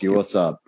Ben 0.00 0.10
Drewalski, 0.10 0.16
what's 0.16 0.34
up? 0.34 0.62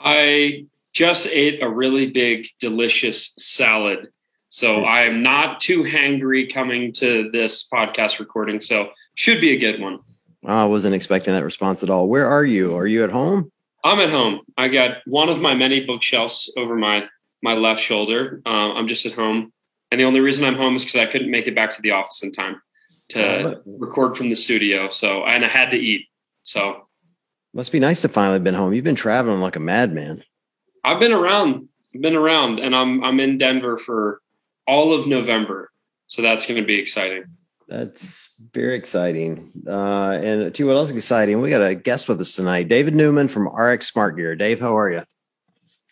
I 0.00 0.66
just 0.92 1.26
ate 1.26 1.62
a 1.62 1.68
really 1.68 2.10
big, 2.10 2.46
delicious 2.58 3.32
salad. 3.38 4.08
So 4.48 4.84
I 4.84 5.02
am 5.02 5.22
not 5.22 5.60
too 5.60 5.82
hangry 5.82 6.52
coming 6.52 6.92
to 6.94 7.30
this 7.30 7.68
podcast 7.68 8.18
recording. 8.18 8.60
So 8.60 8.90
should 9.14 9.40
be 9.40 9.52
a 9.52 9.58
good 9.58 9.80
one. 9.80 9.98
I 10.44 10.64
wasn't 10.64 10.94
expecting 10.94 11.34
that 11.34 11.44
response 11.44 11.82
at 11.82 11.90
all. 11.90 12.08
Where 12.08 12.26
are 12.28 12.44
you? 12.44 12.76
Are 12.76 12.86
you 12.86 13.04
at 13.04 13.10
home? 13.10 13.52
I'm 13.84 14.00
at 14.00 14.10
home. 14.10 14.40
I 14.58 14.68
got 14.68 14.98
one 15.06 15.28
of 15.28 15.40
my 15.40 15.54
many 15.54 15.84
bookshelves 15.84 16.52
over 16.56 16.76
my 16.76 17.06
my 17.42 17.54
left 17.54 17.80
shoulder. 17.80 18.42
Uh, 18.44 18.74
I'm 18.74 18.88
just 18.88 19.06
at 19.06 19.12
home, 19.12 19.52
and 19.90 20.00
the 20.00 20.04
only 20.04 20.20
reason 20.20 20.44
I'm 20.44 20.56
home 20.56 20.76
is 20.76 20.84
because 20.84 21.00
I 21.00 21.10
couldn't 21.10 21.30
make 21.30 21.46
it 21.46 21.54
back 21.54 21.74
to 21.76 21.82
the 21.82 21.92
office 21.92 22.22
in 22.22 22.32
time 22.32 22.60
to 23.10 23.60
record 23.66 24.16
from 24.16 24.28
the 24.28 24.36
studio. 24.36 24.90
So 24.90 25.24
and 25.24 25.44
I 25.44 25.48
had 25.48 25.70
to 25.70 25.78
eat. 25.78 26.06
So 26.42 26.88
must 27.52 27.72
be 27.72 27.80
nice 27.80 28.02
to 28.02 28.08
finally 28.08 28.38
been 28.38 28.54
home. 28.54 28.72
You've 28.72 28.84
been 28.84 28.94
traveling 28.94 29.40
like 29.40 29.56
a 29.56 29.60
madman. 29.60 30.22
I've 30.84 31.00
been 31.00 31.12
around, 31.12 31.68
been 31.92 32.16
around, 32.16 32.58
and 32.60 32.74
I'm 32.74 33.02
I'm 33.04 33.20
in 33.20 33.38
Denver 33.38 33.76
for 33.76 34.20
all 34.66 34.92
of 34.92 35.06
November. 35.06 35.70
So 36.06 36.22
that's 36.22 36.46
going 36.46 36.60
to 36.60 36.66
be 36.66 36.78
exciting. 36.78 37.24
That's 37.68 38.30
very 38.52 38.74
exciting. 38.74 39.52
Uh, 39.66 40.18
and 40.22 40.54
to 40.54 40.66
what 40.66 40.76
else 40.76 40.90
is 40.90 40.96
exciting? 40.96 41.40
We 41.40 41.50
got 41.50 41.62
a 41.62 41.74
guest 41.76 42.08
with 42.08 42.20
us 42.20 42.34
tonight, 42.34 42.68
David 42.68 42.96
Newman 42.96 43.28
from 43.28 43.46
RX 43.46 43.92
Smart 43.92 44.16
Gear. 44.16 44.34
Dave, 44.34 44.58
how 44.58 44.76
are 44.76 44.90
you? 44.90 45.02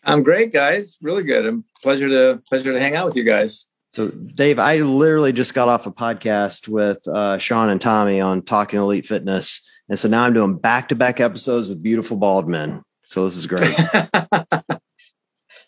I'm 0.02 0.22
great, 0.22 0.52
guys. 0.52 0.96
Really 1.02 1.22
good. 1.22 1.46
I'm 1.46 1.64
pleasure 1.82 2.08
to 2.08 2.42
pleasure 2.48 2.72
to 2.72 2.80
hang 2.80 2.96
out 2.96 3.06
with 3.06 3.16
you 3.16 3.24
guys. 3.24 3.66
So, 3.90 4.08
Dave, 4.08 4.58
I 4.58 4.78
literally 4.78 5.32
just 5.32 5.54
got 5.54 5.68
off 5.68 5.86
a 5.86 5.92
podcast 5.92 6.68
with 6.68 6.98
uh, 7.08 7.38
Sean 7.38 7.68
and 7.68 7.80
Tommy 7.80 8.20
on 8.20 8.42
talking 8.42 8.78
elite 8.78 9.06
fitness 9.06 9.68
and 9.88 9.98
so 9.98 10.08
now 10.08 10.24
I'm 10.24 10.34
doing 10.34 10.56
back 10.56 10.88
to 10.88 10.94
back 10.94 11.20
episodes 11.20 11.68
with 11.68 11.82
beautiful 11.82 12.16
bald 12.16 12.48
men. 12.48 12.82
So 13.06 13.24
this 13.24 13.36
is 13.36 13.46
great. 13.46 13.74
it's 13.78 14.80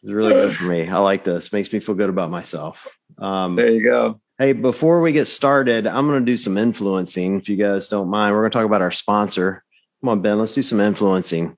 really 0.04 0.32
good 0.32 0.56
for 0.56 0.64
me. 0.64 0.88
I 0.88 0.98
like 0.98 1.24
this. 1.24 1.52
Makes 1.52 1.72
me 1.72 1.80
feel 1.80 1.94
good 1.94 2.10
about 2.10 2.30
myself. 2.30 2.86
Um, 3.18 3.56
there 3.56 3.70
you 3.70 3.82
go. 3.82 4.20
Hey, 4.38 4.52
before 4.52 5.00
we 5.00 5.12
get 5.12 5.26
started, 5.26 5.86
I'm 5.86 6.06
going 6.06 6.20
to 6.20 6.24
do 6.24 6.36
some 6.36 6.58
influencing. 6.58 7.38
If 7.38 7.48
you 7.48 7.56
guys 7.56 7.88
don't 7.88 8.08
mind, 8.08 8.34
we're 8.34 8.42
going 8.42 8.50
to 8.50 8.58
talk 8.58 8.66
about 8.66 8.82
our 8.82 8.90
sponsor. 8.90 9.64
Come 10.00 10.08
on, 10.08 10.22
Ben. 10.22 10.38
Let's 10.38 10.54
do 10.54 10.62
some 10.62 10.80
influencing. 10.80 11.56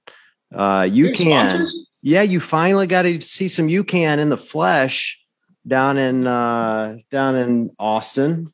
Uh, 0.53 0.83
UCAN. 0.83 1.69
Yeah, 2.03 2.23
you 2.23 2.41
finally 2.41 2.87
got 2.87 3.03
to 3.03 3.21
see 3.21 3.49
some 3.49 3.69
UCAN 3.69 4.19
in 4.19 4.29
the 4.29 4.37
flesh 4.37 5.19
down 5.67 5.97
in 5.99 6.27
uh, 6.27 6.97
down 7.11 7.37
in 7.37 7.71
Austin. 7.79 8.53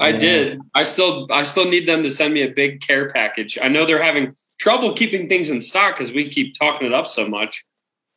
I 0.00 0.12
did. 0.12 0.60
I 0.74 0.84
still 0.84 1.28
I 1.30 1.44
still 1.44 1.68
need 1.68 1.86
them 1.86 2.02
to 2.02 2.10
send 2.10 2.34
me 2.34 2.42
a 2.42 2.50
big 2.50 2.80
care 2.80 3.10
package. 3.10 3.58
I 3.62 3.68
know 3.68 3.86
they're 3.86 4.02
having 4.02 4.34
trouble 4.58 4.92
keeping 4.94 5.28
things 5.28 5.50
in 5.50 5.60
stock 5.60 5.96
because 5.96 6.12
we 6.12 6.28
keep 6.28 6.58
talking 6.58 6.86
it 6.86 6.94
up 6.94 7.06
so 7.06 7.26
much. 7.26 7.64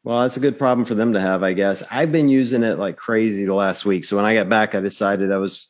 Well, 0.04 0.22
that's 0.22 0.38
a 0.38 0.40
good 0.40 0.58
problem 0.58 0.86
for 0.86 0.96
them 0.96 1.14
to 1.14 1.20
have, 1.20 1.44
I 1.44 1.54
guess. 1.54 1.84
I've 1.92 2.12
been 2.12 2.30
using 2.30 2.64
it 2.64 2.80
like 2.80 2.96
crazy 2.96 3.46
the 3.46 3.54
last 3.54 3.86
week. 3.86 4.06
So 4.06 4.16
when 4.16 4.26
I 4.26 4.34
got 4.34 4.48
back, 4.48 4.74
I 4.74 4.80
decided 4.80 5.34
I 5.34 5.38
was, 5.38 5.68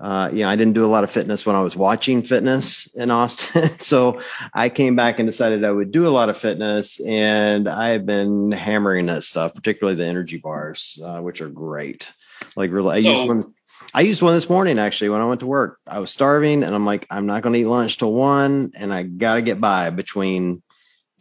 uh, 0.00 0.30
you 0.32 0.40
know, 0.40 0.48
I 0.48 0.54
didn't 0.54 0.74
do 0.74 0.84
a 0.84 0.86
lot 0.86 1.02
of 1.02 1.10
fitness 1.10 1.44
when 1.44 1.56
I 1.56 1.60
was 1.60 1.74
watching 1.74 2.22
fitness 2.22 2.86
in 2.94 3.10
Austin. 3.10 3.68
so 3.80 4.20
I 4.54 4.68
came 4.68 4.94
back 4.94 5.18
and 5.18 5.26
decided 5.26 5.64
I 5.64 5.72
would 5.72 5.90
do 5.90 6.06
a 6.06 6.08
lot 6.10 6.28
of 6.28 6.36
fitness, 6.36 7.00
and 7.00 7.68
I've 7.68 8.06
been 8.06 8.52
hammering 8.52 9.06
that 9.06 9.24
stuff, 9.24 9.54
particularly 9.54 9.96
the 9.96 10.06
energy 10.06 10.36
bars, 10.36 10.98
uh, 11.04 11.18
which 11.18 11.40
are 11.40 11.50
great. 11.50 12.12
Like 12.54 12.70
really, 12.70 12.98
I 12.98 13.02
so, 13.02 13.10
use 13.10 13.28
one 13.28 13.54
I 13.92 14.02
used 14.02 14.22
one 14.22 14.34
this 14.34 14.48
morning 14.48 14.78
actually 14.78 15.10
when 15.10 15.20
I 15.20 15.26
went 15.26 15.40
to 15.40 15.46
work. 15.46 15.78
I 15.86 15.98
was 15.98 16.10
starving 16.10 16.62
and 16.62 16.74
I'm 16.74 16.84
like, 16.84 17.06
I'm 17.10 17.26
not 17.26 17.42
going 17.42 17.54
to 17.54 17.60
eat 17.60 17.66
lunch 17.66 17.98
till 17.98 18.12
one, 18.12 18.72
and 18.76 18.92
I 18.92 19.02
got 19.02 19.34
to 19.34 19.42
get 19.42 19.60
by 19.60 19.90
between 19.90 20.62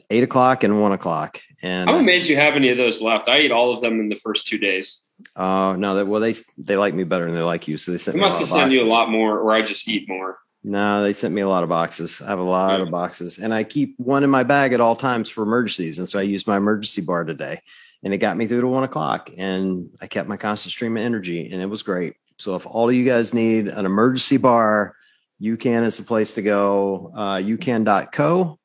eight 0.09 0.24
o'clock 0.24 0.63
and 0.63 0.81
one 0.81 0.91
o'clock. 0.91 1.41
And 1.62 1.90
I'm 1.90 1.97
amazed 1.97 2.30
you 2.30 2.35
have 2.35 2.56
any 2.56 2.69
of 2.69 2.78
those 2.78 3.02
left. 3.02 3.28
I 3.28 3.38
ate 3.38 3.52
all 3.52 3.74
of 3.74 3.81
them 3.81 4.00
in 4.00 4.09
the 4.09 4.16
first 4.16 4.47
two 4.47 4.57
days. 4.57 5.02
Oh 5.35 5.44
uh, 5.44 5.75
no, 5.75 5.96
that 5.96 6.07
well 6.07 6.22
they 6.22 6.35
they 6.57 6.78
like 6.78 6.94
me 6.94 7.03
better 7.03 7.25
than 7.25 7.35
they 7.35 7.41
like 7.41 7.68
you, 7.68 7.78
so 7.78 7.91
they 7.91 7.97
sent 7.97 8.22
I'm 8.22 8.34
me. 8.34 8.40
To 8.40 8.46
send 8.46 8.72
you 8.72 8.84
a 8.84 8.88
lot 8.88 9.09
more, 9.09 9.40
or 9.40 9.51
I 9.51 9.62
just 9.62 9.88
eat 9.88 10.07
more. 10.07 10.38
No, 10.63 11.03
they 11.03 11.13
sent 11.13 11.34
me 11.34 11.41
a 11.41 11.47
lot 11.47 11.63
of 11.63 11.69
boxes. 11.69 12.22
I 12.22 12.28
have 12.28 12.40
a 12.40 12.44
lot 12.44 12.80
yeah. 12.80 12.86
of 12.86 12.91
boxes, 12.91 13.38
and 13.38 13.53
I 13.53 13.63
keep 13.63 13.96
one 13.97 14.24
in 14.24 14.30
my 14.30 14.44
bag 14.44 14.74
at 14.74 14.81
all 14.81 14.96
times 14.96 15.30
for 15.30 15.41
emergencies. 15.44 16.00
And 16.00 16.07
so 16.07 16.19
I 16.19 16.24
used 16.24 16.47
my 16.47 16.57
emergency 16.57 17.01
bar 17.01 17.24
today, 17.24 17.62
and 18.03 18.13
it 18.13 18.18
got 18.18 18.38
me 18.38 18.47
through 18.47 18.62
to 18.62 18.68
one 18.68 18.84
o'clock. 18.84 19.30
And 19.38 19.90
I 20.01 20.07
kept 20.07 20.30
my 20.30 20.38
constant 20.38 20.72
stream 20.72 20.97
of 20.97 21.03
energy, 21.03 21.50
and 21.51 21.62
it 21.62 21.68
was 21.68 21.81
great. 21.81 22.16
So 22.39 22.55
if 22.55 22.66
all 22.66 22.89
of 22.89 22.95
you 22.95 23.05
guys 23.05 23.33
need 23.33 23.67
an 23.67 23.85
emergency 23.85 24.38
bar, 24.38 24.95
UCAN 25.41 25.83
is 25.83 25.97
the 25.97 26.03
place 26.03 26.33
to 26.35 26.41
go. 26.41 27.11
Uh, 27.16 27.35
UCAN.co 27.35 28.57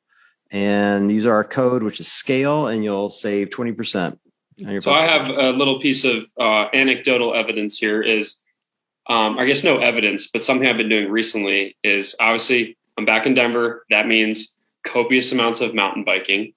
and 0.51 1.11
use 1.11 1.27
our 1.27 1.43
code, 1.43 1.83
which 1.83 1.99
is 1.99 2.11
scale, 2.11 2.69
and 2.69 2.85
you'll 2.85 3.11
save 3.11 3.51
20%. 3.51 4.17
so 4.81 4.93
I 4.93 5.03
have 5.03 5.29
a 5.29 5.51
little 5.51 5.81
piece 5.81 6.05
of 6.05 6.31
uh, 6.39 6.67
anecdotal 6.73 7.35
evidence 7.35 7.77
here 7.77 8.01
is, 8.01 8.41
um, 9.09 9.37
I 9.39 9.47
guess 9.47 9.65
no 9.65 9.79
evidence, 9.79 10.29
but 10.29 10.45
something 10.45 10.69
I've 10.69 10.77
been 10.77 10.89
doing 10.89 11.11
recently 11.11 11.77
is 11.83 12.15
obviously 12.21 12.77
I'm 12.97 13.05
back 13.05 13.27
in 13.27 13.35
Denver. 13.35 13.85
That 13.91 14.07
means 14.07 14.55
copious 14.85 15.33
amounts 15.33 15.61
of 15.61 15.75
mountain 15.75 16.05
biking. 16.05 16.55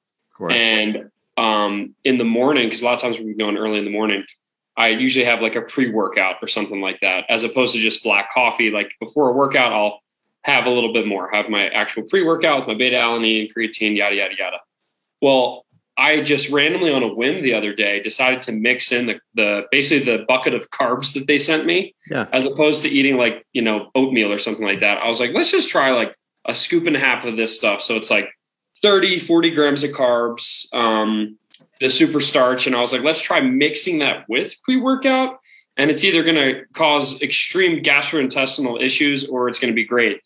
And 0.56 1.10
um, 1.38 1.96
in 2.04 2.20
the 2.20 2.24
morning, 2.24 2.66
because 2.66 2.82
a 2.82 2.86
lot 2.86 2.94
of 2.94 3.02
times 3.02 3.20
we're 3.20 3.34
going 3.34 3.58
early 3.58 3.80
in 3.80 3.86
the 3.86 3.92
morning, 3.92 4.24
I 4.78 4.90
usually 4.90 5.26
have 5.26 5.42
like 5.42 5.56
a 5.56 5.62
pre 5.62 5.90
workout 5.90 6.36
or 6.42 6.48
something 6.48 6.82
like 6.82 7.00
that, 7.00 7.26
as 7.30 7.44
opposed 7.44 7.74
to 7.74 7.80
just 7.80 8.04
black 8.04 8.32
coffee. 8.32 8.70
Like 8.70 8.94
before 9.00 9.30
a 9.30 9.34
workout, 9.34 9.74
I'll 9.74 10.02
have 10.44 10.66
a 10.66 10.70
little 10.70 10.94
bit 10.94 11.08
more, 11.08 11.30
have 11.30 11.50
my 11.50 11.68
actual 11.70 12.04
pre 12.04 12.24
workout 12.24 12.60
with 12.60 12.68
my 12.68 12.76
beta 12.76 12.96
alanine, 12.96 13.42
and 13.42 13.56
creatine, 13.56 13.98
yada, 13.98 14.16
yada, 14.16 14.36
yada. 14.38 14.58
Well, 15.22 15.66
I 15.98 16.22
just 16.22 16.50
randomly 16.50 16.92
on 16.92 17.02
a 17.02 17.08
whim 17.08 17.42
the 17.42 17.56
other 17.56 17.74
day 17.74 18.02
decided 18.02 18.44
to 18.44 18.52
mix 18.52 18.92
in 18.92 19.08
the, 19.08 19.20
the 19.34 19.66
basically 19.72 20.06
the 20.06 20.26
bucket 20.28 20.54
of 20.54 20.70
carbs 20.70 21.14
that 21.16 21.26
they 21.26 21.40
sent 21.40 21.66
me, 21.66 21.96
yeah. 22.10 22.28
as 22.32 22.46
opposed 22.46 22.84
to 22.84 22.90
eating 22.90 23.18
like, 23.18 23.46
you 23.54 23.64
know, 23.64 23.90
oatmeal 23.96 24.32
or 24.32 24.38
something 24.38 24.64
like 24.64 24.80
that. 24.80 25.00
I 25.00 25.08
was 25.08 25.20
like, 25.20 25.32
let's 25.34 25.50
just 25.50 25.70
try 25.70 25.92
like 25.92 26.16
a 26.46 26.54
scoop 26.54 26.86
and 26.86 26.96
a 26.96 27.00
half 27.00 27.26
of 27.26 27.36
this 27.36 27.58
stuff. 27.58 27.82
So 27.82 27.96
it's 27.96 28.12
like 28.12 28.30
30, 28.84 29.18
40 29.18 29.52
grams 29.52 29.84
of 29.84 29.90
carbs. 29.90 30.72
Um, 30.72 31.40
the 31.80 31.90
super 31.90 32.20
starch 32.22 32.68
and 32.68 32.76
I 32.76 32.80
was 32.80 32.92
like, 32.92 33.04
let's 33.04 33.22
try 33.22 33.40
mixing 33.40 34.00
that 34.00 34.26
with 34.28 34.56
pre 34.64 34.78
workout. 34.78 35.40
And 35.78 35.92
it's 35.92 36.04
either 36.04 36.24
going 36.24 36.36
to 36.36 36.66
cause 36.74 37.22
extreme 37.22 37.84
gastrointestinal 37.84 38.82
issues 38.82 39.28
or 39.28 39.48
it's 39.48 39.60
going 39.60 39.72
to 39.72 39.76
be 39.76 39.86
great. 39.86 40.22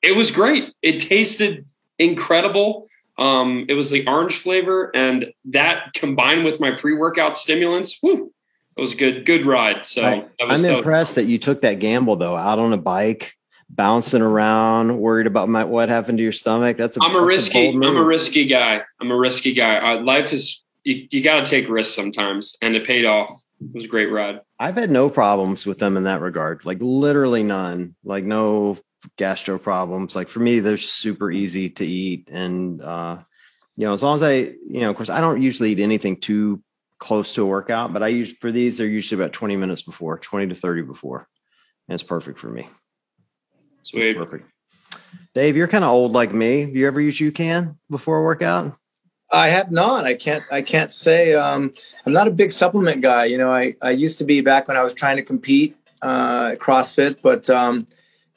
It 0.00 0.16
was 0.16 0.30
great. 0.30 0.72
It 0.82 0.98
tasted 0.98 1.66
incredible. 1.98 2.88
Um, 3.18 3.66
it 3.68 3.74
was 3.74 3.90
the 3.90 4.06
orange 4.06 4.36
flavor, 4.36 4.90
and 4.94 5.32
that 5.46 5.92
combined 5.94 6.44
with 6.44 6.58
my 6.58 6.72
pre 6.72 6.94
workout 6.94 7.38
stimulants, 7.38 8.02
whoo, 8.02 8.32
it 8.76 8.80
was 8.80 8.92
a 8.92 8.96
good, 8.96 9.24
good 9.24 9.46
ride. 9.46 9.86
So 9.86 10.02
I, 10.02 10.26
am 10.40 10.64
impressed 10.64 11.14
that 11.14 11.24
you 11.24 11.38
took 11.38 11.60
that 11.60 11.74
gamble 11.74 12.16
though, 12.16 12.34
out 12.34 12.58
on 12.58 12.72
a 12.72 12.76
bike, 12.76 13.36
bouncing 13.70 14.20
around, 14.20 14.98
worried 14.98 15.28
about 15.28 15.48
my, 15.48 15.64
what 15.64 15.88
happened 15.88 16.18
to 16.18 16.24
your 16.24 16.32
stomach. 16.32 16.76
That's 16.76 16.96
a, 16.96 17.00
I'm 17.02 17.14
a 17.14 17.22
risky, 17.22 17.68
I'm 17.68 17.82
a 17.82 18.02
risky 18.02 18.46
guy. 18.46 18.82
I'm 19.00 19.12
a 19.12 19.16
risky 19.16 19.54
guy. 19.54 19.76
Uh, 19.76 20.02
life 20.02 20.32
is 20.32 20.63
you, 20.84 21.08
you 21.10 21.22
got 21.22 21.40
to 21.40 21.46
take 21.46 21.68
risks 21.68 21.94
sometimes, 21.94 22.56
and 22.62 22.76
it 22.76 22.86
paid 22.86 23.04
off. 23.04 23.30
It 23.60 23.74
was 23.74 23.84
a 23.84 23.88
great 23.88 24.12
ride. 24.12 24.40
I've 24.58 24.76
had 24.76 24.90
no 24.90 25.08
problems 25.10 25.66
with 25.66 25.78
them 25.78 25.96
in 25.96 26.04
that 26.04 26.20
regard, 26.20 26.64
like 26.64 26.78
literally 26.80 27.42
none, 27.42 27.96
like 28.04 28.24
no 28.24 28.78
gastro 29.16 29.58
problems. 29.58 30.14
Like 30.14 30.28
for 30.28 30.40
me, 30.40 30.60
they're 30.60 30.76
super 30.76 31.30
easy 31.30 31.70
to 31.70 31.86
eat, 31.86 32.28
and 32.30 32.80
uh, 32.82 33.18
you 33.76 33.86
know, 33.86 33.94
as 33.94 34.02
long 34.02 34.16
as 34.16 34.22
I, 34.22 34.34
you 34.34 34.80
know, 34.80 34.90
of 34.90 34.96
course, 34.96 35.10
I 35.10 35.20
don't 35.20 35.42
usually 35.42 35.72
eat 35.72 35.80
anything 35.80 36.16
too 36.16 36.62
close 36.98 37.34
to 37.34 37.42
a 37.42 37.46
workout, 37.46 37.92
but 37.92 38.02
I 38.02 38.08
use 38.08 38.34
for 38.40 38.52
these, 38.52 38.78
they're 38.78 38.86
usually 38.86 39.20
about 39.20 39.32
20 39.32 39.56
minutes 39.56 39.82
before, 39.82 40.18
20 40.18 40.48
to 40.48 40.54
30 40.54 40.82
before. 40.82 41.28
And 41.88 41.94
it's 41.94 42.02
perfect 42.02 42.38
for 42.38 42.48
me. 42.48 42.68
Sweet. 43.82 44.10
It's 44.10 44.18
perfect. 44.18 44.50
Dave, 45.34 45.56
you're 45.56 45.68
kind 45.68 45.84
of 45.84 45.90
old 45.90 46.12
like 46.12 46.32
me. 46.32 46.60
Have 46.60 46.76
you 46.76 46.86
ever 46.86 47.00
used 47.00 47.20
UCAN 47.20 47.76
before 47.90 48.18
a 48.18 48.22
workout? 48.22 48.78
I 49.34 49.48
have 49.48 49.70
not. 49.70 50.04
I 50.04 50.14
can't. 50.14 50.44
I 50.50 50.62
can't 50.62 50.92
say. 50.92 51.34
Um, 51.34 51.72
I'm 52.06 52.12
not 52.12 52.28
a 52.28 52.30
big 52.30 52.52
supplement 52.52 53.02
guy. 53.02 53.24
You 53.26 53.38
know, 53.38 53.52
I 53.52 53.74
I 53.82 53.90
used 53.90 54.18
to 54.18 54.24
be 54.24 54.40
back 54.40 54.68
when 54.68 54.76
I 54.76 54.84
was 54.84 54.94
trying 54.94 55.16
to 55.16 55.22
compete 55.22 55.76
uh, 56.02 56.50
at 56.52 56.58
CrossFit, 56.58 57.16
but 57.22 57.48
um, 57.50 57.86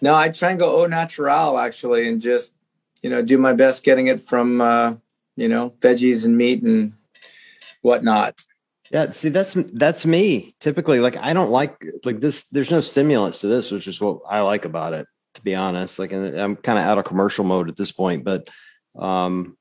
no, 0.01 0.15
I 0.15 0.29
try 0.29 0.51
and 0.51 0.59
go 0.59 0.81
au 0.81 0.87
natural 0.87 1.57
actually, 1.57 2.07
and 2.07 2.21
just 2.21 2.53
you 3.03 3.09
know 3.09 3.21
do 3.21 3.37
my 3.37 3.53
best 3.53 3.83
getting 3.83 4.07
it 4.07 4.19
from 4.19 4.61
uh, 4.61 4.95
you 5.35 5.47
know 5.47 5.71
veggies 5.79 6.25
and 6.25 6.37
meat 6.37 6.63
and 6.63 6.93
whatnot. 7.81 8.39
Yeah, 8.91 9.11
see, 9.11 9.29
that's 9.29 9.53
that's 9.53 10.05
me. 10.05 10.55
Typically, 10.59 10.99
like 10.99 11.17
I 11.17 11.33
don't 11.33 11.51
like 11.51 11.83
like 12.05 12.21
this. 12.21 12.45
There's 12.51 12.71
no 12.71 12.81
stimulants 12.81 13.41
to 13.41 13.47
this, 13.47 13.69
which 13.71 13.87
is 13.87 13.99
what 13.99 14.21
I 14.29 14.41
like 14.41 14.65
about 14.65 14.93
it. 14.93 15.07
To 15.35 15.41
be 15.41 15.53
honest, 15.53 15.99
like 15.99 16.13
I'm 16.13 16.55
kind 16.55 16.79
of 16.79 16.85
out 16.85 16.97
of 16.97 17.05
commercial 17.05 17.43
mode 17.43 17.69
at 17.69 17.75
this 17.75 17.91
point, 17.91 18.23
but 18.23 18.49
um, 18.97 19.56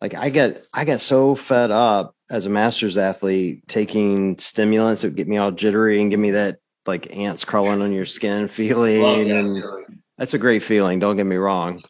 like 0.00 0.14
I 0.14 0.30
get 0.30 0.62
I 0.72 0.84
get 0.84 1.00
so 1.00 1.34
fed 1.34 1.70
up 1.70 2.14
as 2.30 2.46
a 2.46 2.50
masters 2.50 2.96
athlete 2.96 3.66
taking 3.68 4.38
stimulants 4.38 5.02
that 5.02 5.14
get 5.14 5.28
me 5.28 5.36
all 5.36 5.50
jittery 5.50 6.00
and 6.00 6.10
give 6.10 6.20
me 6.20 6.32
that 6.32 6.58
like 6.86 7.16
ants 7.16 7.44
crawling 7.44 7.82
on 7.82 7.92
your 7.92 8.06
skin 8.06 8.48
feeling 8.48 9.28
that 9.28 9.36
and 9.36 9.64
that's 10.16 10.34
a 10.34 10.38
great 10.38 10.62
feeling 10.62 10.98
don't 10.98 11.16
get 11.16 11.26
me 11.26 11.36
wrong 11.36 11.82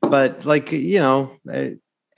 but 0.00 0.44
like 0.44 0.70
you 0.72 0.98
know 0.98 1.38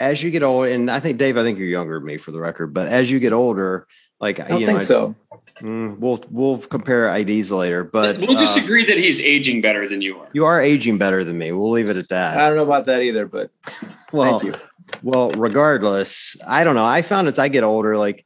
as 0.00 0.22
you 0.22 0.30
get 0.30 0.42
older, 0.42 0.70
and 0.70 0.90
I 0.90 1.00
think 1.00 1.18
Dave, 1.18 1.36
I 1.36 1.42
think 1.42 1.58
you're 1.58 1.68
younger 1.68 1.94
than 1.94 2.04
me 2.04 2.18
for 2.18 2.30
the 2.30 2.40
record, 2.40 2.72
but 2.72 2.88
as 2.88 3.10
you 3.10 3.18
get 3.18 3.32
older, 3.32 3.86
like 4.20 4.40
I 4.40 4.48
don't 4.48 4.60
you 4.60 4.66
think 4.66 4.80
know, 4.80 4.84
so. 4.84 5.14
mm, 5.60 5.98
we'll 5.98 6.24
we'll 6.30 6.58
compare 6.58 7.14
IDs 7.16 7.50
later. 7.50 7.84
But 7.84 8.18
we'll 8.18 8.38
just 8.38 8.58
uh, 8.58 8.62
agree 8.62 8.84
that 8.86 8.96
he's 8.96 9.20
aging 9.20 9.60
better 9.60 9.88
than 9.88 10.02
you 10.02 10.18
are. 10.18 10.28
you 10.32 10.44
are 10.44 10.60
aging 10.60 10.98
better 10.98 11.24
than 11.24 11.38
me. 11.38 11.52
We'll 11.52 11.70
leave 11.70 11.88
it 11.88 11.96
at 11.96 12.08
that. 12.10 12.36
I 12.36 12.48
don't 12.48 12.56
know 12.56 12.64
about 12.64 12.86
that 12.86 13.02
either, 13.02 13.26
but 13.26 13.50
well, 14.12 14.38
thank 14.38 14.54
you. 14.54 14.60
Well, 15.02 15.30
regardless, 15.30 16.36
I 16.46 16.64
don't 16.64 16.74
know. 16.74 16.84
I 16.84 17.02
found 17.02 17.28
as 17.28 17.38
I 17.38 17.48
get 17.48 17.64
older, 17.64 17.96
like 17.96 18.24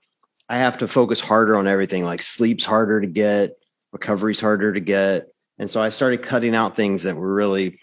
I 0.48 0.58
have 0.58 0.78
to 0.78 0.88
focus 0.88 1.20
harder 1.20 1.56
on 1.56 1.66
everything. 1.66 2.04
Like 2.04 2.22
sleep's 2.22 2.64
harder 2.64 3.00
to 3.00 3.06
get, 3.06 3.52
recovery's 3.92 4.40
harder 4.40 4.72
to 4.72 4.80
get, 4.80 5.28
and 5.58 5.70
so 5.70 5.82
I 5.82 5.90
started 5.90 6.22
cutting 6.22 6.54
out 6.54 6.76
things 6.76 7.04
that 7.04 7.16
were 7.16 7.32
really 7.32 7.78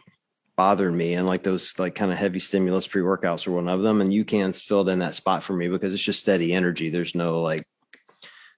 bothering 0.58 0.98
me, 0.98 1.14
and 1.14 1.26
like 1.26 1.44
those 1.44 1.78
like 1.80 1.96
kind 1.96 2.12
of 2.12 2.18
heavy 2.18 2.40
stimulus 2.40 2.88
pre 2.88 3.02
workouts 3.02 3.48
were 3.48 3.56
one 3.56 3.70
of 3.70 3.82
them. 3.82 4.02
And 4.02 4.12
UCAN 4.12 4.60
filled 4.62 4.90
in 4.90 5.00
that 5.00 5.16
spot 5.16 5.44
for 5.44 5.54
me 5.54 5.68
because 5.68 5.94
it's 5.94 6.04
just 6.04 6.20
steady 6.20 6.54
energy. 6.54 6.90
There's 6.90 7.16
no 7.16 7.42
like, 7.42 7.64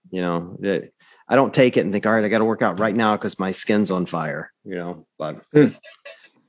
you 0.10 0.22
know, 0.22 0.58
it, 0.62 0.94
I 1.28 1.36
don't 1.36 1.54
take 1.54 1.78
it 1.78 1.82
and 1.82 1.94
think, 1.94 2.06
all 2.06 2.14
right, 2.14 2.26
I 2.26 2.30
got 2.30 2.40
to 2.40 2.46
work 2.46 2.62
out 2.62 2.80
right 2.80 2.96
now 2.96 3.16
because 3.16 3.38
my 3.38 3.52
skin's 3.52 3.92
on 3.92 4.06
fire, 4.06 4.52
you 4.64 4.76
know. 4.76 5.06
But 5.20 5.44
Hmm. 5.54 5.68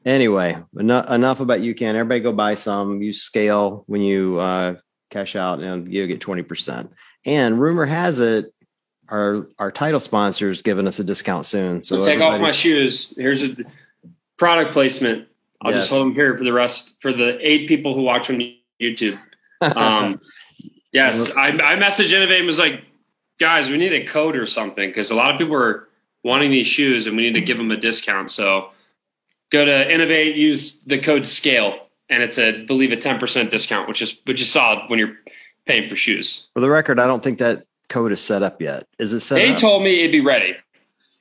Anyway, 0.05 0.57
enough, 0.79 1.11
enough 1.11 1.41
about 1.41 1.61
UCAN. 1.61 1.95
Everybody 1.95 2.21
go 2.21 2.33
buy 2.33 2.55
some. 2.55 3.03
You 3.03 3.13
scale 3.13 3.85
when 3.87 4.03
you 4.03 4.39
uh, 4.39 4.77
cash 5.11 5.37
out, 5.37 5.61
and 5.61 5.93
you 5.93 6.07
get 6.07 6.21
twenty 6.21 6.43
percent. 6.43 6.93
And 7.25 7.61
rumor 7.61 7.85
has 7.85 8.19
it, 8.19 8.53
our 9.09 9.47
our 9.59 9.71
title 9.71 10.01
sponsor 10.01 10.51
is 10.51 10.63
giving 10.63 10.89
us 10.89 10.99
a 10.99 11.05
discount 11.05 11.47
soon. 11.47 11.81
So 11.81 12.03
So 12.03 12.09
take 12.09 12.21
off 12.21 12.41
my 12.41 12.51
shoes. 12.51 13.15
Here's 13.17 13.45
a 13.45 13.57
product 14.39 14.73
placement. 14.73 15.29
I'll 15.61 15.71
Yes. 15.71 15.83
just 15.83 15.91
hold 15.91 16.07
them 16.09 16.15
here 16.15 16.37
for 16.37 16.43
the 16.43 16.53
rest 16.53 16.97
for 17.01 17.13
the 17.13 17.39
eight 17.41 17.69
people 17.69 17.95
who 17.95 18.03
watch 18.03 18.29
on 18.31 18.43
YouTube. 18.81 19.19
Um, 19.63 20.19
yes, 20.93 21.31
I, 21.37 21.51
I 21.51 21.77
messaged 21.77 22.11
Inov-8 22.13 22.39
and 22.39 22.47
was 22.47 22.59
like, 22.59 22.83
guys, 23.39 23.71
we 23.71 23.77
need 23.77 23.93
a 23.93 24.05
code 24.05 24.35
or 24.35 24.45
something 24.45 24.91
because 24.91 25.13
a 25.13 25.15
lot 25.15 25.31
of 25.31 25.39
people 25.39 25.55
are 25.55 25.87
wanting 26.25 26.51
these 26.51 26.67
shoes 26.67 27.07
and 27.07 27.17
we 27.17 27.23
need 27.23 27.35
to 27.35 27.41
give 27.41 27.59
them 27.59 27.71
a 27.71 27.77
discount. 27.77 28.29
So 28.33 28.71
go 29.53 29.65
to 29.65 29.71
Inov-8, 29.71 30.35
use 30.37 30.81
the 30.83 30.99
code 30.99 31.27
SCALE, 31.27 31.79
and 32.09 32.23
it's 32.23 32.39
a 32.39 32.65
believe 32.65 32.91
a 32.93 32.97
ten 32.97 33.19
percent 33.19 33.51
discount, 33.51 33.87
which 33.89 34.03
is 34.03 34.17
which 34.25 34.41
is 34.41 34.51
solid 34.51 34.89
when 34.89 34.99
you're 34.99 35.15
paying 35.67 35.89
for 35.89 35.95
shoes. 35.97 36.47
For 36.55 36.61
the 36.61 36.71
record, 36.71 36.99
I 36.99 37.07
don't 37.07 37.23
think 37.23 37.39
that 37.39 37.67
code 37.89 38.11
is 38.13 38.21
set 38.21 38.43
up 38.43 38.61
yet. 38.61 38.87
Is 38.99 39.13
it 39.13 39.21
set 39.21 39.37
They 39.37 39.53
up? 39.55 39.61
told 39.61 39.85
me 39.85 40.01
it'd 40.01 40.13
be 40.13 40.21
ready. 40.21 40.57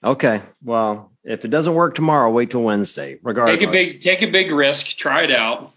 okay. 0.03 0.41
Well, 0.63 1.11
if 1.23 1.45
it 1.45 1.49
doesn't 1.49 1.75
work 1.75 1.93
tomorrow, 1.93 2.31
wait 2.31 2.49
till 2.51 2.63
Wednesday. 2.63 3.19
Regardless. 3.21 3.59
Take 3.59 3.67
a 3.67 3.71
big 3.71 4.03
take 4.03 4.21
a 4.23 4.31
big 4.31 4.51
risk, 4.51 4.87
try 4.97 5.23
it 5.23 5.31
out. 5.31 5.73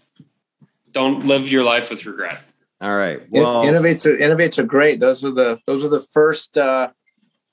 Don't 0.91 1.25
live 1.25 1.49
your 1.51 1.63
life 1.63 1.89
with 1.89 2.05
regret. 2.05 2.41
All 2.81 2.95
right. 2.95 3.19
In- 3.21 3.41
Well, 3.41 3.63
Inov-8s 3.65 4.05
are 4.05 4.17
Inov-8s 4.17 4.57
are 4.59 4.63
great. 4.63 4.99
Those 4.99 5.23
are 5.25 5.31
the 5.31 5.59
those 5.65 5.83
were 5.83 5.89
the 5.89 5.99
first 5.99 6.57
uh 6.57 6.89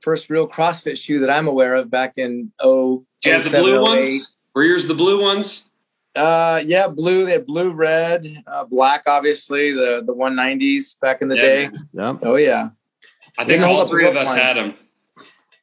first 0.01 0.31
real 0.31 0.49
CrossFit 0.49 0.97
shoe 0.97 1.21
that 1.21 1.31
I'm 1.31 1.47
aware 1.49 1.75
of 1.75 1.91
back 1.91 2.19
in 2.19 2.53
oh 2.61 3.05
Do 3.23 3.29
you 3.29 3.35
have 3.35 3.45
the 3.51 3.59
blue 3.59 3.83
ones? 3.83 4.31
Were 4.55 4.65
yours 4.65 4.87
the 4.87 4.95
blue 4.95 5.21
ones? 5.21 5.71
Uh 6.15 6.63
yeah, 6.67 6.89
blue, 6.89 7.25
they 7.25 7.33
had 7.33 7.47
blue, 7.47 7.71
red, 7.71 8.27
uh, 8.47 8.65
black, 8.65 9.05
obviously, 9.07 9.73
the 9.73 10.03
the 10.07 10.15
190s 10.15 10.99
back 11.01 11.23
in 11.23 11.29
the 11.29 11.37
Yeah. 11.37 11.43
day. 11.43 11.71
yep. 11.95 12.19
Oh 12.23 12.37
yeah. 12.37 12.69
I 13.39 13.45
think 13.45 13.49
Didn't 13.49 13.65
hold 13.65 13.77
all 13.77 13.83
up 13.83 13.89
the 13.89 13.93
three 13.93 14.07
of 14.09 14.15
rope 14.15 14.23
us 14.25 14.29
lines. 14.29 14.41
had 14.43 14.57
them. 14.59 14.75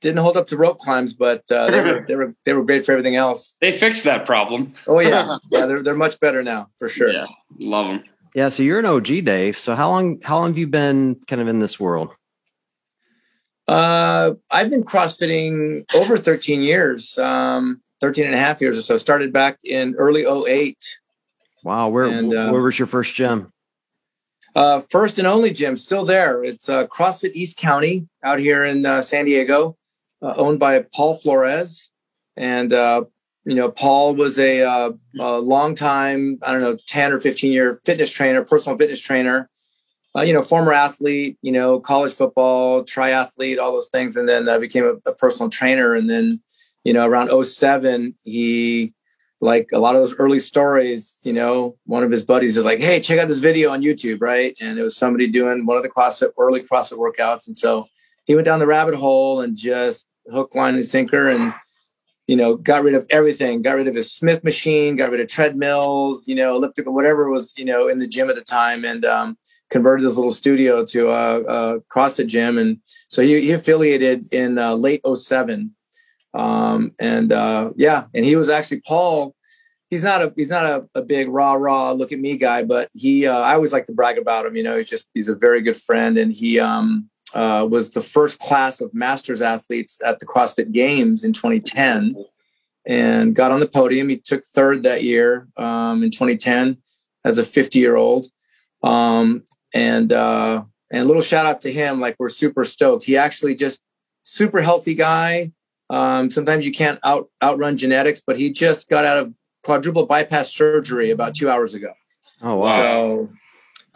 Didn't 0.01 0.19
hold 0.19 0.37
up 0.37 0.47
to 0.47 0.57
rope 0.57 0.79
climbs, 0.79 1.13
but 1.13 1.43
uh, 1.51 1.69
they 1.69 1.81
were 1.81 2.05
they 2.07 2.15
were 2.15 2.33
they 2.45 2.53
were 2.53 2.63
great 2.65 2.83
for 2.85 2.93
everything 2.93 3.15
else. 3.15 3.55
They 3.61 3.77
fixed 3.77 4.05
that 4.05 4.25
problem. 4.25 4.73
Oh 4.87 4.99
yeah. 4.99 5.37
yeah, 5.51 5.65
they're 5.67 5.83
they're 5.83 5.93
much 5.93 6.19
better 6.19 6.41
now, 6.41 6.69
for 6.79 6.89
sure. 6.89 7.11
Yeah, 7.11 7.27
love 7.59 7.85
them. 7.87 8.03
Yeah. 8.33 8.49
So 8.49 8.63
you're 8.63 8.79
an 8.79 8.85
OG, 8.85 9.25
Dave. 9.25 9.55
So 9.57 9.75
how 9.75 9.89
long? 9.89 10.19
How 10.23 10.39
long 10.39 10.49
have 10.51 10.57
you 10.57 10.67
been 10.67 11.19
kind 11.27 11.41
of 11.43 11.47
in 11.47 11.59
this 11.59 11.79
world? 11.79 12.15
Uh, 13.67 14.33
I've 14.49 14.71
been 14.71 14.83
CrossFitting 14.83 15.85
over 15.93 16.17
13 16.17 16.61
years, 16.63 17.17
um, 17.19 17.81
13 18.01 18.25
and 18.25 18.35
a 18.35 18.37
half 18.37 18.61
years 18.61 18.77
or 18.77 18.81
so. 18.81 18.97
Started 18.97 19.33
back 19.33 19.59
in 19.63 19.95
early 19.95 20.25
08. 20.25 20.77
Wow. 21.63 21.89
Where 21.89 22.05
And, 22.05 22.33
uh, 22.33 22.49
where 22.49 22.61
was 22.61 22.79
your 22.79 22.87
first 22.87 23.15
gym? 23.15 23.51
Uh, 24.55 24.81
first 24.89 25.19
and 25.19 25.27
only 25.27 25.51
gym, 25.51 25.77
still 25.77 26.05
there. 26.05 26.43
It's 26.43 26.69
uh, 26.69 26.87
CrossFit 26.87 27.31
East 27.33 27.57
County 27.57 28.07
out 28.23 28.39
here 28.39 28.63
in 28.63 28.85
uh, 28.85 29.01
San 29.01 29.25
Diego, 29.25 29.77
uh, 30.21 30.33
owned 30.37 30.59
by 30.59 30.83
Paul 30.93 31.13
Flores. 31.13 31.91
And, 32.35 32.73
uh, 32.73 33.05
you 33.45 33.55
know, 33.55 33.69
Paul 33.69 34.15
was 34.15 34.39
a, 34.39 34.61
uh, 34.61 34.91
a 35.19 35.39
long 35.39 35.75
time, 35.75 36.39
I 36.41 36.51
don't 36.51 36.61
know, 36.61 36.77
10 36.87 37.13
or 37.13 37.19
15 37.19 37.51
year 37.51 37.79
fitness 37.85 38.09
trainer, 38.09 38.43
personal 38.43 38.77
fitness 38.77 39.01
trainer, 39.01 39.49
uh, 40.17 40.21
you 40.21 40.33
know, 40.33 40.41
former 40.41 40.73
athlete, 40.73 41.37
you 41.41 41.51
know, 41.51 41.79
college 41.79 42.13
football, 42.13 42.83
triathlete, 42.83 43.59
all 43.59 43.71
those 43.71 43.89
things. 43.89 44.15
And 44.15 44.27
then 44.27 44.49
uh, 44.49 44.57
became 44.57 44.85
a, 44.85 45.09
a 45.09 45.13
personal 45.13 45.49
trainer. 45.49 45.93
And 45.93 46.09
then, 46.09 46.41
you 46.83 46.93
know, 46.93 47.07
around 47.07 47.29
07, 47.43 48.15
he, 48.23 48.93
like 49.41 49.69
a 49.73 49.79
lot 49.79 49.95
of 49.95 50.01
those 50.01 50.15
early 50.15 50.39
stories, 50.39 51.19
you 51.23 51.33
know, 51.33 51.77
one 51.85 52.03
of 52.03 52.11
his 52.11 52.23
buddies 52.23 52.57
is 52.57 52.65
like, 52.65 52.81
Hey, 52.81 52.99
check 52.99 53.19
out 53.19 53.27
this 53.27 53.39
video 53.39 53.71
on 53.71 53.81
YouTube. 53.81 54.21
Right. 54.21 54.57
And 54.59 54.77
it 54.77 54.83
was 54.83 54.97
somebody 54.97 55.27
doing 55.27 55.65
one 55.65 55.77
of 55.77 55.83
the 55.83 55.89
CrossFit 55.89 56.31
early 56.37 56.61
CrossFit 56.61 56.97
workouts. 56.97 57.47
And 57.47 57.57
so 57.57 57.85
he 58.25 58.35
went 58.35 58.45
down 58.45 58.59
the 58.59 58.67
rabbit 58.67 58.95
hole 58.95 59.41
and 59.41 59.55
just 59.55 60.07
hook, 60.31 60.55
line, 60.55 60.75
and 60.75 60.85
sinker 60.85 61.29
and, 61.29 61.53
you 62.27 62.35
know, 62.35 62.55
got 62.55 62.83
rid 62.83 62.93
of 62.93 63.07
everything, 63.09 63.61
got 63.61 63.77
rid 63.77 63.87
of 63.87 63.95
his 63.95 64.11
Smith 64.11 64.43
machine, 64.43 64.95
got 64.95 65.09
rid 65.09 65.19
of 65.19 65.27
treadmills, 65.27 66.27
you 66.27 66.35
know, 66.35 66.55
elliptical, 66.55 66.93
whatever 66.93 67.31
was, 67.31 67.53
you 67.57 67.65
know, 67.65 67.87
in 67.87 67.97
the 67.97 68.07
gym 68.07 68.29
at 68.29 68.35
the 68.35 68.41
time 68.41 68.85
and 68.85 69.03
um, 69.05 69.37
converted 69.71 70.05
his 70.05 70.17
little 70.17 70.31
studio 70.31 70.85
to 70.85 71.09
a, 71.09 71.41
a 71.41 71.79
CrossFit 71.91 72.27
gym. 72.27 72.57
And 72.57 72.79
so 73.07 73.21
he, 73.21 73.41
he 73.41 73.51
affiliated 73.51 74.31
in 74.31 74.59
uh, 74.59 74.75
late 74.75 75.01
07 75.11 75.73
um 76.33 76.91
and 76.99 77.31
uh 77.31 77.71
yeah 77.75 78.05
and 78.13 78.25
he 78.25 78.35
was 78.35 78.49
actually 78.49 78.81
paul 78.81 79.35
he's 79.89 80.03
not 80.03 80.21
a 80.21 80.33
he's 80.35 80.49
not 80.49 80.65
a, 80.65 80.87
a 80.95 81.01
big 81.01 81.27
rah 81.27 81.53
rah 81.53 81.91
look 81.91 82.11
at 82.11 82.19
me 82.19 82.37
guy 82.37 82.63
but 82.63 82.89
he 82.93 83.25
uh, 83.25 83.39
i 83.39 83.53
always 83.53 83.73
like 83.73 83.85
to 83.85 83.93
brag 83.93 84.17
about 84.17 84.45
him 84.45 84.55
you 84.55 84.63
know 84.63 84.77
he's 84.77 84.89
just 84.89 85.07
he's 85.13 85.27
a 85.29 85.35
very 85.35 85.61
good 85.61 85.77
friend 85.77 86.17
and 86.17 86.33
he 86.33 86.59
um 86.59 87.09
uh 87.33 87.67
was 87.69 87.91
the 87.91 88.01
first 88.01 88.39
class 88.39 88.81
of 88.81 88.93
masters 88.93 89.41
athletes 89.41 89.99
at 90.05 90.19
the 90.19 90.25
crossfit 90.25 90.71
games 90.71 91.23
in 91.23 91.33
2010 91.33 92.15
and 92.85 93.35
got 93.35 93.51
on 93.51 93.59
the 93.59 93.67
podium. 93.67 94.09
He 94.09 94.17
took 94.17 94.43
third 94.45 94.83
that 94.83 95.03
year 95.03 95.47
um 95.57 96.03
in 96.03 96.11
2010 96.11 96.77
as 97.23 97.37
a 97.37 97.45
50 97.45 97.79
year 97.79 97.95
old 97.95 98.27
um 98.83 99.43
and 99.73 100.11
uh 100.11 100.63
and 100.91 101.03
a 101.03 101.05
little 101.05 101.21
shout 101.21 101.45
out 101.45 101.61
to 101.61 101.71
him 101.71 101.99
like 101.99 102.15
we're 102.17 102.29
super 102.29 102.63
stoked. 102.63 103.03
He 103.03 103.15
actually 103.15 103.53
just 103.53 103.81
super 104.23 104.61
healthy 104.61 104.95
guy 104.95 105.51
um, 105.89 106.29
sometimes 106.29 106.65
you 106.65 106.71
can't 106.71 106.99
out 107.03 107.29
outrun 107.41 107.77
genetics, 107.77 108.21
but 108.21 108.37
he 108.37 108.51
just 108.51 108.89
got 108.89 109.05
out 109.05 109.17
of 109.17 109.33
quadruple 109.63 110.05
bypass 110.05 110.53
surgery 110.53 111.11
about 111.11 111.35
two 111.35 111.49
hours 111.49 111.73
ago. 111.73 111.93
Oh 112.41 112.55
wow. 112.55 112.77
So 112.77 113.29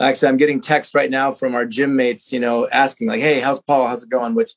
actually, 0.00 0.28
I'm 0.28 0.36
getting 0.36 0.60
texts 0.60 0.94
right 0.94 1.10
now 1.10 1.30
from 1.32 1.54
our 1.54 1.64
gym 1.64 1.96
mates, 1.96 2.32
you 2.32 2.40
know, 2.40 2.68
asking 2.68 3.08
like, 3.08 3.20
"Hey, 3.20 3.40
how's 3.40 3.60
Paul? 3.60 3.86
How's 3.88 4.02
it 4.02 4.10
going?" 4.10 4.34
Which 4.34 4.52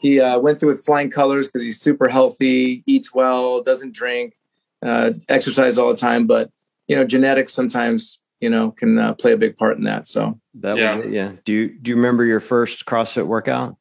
he 0.00 0.20
uh, 0.20 0.38
went 0.40 0.58
through 0.58 0.70
with 0.70 0.84
flying 0.84 1.10
colors 1.10 1.48
because 1.48 1.64
he's 1.64 1.80
super 1.80 2.08
healthy, 2.08 2.82
eats 2.86 3.14
well, 3.14 3.62
doesn't 3.62 3.94
drink, 3.94 4.34
uh, 4.82 5.12
exercise 5.28 5.78
all 5.78 5.88
the 5.88 5.96
time. 5.96 6.26
But 6.26 6.50
you 6.88 6.96
know, 6.96 7.04
genetics 7.04 7.52
sometimes 7.52 8.18
you 8.40 8.50
know 8.50 8.72
can 8.72 8.98
uh, 8.98 9.14
play 9.14 9.32
a 9.32 9.36
big 9.36 9.56
part 9.56 9.78
in 9.78 9.84
that. 9.84 10.08
So 10.08 10.40
That 10.54 10.76
Yeah. 10.76 10.98
yeah. 10.98 11.04
yeah. 11.04 11.32
Do 11.44 11.52
you 11.52 11.78
do 11.78 11.90
you 11.90 11.96
remember 11.96 12.24
your 12.24 12.40
first 12.40 12.84
CrossFit 12.84 13.26
workout? 13.26 13.76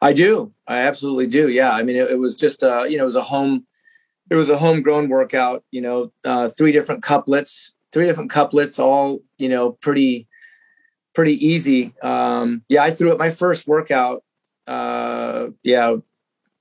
I 0.00 0.12
do. 0.12 0.52
I 0.66 0.78
absolutely 0.78 1.26
do. 1.26 1.48
Yeah. 1.48 1.72
I 1.72 1.82
mean, 1.82 1.96
it, 1.96 2.10
it 2.10 2.18
was 2.18 2.34
just, 2.34 2.62
uh, 2.62 2.84
you 2.88 2.96
know, 2.96 3.04
it 3.04 3.06
was 3.06 3.16
a 3.16 3.22
home, 3.22 3.66
it 4.30 4.34
was 4.34 4.50
a 4.50 4.58
homegrown 4.58 5.08
workout, 5.08 5.64
you 5.70 5.80
know, 5.80 6.12
uh, 6.24 6.48
three 6.50 6.72
different 6.72 7.02
couplets, 7.02 7.74
three 7.92 8.06
different 8.06 8.30
couplets, 8.30 8.78
all, 8.78 9.20
you 9.38 9.48
know, 9.48 9.72
pretty, 9.72 10.28
pretty 11.14 11.44
easy. 11.44 11.94
Um, 12.02 12.62
yeah. 12.68 12.82
I 12.82 12.90
threw 12.90 13.12
it 13.12 13.18
my 13.18 13.30
first 13.30 13.66
workout. 13.66 14.22
Uh, 14.66 15.48
yeah. 15.62 15.96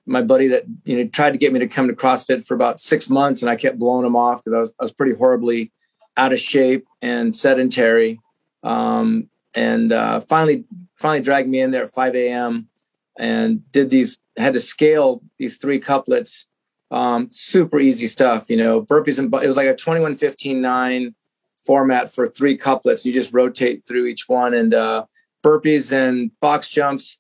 My 0.06 0.22
buddy 0.22 0.48
that, 0.48 0.64
you 0.86 0.98
know, 0.98 1.08
tried 1.10 1.32
to 1.32 1.38
get 1.38 1.52
me 1.52 1.60
to 1.60 1.68
come 1.68 1.90
to 1.90 1.94
CrossFit 1.94 2.46
for 2.46 2.54
about 2.54 2.80
six 2.80 3.10
months 3.10 3.42
and 3.42 3.52
I 3.52 3.56
kept 3.58 3.78
blowing 3.78 4.06
him 4.06 4.16
off 4.16 4.44
because 4.44 4.56
I 4.56 4.62
was, 4.62 4.72
I 4.80 4.84
was 4.84 4.94
pretty 4.94 5.14
horribly 5.14 5.72
out 6.16 6.34
of 6.34 6.40
shape 6.40 6.88
and 7.02 7.36
sedentary. 7.36 8.20
Um, 8.64 9.30
and, 9.54 9.92
uh, 9.92 10.22
finally, 10.22 10.64
finally 10.96 11.20
dragged 11.20 11.50
me 11.50 11.60
in 11.60 11.72
there 11.72 11.84
at 11.84 11.94
5 11.94 12.16
a.m 12.16 12.70
and 13.18 13.70
did 13.72 13.90
these 13.90 14.20
had 14.38 14.54
to 14.54 14.60
scale 14.60 15.22
these 15.38 15.58
three 15.58 15.80
couplets 15.80 16.46
um 16.92 17.28
super 17.32 17.80
easy 17.80 18.08
stuff 18.08 18.50
you 18.50 18.58
know 18.58 18.82
burpees 18.82 19.20
and 19.20 19.34
it 19.34 19.48
was 19.48 19.58
like 19.58 19.68
a 19.68 19.76
21 19.76 20.16
15 20.16 20.62
9 20.62 21.16
format 21.56 22.14
for 22.14 22.28
three 22.28 22.56
couplets 22.56 23.06
you 23.06 23.12
just 23.14 23.34
rotate 23.34 23.86
through 23.86 24.06
each 24.06 24.30
one 24.30 24.54
and 24.54 24.74
uh 24.74 25.06
burpees 25.44 25.92
and 25.92 26.32
box 26.40 26.72
jumps 26.72 27.18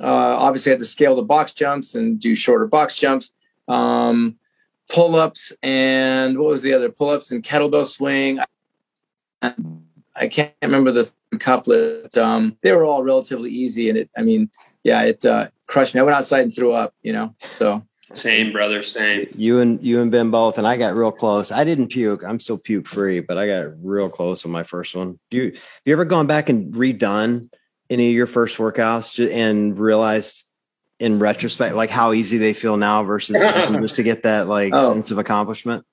uh 0.00 0.06
obviously 0.06 0.72
I 0.72 0.74
had 0.74 0.80
to 0.80 0.86
scale 0.86 1.16
the 1.16 1.22
box 1.22 1.52
jumps 1.52 1.94
and 1.94 2.20
do 2.20 2.34
shorter 2.34 2.66
box 2.66 2.96
jumps 2.96 3.32
um 3.68 4.36
pull-ups 4.88 5.52
and 5.62 6.38
what 6.38 6.48
was 6.48 6.62
the 6.62 6.74
other 6.74 6.90
pull-ups 6.90 7.30
and 7.30 7.42
kettlebell 7.42 7.86
swing 7.86 8.40
I 10.16 10.28
can't 10.28 10.52
remember 10.62 10.90
the 10.90 11.10
couplet. 11.38 12.16
Um, 12.16 12.56
they 12.62 12.72
were 12.72 12.84
all 12.84 13.02
relatively 13.02 13.50
easy, 13.50 13.88
and 13.88 13.98
it. 13.98 14.10
I 14.16 14.22
mean, 14.22 14.50
yeah, 14.86 15.02
it 15.02 15.24
uh, 15.24 15.48
crushed 15.66 15.94
me. 15.94 16.00
I 16.00 16.04
went 16.04 16.16
outside 16.16 16.42
and 16.42 16.54
threw 16.54 16.72
up. 16.72 16.94
You 17.02 17.12
know, 17.12 17.34
so 17.50 17.82
same 18.12 18.52
brother, 18.52 18.84
same. 18.84 19.26
You 19.34 19.58
and 19.58 19.82
you 19.82 20.00
and 20.00 20.12
Ben 20.12 20.30
both, 20.30 20.58
and 20.58 20.66
I 20.66 20.76
got 20.76 20.94
real 20.94 21.10
close. 21.10 21.50
I 21.50 21.64
didn't 21.64 21.88
puke. 21.88 22.22
I'm 22.22 22.38
still 22.38 22.56
puke 22.56 22.86
free, 22.86 23.18
but 23.18 23.36
I 23.36 23.48
got 23.48 23.72
real 23.82 24.08
close 24.08 24.44
on 24.44 24.52
my 24.52 24.62
first 24.62 24.94
one. 24.94 25.18
Do 25.30 25.38
you 25.38 25.44
have 25.52 25.82
you 25.84 25.92
ever 25.92 26.04
gone 26.04 26.28
back 26.28 26.48
and 26.48 26.72
redone 26.72 27.52
any 27.90 28.08
of 28.08 28.14
your 28.14 28.28
first 28.28 28.58
workouts 28.58 29.32
and 29.32 29.76
realized 29.76 30.44
in 31.00 31.18
retrospect 31.18 31.74
like 31.74 31.90
how 31.90 32.12
easy 32.12 32.38
they 32.38 32.52
feel 32.52 32.76
now 32.76 33.02
versus 33.02 33.36
just 33.36 33.96
to 33.96 34.04
get 34.04 34.22
that 34.22 34.46
like 34.46 34.72
oh. 34.74 34.92
sense 34.92 35.10
of 35.10 35.18
accomplishment? 35.18 35.84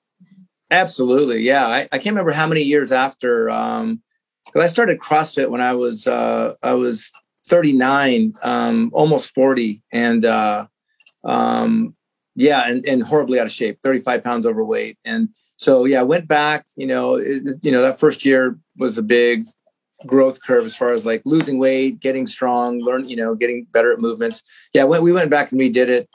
Absolutely, 0.70 1.42
yeah. 1.42 1.66
I, 1.66 1.80
I 1.90 1.98
can't 1.98 2.14
remember 2.14 2.32
how 2.32 2.46
many 2.46 2.62
years 2.62 2.92
after. 2.92 3.50
Um, 3.50 4.02
because 4.46 4.62
I 4.62 4.66
started 4.72 5.00
CrossFit 5.00 5.50
when 5.50 5.60
I 5.60 5.74
was 5.74 6.06
uh, 6.06 6.54
I 6.62 6.74
was 6.74 7.10
39, 7.46 8.34
um, 8.42 8.90
almost 8.92 9.34
40, 9.34 9.82
and 9.92 10.24
uh, 10.24 10.66
um, 11.24 11.94
yeah, 12.34 12.68
and, 12.68 12.84
and 12.86 13.02
horribly 13.02 13.38
out 13.38 13.46
of 13.46 13.52
shape, 13.52 13.78
35 13.82 14.24
pounds 14.24 14.46
overweight. 14.46 14.98
And 15.04 15.28
so, 15.56 15.84
yeah, 15.84 16.00
I 16.00 16.04
went 16.04 16.26
back, 16.26 16.66
you 16.76 16.86
know, 16.86 17.14
it, 17.14 17.42
you 17.62 17.70
know, 17.70 17.82
that 17.82 18.00
first 18.00 18.24
year 18.24 18.58
was 18.76 18.98
a 18.98 19.02
big 19.02 19.44
growth 20.06 20.42
curve 20.42 20.64
as 20.64 20.76
far 20.76 20.90
as 20.90 21.06
like 21.06 21.22
losing 21.24 21.58
weight, 21.58 22.00
getting 22.00 22.26
strong, 22.26 22.80
learn, 22.80 23.08
you 23.08 23.16
know, 23.16 23.34
getting 23.34 23.66
better 23.72 23.92
at 23.92 24.00
movements. 24.00 24.42
Yeah. 24.72 24.84
When 24.84 25.02
we 25.02 25.12
went 25.12 25.30
back 25.30 25.50
and 25.50 25.58
we 25.58 25.70
did 25.70 25.88
it, 25.88 26.08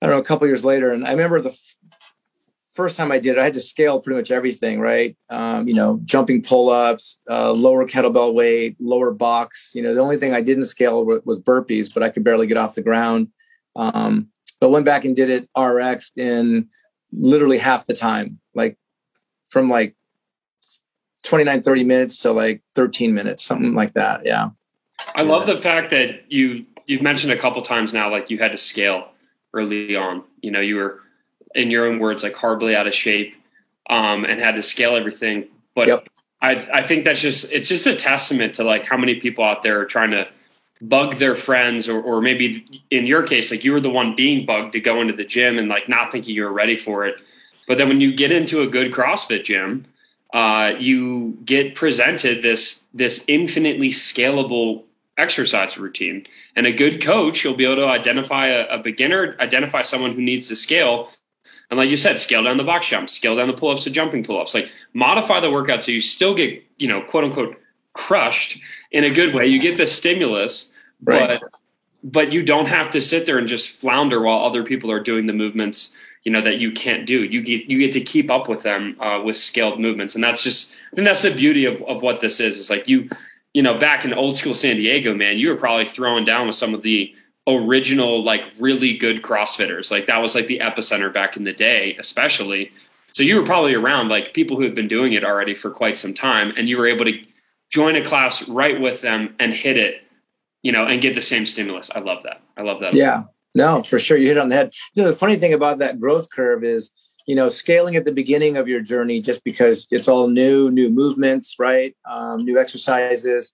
I 0.00 0.06
don't 0.06 0.16
know, 0.16 0.20
a 0.20 0.24
couple 0.24 0.46
years 0.46 0.64
later. 0.64 0.92
And 0.92 1.06
I 1.06 1.10
remember 1.10 1.40
the 1.40 1.58
first 2.76 2.94
time 2.94 3.10
I 3.10 3.18
did 3.18 3.36
it, 3.36 3.38
I 3.38 3.44
had 3.44 3.54
to 3.54 3.60
scale 3.60 4.00
pretty 4.00 4.18
much 4.18 4.30
everything, 4.30 4.78
right? 4.78 5.16
Um, 5.30 5.66
you 5.66 5.74
know, 5.74 5.98
jumping 6.04 6.42
pull-ups, 6.42 7.18
uh, 7.28 7.52
lower 7.52 7.86
kettlebell 7.86 8.34
weight, 8.34 8.76
lower 8.78 9.12
box. 9.12 9.72
You 9.74 9.82
know, 9.82 9.94
the 9.94 10.00
only 10.02 10.18
thing 10.18 10.34
I 10.34 10.42
didn't 10.42 10.64
scale 10.64 11.04
was, 11.04 11.22
was 11.24 11.40
burpees, 11.40 11.92
but 11.92 12.02
I 12.02 12.10
could 12.10 12.22
barely 12.22 12.46
get 12.46 12.58
off 12.58 12.74
the 12.74 12.82
ground. 12.82 13.28
Um, 13.74 14.28
but 14.60 14.70
went 14.70 14.84
back 14.84 15.04
and 15.04 15.16
did 15.16 15.30
it 15.30 15.48
RX 15.58 16.12
in 16.16 16.68
literally 17.12 17.58
half 17.58 17.86
the 17.86 17.94
time, 17.94 18.38
like 18.54 18.78
from 19.48 19.70
like 19.70 19.96
29, 21.24 21.62
30 21.62 21.84
minutes 21.84 22.20
to 22.20 22.32
like 22.32 22.62
13 22.74 23.14
minutes, 23.14 23.42
something 23.42 23.74
like 23.74 23.94
that. 23.94 24.24
Yeah. 24.24 24.50
I 25.14 25.22
love 25.22 25.46
the 25.46 25.58
fact 25.58 25.90
that 25.90 26.30
you, 26.30 26.66
you've 26.86 27.02
mentioned 27.02 27.32
a 27.32 27.38
couple 27.38 27.62
times 27.62 27.92
now, 27.92 28.10
like 28.10 28.30
you 28.30 28.38
had 28.38 28.52
to 28.52 28.58
scale 28.58 29.08
early 29.54 29.96
on, 29.96 30.24
you 30.40 30.50
know, 30.50 30.60
you 30.60 30.76
were 30.76 31.00
in 31.56 31.70
your 31.70 31.86
own 31.86 31.98
words, 31.98 32.22
like 32.22 32.34
horribly 32.34 32.76
out 32.76 32.86
of 32.86 32.94
shape, 32.94 33.34
um, 33.90 34.24
and 34.24 34.40
had 34.40 34.54
to 34.54 34.62
scale 34.62 34.94
everything. 34.94 35.48
But 35.74 35.88
yep. 35.88 36.08
I, 36.40 36.68
I 36.72 36.86
think 36.86 37.04
that's 37.04 37.20
just, 37.20 37.50
it's 37.50 37.68
just 37.68 37.86
a 37.86 37.96
testament 37.96 38.54
to 38.54 38.64
like 38.64 38.84
how 38.84 38.96
many 38.96 39.16
people 39.16 39.42
out 39.42 39.62
there 39.62 39.80
are 39.80 39.84
trying 39.84 40.12
to 40.12 40.28
bug 40.80 41.16
their 41.16 41.34
friends 41.34 41.88
or, 41.88 42.00
or 42.00 42.20
maybe 42.20 42.82
in 42.90 43.06
your 43.06 43.22
case 43.22 43.50
like 43.50 43.64
you 43.64 43.72
were 43.72 43.80
the 43.80 43.90
one 43.90 44.14
being 44.14 44.44
bugged 44.44 44.72
to 44.72 44.80
go 44.80 45.00
into 45.00 45.14
the 45.14 45.24
gym 45.24 45.58
and 45.58 45.68
like 45.68 45.88
not 45.88 46.12
thinking 46.12 46.34
you 46.34 46.44
were 46.44 46.52
ready 46.52 46.76
for 46.76 47.06
it 47.06 47.16
but 47.66 47.78
then 47.78 47.88
when 47.88 48.00
you 48.00 48.14
get 48.14 48.30
into 48.30 48.60
a 48.60 48.66
good 48.66 48.92
crossfit 48.92 49.44
gym 49.44 49.86
uh, 50.34 50.74
you 50.78 51.38
get 51.44 51.74
presented 51.74 52.42
this 52.42 52.82
this 52.92 53.24
infinitely 53.26 53.88
scalable 53.88 54.82
exercise 55.16 55.78
routine 55.78 56.26
and 56.56 56.66
a 56.66 56.72
good 56.72 57.02
coach 57.02 57.42
you'll 57.42 57.54
be 57.54 57.64
able 57.64 57.76
to 57.76 57.86
identify 57.86 58.48
a, 58.48 58.66
a 58.66 58.78
beginner 58.78 59.34
identify 59.40 59.80
someone 59.80 60.12
who 60.12 60.20
needs 60.20 60.46
to 60.46 60.54
scale 60.54 61.10
and 61.70 61.78
like 61.78 61.88
you 61.88 61.96
said 61.96 62.18
scale 62.18 62.42
down 62.42 62.56
the 62.56 62.64
box 62.64 62.88
jumps, 62.88 63.12
scale 63.12 63.36
down 63.36 63.48
the 63.48 63.54
pull-ups 63.54 63.84
to 63.84 63.90
jumping 63.90 64.24
pull-ups 64.24 64.54
like 64.54 64.68
modify 64.94 65.40
the 65.40 65.50
workout 65.50 65.82
so 65.82 65.90
you 65.92 66.00
still 66.00 66.34
get 66.34 66.62
you 66.78 66.88
know 66.88 67.02
quote 67.02 67.24
unquote 67.24 67.56
crushed 67.92 68.58
in 68.92 69.04
a 69.04 69.10
good 69.10 69.34
way. 69.34 69.46
You 69.46 69.60
get 69.60 69.76
the 69.76 69.86
stimulus, 69.86 70.68
right. 71.02 71.40
but 71.40 71.50
but 72.04 72.32
you 72.32 72.42
don't 72.42 72.66
have 72.66 72.90
to 72.90 73.00
sit 73.00 73.26
there 73.26 73.38
and 73.38 73.48
just 73.48 73.80
flounder 73.80 74.20
while 74.20 74.44
other 74.44 74.62
people 74.62 74.90
are 74.92 75.00
doing 75.00 75.26
the 75.26 75.32
movements 75.32 75.92
you 76.26 76.32
know 76.32 76.42
that 76.42 76.58
you 76.58 76.72
can't 76.72 77.06
do. 77.06 77.22
You 77.22 77.40
get 77.40 77.66
you 77.66 77.78
get 77.78 77.92
to 77.92 78.00
keep 78.00 78.30
up 78.30 78.48
with 78.48 78.64
them 78.64 78.96
uh, 79.00 79.22
with 79.24 79.36
scaled 79.36 79.78
movements, 79.78 80.16
and 80.16 80.24
that's 80.24 80.42
just 80.42 80.74
I 80.92 80.96
think 80.96 81.06
that's 81.06 81.22
the 81.22 81.32
beauty 81.32 81.66
of 81.66 81.80
of 81.82 82.02
what 82.02 82.18
this 82.18 82.40
is. 82.40 82.58
It's 82.58 82.68
like 82.68 82.88
you 82.88 83.08
you 83.54 83.62
know 83.62 83.78
back 83.78 84.04
in 84.04 84.12
old 84.12 84.36
school 84.36 84.52
San 84.52 84.74
Diego, 84.74 85.14
man, 85.14 85.38
you 85.38 85.48
were 85.48 85.56
probably 85.56 85.86
throwing 85.86 86.24
down 86.24 86.48
with 86.48 86.56
some 86.56 86.74
of 86.74 86.82
the 86.82 87.14
original 87.48 88.22
like 88.24 88.42
really 88.58 88.96
good 88.96 89.22
CrossFitters. 89.22 89.90
Like 89.90 90.06
that 90.06 90.18
was 90.18 90.34
like 90.34 90.46
the 90.46 90.58
epicenter 90.58 91.12
back 91.12 91.36
in 91.36 91.44
the 91.44 91.52
day, 91.52 91.96
especially. 91.98 92.72
So 93.12 93.22
you 93.22 93.36
were 93.36 93.44
probably 93.44 93.74
around 93.74 94.08
like 94.08 94.34
people 94.34 94.56
who 94.56 94.64
have 94.64 94.74
been 94.74 94.88
doing 94.88 95.12
it 95.12 95.24
already 95.24 95.54
for 95.54 95.70
quite 95.70 95.96
some 95.96 96.12
time, 96.12 96.52
and 96.56 96.68
you 96.68 96.76
were 96.76 96.86
able 96.86 97.04
to 97.06 97.18
join 97.70 97.96
a 97.96 98.04
class 98.04 98.46
right 98.48 98.80
with 98.80 99.00
them 99.00 99.34
and 99.38 99.52
hit 99.52 99.76
it, 99.76 100.02
you 100.62 100.72
know, 100.72 100.86
and 100.86 101.00
get 101.00 101.14
the 101.14 101.22
same 101.22 101.46
stimulus. 101.46 101.90
I 101.94 102.00
love 102.00 102.22
that. 102.24 102.42
I 102.56 102.62
love 102.62 102.80
that. 102.80 102.94
Yeah. 102.94 103.24
No, 103.54 103.82
for 103.82 103.98
sure. 103.98 104.18
You 104.18 104.28
hit 104.28 104.38
on 104.38 104.50
the 104.50 104.54
head. 104.54 104.72
You 104.94 105.02
know, 105.02 105.10
the 105.10 105.16
funny 105.16 105.36
thing 105.36 105.54
about 105.54 105.78
that 105.78 105.98
growth 105.98 106.28
curve 106.30 106.62
is, 106.62 106.90
you 107.26 107.34
know, 107.34 107.48
scaling 107.48 107.96
at 107.96 108.04
the 108.04 108.12
beginning 108.12 108.56
of 108.56 108.68
your 108.68 108.80
journey 108.80 109.20
just 109.20 109.42
because 109.44 109.86
it's 109.90 110.08
all 110.08 110.28
new, 110.28 110.70
new 110.70 110.90
movements, 110.90 111.56
right? 111.58 111.96
Um, 112.08 112.44
new 112.44 112.58
exercises, 112.58 113.52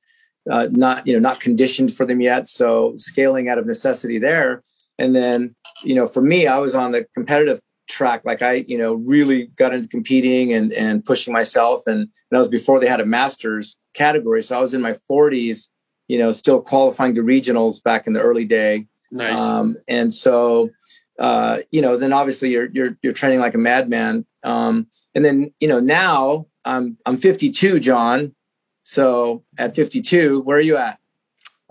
uh, 0.51 0.69
not, 0.71 1.07
you 1.07 1.13
know, 1.13 1.21
not 1.21 1.41
conditioned 1.41 1.95
for 1.95 2.05
them 2.07 2.21
yet. 2.21 2.49
So 2.49 2.95
scaling 2.97 3.49
out 3.49 3.59
of 3.59 3.67
necessity 3.67 4.19
there. 4.19 4.63
And 4.99 5.15
then, 5.15 5.55
you 5.83 5.95
know, 5.95 6.07
for 6.07 6.23
me, 6.23 6.47
I 6.47 6.59
was 6.59 6.75
on 6.75 6.93
the 6.93 7.07
competitive 7.15 7.61
track 7.89 8.25
like 8.25 8.43
i 8.43 8.65
you 8.69 8.79
know 8.79 8.95
really 8.95 9.47
got 9.59 9.75
into 9.75 9.89
competing 9.89 10.53
and 10.53 10.73
and 10.73 11.05
pushing 11.05 11.33
myself 11.33 11.87
and 11.87 12.09
that 12.31 12.39
was 12.39 12.49
before 12.49 12.79
they 12.79 12.87
had 12.87 13.01
a 13.01 13.05
masters 13.05 13.77
category 13.93 14.43
so 14.43 14.57
i 14.57 14.61
was 14.61 14.73
in 14.73 14.81
my 14.81 14.95
40s 15.11 15.69
you 16.09 16.19
know 16.19 16.33
still 16.33 16.61
qualifying 16.61 17.15
to 17.15 17.23
regionals 17.23 17.83
back 17.83 18.07
in 18.07 18.13
the 18.13 18.21
early 18.21 18.45
day 18.45 18.87
nice. 19.11 19.39
um, 19.39 19.77
and 19.89 20.15
so 20.15 20.71
uh, 21.19 21.59
you 21.71 21.83
know 21.83 21.97
then 21.97 22.13
obviously 22.13 22.51
you're 22.51 22.69
you're 22.71 22.97
you're 23.03 23.13
training 23.13 23.41
like 23.41 23.55
a 23.55 23.59
madman 23.59 24.25
um, 24.45 24.87
and 25.15 25.25
then 25.25 25.53
you 25.61 25.69
know 25.69 25.81
now 25.81 26.47
i'm 26.65 26.97
i'm 27.05 27.19
52 27.19 27.79
john 27.81 28.35
so 28.83 29.43
at 29.59 29.75
52 29.75 30.41
where 30.43 30.59
are 30.59 30.61
you 30.61 30.77
at 30.77 30.99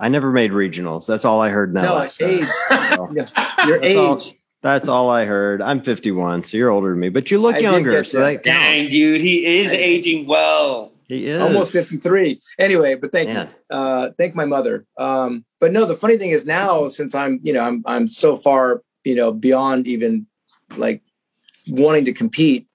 I 0.02 0.10
never 0.10 0.32
made 0.32 0.50
regionals. 0.50 1.06
That's 1.06 1.26
all 1.26 1.42
I 1.42 1.50
heard. 1.50 1.76
Now, 1.76 2.00
no, 2.00 2.10
age. 2.22 2.48
So. 2.72 3.68
Your 3.68 3.84
age. 3.84 3.98
All, 3.98 4.24
that's 4.62 4.88
all 4.88 5.10
I 5.10 5.26
heard. 5.26 5.62
I'm 5.62 5.82
51, 5.82 6.44
so 6.44 6.58
you're 6.58 6.70
older 6.70 6.92
than 6.92 7.00
me, 7.00 7.10
but 7.10 7.32
you 7.32 7.40
look 7.40 7.56
I 7.56 7.60
younger. 7.60 8.04
So 8.04 8.20
that 8.20 8.44
Dang, 8.44 8.90
dude, 8.90 9.22
he 9.22 9.60
is 9.60 9.74
aging 9.74 10.28
well. 10.28 10.92
He 11.08 11.28
is 11.28 11.42
almost 11.42 11.72
53. 11.72 12.40
Anyway, 12.58 12.96
but 12.96 13.12
thank 13.12 13.30
Man. 13.30 13.48
you. 13.48 13.76
Uh, 13.76 14.12
thank 14.18 14.36
my 14.36 14.46
mother. 14.46 14.86
Um, 14.98 15.46
but 15.60 15.72
no, 15.72 15.86
the 15.86 15.96
funny 15.96 16.18
thing 16.18 16.30
is 16.30 16.46
now, 16.46 16.88
since 16.88 17.14
I'm, 17.14 17.40
you 17.44 17.54
know, 17.54 17.62
I'm 17.62 17.84
I'm 17.86 18.08
so 18.08 18.38
far, 18.38 18.82
you 19.04 19.16
know, 19.16 19.32
beyond 19.32 19.88
even 19.88 20.28
like 20.78 21.02
wanting 21.68 22.06
to 22.06 22.14
compete, 22.14 22.68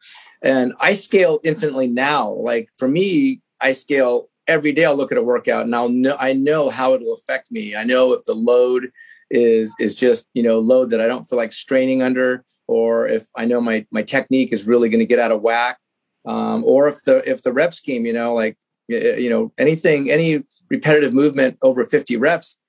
and 0.42 0.74
I 0.80 0.92
scale 0.92 1.40
infinitely 1.44 1.86
now. 1.86 2.30
Like 2.30 2.68
for 2.76 2.88
me, 2.88 3.40
I 3.66 3.73
scale 3.73 4.28
every 4.46 4.70
day. 4.70 4.85
I'll 4.85 4.94
look 4.94 5.11
at 5.11 5.18
a 5.18 5.23
workout 5.23 5.64
and 5.64 5.75
I'll 5.75 5.88
know 5.88 6.16
I 6.20 6.32
know 6.32 6.70
how 6.70 6.94
it'll 6.94 7.14
affect 7.14 7.50
me. 7.50 7.75
I 7.75 7.82
know 7.82 8.12
if 8.12 8.25
the 8.25 8.35
load 8.35 8.92
is 9.28 9.75
is 9.80 9.96
just 9.96 10.28
you 10.35 10.42
know 10.42 10.61
load 10.61 10.90
that 10.90 11.00
I 11.00 11.08
don't 11.08 11.25
feel 11.25 11.37
like 11.37 11.52
straining 11.52 12.00
under, 12.00 12.44
or 12.68 13.08
if 13.08 13.26
I 13.35 13.44
know 13.44 13.61
my 13.61 13.85
my 13.90 14.02
technique 14.02 14.52
is 14.52 14.68
really 14.68 14.88
going 14.88 15.00
to 15.00 15.06
get 15.06 15.18
out 15.18 15.32
of 15.32 15.42
whack, 15.42 15.78
um, 16.26 16.62
or 16.64 16.88
if 16.88 17.02
the 17.02 17.28
if 17.28 17.42
the 17.42 17.52
rep 17.52 17.75
scheme, 17.75 18.06
you 18.06 18.12
know, 18.12 18.35
like 18.35 18.56
you 18.87 19.28
know 19.28 19.52
anything 19.58 20.12
any 20.12 20.44
repetitive 20.70 21.12
movement 21.12 21.58
over 21.62 21.85
50 21.85 22.16
reps, 22.16 22.61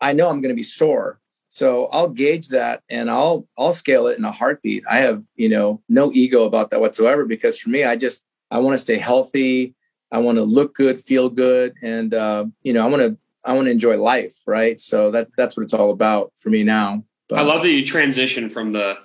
I 0.00 0.12
know 0.12 0.28
I'm 0.28 0.40
going 0.40 0.54
to 0.54 0.62
be 0.62 0.64
sore. 0.64 1.20
So 1.48 1.86
I'll 1.86 2.08
gauge 2.08 2.48
that 2.48 2.82
and 2.88 3.08
I'll 3.08 3.46
I'll 3.56 3.72
scale 3.72 4.08
it 4.08 4.18
in 4.18 4.24
a 4.24 4.32
heartbeat. 4.32 4.82
I 4.90 4.98
have 4.98 5.22
you 5.36 5.48
know 5.48 5.80
no 5.88 6.10
ego 6.12 6.42
about 6.42 6.70
that 6.70 6.80
whatsoever 6.80 7.24
because 7.24 7.56
for 7.56 7.70
me 7.70 7.84
I 7.84 7.94
just 7.94 8.24
I 8.50 8.58
want 8.58 8.74
to 8.74 8.78
stay 8.78 8.98
healthy. 8.98 9.76
I 10.12 10.18
want 10.18 10.38
to 10.38 10.44
look 10.44 10.74
good, 10.74 10.98
feel 10.98 11.28
good, 11.28 11.74
and 11.82 12.14
uh, 12.14 12.46
you 12.62 12.72
know 12.72 12.84
I 12.84 12.88
want 12.88 13.02
to 13.02 13.16
I 13.44 13.52
want 13.52 13.66
to 13.66 13.70
enjoy 13.70 13.96
life, 13.96 14.34
right? 14.46 14.80
So 14.80 15.10
that 15.12 15.28
that's 15.36 15.56
what 15.56 15.62
it's 15.62 15.74
all 15.74 15.90
about 15.90 16.32
for 16.36 16.50
me 16.50 16.62
now. 16.62 17.04
But, 17.28 17.38
I 17.38 17.42
love 17.42 17.62
that 17.62 17.68
you 17.68 17.86
transition 17.86 18.48
from 18.48 18.72
the 18.72 18.98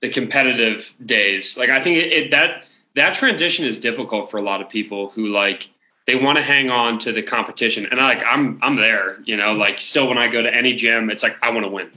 the 0.00 0.10
competitive 0.10 0.94
days. 1.04 1.56
Like 1.56 1.70
I 1.70 1.80
think 1.80 1.98
it, 1.98 2.12
it, 2.12 2.30
that 2.32 2.64
that 2.96 3.14
transition 3.14 3.64
is 3.64 3.78
difficult 3.78 4.30
for 4.30 4.38
a 4.38 4.42
lot 4.42 4.60
of 4.60 4.68
people 4.68 5.10
who 5.10 5.26
like 5.26 5.68
they 6.06 6.16
want 6.16 6.38
to 6.38 6.42
hang 6.42 6.70
on 6.70 6.98
to 7.00 7.12
the 7.12 7.22
competition. 7.22 7.86
And 7.86 8.00
I, 8.00 8.14
like 8.14 8.24
I'm 8.24 8.58
I'm 8.62 8.76
there, 8.76 9.20
you 9.24 9.36
know, 9.36 9.52
like 9.52 9.78
still 9.78 10.08
when 10.08 10.18
I 10.18 10.28
go 10.28 10.42
to 10.42 10.54
any 10.54 10.74
gym, 10.74 11.10
it's 11.10 11.22
like 11.22 11.36
I 11.42 11.50
want 11.50 11.64
to 11.64 11.70
win. 11.70 11.90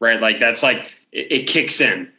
Right? 0.00 0.20
Like 0.20 0.40
that's 0.40 0.62
like 0.62 0.92
it, 1.12 1.32
it 1.32 1.46
kicks 1.46 1.80
in 1.80 2.10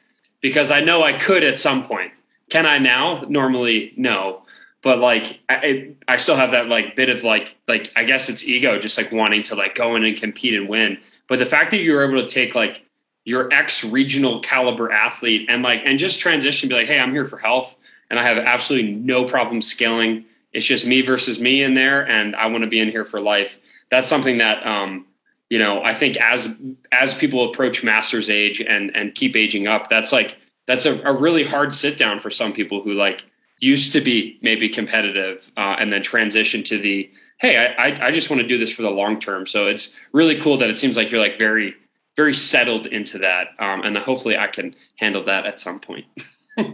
because 0.41 0.69
I 0.69 0.81
know 0.81 1.03
I 1.03 1.13
could 1.13 1.43
at 1.43 1.58
some 1.58 1.86
point. 1.86 2.12
Can 2.50 2.65
I 2.65 2.79
now? 2.79 3.25
Normally, 3.27 3.93
no 3.96 4.43
but 4.81 5.00
like 5.00 5.39
I, 5.50 5.93
I 6.07 6.17
still 6.17 6.36
have 6.36 6.51
that 6.51 6.67
like 6.67 6.95
bit 6.95 7.09
of 7.09 7.24
like 7.24 7.55
like 7.67 7.91
I 7.95 8.03
guess 8.03 8.29
it's 8.29 8.43
ego 8.43 8.79
just 8.79 8.98
like 8.98 9.12
wanting 9.12 9.43
to 9.43 9.55
like 9.55 9.75
go 9.75 9.95
in 9.95 10.03
and 10.03 10.17
compete 10.17 10.53
and 10.53 10.69
win. 10.69 10.98
But 11.27 11.39
the 11.39 11.45
fact 11.45 11.71
that 11.71 11.77
you 11.77 11.93
were 11.93 12.03
able 12.03 12.21
to 12.21 12.27
take 12.27 12.55
like 12.55 12.83
your 13.25 13.53
ex 13.53 13.83
regional 13.83 14.41
caliber 14.41 14.91
athlete 14.91 15.50
and 15.50 15.62
like 15.63 15.81
and 15.86 16.00
just 16.00 16.19
transition 16.19 16.69
be 16.69 16.75
like, 16.75 16.88
hey, 16.88 17.00
I'm 17.00 17.12
here 17.12 17.27
for 17.27 17.38
health 17.38 17.75
and 18.09 18.19
I 18.19 18.24
have 18.24 18.38
absolutely 18.38 18.91
no 18.91 19.25
problem 19.25 19.62
scaling 19.62 20.25
it's 20.51 20.65
just 20.65 20.86
me 20.86 21.01
versus 21.01 21.39
me 21.39 21.62
in 21.62 21.75
there, 21.75 22.07
and 22.07 22.36
I 22.36 22.48
want 22.48 22.63
to 22.63 22.69
be 22.69 22.79
in 22.79 22.89
here 22.89 23.05
for 23.05 23.21
life. 23.21 23.57
That's 23.91 24.07
something 24.07 24.39
that 24.39 24.65
um, 24.65 25.05
you 25.50 25.59
know 25.59 25.83
I 25.83 25.93
think 25.93 26.17
as 26.17 26.50
as 26.91 27.13
people 27.13 27.51
approach 27.51 27.83
master's 27.83 28.29
age 28.29 28.62
and 28.62 28.95
and 28.95 29.13
keep 29.13 29.36
aging 29.36 29.67
up, 29.67 29.89
that's 29.89 30.12
like 30.12 30.38
that's 30.67 30.86
a, 30.86 31.00
a 31.01 31.13
really 31.13 31.43
hard 31.43 31.74
sit 31.74 31.98
down 31.98 32.19
for 32.19 32.31
some 32.31 32.53
people 32.53 32.81
who 32.81 32.93
like 32.93 33.24
used 33.59 33.91
to 33.93 34.01
be 34.01 34.39
maybe 34.41 34.69
competitive 34.69 35.49
uh, 35.57 35.75
and 35.79 35.91
then 35.91 36.01
transition 36.01 36.63
to 36.63 36.77
the 36.77 37.09
hey 37.39 37.57
I, 37.57 38.07
I 38.07 38.11
just 38.11 38.29
want 38.29 38.41
to 38.41 38.47
do 38.47 38.57
this 38.57 38.71
for 38.71 38.81
the 38.81 38.89
long 38.89 39.19
term. 39.19 39.47
So 39.47 39.67
it's 39.67 39.91
really 40.13 40.39
cool 40.41 40.57
that 40.57 40.69
it 40.69 40.77
seems 40.77 40.95
like 40.97 41.11
you're 41.11 41.21
like 41.21 41.39
very 41.39 41.75
very 42.15 42.33
settled 42.33 42.85
into 42.87 43.17
that 43.19 43.49
um, 43.59 43.81
and 43.81 43.97
hopefully 43.97 44.37
i 44.37 44.47
can 44.47 44.75
handle 44.97 45.23
that 45.25 45.45
at 45.45 45.59
some 45.59 45.79
point. 45.79 46.05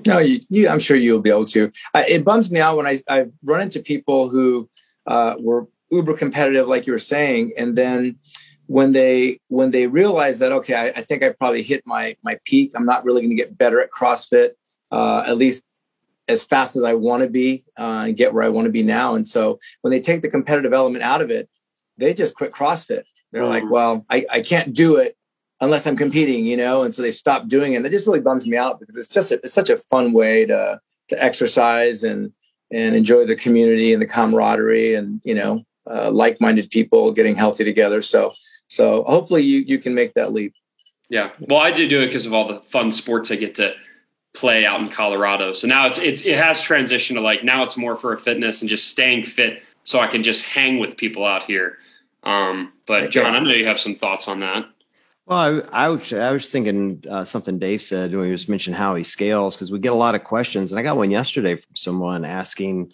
No 0.08 0.18
you, 0.18 0.39
you, 0.50 0.68
i'm 0.68 0.80
sure 0.80 0.98
you'll 0.98 1.22
be 1.22 1.30
able 1.30 1.46
to. 1.46 1.72
I, 1.94 2.06
it 2.06 2.25
bums 2.25 2.50
me 2.50 2.60
out 2.60 2.75
when 2.77 2.88
i 2.88 2.98
i've 3.08 3.32
run 3.44 3.62
into 3.62 3.80
people 3.80 4.30
who 4.30 4.68
uh, 5.06 5.36
were 5.38 5.68
uber 5.92 6.18
competitive 6.18 6.68
like 6.68 6.88
you 6.88 6.94
were 6.94 6.98
saying 6.98 7.51
and 7.56 7.77
then 7.77 8.18
when 8.65 8.94
they 8.94 9.39
when 9.50 9.70
they 9.70 9.86
realize 9.86 10.39
that 10.39 10.51
okay 10.51 10.74
I, 10.74 10.88
I 10.88 11.01
think 11.04 11.22
i 11.22 11.30
probably 11.30 11.62
hit 11.62 11.84
my 11.86 12.15
my 12.24 12.39
peak 12.46 12.72
i'm 12.75 12.86
not 12.86 13.06
really 13.06 13.22
going 13.22 13.30
to 13.30 13.36
get 13.36 13.56
better 13.56 13.80
at 13.80 13.92
crossfit 13.92 14.51
uh, 14.92 15.24
at 15.27 15.38
least 15.38 15.62
as 16.27 16.44
fast 16.44 16.75
as 16.75 16.84
i 16.84 16.94
want 16.94 17.24
to 17.24 17.29
be 17.29 17.63
uh, 17.77 18.03
and 18.08 18.17
get 18.17 18.34
where 18.34 18.44
i 18.44 18.50
want 18.50 18.65
to 18.65 18.72
be 18.72 18.84
now 18.84 19.15
and 19.15 19.27
so 19.27 19.60
when 19.82 19.91
they 19.91 20.00
take 20.00 20.22
the 20.22 20.29
competitive 20.29 20.74
element 20.74 21.03
out 21.03 21.22
of 21.22 21.29
it 21.29 21.50
they 21.98 22.13
just 22.13 22.36
quit 22.36 22.51
crossfit 22.51 23.03
they're 23.32 23.44
mm. 23.44 23.50
like 23.50 23.70
well 23.70 24.05
I, 24.10 24.25
I 24.32 24.41
can't 24.41 24.74
do 24.74 24.98
it 24.98 25.15
unless 25.62 25.86
i'm 25.86 25.98
competing 25.98 26.46
you 26.46 26.58
know 26.58 26.84
and 26.84 26.94
so 26.94 27.01
they 27.01 27.12
stop 27.12 27.48
doing 27.48 27.74
it 27.74 27.77
and 27.77 27.86
it 27.86 27.91
just 27.91 28.08
really 28.08 28.22
bums 28.22 28.46
me 28.46 28.58
out 28.58 28.79
because 28.79 28.96
it's 28.96 29.13
just 29.13 29.32
a, 29.32 29.36
it's 29.36 29.53
such 29.53 29.70
a 29.70 29.77
fun 29.77 30.13
way 30.13 30.46
to 30.46 30.79
to 31.10 31.24
exercise 31.24 32.03
and 32.03 32.32
and 32.72 32.96
enjoy 32.96 33.25
the 33.25 33.36
community 33.36 33.94
and 33.94 34.01
the 34.01 34.08
camaraderie 34.08 34.96
and 34.96 35.22
you 35.24 35.36
know 35.36 35.63
uh, 35.88 36.10
like-minded 36.10 36.67
people 36.72 37.12
getting 37.12 37.36
healthy 37.36 37.63
together 37.63 38.01
so 38.01 38.34
so 38.67 39.03
hopefully 39.03 39.44
you 39.44 39.60
you 39.60 39.79
can 39.79 39.94
make 39.94 40.13
that 40.13 40.34
leap. 40.34 40.53
Yeah. 41.10 41.32
Well, 41.39 41.60
I 41.60 41.72
did 41.72 41.89
do 41.89 42.01
it 42.01 42.08
because 42.08 42.25
of 42.25 42.34
all 42.34 42.48
the 42.48 42.62
fun 42.62 42.91
sports 42.91 43.32
I 43.32 43.36
get 43.36 43.55
to 43.55 43.74
play 44.36 44.65
out 44.65 44.82
in 44.82 44.89
Colorado. 44.89 45.54
So 45.54 45.68
now 45.68 45.88
it's 45.88 45.98
it's 45.98 46.22
it 46.24 46.38
has 46.38 46.60
transitioned 46.60 47.15
to 47.15 47.22
like 47.22 47.44
now 47.44 47.63
it's 47.63 47.77
more 47.77 47.96
for 47.96 48.13
a 48.13 48.20
fitness 48.20 48.62
and 48.62 48.70
just 48.70 48.88
staying 48.88 49.24
fit 49.24 49.63
so 49.84 50.00
I 50.00 50.08
can 50.08 50.24
just 50.24 50.46
hang 50.46 50.80
with 50.80 50.98
people 50.98 51.25
out 51.25 51.44
here. 51.44 51.77
Um, 52.24 52.74
but 52.88 53.12
John, 53.12 53.36
I 53.36 53.39
know 53.39 53.51
you 53.51 53.68
have 53.68 53.80
some 53.80 53.96
thoughts 53.96 54.27
on 54.27 54.39
that. 54.39 54.65
Well, 55.27 55.65
I, 55.72 55.86
I, 55.86 55.88
was, 55.89 56.13
I 56.13 56.32
was 56.32 56.51
thinking 56.51 57.04
uh, 57.10 57.24
something 57.24 57.58
Dave 57.58 57.82
said 57.82 58.13
when 58.13 58.25
he 58.25 58.32
was 58.32 58.48
mentioning 58.48 58.77
how 58.77 58.94
he 58.94 59.04
scales 59.04 59.56
because 59.56 59.72
we 59.72 59.80
get 59.80 59.92
a 59.92 59.96
lot 59.96 60.13
of 60.13 60.24
questions, 60.24 60.72
and 60.72 60.80
I 60.80 60.84
got 60.84 60.98
one 60.98 61.10
yesterday 61.10 61.56
from 61.56 61.75
someone 61.75 62.25
asking, 62.25 62.92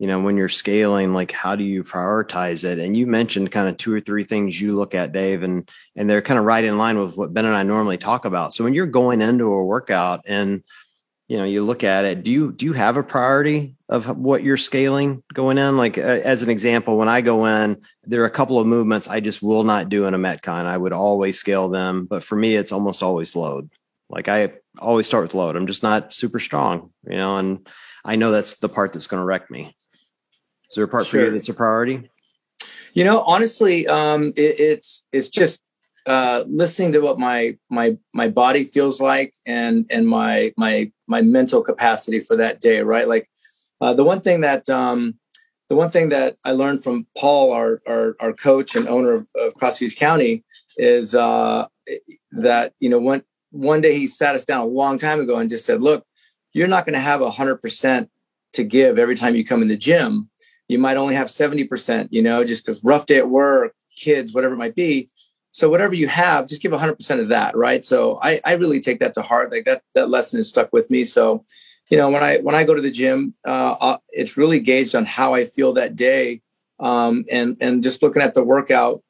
you 0.00 0.06
know 0.06 0.18
when 0.18 0.36
you're 0.36 0.48
scaling 0.48 1.12
like 1.12 1.30
how 1.30 1.54
do 1.54 1.62
you 1.62 1.84
prioritize 1.84 2.64
it 2.64 2.78
and 2.78 2.96
you 2.96 3.06
mentioned 3.06 3.52
kind 3.52 3.68
of 3.68 3.76
two 3.76 3.92
or 3.92 4.00
three 4.00 4.24
things 4.24 4.60
you 4.60 4.72
look 4.72 4.94
at 4.94 5.12
dave 5.12 5.44
and 5.44 5.70
and 5.94 6.08
they're 6.10 6.22
kind 6.22 6.38
of 6.38 6.46
right 6.46 6.64
in 6.64 6.78
line 6.78 6.98
with 6.98 7.16
what 7.16 7.32
ben 7.32 7.44
and 7.44 7.54
i 7.54 7.62
normally 7.62 7.98
talk 7.98 8.24
about 8.24 8.52
so 8.52 8.64
when 8.64 8.74
you're 8.74 8.86
going 8.86 9.20
into 9.20 9.44
a 9.44 9.64
workout 9.64 10.22
and 10.26 10.64
you 11.30 11.36
know 11.36 11.44
you 11.44 11.62
look 11.62 11.84
at 11.84 12.04
it 12.04 12.24
do 12.24 12.30
you 12.32 12.50
do 12.50 12.66
you 12.66 12.72
have 12.72 12.96
a 12.96 13.04
priority 13.04 13.76
of 13.88 14.18
what 14.18 14.42
you're 14.42 14.56
scaling 14.56 15.22
going 15.32 15.58
in? 15.58 15.76
Like 15.76 15.96
uh, 15.96 16.00
as 16.00 16.42
an 16.42 16.50
example 16.50 16.96
when 16.96 17.08
i 17.08 17.20
go 17.20 17.46
in 17.46 17.80
there 18.02 18.22
are 18.22 18.26
a 18.26 18.30
couple 18.38 18.58
of 18.58 18.66
movements 18.66 19.06
i 19.06 19.20
just 19.20 19.40
will 19.40 19.62
not 19.62 19.88
do 19.88 20.06
in 20.06 20.14
a 20.14 20.18
metcon. 20.18 20.66
I 20.66 20.76
would 20.76 20.92
always 20.92 21.38
scale 21.38 21.68
them 21.68 22.06
but 22.06 22.24
for 22.24 22.34
me 22.34 22.56
it's 22.56 22.72
almost 22.72 23.02
always 23.02 23.36
load. 23.36 23.70
Like 24.08 24.28
i 24.28 24.52
always 24.78 25.06
start 25.06 25.22
with 25.22 25.34
load. 25.34 25.54
I'm 25.54 25.68
just 25.68 25.84
not 25.84 26.12
super 26.12 26.40
strong 26.40 26.90
you 27.08 27.16
know 27.16 27.36
and 27.36 27.66
i 28.04 28.16
know 28.16 28.32
that's 28.32 28.56
the 28.56 28.68
part 28.68 28.92
that's 28.92 29.06
going 29.06 29.20
to 29.20 29.24
wreck 29.24 29.50
me. 29.52 29.76
Is 30.68 30.74
there 30.74 30.84
a 30.84 30.88
part 30.88 31.06
sure. 31.06 31.20
for 31.20 31.26
you 31.26 31.32
that's 31.32 31.48
a 31.48 31.54
priority? 31.54 32.10
You 32.92 33.04
know, 33.04 33.20
honestly, 33.20 33.86
um, 33.86 34.32
it, 34.36 34.58
it's 34.58 35.06
it's 35.12 35.28
just 35.28 35.60
uh, 36.06 36.44
listening 36.46 36.92
to 36.92 37.00
what 37.00 37.18
my 37.18 37.56
my 37.68 37.96
my 38.12 38.28
body 38.28 38.64
feels 38.64 39.00
like 39.00 39.34
and 39.46 39.86
and 39.90 40.08
my 40.08 40.52
my 40.56 40.90
my 41.10 41.20
mental 41.22 41.62
capacity 41.62 42.20
for 42.20 42.36
that 42.36 42.60
day. 42.60 42.80
Right, 42.80 43.06
like 43.06 43.28
uh, 43.80 43.92
the 43.94 44.04
one 44.04 44.20
thing 44.20 44.40
that 44.40 44.68
um, 44.70 45.16
the 45.68 45.76
one 45.76 45.90
thing 45.90 46.08
that 46.10 46.36
I 46.44 46.52
learned 46.52 46.82
from 46.82 47.06
Paul, 47.16 47.52
our 47.52 47.82
our, 47.86 48.16
our 48.20 48.32
coach 48.32 48.76
and 48.76 48.88
owner 48.88 49.12
of, 49.12 49.26
of 49.36 49.54
CrossFit 49.54 49.82
East 49.82 49.98
County, 49.98 50.44
is 50.76 51.14
uh, 51.14 51.66
that 52.32 52.72
you 52.80 52.88
know 52.88 52.98
one 52.98 53.22
one 53.50 53.80
day 53.80 53.94
he 53.94 54.06
sat 54.06 54.34
us 54.34 54.44
down 54.44 54.60
a 54.60 54.66
long 54.66 54.96
time 54.96 55.20
ago 55.20 55.36
and 55.36 55.50
just 55.50 55.66
said, 55.66 55.82
"Look, 55.82 56.06
you're 56.54 56.68
not 56.68 56.86
going 56.86 56.94
to 56.94 57.00
have 57.00 57.20
hundred 57.20 57.56
percent 57.56 58.08
to 58.54 58.64
give 58.64 58.98
every 58.98 59.16
time 59.16 59.36
you 59.36 59.44
come 59.44 59.62
in 59.62 59.68
the 59.68 59.76
gym 59.76 60.30
you 60.70 60.78
might 60.78 60.96
only 60.96 61.16
have 61.16 61.26
70%, 61.26 62.08
you 62.12 62.22
know, 62.22 62.44
just 62.44 62.64
because 62.64 62.84
rough 62.84 63.04
day 63.04 63.16
at 63.16 63.28
work, 63.28 63.74
kids, 63.96 64.32
whatever 64.32 64.54
it 64.54 64.58
might 64.58 64.76
be. 64.76 65.08
So 65.52 65.68
whatever 65.68 65.94
you 65.94 66.06
have, 66.06 66.46
just 66.46 66.62
give 66.62 66.72
100% 66.72 67.20
of 67.20 67.28
that, 67.28 67.56
right? 67.56 67.84
So 67.84 68.18
I, 68.22 68.40
I 68.44 68.52
really 68.52 68.80
take 68.80 69.00
that 69.00 69.14
to 69.14 69.22
heart. 69.22 69.50
Like 69.50 69.64
that, 69.64 69.82
that 69.94 70.08
lesson 70.08 70.38
is 70.38 70.48
stuck 70.48 70.72
with 70.72 70.90
me. 70.90 71.04
So, 71.04 71.44
you 71.90 71.96
know, 71.96 72.08
when 72.08 72.22
I 72.22 72.38
when 72.38 72.54
I 72.54 72.62
go 72.62 72.74
to 72.74 72.80
the 72.80 72.90
gym, 72.90 73.34
uh, 73.44 73.76
uh, 73.80 73.98
it's 74.10 74.36
really 74.36 74.60
gauged 74.60 74.94
on 74.94 75.04
how 75.04 75.34
I 75.34 75.44
feel 75.44 75.72
that 75.72 75.96
day, 75.96 76.40
um, 76.78 77.24
and 77.30 77.56
and 77.60 77.82
just 77.82 78.00
looking 78.00 78.22
at 78.22 78.34
the 78.34 78.44
workout. 78.44 79.02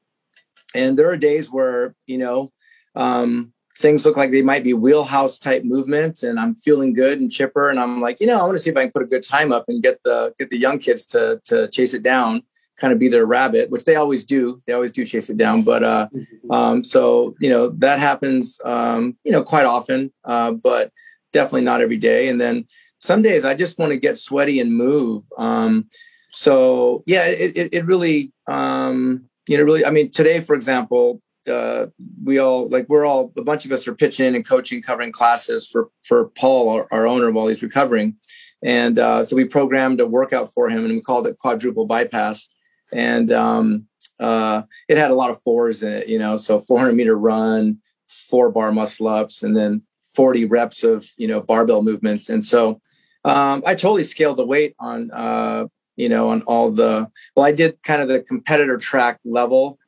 And 0.74 0.98
there 0.98 1.10
are 1.10 1.16
days 1.18 1.50
where 1.50 1.94
you 2.06 2.16
know 2.16 2.52
um, 2.94 3.52
things 3.76 4.04
look 4.04 4.16
like 4.16 4.30
they 4.30 4.42
might 4.42 4.64
be 4.64 4.74
wheelhouse 4.74 5.38
type 5.38 5.64
movements 5.64 6.22
and 6.22 6.38
I'm 6.38 6.54
feeling 6.54 6.92
good 6.92 7.20
and 7.20 7.30
chipper 7.30 7.70
and 7.70 7.80
I'm 7.80 8.00
like, 8.00 8.20
you 8.20 8.26
know, 8.26 8.38
I 8.38 8.42
want 8.42 8.52
to 8.52 8.58
see 8.58 8.70
if 8.70 8.76
I 8.76 8.82
can 8.82 8.92
put 8.92 9.02
a 9.02 9.06
good 9.06 9.22
time 9.22 9.52
up 9.52 9.64
and 9.68 9.82
get 9.82 10.02
the 10.02 10.34
get 10.38 10.50
the 10.50 10.58
young 10.58 10.78
kids 10.78 11.06
to 11.08 11.40
to 11.44 11.68
chase 11.68 11.94
it 11.94 12.02
down, 12.02 12.42
kind 12.80 12.92
of 12.92 12.98
be 12.98 13.08
their 13.08 13.26
rabbit, 13.26 13.70
which 13.70 13.84
they 13.84 13.96
always 13.96 14.24
do. 14.24 14.60
They 14.66 14.72
always 14.72 14.90
do 14.90 15.04
chase 15.04 15.30
it 15.30 15.36
down. 15.36 15.62
But 15.62 15.84
uh 15.84 16.08
mm-hmm. 16.14 16.50
um 16.50 16.84
so 16.84 17.34
you 17.40 17.50
know 17.50 17.68
that 17.68 17.98
happens 17.98 18.60
um, 18.64 19.16
you 19.24 19.32
know, 19.32 19.42
quite 19.42 19.66
often, 19.66 20.12
uh, 20.24 20.52
but 20.52 20.92
definitely 21.32 21.62
not 21.62 21.80
every 21.80 21.96
day. 21.96 22.28
And 22.28 22.40
then 22.40 22.64
some 22.98 23.22
days 23.22 23.44
I 23.44 23.54
just 23.54 23.78
want 23.78 23.92
to 23.92 23.98
get 23.98 24.18
sweaty 24.18 24.60
and 24.60 24.74
move. 24.74 25.24
Um 25.38 25.88
so 26.32 27.02
yeah, 27.06 27.26
it 27.26 27.56
it, 27.56 27.74
it 27.74 27.86
really 27.86 28.32
um 28.48 29.24
you 29.46 29.56
know 29.56 29.64
really 29.64 29.84
I 29.84 29.90
mean 29.90 30.10
today 30.10 30.40
for 30.40 30.54
example 30.54 31.20
uh, 31.48 31.86
we 32.22 32.38
all 32.38 32.68
like 32.68 32.86
we're 32.88 33.06
all 33.06 33.32
a 33.36 33.42
bunch 33.42 33.64
of 33.64 33.72
us 33.72 33.88
are 33.88 33.94
pitching 33.94 34.26
in 34.26 34.34
and 34.34 34.46
coaching, 34.46 34.82
covering 34.82 35.12
classes 35.12 35.68
for 35.68 35.88
for 36.02 36.28
Paul, 36.30 36.68
our, 36.68 36.86
our 36.92 37.06
owner, 37.06 37.30
while 37.30 37.48
he's 37.48 37.62
recovering. 37.62 38.16
And 38.62 38.98
uh, 38.98 39.24
so 39.24 39.36
we 39.36 39.46
programmed 39.46 40.00
a 40.00 40.06
workout 40.06 40.52
for 40.52 40.68
him, 40.68 40.84
and 40.84 40.94
we 40.94 41.00
called 41.00 41.26
it 41.26 41.38
quadruple 41.38 41.86
bypass. 41.86 42.48
And 42.92 43.30
um, 43.30 43.86
uh, 44.18 44.62
it 44.88 44.98
had 44.98 45.10
a 45.10 45.14
lot 45.14 45.30
of 45.30 45.40
fours 45.40 45.82
in 45.82 45.92
it, 45.92 46.08
you 46.08 46.18
know, 46.18 46.36
so 46.36 46.60
400 46.60 46.94
meter 46.94 47.16
run, 47.16 47.78
four 48.06 48.50
bar 48.50 48.72
muscle 48.72 49.08
ups, 49.08 49.42
and 49.42 49.56
then 49.56 49.82
40 50.14 50.44
reps 50.46 50.82
of 50.84 51.08
you 51.16 51.28
know 51.28 51.40
barbell 51.40 51.82
movements. 51.82 52.28
And 52.28 52.44
so 52.44 52.80
um, 53.24 53.62
I 53.66 53.74
totally 53.74 54.02
scaled 54.02 54.38
the 54.38 54.46
weight 54.46 54.74
on 54.78 55.10
uh, 55.12 55.66
you 55.96 56.08
know 56.08 56.30
on 56.30 56.42
all 56.42 56.70
the 56.70 57.08
well, 57.34 57.46
I 57.46 57.52
did 57.52 57.82
kind 57.82 58.02
of 58.02 58.08
the 58.08 58.20
competitor 58.20 58.76
track 58.76 59.20
level 59.24 59.78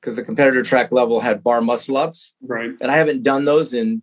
because 0.00 0.16
the 0.16 0.22
competitor 0.22 0.62
track 0.62 0.92
level 0.92 1.20
had 1.20 1.42
bar 1.42 1.60
muscle 1.60 1.96
ups. 1.96 2.34
Right. 2.42 2.70
And 2.80 2.90
I 2.90 2.96
haven't 2.96 3.22
done 3.22 3.44
those 3.44 3.72
in 3.72 4.02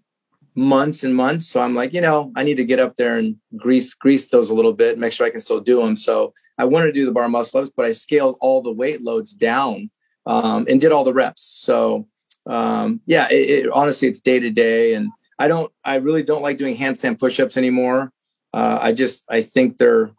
months 0.55 1.03
and 1.03 1.15
months. 1.15 1.47
So 1.47 1.61
I'm 1.61 1.75
like, 1.75 1.93
you 1.93 2.01
know, 2.01 2.31
I 2.35 2.43
need 2.43 2.57
to 2.57 2.65
get 2.65 2.79
up 2.79 2.95
there 2.95 3.15
and 3.15 3.35
grease 3.57 3.93
grease 3.93 4.29
those 4.29 4.49
a 4.49 4.55
little 4.55 4.73
bit, 4.73 4.97
make 4.97 5.11
sure 5.11 5.27
I 5.27 5.31
can 5.31 5.41
still 5.41 5.59
do 5.59 5.81
them. 5.81 5.95
So 5.95 6.33
I 6.57 6.65
wanted 6.65 6.87
to 6.87 6.93
do 6.93 7.05
the 7.05 7.11
bar 7.11 7.27
muscle 7.27 7.59
ups, 7.59 7.71
but 7.75 7.85
I 7.85 7.91
scaled 7.91 8.37
all 8.39 8.61
the 8.61 8.71
weight 8.71 9.01
loads 9.01 9.33
down 9.33 9.89
um, 10.25 10.65
and 10.69 10.79
did 10.79 10.91
all 10.91 11.03
the 11.03 11.13
reps. 11.13 11.41
So 11.41 12.07
um, 12.47 13.01
yeah, 13.05 13.27
it, 13.29 13.65
it, 13.65 13.71
honestly, 13.71 14.07
it's 14.07 14.19
day 14.19 14.39
to 14.39 14.49
day, 14.49 14.93
and 14.93 15.09
I 15.39 15.47
don't, 15.47 15.71
I 15.83 15.95
really 15.95 16.23
don't 16.23 16.41
like 16.41 16.57
doing 16.57 16.77
handstand 16.77 17.19
push-ups 17.19 17.57
anymore. 17.57 18.11
Uh, 18.53 18.79
I 18.81 18.93
just, 18.93 19.25
I 19.29 19.41
think 19.41 19.77
they're 19.77 20.11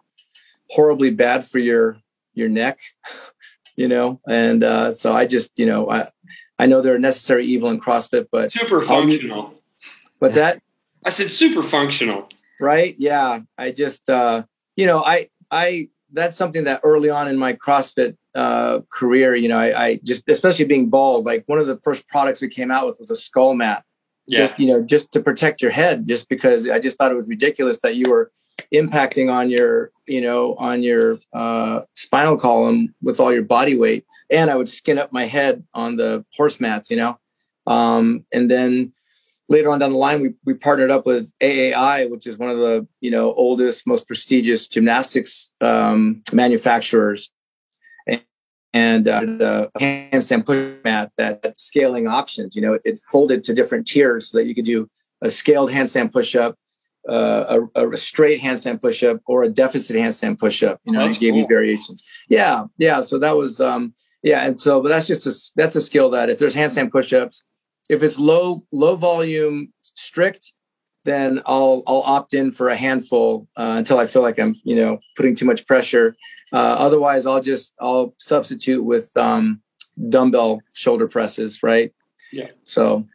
horribly 0.70 1.10
bad 1.10 1.44
for 1.44 1.58
your 1.58 1.98
your 2.34 2.48
neck. 2.48 2.80
you 3.76 3.88
know, 3.88 4.20
and 4.26 4.64
uh, 4.64 4.90
so 4.92 5.14
I 5.14 5.26
just, 5.26 5.58
you 5.58 5.66
know, 5.66 5.88
I 5.90 6.08
I 6.58 6.66
know 6.66 6.80
they're 6.80 6.96
a 6.96 6.98
necessary 6.98 7.46
evil 7.46 7.68
in 7.68 7.80
CrossFit, 7.80 8.26
but 8.32 8.52
super 8.52 8.80
functional. 8.80 9.54
What's 10.18 10.34
that? 10.34 10.60
I 11.04 11.10
said 11.10 11.30
super 11.30 11.62
functional. 11.62 12.28
Right? 12.60 12.96
Yeah. 12.98 13.40
I 13.58 13.70
just, 13.70 14.08
uh, 14.08 14.44
you 14.76 14.86
know, 14.86 15.02
I 15.04 15.28
I 15.50 15.88
that's 16.12 16.36
something 16.36 16.64
that 16.64 16.80
early 16.82 17.10
on 17.10 17.28
in 17.28 17.36
my 17.36 17.52
CrossFit 17.52 18.16
uh, 18.34 18.80
career, 18.90 19.34
you 19.34 19.48
know, 19.48 19.58
I, 19.58 19.84
I 19.84 20.00
just, 20.04 20.28
especially 20.28 20.64
being 20.64 20.88
bald, 20.88 21.26
like 21.26 21.44
one 21.46 21.58
of 21.58 21.66
the 21.66 21.78
first 21.78 22.06
products 22.08 22.40
we 22.40 22.48
came 22.48 22.70
out 22.70 22.86
with 22.86 22.98
was 23.00 23.10
a 23.10 23.16
skull 23.16 23.54
mat. 23.54 23.84
Yeah. 24.26 24.40
Just, 24.40 24.58
you 24.58 24.66
know, 24.66 24.82
just 24.82 25.12
to 25.12 25.20
protect 25.20 25.62
your 25.62 25.70
head, 25.70 26.08
just 26.08 26.28
because 26.28 26.68
I 26.68 26.80
just 26.80 26.98
thought 26.98 27.12
it 27.12 27.16
was 27.16 27.28
ridiculous 27.28 27.78
that 27.82 27.96
you 27.96 28.10
were 28.10 28.30
impacting 28.72 29.32
on 29.32 29.50
your 29.50 29.90
you 30.06 30.20
know 30.20 30.54
on 30.54 30.82
your 30.82 31.18
uh, 31.32 31.80
spinal 31.94 32.36
column 32.36 32.94
with 33.02 33.20
all 33.20 33.32
your 33.32 33.42
body 33.42 33.76
weight 33.76 34.04
and 34.30 34.50
i 34.50 34.56
would 34.56 34.68
skin 34.68 34.98
up 34.98 35.12
my 35.12 35.24
head 35.24 35.62
on 35.74 35.96
the 35.96 36.24
horse 36.34 36.58
mats 36.58 36.90
you 36.90 36.96
know 36.96 37.18
um, 37.66 38.24
and 38.32 38.50
then 38.50 38.92
later 39.48 39.70
on 39.70 39.78
down 39.78 39.92
the 39.92 39.98
line, 39.98 40.20
we, 40.20 40.34
we 40.44 40.54
partnered 40.54 40.90
up 40.90 41.06
with 41.06 41.32
AAI, 41.40 42.10
which 42.10 42.26
is 42.26 42.38
one 42.38 42.50
of 42.50 42.58
the 42.58 42.86
you 43.00 43.10
know 43.10 43.32
oldest, 43.34 43.86
most 43.86 44.06
prestigious 44.06 44.68
gymnastics 44.68 45.50
um, 45.60 46.22
manufacturers, 46.32 47.30
and, 48.06 48.22
and 48.72 49.08
uh, 49.08 49.20
the 49.20 49.70
handstand 49.78 50.46
push 50.46 50.74
mat 50.84 51.12
that, 51.16 51.42
that 51.42 51.58
scaling 51.58 52.06
options. 52.06 52.56
You 52.56 52.62
know, 52.62 52.78
it, 52.84 52.98
folded 53.10 53.44
to 53.44 53.54
different 53.54 53.86
tiers 53.86 54.30
so 54.30 54.38
that 54.38 54.46
you 54.46 54.54
could 54.54 54.64
do 54.64 54.88
a 55.22 55.30
scaled 55.30 55.70
handstand 55.70 56.12
push 56.12 56.34
up. 56.34 56.56
Uh, 57.08 57.60
a, 57.76 57.88
a, 57.88 57.96
straight 57.96 58.40
handstand 58.40 58.80
push 58.80 59.04
up 59.04 59.20
or 59.28 59.44
a 59.44 59.48
deficit 59.48 59.94
handstand 59.94 60.36
push 60.40 60.64
up. 60.64 60.80
You 60.82 60.90
know, 60.90 61.02
oh, 61.02 61.06
it 61.06 61.20
gave 61.20 61.34
cool. 61.34 61.42
you 61.42 61.46
variations. 61.46 62.02
Yeah, 62.28 62.64
yeah. 62.78 63.00
So 63.02 63.16
that 63.20 63.36
was, 63.36 63.60
um, 63.60 63.94
yeah. 64.24 64.44
And 64.44 64.60
so, 64.60 64.82
but 64.82 64.88
that's 64.88 65.06
just 65.06 65.24
a 65.24 65.32
that's 65.54 65.76
a 65.76 65.80
skill 65.80 66.10
that 66.10 66.30
if 66.30 66.40
there's 66.40 66.56
handstand 66.56 66.90
push 66.90 67.12
ups, 67.12 67.44
if 67.88 68.02
it's 68.02 68.18
low 68.18 68.64
low 68.72 68.96
volume 68.96 69.72
strict 69.82 70.52
then 71.06 71.40
i'll 71.46 71.82
i'll 71.86 72.02
opt 72.02 72.34
in 72.34 72.52
for 72.52 72.68
a 72.68 72.76
handful 72.76 73.48
uh, 73.56 73.74
until 73.78 73.98
i 73.98 74.06
feel 74.06 74.22
like 74.22 74.38
i'm 74.38 74.54
you 74.64 74.76
know 74.76 74.98
putting 75.16 75.34
too 75.34 75.46
much 75.46 75.66
pressure. 75.66 76.14
Uh, 76.52 76.76
otherwise 76.78 77.26
i'll 77.26 77.40
just 77.40 77.72
i'll 77.80 78.14
substitute 78.18 78.84
with 78.84 79.16
um, 79.16 79.62
dumbbell 80.08 80.60
shoulder 80.74 81.08
presses 81.08 81.62
right? 81.62 81.92
Yeah. 82.32 82.50
So 82.64 83.06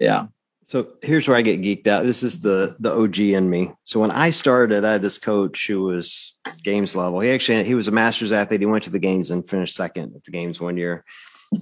yeah. 0.00 0.26
So 0.66 0.88
here's 1.02 1.28
where 1.28 1.36
i 1.36 1.42
get 1.42 1.60
geeked 1.60 1.86
out. 1.86 2.04
This 2.04 2.22
is 2.22 2.40
the 2.40 2.76
the 2.80 2.92
og 2.92 3.18
in 3.18 3.48
me. 3.48 3.70
So 3.84 4.00
when 4.00 4.10
i 4.10 4.30
started 4.30 4.84
i 4.84 4.92
had 4.92 5.02
this 5.02 5.18
coach 5.18 5.66
who 5.66 5.82
was 5.82 6.36
games 6.64 6.96
level. 6.96 7.20
He 7.20 7.30
actually 7.30 7.64
he 7.64 7.74
was 7.74 7.88
a 7.88 7.92
masters 7.92 8.32
athlete. 8.32 8.60
He 8.60 8.66
went 8.66 8.84
to 8.84 8.90
the 8.90 8.98
games 8.98 9.30
and 9.30 9.48
finished 9.48 9.76
second 9.76 10.14
at 10.16 10.24
the 10.24 10.30
games 10.30 10.60
one 10.60 10.76
year. 10.76 11.04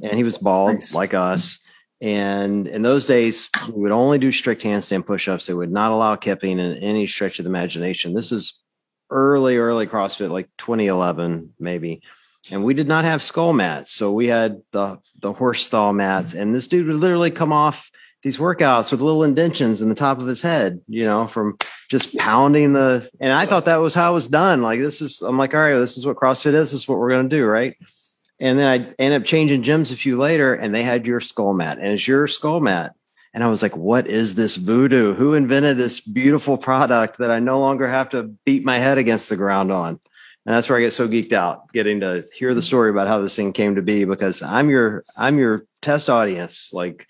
And 0.02 0.14
he 0.14 0.24
was 0.24 0.38
bald 0.38 0.74
nice. 0.74 0.94
like 0.94 1.12
us 1.12 1.58
and 2.02 2.66
in 2.66 2.82
those 2.82 3.06
days, 3.06 3.48
we 3.72 3.82
would 3.82 3.92
only 3.92 4.18
do 4.18 4.32
strict 4.32 4.62
handstand 4.62 5.06
push-ups. 5.06 5.46
They 5.46 5.54
would 5.54 5.70
not 5.70 5.92
allow 5.92 6.16
kipping 6.16 6.58
in 6.58 6.76
any 6.78 7.06
stretch 7.06 7.38
of 7.38 7.44
the 7.44 7.48
imagination. 7.48 8.12
This 8.12 8.32
is 8.32 8.60
early, 9.08 9.56
early 9.56 9.86
CrossFit, 9.86 10.30
like 10.30 10.48
2011, 10.58 11.54
maybe. 11.60 12.02
And 12.50 12.64
we 12.64 12.74
did 12.74 12.88
not 12.88 13.04
have 13.04 13.22
skull 13.22 13.52
mats. 13.52 13.92
So 13.92 14.10
we 14.10 14.26
had 14.26 14.60
the 14.72 14.98
the 15.20 15.32
horse 15.32 15.64
stall 15.64 15.92
mats. 15.92 16.34
And 16.34 16.52
this 16.52 16.66
dude 16.66 16.88
would 16.88 16.96
literally 16.96 17.30
come 17.30 17.52
off 17.52 17.88
these 18.24 18.36
workouts 18.36 18.90
with 18.90 19.00
little 19.00 19.22
indentions 19.22 19.80
in 19.80 19.88
the 19.88 19.94
top 19.94 20.18
of 20.18 20.26
his 20.26 20.42
head, 20.42 20.80
you 20.88 21.02
know, 21.02 21.28
from 21.28 21.56
just 21.88 22.16
pounding 22.16 22.72
the 22.72 23.08
and 23.20 23.32
I 23.32 23.46
thought 23.46 23.66
that 23.66 23.76
was 23.76 23.94
how 23.94 24.10
it 24.10 24.14
was 24.14 24.26
done. 24.26 24.60
Like 24.60 24.80
this 24.80 25.00
is 25.00 25.22
I'm 25.22 25.38
like, 25.38 25.54
all 25.54 25.60
right, 25.60 25.74
this 25.74 25.96
is 25.96 26.04
what 26.04 26.16
CrossFit 26.16 26.54
is, 26.54 26.72
this 26.72 26.82
is 26.82 26.88
what 26.88 26.98
we're 26.98 27.10
gonna 27.10 27.28
do, 27.28 27.46
right? 27.46 27.76
And 28.42 28.58
then 28.58 28.66
I 28.66 28.92
ended 28.98 29.22
up 29.22 29.24
changing 29.24 29.62
gyms 29.62 29.92
a 29.92 29.96
few 29.96 30.18
later 30.18 30.52
and 30.52 30.74
they 30.74 30.82
had 30.82 31.06
your 31.06 31.20
skull 31.20 31.54
mat 31.54 31.78
and 31.78 31.86
it's 31.86 32.08
your 32.08 32.26
skull 32.26 32.58
mat. 32.58 32.96
And 33.32 33.44
I 33.44 33.48
was 33.48 33.62
like, 33.62 33.76
what 33.76 34.08
is 34.08 34.34
this 34.34 34.56
voodoo? 34.56 35.14
Who 35.14 35.34
invented 35.34 35.76
this 35.76 36.00
beautiful 36.00 36.58
product 36.58 37.18
that 37.18 37.30
I 37.30 37.38
no 37.38 37.60
longer 37.60 37.86
have 37.86 38.08
to 38.10 38.24
beat 38.44 38.64
my 38.64 38.78
head 38.78 38.98
against 38.98 39.28
the 39.28 39.36
ground 39.36 39.70
on? 39.70 40.00
And 40.44 40.56
that's 40.56 40.68
where 40.68 40.76
I 40.76 40.80
get 40.80 40.92
so 40.92 41.06
geeked 41.06 41.32
out 41.32 41.72
getting 41.72 42.00
to 42.00 42.24
hear 42.36 42.52
the 42.52 42.60
story 42.60 42.90
about 42.90 43.06
how 43.06 43.22
this 43.22 43.36
thing 43.36 43.52
came 43.52 43.76
to 43.76 43.82
be 43.82 44.04
because 44.04 44.42
I'm 44.42 44.68
your 44.68 45.04
I'm 45.16 45.38
your 45.38 45.64
test 45.80 46.10
audience. 46.10 46.70
Like 46.72 47.06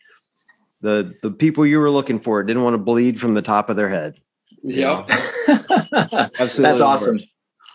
the 0.83 1.15
the 1.23 1.31
people 1.31 1.65
you 1.65 1.81
were 1.81 1.91
looking 1.91 2.21
for 2.21 2.43
didn't 2.43 2.63
want 2.63 2.75
to 2.75 2.79
bleed 2.79 3.19
from 3.19 3.33
the 3.33 3.41
top 3.41 3.71
of 3.71 3.77
their 3.77 3.89
head. 3.89 4.17
Yeah. 4.63 5.07
Absolutely. 5.49 6.63
That's 6.63 6.83
awesome. 6.83 7.21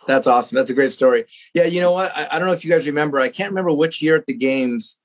That's 0.07 0.25
awesome. 0.25 0.55
That's 0.55 0.71
a 0.71 0.73
great 0.73 0.93
story. 0.93 1.25
Yeah, 1.53 1.65
you 1.65 1.81
know 1.81 1.91
what? 1.91 2.15
I, 2.15 2.27
I, 2.31 2.39
don't 2.39 2.47
know 2.47 2.53
if 2.53 2.63
you 2.63 2.71
guys 2.71 2.87
remember. 2.87 3.19
I 3.19 3.27
can't 3.27 3.51
remember 3.51 3.73
which 3.73 4.01
year 4.01 4.15
at 4.15 4.25
the 4.25 4.33
games. 4.33 4.97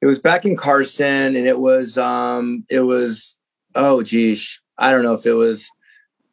It 0.00 0.06
was 0.06 0.18
back 0.18 0.44
in 0.44 0.56
Carson, 0.56 1.36
and 1.36 1.46
it 1.46 1.58
was 1.58 1.96
um, 1.98 2.64
it 2.68 2.80
was 2.80 3.38
oh 3.74 4.02
geez, 4.02 4.60
I 4.78 4.90
don't 4.90 5.02
know 5.02 5.14
if 5.14 5.26
it 5.26 5.34
was 5.34 5.70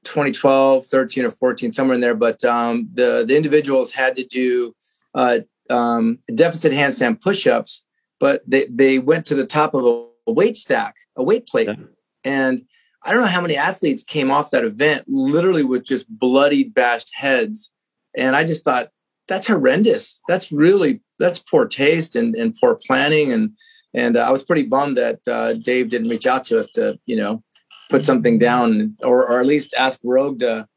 2012, 0.05 0.85
13, 0.85 1.25
or 1.25 1.31
14, 1.31 1.73
somewhere 1.73 1.95
in 1.95 2.01
there. 2.01 2.15
But 2.15 2.43
um, 2.45 2.89
the 2.93 3.25
the 3.27 3.35
individuals 3.35 3.91
had 3.91 4.15
to 4.15 4.25
do 4.25 4.73
uh, 5.13 5.39
um, 5.69 6.19
deficit 6.33 6.71
handstand 6.71 7.21
push-ups, 7.21 7.83
but 8.19 8.41
they 8.47 8.67
they 8.67 8.99
went 8.99 9.25
to 9.27 9.35
the 9.35 9.45
top 9.45 9.73
of 9.73 9.85
a, 9.85 10.07
a 10.27 10.31
weight 10.31 10.55
stack, 10.55 10.95
a 11.17 11.23
weight 11.23 11.45
plate, 11.45 11.67
yeah. 11.67 11.75
and 12.23 12.65
I 13.03 13.11
don't 13.11 13.21
know 13.21 13.27
how 13.27 13.41
many 13.41 13.57
athletes 13.57 14.03
came 14.03 14.31
off 14.31 14.51
that 14.51 14.63
event 14.63 15.03
literally 15.07 15.63
with 15.63 15.83
just 15.83 16.07
bloodied, 16.07 16.73
bashed 16.73 17.11
heads 17.13 17.69
and 18.15 18.35
I 18.35 18.43
just 18.43 18.63
thought 18.63 18.89
that's 19.27 19.47
horrendous. 19.47 20.21
That's 20.27 20.51
really 20.51 21.01
that's 21.19 21.39
poor 21.39 21.67
taste 21.67 22.15
and, 22.15 22.35
and 22.35 22.55
poor 22.59 22.79
planning. 22.87 23.31
And 23.31 23.51
and 23.93 24.17
uh, 24.17 24.21
I 24.21 24.31
was 24.31 24.43
pretty 24.43 24.63
bummed 24.63 24.97
that 24.97 25.19
uh, 25.27 25.53
Dave 25.53 25.89
didn't 25.89 26.09
reach 26.09 26.25
out 26.25 26.43
to 26.45 26.59
us 26.59 26.67
to 26.69 26.99
you 27.05 27.15
know 27.15 27.43
put 27.89 28.05
something 28.05 28.39
down 28.39 28.97
or 29.03 29.27
or 29.27 29.39
at 29.39 29.45
least 29.45 29.73
ask 29.77 29.99
Rogue 30.03 30.39
to 30.39 30.67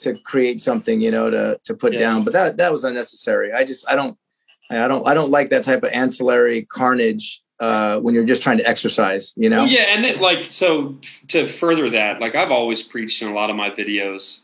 to 0.00 0.18
create 0.24 0.60
something 0.60 1.00
you 1.00 1.10
know 1.10 1.30
to 1.30 1.60
to 1.64 1.74
put 1.74 1.92
yeah. 1.92 2.00
down. 2.00 2.24
But 2.24 2.32
that 2.32 2.56
that 2.58 2.72
was 2.72 2.84
unnecessary. 2.84 3.52
I 3.52 3.64
just 3.64 3.88
I 3.88 3.94
don't 3.94 4.16
I 4.70 4.88
don't 4.88 5.06
I 5.06 5.14
don't 5.14 5.30
like 5.30 5.50
that 5.50 5.64
type 5.64 5.82
of 5.82 5.92
ancillary 5.92 6.62
carnage 6.62 7.42
uh, 7.60 7.98
when 8.00 8.14
you're 8.14 8.24
just 8.24 8.42
trying 8.42 8.58
to 8.58 8.68
exercise, 8.68 9.32
you 9.36 9.48
know? 9.48 9.64
Yeah. 9.64 9.82
And 9.82 10.04
then, 10.04 10.20
like, 10.20 10.44
so 10.44 10.98
to 11.28 11.46
further 11.46 11.88
that, 11.90 12.20
like, 12.20 12.34
I've 12.34 12.50
always 12.50 12.82
preached 12.82 13.22
in 13.22 13.28
a 13.28 13.32
lot 13.32 13.48
of 13.48 13.56
my 13.56 13.70
videos 13.70 14.40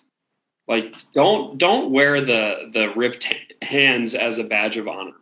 like 0.70 0.94
don't 1.12 1.58
don't 1.58 1.90
wear 1.90 2.20
the 2.20 2.70
the 2.72 2.92
ripped 2.94 3.34
hands 3.60 4.14
as 4.14 4.38
a 4.38 4.44
badge 4.44 4.76
of 4.76 4.86
honor. 4.86 5.16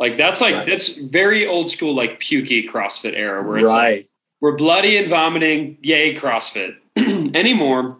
Like 0.00 0.16
that's 0.16 0.40
like 0.40 0.56
right. 0.56 0.66
that's 0.66 0.88
very 0.88 1.46
old 1.46 1.70
school, 1.70 1.94
like 1.94 2.18
pukey 2.18 2.68
CrossFit 2.68 3.14
era, 3.14 3.40
where 3.46 3.58
it's 3.58 3.70
right. 3.70 3.98
like 3.98 4.08
we're 4.40 4.56
bloody 4.56 4.96
and 4.96 5.08
vomiting, 5.08 5.78
yay 5.80 6.16
CrossFit. 6.16 6.74
Anymore, 6.96 7.98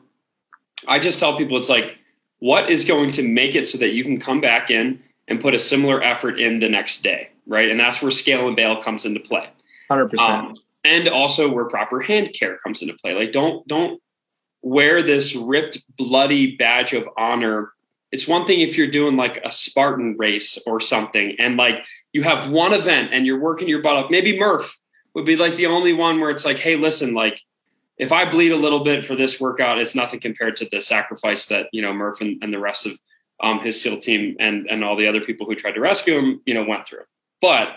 I 0.88 0.98
just 0.98 1.20
tell 1.20 1.38
people 1.38 1.56
it's 1.56 1.68
like 1.68 1.96
what 2.40 2.68
is 2.68 2.84
going 2.84 3.12
to 3.12 3.22
make 3.22 3.54
it 3.54 3.68
so 3.68 3.78
that 3.78 3.90
you 3.90 4.02
can 4.02 4.18
come 4.18 4.40
back 4.40 4.68
in 4.68 5.00
and 5.28 5.40
put 5.40 5.54
a 5.54 5.60
similar 5.60 6.02
effort 6.02 6.40
in 6.40 6.58
the 6.58 6.68
next 6.68 7.04
day, 7.04 7.28
right? 7.46 7.68
And 7.68 7.78
that's 7.78 8.02
where 8.02 8.10
scale 8.10 8.48
and 8.48 8.56
bail 8.56 8.82
comes 8.82 9.04
into 9.04 9.20
play. 9.20 9.48
Hundred 9.88 10.04
um, 10.04 10.08
percent. 10.10 10.58
And 10.82 11.08
also 11.08 11.48
where 11.48 11.66
proper 11.66 12.00
hand 12.00 12.34
care 12.36 12.56
comes 12.56 12.82
into 12.82 12.94
play. 12.94 13.14
Like 13.14 13.30
don't 13.30 13.64
don't 13.68 14.02
wear 14.62 15.02
this 15.02 15.34
ripped, 15.34 15.82
bloody 15.96 16.56
badge 16.56 16.92
of 16.92 17.08
honor. 17.16 17.72
It's 18.12 18.26
one 18.26 18.46
thing 18.46 18.60
if 18.60 18.76
you're 18.76 18.90
doing 18.90 19.16
like 19.16 19.40
a 19.44 19.52
Spartan 19.52 20.16
race 20.18 20.58
or 20.66 20.80
something, 20.80 21.36
and 21.38 21.56
like 21.56 21.84
you 22.12 22.22
have 22.22 22.50
one 22.50 22.72
event 22.72 23.10
and 23.12 23.26
you're 23.26 23.40
working 23.40 23.68
your 23.68 23.82
butt 23.82 23.96
off. 23.96 24.10
Maybe 24.10 24.38
Murph 24.38 24.78
would 25.14 25.24
be 25.24 25.36
like 25.36 25.56
the 25.56 25.66
only 25.66 25.92
one 25.92 26.20
where 26.20 26.30
it's 26.30 26.44
like, 26.44 26.58
hey, 26.58 26.76
listen, 26.76 27.14
like 27.14 27.40
if 27.98 28.12
I 28.12 28.28
bleed 28.28 28.52
a 28.52 28.56
little 28.56 28.82
bit 28.82 29.04
for 29.04 29.14
this 29.14 29.40
workout, 29.40 29.78
it's 29.78 29.94
nothing 29.94 30.20
compared 30.20 30.56
to 30.56 30.68
the 30.70 30.80
sacrifice 30.80 31.46
that 31.46 31.68
you 31.72 31.82
know 31.82 31.92
Murph 31.92 32.20
and, 32.20 32.42
and 32.42 32.52
the 32.52 32.58
rest 32.58 32.86
of 32.86 32.92
um, 33.42 33.60
his 33.60 33.80
SEAL 33.80 34.00
team 34.00 34.36
and 34.40 34.66
and 34.70 34.84
all 34.84 34.96
the 34.96 35.06
other 35.06 35.20
people 35.20 35.46
who 35.46 35.54
tried 35.54 35.72
to 35.72 35.80
rescue 35.80 36.18
him, 36.18 36.40
you 36.46 36.54
know, 36.54 36.64
went 36.64 36.86
through. 36.86 37.04
But 37.40 37.76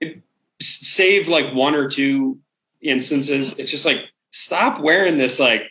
it, 0.00 0.22
save 0.60 1.28
like 1.28 1.54
one 1.54 1.74
or 1.74 1.88
two 1.88 2.38
instances, 2.80 3.58
it's 3.58 3.70
just 3.70 3.86
like 3.86 3.98
stop 4.30 4.80
wearing 4.80 5.16
this 5.16 5.38
like 5.38 5.70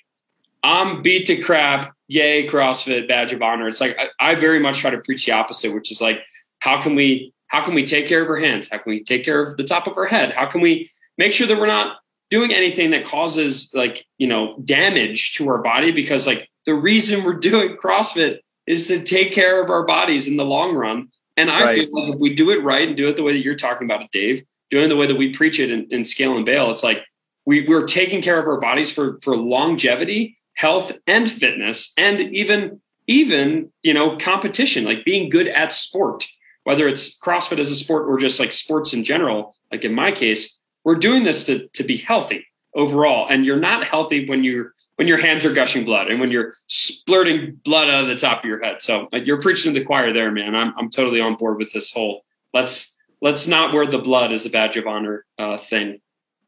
I'm 0.64 1.02
beat 1.02 1.28
to 1.28 1.38
crap. 1.38 1.94
Yay, 2.08 2.48
CrossFit 2.48 3.08
badge 3.08 3.34
of 3.34 3.42
honor. 3.42 3.68
It's 3.68 3.82
like 3.82 3.98
I, 3.98 4.32
I, 4.32 4.36
very 4.36 4.60
much 4.60 4.80
try 4.80 4.90
to 4.90 4.98
preach 4.98 5.26
the 5.26 5.34
opposite, 5.34 5.74
which 5.74 5.92
is 5.92 6.00
like, 6.00 6.20
how 6.60 6.82
can 6.82 6.96
we 6.96 7.34
how 7.48 7.64
can 7.64 7.74
we 7.74 7.86
take 7.86 8.08
care 8.08 8.24
of 8.24 8.30
our 8.30 8.38
hands? 8.38 8.70
How 8.70 8.78
can 8.78 8.92
we 8.92 9.04
take 9.04 9.26
care 9.26 9.42
of 9.42 9.58
the 9.58 9.64
top 9.64 9.88
of 9.88 9.98
our 9.98 10.06
head? 10.06 10.32
How 10.32 10.46
can 10.46 10.62
we 10.62 10.90
make 11.18 11.34
sure 11.34 11.48
that 11.48 11.58
we're 11.58 11.68
not 11.68 11.98
doing 12.30 12.54
anything 12.54 12.92
that 12.92 13.06
causes 13.06 13.72
like 13.74 14.06
you 14.18 14.28
know 14.28 14.58
damage 14.64 15.34
to 15.36 15.50
our 15.50 15.62
body? 15.62 15.92
Because 15.92 16.26
like 16.26 16.50
the 16.66 16.74
reason 16.74 17.24
we're 17.24 17.34
doing 17.34 17.78
CrossFit 17.78 18.40
is 18.68 18.88
to 18.88 19.04
take 19.04 19.32
care 19.32 19.62
of 19.64 19.70
our 19.70 19.86
bodies 19.86 20.28
in 20.28 20.38
the 20.38 20.46
long 20.46 20.76
run. 20.76 21.08
And 21.38 21.52
I 21.52 21.62
right. 21.62 21.76
feel 21.76 21.90
like 21.94 22.16
if 22.16 22.20
we 22.20 22.36
do 22.36 22.50
it 22.52 22.64
right 22.64 22.88
and 22.88 22.98
do 22.98 23.08
it 23.08 23.16
the 23.16 23.24
way 23.24 23.34
that 23.34 23.44
you're 23.44 23.56
talking 23.56 23.86
about 23.86 24.02
it, 24.02 24.12
Dave, 24.12 24.44
doing 24.70 24.90
the 24.90 24.96
way 24.96 25.08
that 25.08 25.16
we 25.16 25.34
preach 25.34 25.60
it 25.60 25.72
in, 25.72 25.88
in 25.92 26.04
scale 26.04 26.36
and 26.36 26.46
bail, 26.46 26.72
it's 26.72 26.84
like 26.84 27.04
we, 27.46 27.66
we're 27.68 27.86
taking 27.86 28.22
care 28.22 28.40
of 28.40 28.48
our 28.48 28.60
bodies 28.60 28.92
for 28.92 29.20
for 29.22 29.36
longevity 29.36 30.38
health 30.58 30.92
and 31.08 31.30
fitness 31.30 31.94
and 31.98 32.20
even 32.20 32.82
even 33.08 33.72
you 33.84 33.94
know 33.94 34.18
competition 34.18 34.84
like 34.84 35.06
being 35.06 35.30
good 35.30 35.48
at 35.48 35.74
sport 35.74 36.28
whether 36.66 36.88
it's 36.88 37.18
crossfit 37.20 37.60
as 37.60 37.72
a 37.72 37.76
sport 37.76 38.08
or 38.10 38.18
just 38.18 38.40
like 38.40 38.52
sports 38.52 38.94
in 38.94 39.04
general 39.04 39.56
like 39.72 39.84
in 39.84 39.94
my 39.94 40.12
case 40.12 40.58
we're 40.88 40.96
doing 40.96 41.26
this 41.26 41.44
to, 41.44 41.68
to 41.74 41.84
be 41.84 41.98
healthy 41.98 42.46
overall. 42.74 43.28
And 43.30 43.46
you're 43.46 43.60
not 43.60 43.84
healthy 43.84 44.26
when 44.26 44.46
you're 44.46 44.72
when 44.96 45.06
your 45.06 45.18
hands 45.18 45.44
are 45.44 45.52
gushing 45.52 45.84
blood 45.84 46.08
and 46.08 46.22
when 46.22 46.32
you're 46.32 46.54
splurting 46.68 47.60
blood 47.66 47.90
out 47.90 48.04
of 48.04 48.08
the 48.08 48.16
top 48.16 48.40
of 48.40 48.46
your 48.46 48.64
head. 48.64 48.82
So 48.82 49.10
like, 49.12 49.28
you're 49.28 49.42
preaching 49.42 49.74
to 49.74 49.80
the 49.80 49.86
choir 49.86 50.14
there 50.14 50.32
man. 50.32 50.56
I'm, 50.56 50.74
I'm 50.78 50.90
totally 50.90 51.20
on 51.20 51.36
board 51.36 51.58
with 51.58 51.74
this 51.74 51.92
whole 51.92 52.24
let's 52.54 52.96
let's 53.22 53.48
not 53.48 53.74
wear 53.74 53.86
the 53.86 54.00
blood 54.00 54.32
as 54.32 54.46
a 54.46 54.50
badge 54.50 54.78
of 54.78 54.88
honor 54.88 55.26
uh, 55.38 55.58
thing 55.58 56.00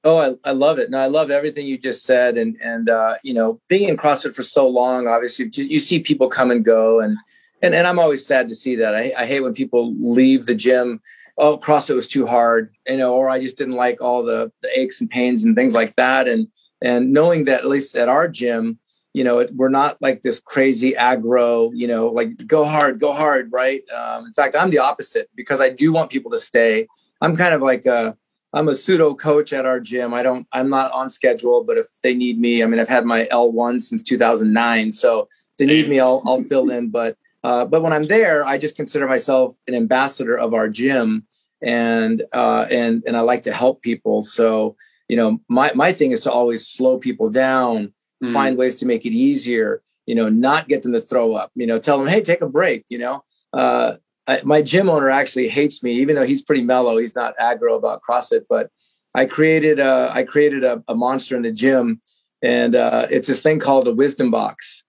Oh, 0.04 0.18
I, 0.18 0.50
I 0.50 0.52
love 0.54 0.80
it. 0.80 0.90
No, 0.90 0.98
I 0.98 1.08
love 1.08 1.30
everything 1.30 1.68
you 1.68 1.78
just 1.78 2.06
said. 2.06 2.38
And, 2.38 2.56
and, 2.62 2.90
uh, 2.90 3.16
you 3.24 3.34
know, 3.34 3.60
being 3.68 3.90
in 3.90 3.98
CrossFit 3.98 4.34
for 4.34 4.44
so 4.44 4.68
long, 4.68 5.08
obviously 5.08 5.50
you 5.54 5.80
see 5.80 6.00
people 6.00 6.30
come 6.30 6.52
and 6.52 6.64
go 6.64 7.02
and, 7.02 7.18
and, 7.62 7.76
and 7.76 7.86
I'm 7.86 8.00
always 8.00 8.26
sad 8.26 8.48
to 8.48 8.56
see 8.56 8.76
that. 8.78 8.96
I, 8.96 9.12
I 9.18 9.26
hate 9.26 9.42
when 9.42 9.54
people 9.54 9.94
leave 10.00 10.46
the 10.46 10.56
gym. 10.56 11.02
Oh, 11.38 11.58
CrossFit 11.58 11.96
was 11.96 12.08
too 12.08 12.26
hard, 12.26 12.72
you 12.88 12.96
know, 12.96 13.14
or 13.14 13.30
I 13.30 13.40
just 13.40 13.58
didn't 13.58 13.76
like 13.76 14.02
all 14.02 14.24
the, 14.24 14.52
the 14.62 14.80
aches 14.80 15.02
and 15.02 15.10
pains 15.10 15.44
and 15.44 15.56
things 15.56 15.74
like 15.74 15.94
that. 15.96 16.30
And, 16.30 16.48
and 16.82 17.12
knowing 17.12 17.44
that 17.46 17.62
at 17.62 17.68
least 17.68 17.98
at 17.98 18.08
our 18.08 18.30
gym, 18.30 18.80
you 19.14 19.26
know, 19.26 19.40
it, 19.40 19.54
we're 19.54 19.68
not 19.68 20.02
like 20.02 20.22
this 20.22 20.40
crazy 20.40 20.94
aggro, 20.94 21.72
you 21.74 21.88
know, 21.88 22.08
like 22.08 22.48
go 22.48 22.64
hard, 22.64 23.00
go 23.02 23.12
hard, 23.12 23.50
right? 23.52 23.82
Um, 23.90 24.26
in 24.26 24.34
fact, 24.34 24.56
I'm 24.56 24.70
the 24.70 24.80
opposite 24.80 25.30
because 25.36 25.60
I 25.60 25.70
do 25.70 25.92
want 25.92 26.12
people 26.12 26.32
to 26.32 26.40
stay. 26.40 26.88
I'm 27.20 27.36
kind 27.36 27.54
of 27.54 27.62
like 27.62 27.86
a, 27.86 28.16
I'm 28.54 28.68
a 28.68 28.76
pseudo 28.76 29.14
coach 29.14 29.54
at 29.54 29.66
our 29.66 29.80
gym. 29.80 30.14
I 30.14 30.24
don't, 30.24 30.48
I'm 30.52 30.70
not 30.70 30.92
on 30.92 31.10
schedule, 31.10 31.64
but 31.64 31.78
if 31.78 31.86
they 32.02 32.16
need 32.16 32.40
me, 32.40 32.64
I 32.64 32.66
mean, 32.66 32.80
I've 32.80 32.90
had 32.90 33.06
my 33.06 33.26
L1 33.32 33.82
since 33.82 34.02
2009. 34.02 34.94
So 34.94 35.22
if 35.32 35.58
they 35.60 35.66
need 35.66 35.88
me, 35.88 36.00
I'll, 36.00 36.24
I'll 36.26 36.44
fill 36.44 36.72
in. 36.72 36.90
But, 36.90 37.16
uh, 37.44 37.66
but 37.66 37.84
when 37.84 37.94
I'm 37.94 38.08
there, 38.08 38.46
I 38.46 38.58
just 38.58 38.76
consider 38.76 39.08
myself 39.08 39.56
an 39.68 39.76
ambassador 39.76 40.38
of 40.38 40.54
our 40.54 40.68
gym 40.68 41.28
and, 41.62 42.24
uh, 42.34 42.66
and, 42.72 43.04
and 43.06 43.16
I 43.16 43.22
like 43.22 43.44
to 43.44 43.54
help 43.54 43.82
people. 43.84 44.24
So, 44.24 44.76
you 45.08 45.16
know, 45.16 45.40
my, 45.48 45.72
my 45.76 45.92
thing 45.92 46.12
is 46.12 46.22
to 46.22 46.32
always 46.32 46.68
slow 46.68 46.98
people 46.98 47.30
down, 47.30 47.94
mm. 48.24 48.34
find 48.34 48.58
ways 48.58 48.76
to 48.76 48.86
make 48.88 49.06
it 49.06 49.12
easier, 49.12 49.84
you 50.08 50.16
know, 50.16 50.28
not 50.28 50.68
get 50.68 50.82
them 50.82 50.94
to 50.94 51.02
throw 51.02 51.36
up, 51.36 51.52
you 51.54 51.68
know, 51.68 51.78
tell 51.78 52.00
them, 52.00 52.08
Hey, 52.08 52.22
take 52.22 52.42
a 52.42 52.50
break, 52.50 52.86
you 52.90 52.98
know, 52.98 53.24
uh, 53.54 53.98
I, 54.30 54.42
my 54.44 54.62
gym 54.62 54.90
owner 54.90 55.10
actually 55.10 55.48
hates 55.48 55.82
me, 55.82 55.94
even 55.94 56.16
though 56.16 56.26
he's 56.26 56.44
pretty 56.44 56.62
mellow. 56.62 56.98
He's 56.98 57.16
not 57.16 57.36
aggro 57.38 57.76
about 57.76 58.02
CrossFit, 58.08 58.46
but 58.48 58.70
I 59.16 59.26
created 59.26 59.80
a, 59.80 60.12
I 60.14 60.24
created 60.24 60.64
a, 60.64 60.84
a 60.88 60.94
monster 60.94 61.36
in 61.36 61.42
the 61.42 61.52
gym, 61.52 62.00
and 62.44 62.76
uh, 62.76 63.08
it's 63.10 63.28
this 63.28 63.42
thing 63.42 63.60
called 63.60 63.86
the 63.86 63.94
Wisdom 63.94 64.30
Box. 64.30 64.84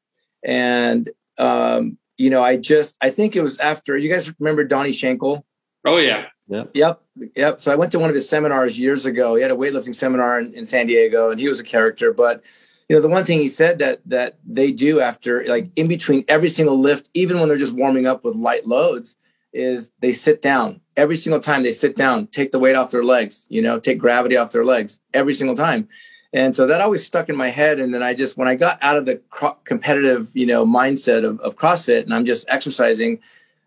And 0.44 1.08
um, 1.38 1.96
you 2.18 2.28
know, 2.28 2.42
I 2.42 2.58
just 2.58 2.98
I 3.00 3.08
think 3.08 3.34
it 3.34 3.42
was 3.42 3.58
after 3.58 3.96
you 3.96 4.10
guys 4.10 4.30
remember 4.38 4.62
Donnie 4.62 4.90
Shankle. 4.90 5.42
Oh 5.86 5.96
yeah. 5.96 6.26
Yep. 6.48 6.72
Yep. 6.74 7.02
Yep. 7.36 7.60
So 7.62 7.72
I 7.72 7.76
went 7.76 7.92
to 7.92 7.98
one 7.98 8.10
of 8.10 8.14
his 8.14 8.28
seminars 8.28 8.78
years 8.78 9.06
ago. 9.06 9.36
He 9.36 9.42
had 9.42 9.50
a 9.50 9.56
weightlifting 9.56 9.94
seminar 9.94 10.38
in, 10.38 10.52
in 10.52 10.66
San 10.66 10.86
Diego, 10.86 11.30
and 11.30 11.40
he 11.40 11.48
was 11.48 11.60
a 11.60 11.64
character. 11.64 12.12
But 12.12 12.42
you 12.90 12.96
know, 12.96 13.00
the 13.00 13.08
one 13.08 13.24
thing 13.24 13.40
he 13.40 13.48
said 13.48 13.78
that 13.78 14.00
that 14.04 14.36
they 14.44 14.70
do 14.70 15.00
after 15.00 15.46
like 15.46 15.70
in 15.76 15.88
between 15.88 16.26
every 16.28 16.50
single 16.50 16.78
lift, 16.78 17.08
even 17.14 17.40
when 17.40 17.48
they're 17.48 17.56
just 17.56 17.72
warming 17.72 18.06
up 18.06 18.22
with 18.22 18.34
light 18.36 18.66
loads, 18.66 19.16
is 19.52 19.90
they 20.00 20.12
sit 20.12 20.40
down 20.40 20.80
every 21.00 21.16
single 21.16 21.40
time 21.40 21.62
they 21.62 21.72
sit 21.72 21.96
down, 21.96 22.26
take 22.26 22.52
the 22.52 22.58
weight 22.58 22.76
off 22.76 22.90
their 22.90 23.02
legs, 23.02 23.46
you 23.48 23.62
know, 23.62 23.80
take 23.80 23.98
gravity 23.98 24.36
off 24.36 24.52
their 24.52 24.64
legs 24.64 25.00
every 25.14 25.32
single 25.32 25.56
time. 25.56 25.88
And 26.32 26.54
so 26.54 26.66
that 26.66 26.80
always 26.80 27.04
stuck 27.04 27.28
in 27.28 27.36
my 27.36 27.48
head. 27.48 27.80
And 27.80 27.92
then 27.92 28.02
I 28.02 28.14
just, 28.14 28.36
when 28.36 28.48
I 28.48 28.54
got 28.54 28.78
out 28.82 28.96
of 28.96 29.06
the 29.06 29.20
competitive, 29.64 30.30
you 30.34 30.46
know, 30.46 30.64
mindset 30.64 31.24
of, 31.24 31.40
of 31.40 31.56
CrossFit 31.56 32.02
and 32.02 32.14
I'm 32.14 32.26
just 32.26 32.46
exercising, 32.48 33.18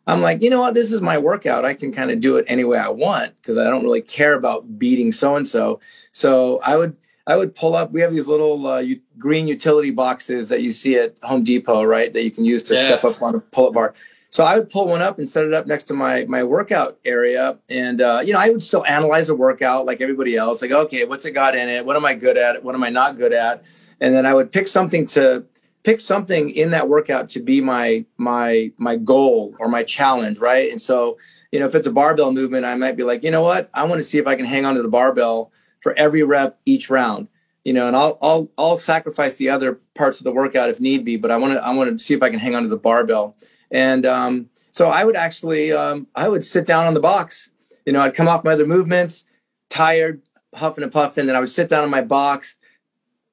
I'm 0.05 0.21
like, 0.21 0.41
you 0.41 0.49
know 0.49 0.61
what, 0.61 0.75
this 0.75 0.93
is 0.93 1.01
my 1.01 1.17
workout. 1.17 1.65
I 1.65 1.73
can 1.73 1.91
kind 1.91 2.11
of 2.11 2.19
do 2.19 2.37
it 2.37 2.45
any 2.47 2.63
way 2.63 2.77
I 2.77 2.89
want 2.89 3.35
because 3.37 3.57
I 3.57 3.69
don't 3.69 3.83
really 3.83 4.01
care 4.01 4.33
about 4.35 4.77
beating 4.77 5.11
so 5.11 5.35
and 5.35 5.47
so. 5.47 5.79
So 6.11 6.59
I 6.63 6.77
would, 6.77 6.95
I 7.25 7.37
would 7.37 7.55
pull 7.55 7.75
up. 7.75 7.91
We 7.91 8.01
have 8.01 8.11
these 8.11 8.27
little 8.27 8.67
uh, 8.67 8.83
green 9.17 9.47
utility 9.47 9.91
boxes 9.91 10.49
that 10.49 10.61
you 10.61 10.71
see 10.71 10.97
at 10.97 11.17
Home 11.23 11.43
Depot, 11.43 11.83
right? 11.83 12.13
That 12.13 12.23
you 12.23 12.31
can 12.31 12.43
use 12.45 12.63
to 12.63 12.75
yeah. 12.75 12.85
step 12.85 13.03
up 13.05 13.21
on 13.21 13.35
a 13.35 13.39
pull-up 13.39 13.73
bar. 13.73 13.93
So 14.33 14.43
I 14.43 14.57
would 14.57 14.71
pull 14.71 14.87
one 14.87 15.03
up 15.03 15.19
and 15.19 15.29
set 15.29 15.45
it 15.45 15.53
up 15.53 15.67
next 15.67 15.83
to 15.85 15.93
my 15.93 16.25
my 16.25 16.43
workout 16.43 16.97
area, 17.05 17.59
and 17.69 18.01
uh, 18.01 18.23
you 18.25 18.33
know 18.33 18.39
I 18.39 18.49
would 18.49 18.63
still 18.63 18.83
analyze 18.87 19.27
the 19.27 19.35
workout 19.35 19.85
like 19.85 20.01
everybody 20.01 20.35
else. 20.35 20.59
Like, 20.59 20.71
okay, 20.71 21.05
what's 21.05 21.23
it 21.25 21.33
got 21.33 21.53
in 21.53 21.69
it? 21.69 21.85
What 21.85 21.95
am 21.95 22.03
I 22.03 22.15
good 22.15 22.35
at? 22.35 22.63
What 22.63 22.73
am 22.73 22.83
I 22.83 22.89
not 22.89 23.19
good 23.19 23.31
at? 23.31 23.63
And 24.01 24.15
then 24.15 24.25
I 24.25 24.33
would 24.33 24.51
pick 24.51 24.67
something 24.67 25.05
to 25.17 25.45
pick 25.83 25.99
something 25.99 26.49
in 26.49 26.71
that 26.71 26.89
workout 26.89 27.29
to 27.29 27.41
be 27.41 27.61
my 27.61 28.05
my 28.17 28.71
my 28.79 28.95
goal 28.95 29.53
or 29.59 29.67
my 29.67 29.83
challenge, 29.83 30.39
right? 30.39 30.71
And 30.71 30.81
so 30.81 31.19
you 31.51 31.59
know 31.59 31.67
if 31.67 31.75
it's 31.75 31.85
a 31.85 31.91
barbell 31.91 32.31
movement, 32.31 32.65
I 32.65 32.73
might 32.73 32.97
be 32.97 33.03
like, 33.03 33.23
you 33.23 33.29
know 33.29 33.43
what, 33.43 33.69
I 33.71 33.83
want 33.83 33.99
to 33.99 34.03
see 34.03 34.17
if 34.17 34.25
I 34.25 34.35
can 34.35 34.47
hang 34.47 34.65
on 34.65 34.73
to 34.73 34.81
the 34.81 34.89
barbell 34.89 35.51
for 35.79 35.93
every 35.93 36.23
rep 36.23 36.59
each 36.65 36.89
round 36.89 37.29
you 37.63 37.71
know, 37.71 37.87
and 37.87 37.95
I'll 37.95 38.17
I'll 38.21 38.49
I'll 38.57 38.77
sacrifice 38.77 39.37
the 39.37 39.49
other 39.49 39.79
parts 39.95 40.19
of 40.19 40.25
the 40.25 40.31
workout 40.31 40.69
if 40.69 40.81
need 40.81 41.05
be, 41.05 41.17
but 41.17 41.31
I 41.31 41.37
want 41.37 41.53
to 41.53 41.63
I 41.63 41.71
want 41.71 41.91
to 41.91 41.97
see 41.97 42.13
if 42.13 42.21
I 42.21 42.29
can 42.29 42.39
hang 42.39 42.55
on 42.55 42.63
to 42.63 42.69
the 42.69 42.77
barbell. 42.77 43.37
And 43.73 44.05
um, 44.05 44.49
so 44.69 44.87
I 44.87 45.03
would 45.03 45.15
actually, 45.15 45.73
um, 45.73 46.07
I 46.15 46.29
would 46.29 46.45
sit 46.45 46.65
down 46.65 46.85
on 46.85 46.93
the 46.93 46.99
box. 46.99 47.51
You 47.85 47.91
know, 47.91 48.01
I'd 48.01 48.13
come 48.13 48.27
off 48.29 48.43
my 48.43 48.53
other 48.53 48.67
movements, 48.67 49.25
tired, 49.69 50.21
huffing 50.53 50.83
and 50.83 50.93
puffing, 50.93 51.27
and 51.27 51.35
I 51.35 51.39
would 51.39 51.49
sit 51.49 51.67
down 51.67 51.83
on 51.83 51.89
my 51.89 52.01
box, 52.01 52.55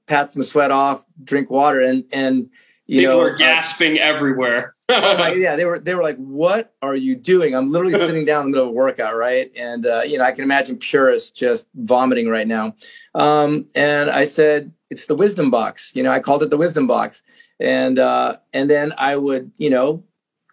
pat 0.07 0.33
some 0.33 0.42
sweat 0.42 0.70
off, 0.70 1.05
drink 1.22 1.50
water, 1.50 1.81
and 1.81 2.05
and 2.11 2.48
you 2.87 3.03
know 3.03 3.09
people 3.09 3.16
know, 3.18 3.31
were 3.31 3.37
gasping 3.37 3.98
uh, 3.98 4.03
everywhere. 4.03 4.72
oh 4.88 5.18
my, 5.18 5.33
yeah, 5.35 5.57
they 5.57 5.66
were 5.66 5.79
they 5.79 5.94
were 5.94 6.03
like, 6.03 6.16
"What 6.16 6.74
are 6.81 6.96
you 6.96 7.14
doing?" 7.14 7.55
I'm 7.55 7.70
literally 7.70 7.92
sitting 8.07 8.24
down 8.24 8.46
in 8.46 8.50
the 8.50 8.57
middle 8.57 8.64
of 8.64 8.70
a 8.70 8.74
workout, 8.74 9.14
right? 9.14 9.53
And 9.55 9.87
uh, 9.87 10.03
you 10.07 10.16
know, 10.18 10.24
I 10.24 10.33
can 10.33 10.42
imagine 10.42 10.79
purists 10.79 11.31
just 11.31 11.68
vomiting 11.74 12.29
right 12.29 12.48
now. 12.48 12.74
Um, 13.14 13.68
and 13.74 14.11
I 14.11 14.24
said, 14.24 14.72
"It's 14.88 15.05
the 15.05 15.14
wisdom 15.14 15.50
box." 15.50 15.92
You 15.94 16.03
know, 16.03 16.11
I 16.11 16.18
called 16.18 16.42
it 16.42 16.50
the 16.50 16.57
wisdom 16.57 16.87
box, 16.87 17.22
and 17.61 17.98
uh, 17.98 18.38
and 18.55 18.70
then 18.70 18.94
I 18.96 19.16
would, 19.16 19.53
you 19.59 19.68
know, 19.70 20.03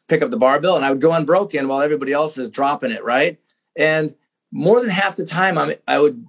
pick 0.08 0.22
up 0.22 0.32
the 0.32 0.38
barbell 0.38 0.76
and 0.76 0.86
I 0.86 0.91
would 0.91 1.02
go 1.02 1.13
unbroken 1.13 1.67
while 1.67 1.82
everybody 1.82 2.13
else 2.13 2.38
is 2.38 2.50
dropping 2.50 2.91
it, 2.91 3.04
right? 3.04 3.39
And 3.76 4.15
more 4.52 4.82
than 4.82 4.89
half 4.89 5.15
the 5.15 5.26
time 5.26 5.58
I'm 5.58 5.74
I 5.88 6.00
would 6.00 6.26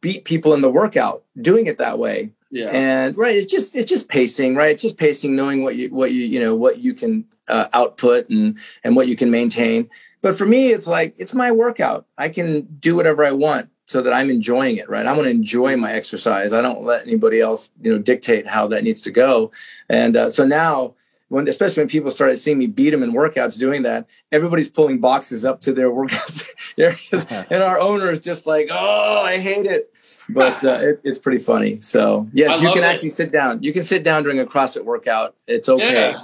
beat 0.00 0.24
people 0.24 0.54
in 0.54 0.60
the 0.60 0.70
workout 0.70 1.24
doing 1.40 1.66
it 1.66 1.78
that 1.78 1.98
way. 1.98 2.32
Yeah. 2.50 2.68
And 2.68 3.16
right, 3.16 3.34
it's 3.34 3.50
just 3.50 3.74
it's 3.74 3.88
just 3.88 4.08
pacing, 4.08 4.54
right? 4.54 4.70
It's 4.70 4.82
just 4.82 4.98
pacing, 4.98 5.34
knowing 5.34 5.62
what 5.62 5.76
you 5.76 5.88
what 5.88 6.12
you 6.12 6.22
you 6.22 6.40
know 6.40 6.54
what 6.54 6.78
you 6.78 6.94
can 6.94 7.24
uh, 7.48 7.68
output 7.72 8.28
and 8.30 8.58
and 8.84 8.96
what 8.96 9.08
you 9.08 9.16
can 9.16 9.30
maintain. 9.30 9.90
But 10.22 10.36
for 10.36 10.46
me, 10.46 10.70
it's 10.70 10.86
like 10.86 11.14
it's 11.18 11.34
my 11.34 11.50
workout. 11.50 12.06
I 12.18 12.28
can 12.28 12.62
do 12.78 12.96
whatever 12.96 13.24
I 13.24 13.32
want 13.32 13.68
so 13.86 14.02
that 14.02 14.12
I'm 14.12 14.30
enjoying 14.30 14.76
it, 14.76 14.88
right? 14.88 15.06
I 15.06 15.12
want 15.12 15.24
to 15.24 15.30
enjoy 15.30 15.76
my 15.76 15.92
exercise. 15.92 16.52
I 16.52 16.60
don't 16.60 16.82
let 16.82 17.02
anybody 17.02 17.40
else, 17.40 17.70
you 17.80 17.92
know, 17.92 17.98
dictate 17.98 18.46
how 18.46 18.66
that 18.68 18.82
needs 18.82 19.00
to 19.02 19.12
go. 19.12 19.52
And 19.88 20.16
uh, 20.16 20.30
so 20.30 20.44
now 20.44 20.94
when 21.28 21.48
especially 21.48 21.82
when 21.82 21.88
people 21.88 22.10
started 22.10 22.36
seeing 22.36 22.58
me 22.58 22.66
beat 22.66 22.90
them 22.90 23.02
in 23.02 23.12
workouts 23.12 23.58
doing 23.58 23.82
that, 23.82 24.06
everybody's 24.30 24.68
pulling 24.68 25.00
boxes 25.00 25.44
up 25.44 25.60
to 25.62 25.72
their 25.72 25.90
workouts 25.90 26.48
and 27.50 27.62
our 27.62 27.78
owner 27.80 28.10
is 28.10 28.20
just 28.20 28.46
like, 28.46 28.68
"Oh, 28.70 29.22
I 29.24 29.38
hate 29.38 29.66
it," 29.66 29.92
but 30.28 30.64
uh, 30.64 30.78
it, 30.80 31.00
it's 31.04 31.18
pretty 31.18 31.38
funny. 31.38 31.80
So 31.80 32.28
yes, 32.32 32.60
you 32.60 32.68
can 32.72 32.84
it. 32.84 32.86
actually 32.86 33.10
sit 33.10 33.32
down. 33.32 33.62
You 33.62 33.72
can 33.72 33.84
sit 33.84 34.02
down 34.02 34.22
during 34.22 34.38
a 34.38 34.44
CrossFit 34.44 34.84
workout. 34.84 35.34
It's 35.46 35.68
okay. 35.68 36.12
Yeah. 36.12 36.22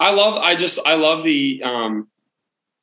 I 0.00 0.10
love. 0.12 0.34
I 0.36 0.56
just. 0.56 0.78
I 0.86 0.94
love 0.94 1.24
the. 1.24 1.62
um 1.62 2.08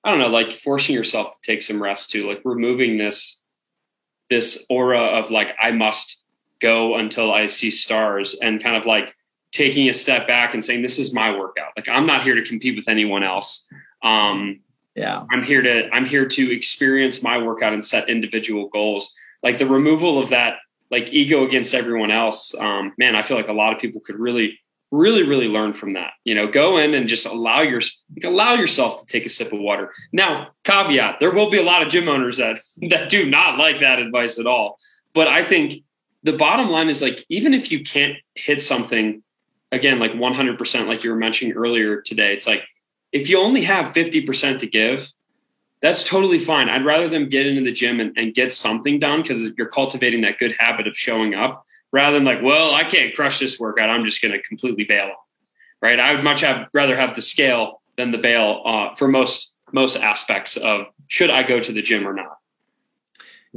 I 0.03 0.11
don't 0.11 0.19
know, 0.19 0.27
like 0.27 0.51
forcing 0.51 0.93
yourself 0.93 1.31
to 1.31 1.37
take 1.41 1.63
some 1.63 1.81
rest 1.81 2.11
too, 2.11 2.27
like 2.27 2.41
removing 2.45 2.99
this 2.99 3.41
this 4.29 4.63
aura 4.69 5.01
of 5.01 5.31
like 5.31 5.55
I 5.59 5.71
must 5.71 6.21
go 6.61 6.95
until 6.95 7.33
I 7.33 7.47
see 7.47 7.71
stars 7.71 8.35
and 8.39 8.61
kind 8.61 8.75
of 8.75 8.85
like 8.85 9.15
taking 9.51 9.89
a 9.89 9.93
step 9.93 10.27
back 10.27 10.53
and 10.53 10.63
saying 10.63 10.81
this 10.81 10.99
is 10.99 11.13
my 11.13 11.35
workout. 11.35 11.71
Like 11.75 11.87
i'm 11.87 12.05
not 12.05 12.23
here 12.23 12.35
to 12.35 12.43
compete 12.43 12.75
with 12.75 12.87
anyone 12.87 13.23
else. 13.23 13.67
Um 14.03 14.61
yeah. 14.95 15.25
I'm 15.31 15.43
here 15.43 15.61
to 15.61 15.89
i'm 15.93 16.05
here 16.05 16.25
to 16.25 16.55
experience 16.55 17.23
my 17.23 17.37
workout 17.37 17.73
and 17.73 17.85
set 17.85 18.09
individual 18.09 18.67
goals. 18.69 19.13
Like 19.43 19.57
the 19.57 19.67
removal 19.67 20.19
of 20.19 20.29
that 20.29 20.57
like 20.91 21.13
ego 21.13 21.45
against 21.45 21.73
everyone 21.73 22.11
else 22.11 22.53
um 22.59 22.93
man 22.97 23.15
i 23.15 23.23
feel 23.23 23.35
like 23.35 23.47
a 23.47 23.53
lot 23.53 23.73
of 23.73 23.79
people 23.79 23.99
could 24.01 24.19
really 24.19 24.59
really 24.91 25.23
really 25.23 25.47
learn 25.47 25.73
from 25.73 25.93
that. 25.93 26.13
You 26.23 26.35
know 26.35 26.47
go 26.47 26.77
in 26.77 26.93
and 26.93 27.07
just 27.07 27.25
allow 27.25 27.61
your 27.61 27.81
like, 27.81 28.23
allow 28.23 28.53
yourself 28.53 28.99
to 28.99 29.05
take 29.05 29.25
a 29.25 29.29
sip 29.29 29.51
of 29.51 29.59
water. 29.59 29.91
Now 30.11 30.49
caveat 30.63 31.19
there 31.19 31.31
will 31.31 31.49
be 31.49 31.57
a 31.57 31.63
lot 31.63 31.81
of 31.81 31.89
gym 31.89 32.07
owners 32.07 32.37
that 32.37 32.59
that 32.89 33.09
do 33.09 33.29
not 33.29 33.57
like 33.57 33.79
that 33.79 33.99
advice 33.99 34.39
at 34.39 34.47
all. 34.47 34.79
But 35.13 35.27
i 35.27 35.43
think 35.43 35.83
the 36.23 36.33
bottom 36.33 36.69
line 36.69 36.89
is 36.89 37.01
like 37.01 37.23
even 37.29 37.53
if 37.53 37.71
you 37.71 37.83
can't 37.83 38.17
hit 38.33 38.61
something 38.61 39.21
again, 39.75 39.99
like 39.99 40.13
100%, 40.13 40.87
like 40.87 41.03
you 41.03 41.11
were 41.11 41.15
mentioning 41.15 41.55
earlier 41.55 42.01
today, 42.01 42.33
it's 42.33 42.47
like 42.47 42.63
if 43.11 43.29
you 43.29 43.39
only 43.39 43.61
have 43.63 43.93
50% 43.93 44.59
to 44.59 44.67
give, 44.67 45.11
that's 45.81 46.03
totally 46.03 46.39
fine. 46.39 46.69
I'd 46.69 46.85
rather 46.85 47.09
them 47.09 47.29
get 47.29 47.45
into 47.45 47.63
the 47.63 47.71
gym 47.71 47.99
and, 47.99 48.17
and 48.17 48.33
get 48.33 48.53
something 48.53 48.99
done 48.99 49.21
because 49.21 49.47
you're 49.57 49.67
cultivating 49.67 50.21
that 50.21 50.39
good 50.39 50.55
habit 50.57 50.87
of 50.87 50.97
showing 50.97 51.35
up 51.35 51.63
rather 51.91 52.15
than 52.15 52.25
like, 52.25 52.41
well, 52.41 52.73
I 52.73 52.83
can't 52.83 53.13
crush 53.13 53.39
this 53.39 53.59
workout. 53.59 53.89
I'm 53.89 54.05
just 54.05 54.21
going 54.21 54.31
to 54.31 54.41
completely 54.41 54.85
bail. 54.85 55.11
Right. 55.81 55.99
I 55.99 56.15
would 56.15 56.23
much 56.23 56.41
have 56.41 56.67
rather 56.73 56.97
have 56.97 57.15
the 57.15 57.21
scale 57.21 57.81
than 57.97 58.11
the 58.11 58.17
bail 58.17 58.61
uh, 58.65 58.95
for 58.95 59.07
most 59.07 59.51
most 59.71 59.97
aspects 59.97 60.57
of 60.57 60.85
should 61.09 61.29
I 61.29 61.43
go 61.43 61.59
to 61.59 61.71
the 61.71 61.81
gym 61.81 62.07
or 62.07 62.13
not. 62.13 62.37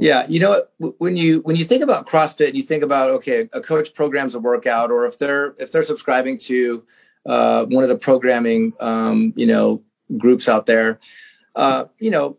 Yeah, 0.01 0.25
you 0.29 0.39
know 0.39 0.63
when 0.77 1.17
you 1.17 1.41
when 1.41 1.57
you 1.57 1.65
think 1.65 1.83
about 1.83 2.07
CrossFit 2.07 2.47
and 2.47 2.55
you 2.55 2.63
think 2.63 2.83
about 2.83 3.09
okay, 3.09 3.49
a 3.51 3.59
coach 3.59 3.93
programs 3.93 4.33
a 4.33 4.39
workout, 4.39 4.91
or 4.91 5.05
if 5.05 5.19
they're 5.19 5.55
if 5.59 5.73
they're 5.73 5.83
subscribing 5.83 6.37
to 6.39 6.83
uh, 7.25 7.65
one 7.65 7.83
of 7.83 7.89
the 7.89 7.97
programming 7.97 8.71
um, 8.79 9.33
you 9.35 9.45
know 9.45 9.83
groups 10.17 10.47
out 10.47 10.65
there, 10.65 10.99
uh, 11.55 11.85
you 11.99 12.11
know, 12.11 12.37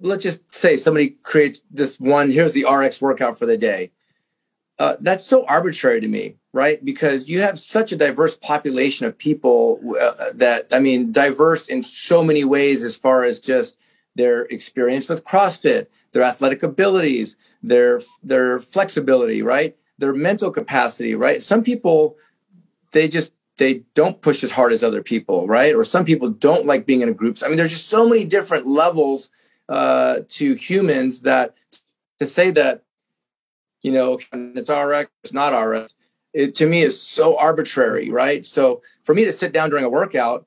let's 0.00 0.24
just 0.24 0.50
say 0.50 0.76
somebody 0.76 1.10
creates 1.22 1.60
this 1.70 2.00
one. 2.00 2.32
Here's 2.32 2.52
the 2.52 2.66
RX 2.68 3.00
workout 3.00 3.38
for 3.38 3.46
the 3.46 3.56
day. 3.56 3.92
Uh, 4.80 4.96
that's 4.98 5.24
so 5.24 5.46
arbitrary 5.46 6.00
to 6.00 6.08
me, 6.08 6.34
right? 6.52 6.84
Because 6.84 7.28
you 7.28 7.40
have 7.42 7.60
such 7.60 7.92
a 7.92 7.96
diverse 7.96 8.34
population 8.34 9.06
of 9.06 9.16
people 9.16 9.80
uh, 10.00 10.32
that 10.34 10.66
I 10.72 10.80
mean, 10.80 11.12
diverse 11.12 11.68
in 11.68 11.84
so 11.84 12.24
many 12.24 12.42
ways 12.42 12.82
as 12.82 12.96
far 12.96 13.22
as 13.22 13.38
just 13.38 13.76
their 14.16 14.42
experience 14.46 15.08
with 15.08 15.24
CrossFit, 15.24 15.86
their 16.12 16.22
athletic 16.22 16.62
abilities, 16.62 17.36
their 17.62 18.00
their 18.22 18.58
flexibility, 18.58 19.42
right? 19.42 19.76
their 20.02 20.12
mental 20.12 20.50
capacity, 20.50 21.14
right? 21.14 21.42
Some 21.42 21.62
people, 21.62 22.16
they 22.90 23.08
just 23.08 23.32
they 23.58 23.84
don't 23.94 24.20
push 24.20 24.42
as 24.42 24.50
hard 24.50 24.72
as 24.72 24.82
other 24.82 25.02
people, 25.02 25.46
right? 25.46 25.74
Or 25.74 25.84
some 25.84 26.04
people 26.04 26.28
don't 26.28 26.66
like 26.66 26.86
being 26.86 27.02
in 27.02 27.08
a 27.08 27.14
group. 27.14 27.38
I 27.42 27.48
mean, 27.48 27.56
there's 27.56 27.72
just 27.72 27.88
so 27.88 28.08
many 28.08 28.24
different 28.24 28.66
levels 28.66 29.30
uh, 29.68 30.20
to 30.28 30.54
humans 30.54 31.20
that 31.20 31.54
to 32.18 32.26
say 32.26 32.50
that, 32.50 32.82
you 33.82 33.92
know, 33.92 34.18
it's 34.32 34.70
RX, 34.70 35.10
it's 35.22 35.32
not 35.32 35.56
RX, 35.56 35.94
it 36.32 36.54
to 36.56 36.66
me 36.66 36.82
is 36.82 37.00
so 37.00 37.36
arbitrary, 37.36 38.10
right? 38.10 38.44
So 38.44 38.82
for 39.02 39.14
me 39.14 39.24
to 39.24 39.32
sit 39.32 39.52
down 39.52 39.70
during 39.70 39.84
a 39.84 39.90
workout, 39.90 40.46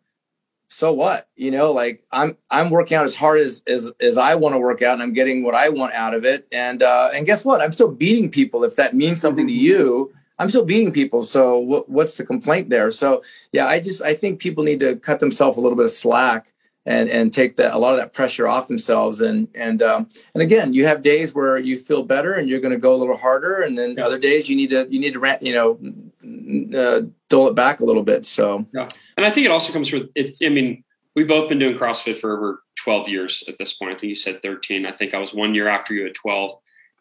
so 0.67 0.91
what? 0.91 1.29
You 1.35 1.51
know, 1.51 1.71
like 1.71 2.03
I'm 2.11 2.37
I'm 2.49 2.69
working 2.69 2.97
out 2.97 3.05
as 3.05 3.15
hard 3.15 3.39
as 3.39 3.61
as 3.67 3.91
as 3.99 4.17
I 4.17 4.35
want 4.35 4.55
to 4.55 4.59
work 4.59 4.81
out, 4.81 4.93
and 4.93 5.03
I'm 5.03 5.13
getting 5.13 5.43
what 5.43 5.55
I 5.55 5.69
want 5.69 5.93
out 5.93 6.13
of 6.13 6.25
it. 6.25 6.47
And 6.51 6.83
uh, 6.83 7.11
and 7.13 7.25
guess 7.25 7.45
what? 7.45 7.61
I'm 7.61 7.71
still 7.71 7.91
beating 7.91 8.29
people. 8.29 8.63
If 8.63 8.75
that 8.75 8.95
means 8.95 9.21
something 9.21 9.47
to 9.47 9.53
mm-hmm. 9.53 9.61
you, 9.61 10.13
I'm 10.39 10.49
still 10.49 10.65
beating 10.65 10.91
people. 10.91 11.23
So 11.23 11.57
what, 11.57 11.89
what's 11.89 12.17
the 12.17 12.25
complaint 12.25 12.69
there? 12.69 12.91
So 12.91 13.23
yeah, 13.51 13.67
I 13.67 13.79
just 13.79 14.01
I 14.01 14.13
think 14.13 14.39
people 14.39 14.63
need 14.63 14.79
to 14.79 14.95
cut 14.97 15.19
themselves 15.19 15.57
a 15.57 15.61
little 15.61 15.77
bit 15.77 15.85
of 15.85 15.91
slack 15.91 16.51
and 16.85 17.09
and 17.09 17.33
take 17.33 17.57
that 17.57 17.73
a 17.73 17.77
lot 17.77 17.91
of 17.91 17.97
that 17.97 18.13
pressure 18.13 18.47
off 18.47 18.67
themselves. 18.67 19.19
And 19.19 19.47
and 19.55 19.81
um, 19.81 20.09
and 20.33 20.43
again 20.43 20.73
you 20.73 20.85
have 20.85 21.01
days 21.01 21.33
where 21.33 21.57
you 21.57 21.77
feel 21.77 22.03
better 22.03 22.33
and 22.33 22.47
you're 22.47 22.59
going 22.59 22.73
to 22.73 22.79
go 22.79 22.93
a 22.93 22.97
little 22.97 23.17
harder. 23.17 23.61
And 23.61 23.77
then 23.77 23.95
yeah. 23.97 24.05
other 24.05 24.19
days 24.19 24.49
you 24.49 24.55
need 24.55 24.69
to 24.69 24.87
you 24.89 24.99
need 24.99 25.13
to 25.13 25.19
rant 25.19 25.41
you 25.41 25.53
know 25.53 26.77
uh, 26.77 27.01
dull 27.29 27.47
it 27.47 27.55
back 27.55 27.79
a 27.79 27.85
little 27.85 28.03
bit. 28.03 28.25
So 28.25 28.65
yeah. 28.73 28.87
And 29.17 29.25
i 29.25 29.31
think 29.31 29.45
it 29.45 29.51
also 29.51 29.73
comes 29.73 29.89
from 29.89 30.09
it's 30.15 30.39
i 30.43 30.49
mean 30.49 30.83
we've 31.15 31.27
both 31.27 31.49
been 31.49 31.59
doing 31.59 31.77
crossfit 31.77 32.17
for 32.17 32.35
over 32.35 32.63
12 32.83 33.07
years 33.07 33.43
at 33.47 33.57
this 33.57 33.73
point. 33.73 33.95
I 33.95 33.97
think 33.97 34.09
you 34.09 34.15
said 34.15 34.41
13 34.41 34.85
i 34.85 34.91
think 34.91 35.13
i 35.13 35.17
was 35.17 35.33
one 35.33 35.55
year 35.55 35.67
after 35.67 35.93
you 35.93 36.05
at 36.05 36.13
12 36.13 36.59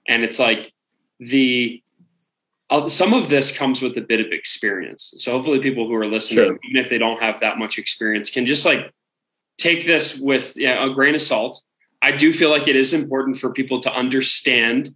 and 0.09 0.23
it's 0.23 0.39
like 0.39 0.73
the 1.21 1.83
uh, 2.71 2.89
some 2.89 3.13
of 3.13 3.29
this 3.29 3.57
comes 3.57 3.83
with 3.83 3.97
a 3.99 4.01
bit 4.01 4.21
of 4.21 4.33
experience. 4.33 5.15
So 5.19 5.31
hopefully 5.33 5.61
people 5.61 5.87
who 5.87 5.95
are 5.95 6.07
listening 6.07 6.47
sure. 6.47 6.59
even 6.69 6.83
if 6.83 6.89
they 6.89 6.99
don't 6.99 7.21
have 7.21 7.39
that 7.41 7.59
much 7.59 7.79
experience 7.79 8.31
can 8.31 8.47
just 8.47 8.65
like 8.65 8.91
take 9.59 9.87
this 9.87 10.19
with 10.19 10.57
you 10.57 10.67
know, 10.67 10.91
a 10.91 10.95
grain 10.95 11.15
of 11.15 11.23
salt. 11.23 11.63
I 12.03 12.13
do 12.13 12.33
feel 12.33 12.51
like 12.51 12.69
it 12.69 12.77
is 12.77 12.93
important 12.93 13.39
for 13.39 13.51
people 13.51 13.81
to 13.81 13.93
understand 13.93 14.91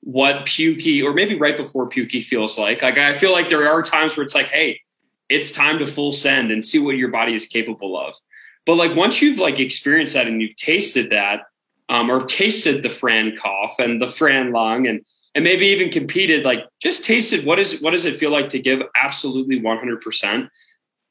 what 0.00 0.46
pukey 0.46 1.02
or 1.02 1.12
maybe 1.12 1.38
right 1.38 1.56
before 1.56 1.88
pukey 1.88 2.24
feels 2.24 2.58
like. 2.58 2.82
Like 2.82 2.98
I 2.98 3.16
feel 3.18 3.32
like 3.32 3.48
there 3.48 3.68
are 3.68 3.82
times 3.82 4.16
where 4.16 4.24
it's 4.24 4.34
like, 4.34 4.46
hey, 4.46 4.80
it's 5.28 5.50
time 5.50 5.78
to 5.78 5.86
full 5.86 6.12
send 6.12 6.50
and 6.50 6.64
see 6.64 6.78
what 6.78 6.96
your 6.96 7.08
body 7.08 7.34
is 7.34 7.46
capable 7.46 7.98
of. 7.98 8.14
But 8.66 8.74
like 8.74 8.96
once 8.96 9.22
you've 9.22 9.38
like 9.38 9.58
experienced 9.58 10.14
that 10.14 10.26
and 10.26 10.40
you've 10.40 10.56
tasted 10.56 11.10
that, 11.10 11.42
um, 11.88 12.10
or 12.10 12.20
tasted 12.24 12.82
the 12.82 12.90
Fran 12.90 13.36
cough 13.36 13.76
and 13.78 14.00
the 14.00 14.08
Fran 14.08 14.52
lung 14.52 14.86
and 14.86 15.04
and 15.34 15.44
maybe 15.44 15.66
even 15.68 15.88
competed, 15.88 16.44
like 16.44 16.66
just 16.80 17.04
tasted 17.04 17.46
what 17.46 17.58
is 17.58 17.80
what 17.80 17.92
does 17.92 18.04
it 18.04 18.16
feel 18.16 18.30
like 18.30 18.50
to 18.50 18.58
give 18.58 18.82
absolutely 19.00 19.60
100% 19.60 20.48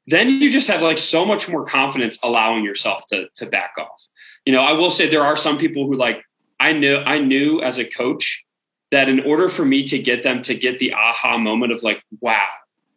then 0.07 0.29
you 0.29 0.49
just 0.49 0.67
have 0.67 0.81
like 0.81 0.97
so 0.97 1.25
much 1.25 1.47
more 1.47 1.65
confidence 1.65 2.17
allowing 2.23 2.63
yourself 2.63 3.05
to 3.07 3.27
to 3.35 3.45
back 3.45 3.73
off. 3.77 4.03
You 4.45 4.53
know, 4.53 4.61
I 4.61 4.73
will 4.73 4.91
say 4.91 5.09
there 5.09 5.25
are 5.25 5.37
some 5.37 5.57
people 5.57 5.85
who 5.85 5.95
like 5.95 6.23
I 6.59 6.73
knew 6.73 6.97
I 6.97 7.19
knew 7.19 7.61
as 7.61 7.77
a 7.77 7.85
coach 7.85 8.43
that 8.91 9.07
in 9.07 9.21
order 9.21 9.49
for 9.49 9.65
me 9.65 9.85
to 9.87 9.97
get 9.97 10.23
them 10.23 10.41
to 10.43 10.55
get 10.55 10.79
the 10.79 10.93
aha 10.93 11.37
moment 11.37 11.71
of 11.71 11.81
like, 11.81 12.03
wow, 12.19 12.47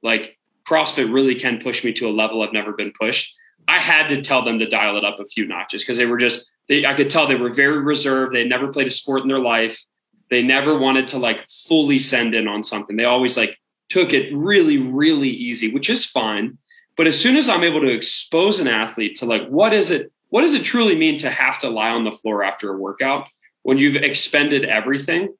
like 0.02 0.36
CrossFit 0.66 1.12
really 1.12 1.34
can 1.34 1.60
push 1.60 1.84
me 1.84 1.92
to 1.94 2.08
a 2.08 2.10
level 2.10 2.42
I've 2.42 2.52
never 2.52 2.72
been 2.72 2.92
pushed. 2.98 3.34
I 3.68 3.78
had 3.78 4.08
to 4.08 4.20
tell 4.20 4.44
them 4.44 4.58
to 4.58 4.66
dial 4.66 4.96
it 4.96 5.04
up 5.04 5.18
a 5.20 5.24
few 5.24 5.46
notches 5.46 5.82
because 5.82 5.96
they 5.96 6.06
were 6.06 6.18
just 6.18 6.46
they, 6.68 6.84
I 6.84 6.94
could 6.94 7.10
tell 7.10 7.26
they 7.26 7.34
were 7.34 7.52
very 7.52 7.80
reserved. 7.80 8.34
They 8.34 8.44
never 8.44 8.68
played 8.68 8.86
a 8.86 8.90
sport 8.90 9.22
in 9.22 9.28
their 9.28 9.38
life. 9.38 9.82
They 10.30 10.42
never 10.42 10.76
wanted 10.76 11.08
to 11.08 11.18
like 11.18 11.48
fully 11.48 11.98
send 11.98 12.34
in 12.34 12.48
on 12.48 12.62
something. 12.62 12.96
They 12.96 13.04
always 13.04 13.36
like 13.36 13.58
took 13.88 14.12
it 14.12 14.34
really, 14.34 14.78
really 14.78 15.28
easy, 15.28 15.72
which 15.72 15.90
is 15.90 16.04
fine. 16.04 16.58
But 16.96 17.06
as 17.06 17.18
soon 17.18 17.36
as 17.36 17.48
I'm 17.48 17.64
able 17.64 17.80
to 17.80 17.92
expose 17.92 18.60
an 18.60 18.68
athlete 18.68 19.16
to 19.16 19.26
like 19.26 19.48
what 19.48 19.72
is 19.72 19.90
it, 19.90 20.12
what 20.28 20.42
does 20.42 20.54
it 20.54 20.64
truly 20.64 20.96
mean 20.96 21.18
to 21.18 21.30
have 21.30 21.58
to 21.60 21.68
lie 21.68 21.90
on 21.90 22.04
the 22.04 22.12
floor 22.12 22.42
after 22.42 22.72
a 22.72 22.78
workout 22.78 23.28
when 23.62 23.78
you've 23.78 23.96
expended 23.96 24.64
everything? 24.64 25.34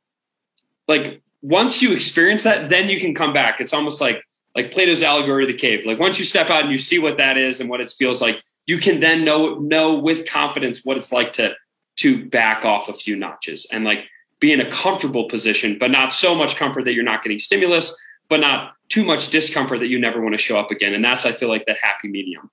Like 0.89 1.23
once 1.43 1.83
you 1.83 1.93
experience 1.93 2.43
that, 2.45 2.71
then 2.71 2.89
you 2.89 2.99
can 2.99 3.15
come 3.15 3.33
back. 3.33 3.61
It's 3.61 3.73
almost 3.73 4.01
like 4.01 4.23
like 4.57 4.73
Plato's 4.73 5.03
allegory 5.03 5.45
of 5.45 5.49
the 5.49 5.57
cave. 5.57 5.85
Like 5.85 5.99
once 5.99 6.19
you 6.19 6.25
step 6.25 6.49
out 6.49 6.63
and 6.63 6.73
you 6.73 6.79
see 6.79 6.99
what 6.99 7.17
that 7.17 7.37
is 7.37 7.61
and 7.61 7.69
what 7.69 7.81
it 7.81 7.91
feels 7.91 8.23
like, 8.23 8.41
you 8.67 8.79
can 8.79 9.01
then 9.01 9.25
know 9.25 9.59
know 9.59 9.95
with 9.95 10.27
confidence 10.27 10.85
what 10.85 10.97
it's 10.97 11.13
like 11.13 11.33
to 11.35 11.55
to 11.97 12.25
back 12.29 12.65
off 12.65 12.89
a 12.89 12.95
few 12.95 13.15
notches 13.15 13.67
and 13.71 13.85
like 13.85 14.07
be 14.41 14.53
in 14.53 14.61
a 14.61 14.71
comfortable 14.71 15.29
position, 15.29 15.77
but 15.79 15.91
not 15.91 16.13
so 16.13 16.35
much 16.35 16.57
comfort 16.57 16.85
that 16.85 16.95
you're 16.95 17.05
not 17.05 17.23
getting 17.23 17.39
stimulus, 17.39 17.97
but 18.29 18.41
not 18.41 18.75
too 18.89 19.05
much 19.05 19.31
discomfort 19.31 19.81
that 19.81 19.89
you 19.89 19.99
never 19.99 20.21
want 20.21 20.35
to 20.35 20.39
show 20.39 20.59
up 20.59 20.71
again. 20.71 20.95
And 20.95 21.05
that's, 21.05 21.25
I 21.25 21.33
feel 21.33 21.49
like, 21.49 21.67
that 21.67 21.79
happy 21.83 22.09
medium. 22.09 22.51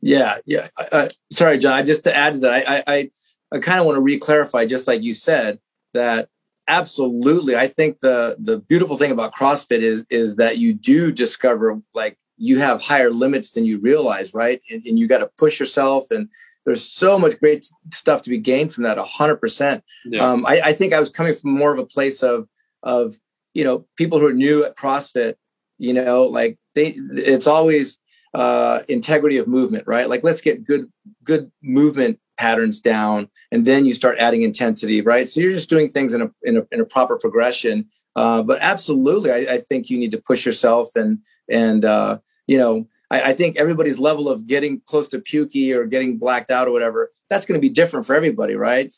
Yeah, 0.00 0.38
yeah. 0.44 0.68
Uh, 0.92 1.08
sorry, 1.32 1.58
John. 1.58 1.86
Just 1.86 2.04
to 2.04 2.14
add 2.14 2.34
to 2.34 2.40
that, 2.40 2.68
I, 2.68 2.84
I, 2.86 3.10
I 3.52 3.58
kind 3.58 3.80
of 3.80 3.86
want 3.86 3.96
to 3.96 4.02
re-clarify, 4.02 4.66
just 4.66 4.86
like 4.86 5.02
you 5.02 5.14
said, 5.14 5.58
that 5.94 6.28
absolutely. 6.66 7.56
I 7.56 7.68
think 7.68 8.00
the 8.00 8.36
the 8.38 8.58
beautiful 8.58 8.96
thing 8.96 9.12
about 9.12 9.34
CrossFit 9.34 9.80
is 9.80 10.04
is 10.10 10.36
that 10.36 10.58
you 10.58 10.74
do 10.74 11.12
discover 11.12 11.80
like 11.94 12.18
you 12.36 12.58
have 12.58 12.82
higher 12.82 13.10
limits 13.10 13.52
than 13.52 13.64
you 13.64 13.78
realize, 13.78 14.34
right? 14.34 14.60
And, 14.70 14.84
and 14.84 14.98
you 14.98 15.06
got 15.06 15.18
to 15.18 15.30
push 15.38 15.60
yourself, 15.60 16.10
and 16.10 16.28
there's 16.64 16.82
so 16.82 17.18
much 17.18 17.38
great 17.38 17.66
stuff 17.92 18.22
to 18.22 18.30
be 18.30 18.38
gained 18.38 18.74
from 18.74 18.84
that. 18.84 18.98
hundred 18.98 19.34
yeah. 19.34 19.40
percent. 19.40 19.84
Um, 20.18 20.44
I, 20.44 20.60
I 20.60 20.72
think 20.72 20.92
I 20.92 21.00
was 21.00 21.10
coming 21.10 21.34
from 21.34 21.52
more 21.52 21.72
of 21.72 21.78
a 21.78 21.86
place 21.86 22.22
of 22.22 22.48
of 22.82 23.14
you 23.54 23.64
know 23.64 23.86
people 23.96 24.18
who 24.18 24.26
are 24.26 24.34
new 24.34 24.64
at 24.64 24.76
CrossFit, 24.76 25.34
you 25.78 25.92
know, 25.92 26.24
like 26.24 26.58
they 26.74 26.96
it's 26.96 27.46
always 27.46 27.98
uh, 28.34 28.82
integrity 28.88 29.38
of 29.38 29.48
movement, 29.48 29.84
right? 29.86 30.08
Like 30.08 30.24
let's 30.24 30.40
get 30.40 30.64
good 30.64 30.90
good 31.22 31.50
movement 31.62 32.18
patterns 32.36 32.80
down, 32.80 33.28
and 33.50 33.64
then 33.64 33.84
you 33.84 33.94
start 33.94 34.18
adding 34.18 34.42
intensity, 34.42 35.00
right? 35.00 35.28
So 35.30 35.40
you're 35.40 35.52
just 35.52 35.70
doing 35.70 35.88
things 35.88 36.12
in 36.14 36.22
a 36.22 36.30
in 36.42 36.58
a, 36.58 36.66
in 36.72 36.80
a 36.80 36.84
proper 36.84 37.16
progression. 37.16 37.86
Uh, 38.16 38.42
but 38.42 38.58
absolutely, 38.60 39.32
I, 39.32 39.54
I, 39.54 39.58
think 39.58 39.90
you 39.90 39.98
need 39.98 40.12
to 40.12 40.22
push 40.24 40.46
yourself, 40.46 40.90
and 40.94 41.18
and 41.50 41.84
uh, 41.84 42.18
you 42.46 42.56
know, 42.56 42.86
I, 43.10 43.30
I, 43.30 43.32
think 43.32 43.56
everybody's 43.56 43.98
level 43.98 44.28
of 44.28 44.46
getting 44.46 44.80
close 44.86 45.08
to 45.08 45.18
pukey 45.18 45.74
or 45.74 45.84
getting 45.84 46.16
blacked 46.16 46.48
out 46.52 46.68
or 46.68 46.70
whatever 46.70 47.10
that's 47.34 47.46
going 47.46 47.60
to 47.60 47.60
be 47.60 47.72
different 47.72 48.06
for 48.06 48.14
everybody, 48.14 48.54
right? 48.54 48.92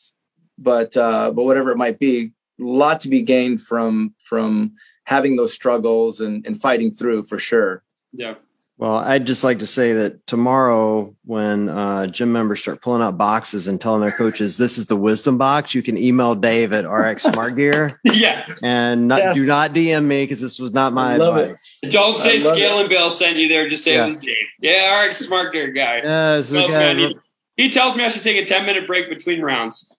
But 0.57 0.95
uh, 0.97 1.31
but 1.31 1.45
whatever 1.45 1.71
it 1.71 1.77
might 1.77 1.99
be, 1.99 2.33
lot 2.59 3.01
to 3.01 3.09
be 3.09 3.21
gained 3.21 3.61
from 3.61 4.13
from 4.23 4.73
having 5.05 5.35
those 5.35 5.53
struggles 5.53 6.19
and, 6.19 6.45
and 6.45 6.59
fighting 6.59 6.91
through 6.91 7.23
for 7.23 7.39
sure. 7.39 7.83
Yeah. 8.11 8.35
Well, 8.79 8.97
I'd 8.97 9.25
just 9.25 9.43
like 9.43 9.57
to 9.59 9.65
say 9.65 9.93
that 9.93 10.27
tomorrow, 10.27 11.15
when 11.25 11.67
uh, 11.67 12.05
gym 12.07 12.31
members 12.31 12.59
start 12.59 12.79
pulling 12.79 13.01
out 13.01 13.17
boxes 13.17 13.67
and 13.67 13.81
telling 13.81 14.01
their 14.01 14.11
coaches, 14.11 14.57
"This 14.57 14.77
is 14.77 14.85
the 14.85 14.95
wisdom 14.95 15.39
box," 15.39 15.73
you 15.73 15.81
can 15.81 15.97
email 15.97 16.35
Dave 16.35 16.71
at 16.73 16.87
RX 16.87 17.23
Smart 17.23 17.55
Gear. 17.55 17.99
yeah, 18.03 18.45
and 18.61 19.07
not, 19.07 19.17
yes. 19.17 19.35
do 19.35 19.47
not 19.47 19.73
DM 19.73 20.05
me 20.05 20.23
because 20.23 20.41
this 20.41 20.59
was 20.59 20.73
not 20.73 20.93
my 20.93 21.15
advice. 21.15 21.79
It. 21.81 21.91
Don't 21.91 22.17
say 22.17 22.37
Scale 22.37 22.77
and 22.77 22.87
Bill 22.87 23.09
sent 23.09 23.37
you 23.37 23.47
there. 23.47 23.67
Just 23.67 23.83
say 23.83 23.95
yeah. 23.95 24.03
it 24.03 24.05
was 24.05 24.17
Dave. 24.17 24.35
Yeah, 24.59 25.05
RX 25.05 25.25
Smart 25.25 25.53
Gear 25.53 25.71
guy. 25.71 26.01
Yeah, 26.03 26.43
okay. 26.47 27.15
he 27.55 27.71
tells 27.71 27.95
me 27.95 28.05
I 28.05 28.09
should 28.09 28.23
take 28.23 28.37
a 28.37 28.45
ten 28.45 28.63
minute 28.67 28.85
break 28.85 29.09
between 29.09 29.41
rounds. 29.41 29.96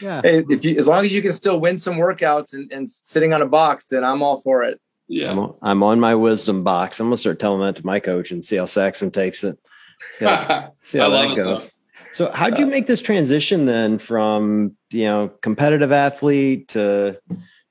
Yeah. 0.00 0.20
If 0.24 0.64
you, 0.64 0.76
as 0.76 0.86
long 0.86 1.04
as 1.04 1.12
you 1.12 1.22
can 1.22 1.32
still 1.32 1.60
win 1.60 1.78
some 1.78 1.96
workouts 1.96 2.52
and, 2.52 2.72
and 2.72 2.90
sitting 2.90 3.32
on 3.32 3.42
a 3.42 3.46
box, 3.46 3.88
then 3.88 4.04
I'm 4.04 4.22
all 4.22 4.40
for 4.40 4.62
it. 4.64 4.80
Yeah, 5.06 5.32
I'm, 5.32 5.52
I'm, 5.62 5.82
on 5.82 6.00
my 6.00 6.14
wisdom 6.14 6.64
box. 6.64 6.98
I'm 6.98 7.06
gonna 7.06 7.18
start 7.18 7.38
telling 7.38 7.60
that 7.60 7.76
to 7.76 7.86
my 7.86 8.00
coach 8.00 8.30
and 8.30 8.44
see 8.44 8.56
how 8.56 8.64
Saxon 8.64 9.10
takes 9.10 9.44
it. 9.44 9.58
See 10.12 10.24
how, 10.24 10.72
see 10.78 10.98
how 10.98 11.10
that 11.10 11.36
goes. 11.36 11.70
So, 12.12 12.30
how 12.30 12.48
would 12.48 12.58
you 12.58 12.66
make 12.66 12.86
this 12.86 13.02
transition 13.02 13.66
then 13.66 13.98
from 13.98 14.76
you 14.90 15.04
know 15.04 15.28
competitive 15.42 15.92
athlete 15.92 16.68
to 16.68 17.18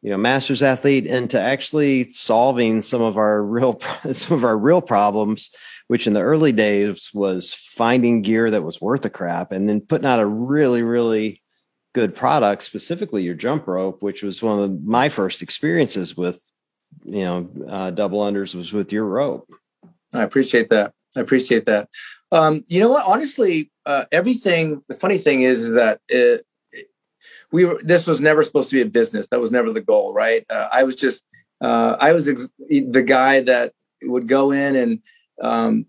you 0.01 0.09
know 0.09 0.17
masters 0.17 0.61
athlete 0.61 1.07
into 1.07 1.39
actually 1.39 2.09
solving 2.09 2.81
some 2.81 3.01
of 3.01 3.17
our 3.17 3.41
real 3.41 3.79
some 4.11 4.37
of 4.37 4.43
our 4.43 4.57
real 4.57 4.81
problems? 4.81 5.49
Which 5.93 6.07
in 6.07 6.13
the 6.13 6.21
early 6.21 6.51
days 6.51 7.11
was 7.13 7.53
finding 7.53 8.23
gear 8.23 8.49
that 8.49 8.63
was 8.63 8.81
worth 8.81 9.05
a 9.05 9.11
crap 9.11 9.51
and 9.51 9.69
then 9.69 9.79
putting 9.79 10.07
out 10.07 10.19
a 10.19 10.25
really, 10.25 10.81
really 10.81 11.39
good 11.93 12.15
product, 12.15 12.63
specifically 12.63 13.21
your 13.21 13.35
jump 13.35 13.67
rope, 13.67 14.01
which 14.01 14.23
was 14.23 14.41
one 14.41 14.59
of 14.59 14.83
my 14.83 15.07
first 15.07 15.43
experiences 15.43 16.17
with, 16.17 16.41
you 17.05 17.21
know, 17.21 17.47
uh, 17.69 17.91
double 17.91 18.21
unders 18.21 18.55
was 18.55 18.73
with 18.73 18.91
your 18.91 19.05
rope. 19.05 19.47
I 20.11 20.23
appreciate 20.23 20.71
that. 20.71 20.93
I 21.15 21.19
appreciate 21.19 21.67
that. 21.67 21.89
Um, 22.31 22.65
you 22.65 22.79
know 22.79 22.89
what? 22.89 23.05
Honestly, 23.05 23.69
uh, 23.85 24.05
everything. 24.11 24.81
The 24.87 24.95
funny 24.95 25.19
thing 25.19 25.43
is, 25.43 25.61
is 25.63 25.75
that 25.75 26.01
it, 26.09 26.43
we 27.51 27.65
were. 27.65 27.79
This 27.83 28.07
was 28.07 28.19
never 28.19 28.41
supposed 28.41 28.71
to 28.71 28.77
be 28.77 28.81
a 28.81 28.87
business. 28.87 29.27
That 29.27 29.39
was 29.39 29.51
never 29.51 29.71
the 29.71 29.79
goal, 29.79 30.11
right? 30.11 30.43
Uh, 30.49 30.69
I 30.71 30.85
was 30.85 30.95
just. 30.95 31.23
Uh, 31.61 31.97
I 31.99 32.13
was 32.13 32.27
ex- 32.27 32.49
the 32.67 33.03
guy 33.05 33.41
that 33.41 33.73
would 34.01 34.27
go 34.27 34.51
in 34.51 34.75
and 34.75 34.99
um, 35.41 35.85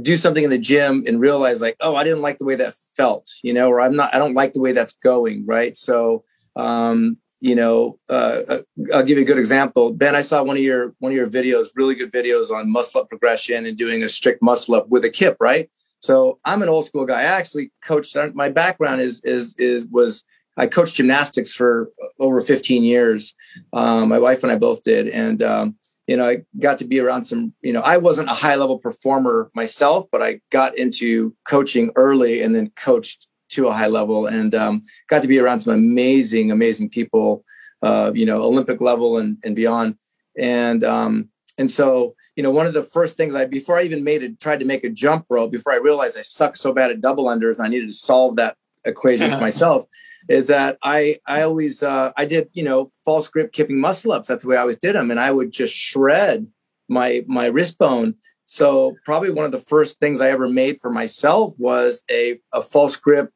do 0.00 0.16
something 0.16 0.44
in 0.44 0.50
the 0.50 0.58
gym 0.58 1.04
and 1.06 1.20
realize 1.20 1.60
like, 1.60 1.76
oh, 1.80 1.96
I 1.96 2.04
didn't 2.04 2.22
like 2.22 2.38
the 2.38 2.44
way 2.44 2.54
that 2.56 2.74
felt, 2.96 3.30
you 3.42 3.52
know, 3.52 3.68
or 3.68 3.80
I'm 3.80 3.96
not, 3.96 4.14
I 4.14 4.18
don't 4.18 4.34
like 4.34 4.52
the 4.52 4.60
way 4.60 4.72
that's 4.72 4.94
going, 4.94 5.44
right? 5.46 5.76
So, 5.76 6.24
um, 6.54 7.18
you 7.40 7.54
know, 7.54 7.98
uh, 8.08 8.40
uh, 8.48 8.58
I'll 8.94 9.02
give 9.02 9.18
you 9.18 9.24
a 9.24 9.26
good 9.26 9.38
example. 9.38 9.92
Ben, 9.92 10.16
I 10.16 10.22
saw 10.22 10.42
one 10.42 10.56
of 10.56 10.62
your 10.62 10.94
one 11.00 11.12
of 11.12 11.16
your 11.16 11.28
videos, 11.28 11.68
really 11.76 11.94
good 11.94 12.12
videos 12.12 12.50
on 12.50 12.70
muscle 12.70 13.02
up 13.02 13.10
progression 13.10 13.66
and 13.66 13.76
doing 13.76 14.02
a 14.02 14.08
strict 14.08 14.42
muscle 14.42 14.74
up 14.74 14.88
with 14.88 15.04
a 15.04 15.10
kip, 15.10 15.36
right? 15.38 15.70
So 16.00 16.38
I'm 16.44 16.62
an 16.62 16.68
old 16.68 16.86
school 16.86 17.04
guy. 17.04 17.20
I 17.20 17.24
actually 17.24 17.72
coached. 17.84 18.16
My 18.34 18.48
background 18.48 19.02
is 19.02 19.20
is 19.22 19.54
is 19.58 19.84
was 19.90 20.24
I 20.56 20.66
coached 20.66 20.96
gymnastics 20.96 21.52
for 21.52 21.90
over 22.18 22.40
15 22.40 22.82
years. 22.82 23.34
Um, 23.74 24.08
my 24.08 24.18
wife 24.18 24.42
and 24.42 24.50
I 24.50 24.56
both 24.56 24.82
did, 24.82 25.08
and 25.08 25.42
um, 25.42 25.76
you 26.06 26.16
know, 26.16 26.24
I 26.24 26.44
got 26.58 26.78
to 26.78 26.84
be 26.84 27.00
around 27.00 27.24
some. 27.24 27.52
You 27.62 27.72
know, 27.72 27.80
I 27.80 27.96
wasn't 27.96 28.30
a 28.30 28.34
high 28.34 28.54
level 28.54 28.78
performer 28.78 29.50
myself, 29.54 30.06
but 30.12 30.22
I 30.22 30.40
got 30.50 30.78
into 30.78 31.34
coaching 31.44 31.90
early 31.96 32.42
and 32.42 32.54
then 32.54 32.70
coached 32.76 33.26
to 33.50 33.68
a 33.68 33.72
high 33.72 33.86
level 33.86 34.26
and 34.26 34.54
um, 34.54 34.82
got 35.08 35.22
to 35.22 35.28
be 35.28 35.38
around 35.38 35.60
some 35.60 35.74
amazing, 35.74 36.50
amazing 36.50 36.90
people, 36.90 37.44
uh, 37.82 38.12
you 38.14 38.26
know, 38.26 38.42
Olympic 38.42 38.80
level 38.80 39.18
and, 39.18 39.38
and 39.44 39.54
beyond. 39.54 39.96
And, 40.38 40.82
um, 40.84 41.28
and 41.58 41.70
so, 41.70 42.14
you 42.34 42.42
know, 42.42 42.50
one 42.50 42.66
of 42.66 42.74
the 42.74 42.82
first 42.82 43.16
things 43.16 43.34
I, 43.34 43.46
before 43.46 43.78
I 43.78 43.82
even 43.82 44.04
made 44.04 44.22
it, 44.22 44.40
tried 44.40 44.60
to 44.60 44.66
make 44.66 44.84
a 44.84 44.90
jump 44.90 45.26
rope, 45.30 45.52
before 45.52 45.72
I 45.72 45.76
realized 45.76 46.18
I 46.18 46.22
sucked 46.22 46.58
so 46.58 46.72
bad 46.72 46.90
at 46.90 47.00
double 47.00 47.26
unders, 47.26 47.60
I 47.60 47.68
needed 47.68 47.88
to 47.88 47.94
solve 47.94 48.36
that 48.36 48.56
equation 48.86 49.32
for 49.32 49.40
myself 49.40 49.86
is 50.28 50.46
that 50.46 50.78
I, 50.82 51.18
I 51.26 51.42
always, 51.42 51.82
uh, 51.82 52.12
I 52.16 52.24
did, 52.24 52.48
you 52.52 52.64
know, 52.64 52.88
false 53.04 53.28
grip 53.28 53.52
kipping 53.52 53.80
muscle 53.80 54.12
ups. 54.12 54.28
That's 54.28 54.42
the 54.42 54.50
way 54.50 54.56
I 54.56 54.60
always 54.60 54.76
did 54.78 54.94
them. 54.94 55.10
And 55.10 55.20
I 55.20 55.30
would 55.30 55.52
just 55.52 55.74
shred 55.74 56.46
my, 56.88 57.24
my 57.26 57.46
wrist 57.46 57.78
bone. 57.78 58.14
So 58.46 58.96
probably 59.04 59.30
one 59.30 59.44
of 59.44 59.52
the 59.52 59.58
first 59.58 59.98
things 59.98 60.20
I 60.20 60.30
ever 60.30 60.48
made 60.48 60.80
for 60.80 60.90
myself 60.90 61.54
was 61.58 62.02
a, 62.10 62.38
a 62.52 62.62
false 62.62 62.96
grip 62.96 63.30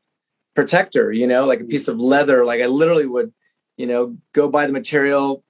protector, 0.54 1.12
you 1.12 1.26
know, 1.26 1.44
like 1.44 1.60
a 1.60 1.64
piece 1.64 1.88
of 1.88 1.98
leather. 1.98 2.44
Like 2.44 2.60
I 2.60 2.66
literally 2.66 3.06
would, 3.06 3.32
you 3.76 3.86
know, 3.86 4.16
go 4.32 4.48
buy 4.48 4.66
the 4.66 4.72
material, 4.72 5.44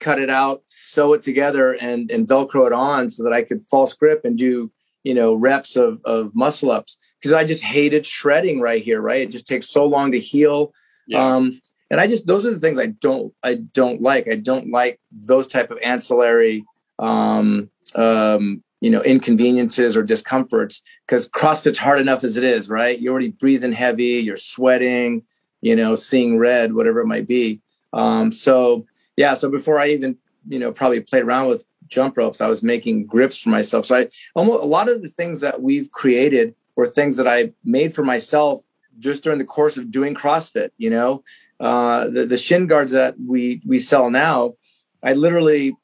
cut 0.00 0.18
it 0.18 0.30
out, 0.30 0.62
sew 0.66 1.12
it 1.12 1.22
together, 1.22 1.72
and 1.80 2.10
and 2.10 2.26
Velcro 2.26 2.66
it 2.66 2.72
on 2.72 3.10
so 3.10 3.22
that 3.24 3.32
I 3.32 3.42
could 3.42 3.62
false 3.62 3.92
grip 3.92 4.24
and 4.24 4.36
do, 4.38 4.70
you 5.04 5.14
know, 5.14 5.34
reps 5.34 5.76
of 5.76 6.00
of 6.04 6.34
muscle 6.34 6.70
ups 6.70 6.98
because 7.20 7.32
I 7.32 7.44
just 7.44 7.62
hated 7.62 8.04
shredding 8.04 8.60
right 8.60 8.82
here. 8.82 9.00
Right, 9.00 9.22
it 9.22 9.30
just 9.30 9.46
takes 9.46 9.68
so 9.68 9.86
long 9.86 10.12
to 10.12 10.18
heal. 10.18 10.72
Yeah. 11.06 11.24
Um, 11.24 11.60
and 11.90 12.00
I 12.00 12.06
just 12.06 12.26
those 12.26 12.44
are 12.44 12.50
the 12.50 12.58
things 12.58 12.78
I 12.78 12.86
don't 12.86 13.32
I 13.42 13.54
don't 13.54 14.02
like. 14.02 14.28
I 14.28 14.36
don't 14.36 14.70
like 14.70 15.00
those 15.12 15.46
type 15.46 15.70
of 15.70 15.78
ancillary 15.82 16.64
um, 16.98 17.70
um, 17.94 18.62
you 18.80 18.90
know 18.90 19.02
inconveniences 19.02 19.96
or 19.96 20.02
discomforts 20.02 20.82
because 21.06 21.28
crossfit's 21.28 21.78
hard 21.78 22.00
enough 22.00 22.22
as 22.22 22.36
it 22.36 22.44
is 22.44 22.68
right 22.68 23.00
you're 23.00 23.12
already 23.12 23.30
breathing 23.30 23.72
heavy 23.72 24.20
you're 24.20 24.36
sweating 24.36 25.22
you 25.62 25.74
know 25.74 25.94
seeing 25.94 26.36
red 26.36 26.74
whatever 26.74 27.00
it 27.00 27.06
might 27.06 27.26
be 27.26 27.62
um, 27.94 28.30
so 28.30 28.84
yeah 29.16 29.32
so 29.32 29.50
before 29.50 29.78
i 29.78 29.88
even 29.88 30.18
you 30.48 30.58
know 30.58 30.70
probably 30.70 31.00
played 31.00 31.22
around 31.22 31.48
with 31.48 31.64
jump 31.88 32.16
ropes 32.16 32.40
i 32.40 32.48
was 32.48 32.62
making 32.62 33.06
grips 33.06 33.40
for 33.40 33.50
myself 33.50 33.86
so 33.86 33.96
i 33.96 34.08
almost 34.34 34.62
a 34.62 34.66
lot 34.66 34.88
of 34.88 35.02
the 35.02 35.08
things 35.08 35.40
that 35.40 35.62
we've 35.62 35.90
created 35.90 36.54
were 36.76 36.86
things 36.86 37.16
that 37.16 37.28
i 37.28 37.52
made 37.64 37.94
for 37.94 38.04
myself 38.04 38.62
just 38.98 39.22
during 39.22 39.38
the 39.38 39.44
course 39.44 39.76
of 39.76 39.90
doing 39.90 40.14
crossfit 40.14 40.70
you 40.78 40.90
know 40.90 41.22
uh, 41.60 42.08
the, 42.08 42.26
the 42.26 42.36
shin 42.36 42.66
guards 42.66 42.92
that 42.92 43.14
we 43.26 43.60
we 43.66 43.78
sell 43.78 44.10
now 44.10 44.54
i 45.02 45.12
literally 45.12 45.76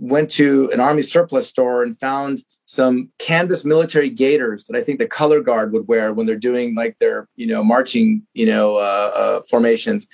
went 0.00 0.30
to 0.30 0.70
an 0.72 0.80
army 0.80 1.02
surplus 1.02 1.48
store 1.48 1.82
and 1.82 1.98
found 1.98 2.42
some 2.64 3.10
canvas 3.18 3.64
military 3.64 4.08
gaiters 4.08 4.64
that 4.64 4.76
I 4.76 4.82
think 4.82 4.98
the 4.98 5.06
color 5.06 5.40
guard 5.40 5.72
would 5.72 5.88
wear 5.88 6.12
when 6.12 6.26
they're 6.26 6.36
doing 6.36 6.74
like 6.74 6.98
their 6.98 7.28
you 7.36 7.46
know 7.46 7.64
marching 7.64 8.26
you 8.32 8.46
know 8.46 8.76
uh, 8.76 9.12
uh, 9.14 9.42
formations. 9.50 10.06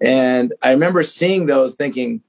And 0.00 0.52
I 0.62 0.70
remember 0.70 1.02
seeing 1.02 1.46
those, 1.46 1.74
thinking, 1.74 2.20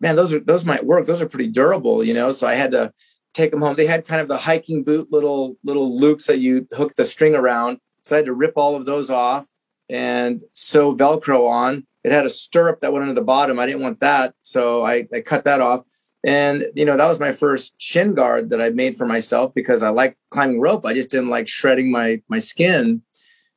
man, 0.00 0.16
those 0.16 0.32
are 0.32 0.40
those 0.40 0.64
might 0.64 0.84
work. 0.84 1.06
Those 1.06 1.22
are 1.22 1.28
pretty 1.28 1.48
durable, 1.48 2.04
you 2.04 2.14
know. 2.14 2.32
So 2.32 2.46
I 2.46 2.54
had 2.54 2.72
to 2.72 2.92
take 3.34 3.50
them 3.50 3.60
home. 3.60 3.76
They 3.76 3.86
had 3.86 4.06
kind 4.06 4.20
of 4.20 4.28
the 4.28 4.38
hiking 4.38 4.84
boot 4.84 5.08
little 5.10 5.56
little 5.64 5.98
loops 5.98 6.26
that 6.26 6.40
you 6.40 6.66
hook 6.72 6.94
the 6.96 7.04
string 7.04 7.34
around. 7.34 7.78
So 8.02 8.16
I 8.16 8.18
had 8.18 8.26
to 8.26 8.34
rip 8.34 8.54
all 8.56 8.74
of 8.74 8.86
those 8.86 9.10
off 9.10 9.48
and 9.88 10.42
sew 10.52 10.94
Velcro 10.94 11.48
on. 11.48 11.86
It 12.04 12.12
had 12.12 12.26
a 12.26 12.30
stirrup 12.30 12.80
that 12.80 12.92
went 12.92 13.02
into 13.02 13.14
the 13.14 13.22
bottom. 13.22 13.58
I 13.58 13.66
didn't 13.66 13.82
want 13.82 14.00
that, 14.00 14.34
so 14.40 14.84
I, 14.84 15.06
I 15.12 15.20
cut 15.20 15.44
that 15.44 15.60
off 15.60 15.84
and, 16.24 16.66
you 16.74 16.84
know, 16.84 16.96
that 16.96 17.06
was 17.06 17.20
my 17.20 17.32
first 17.32 17.80
shin 17.80 18.14
guard 18.14 18.50
that 18.50 18.60
I 18.60 18.70
made 18.70 18.96
for 18.96 19.06
myself 19.06 19.54
because 19.54 19.82
I 19.82 19.90
like 19.90 20.16
climbing 20.30 20.60
rope. 20.60 20.84
I 20.84 20.94
just 20.94 21.10
didn't 21.10 21.30
like 21.30 21.46
shredding 21.46 21.90
my, 21.90 22.20
my 22.28 22.40
skin. 22.40 23.02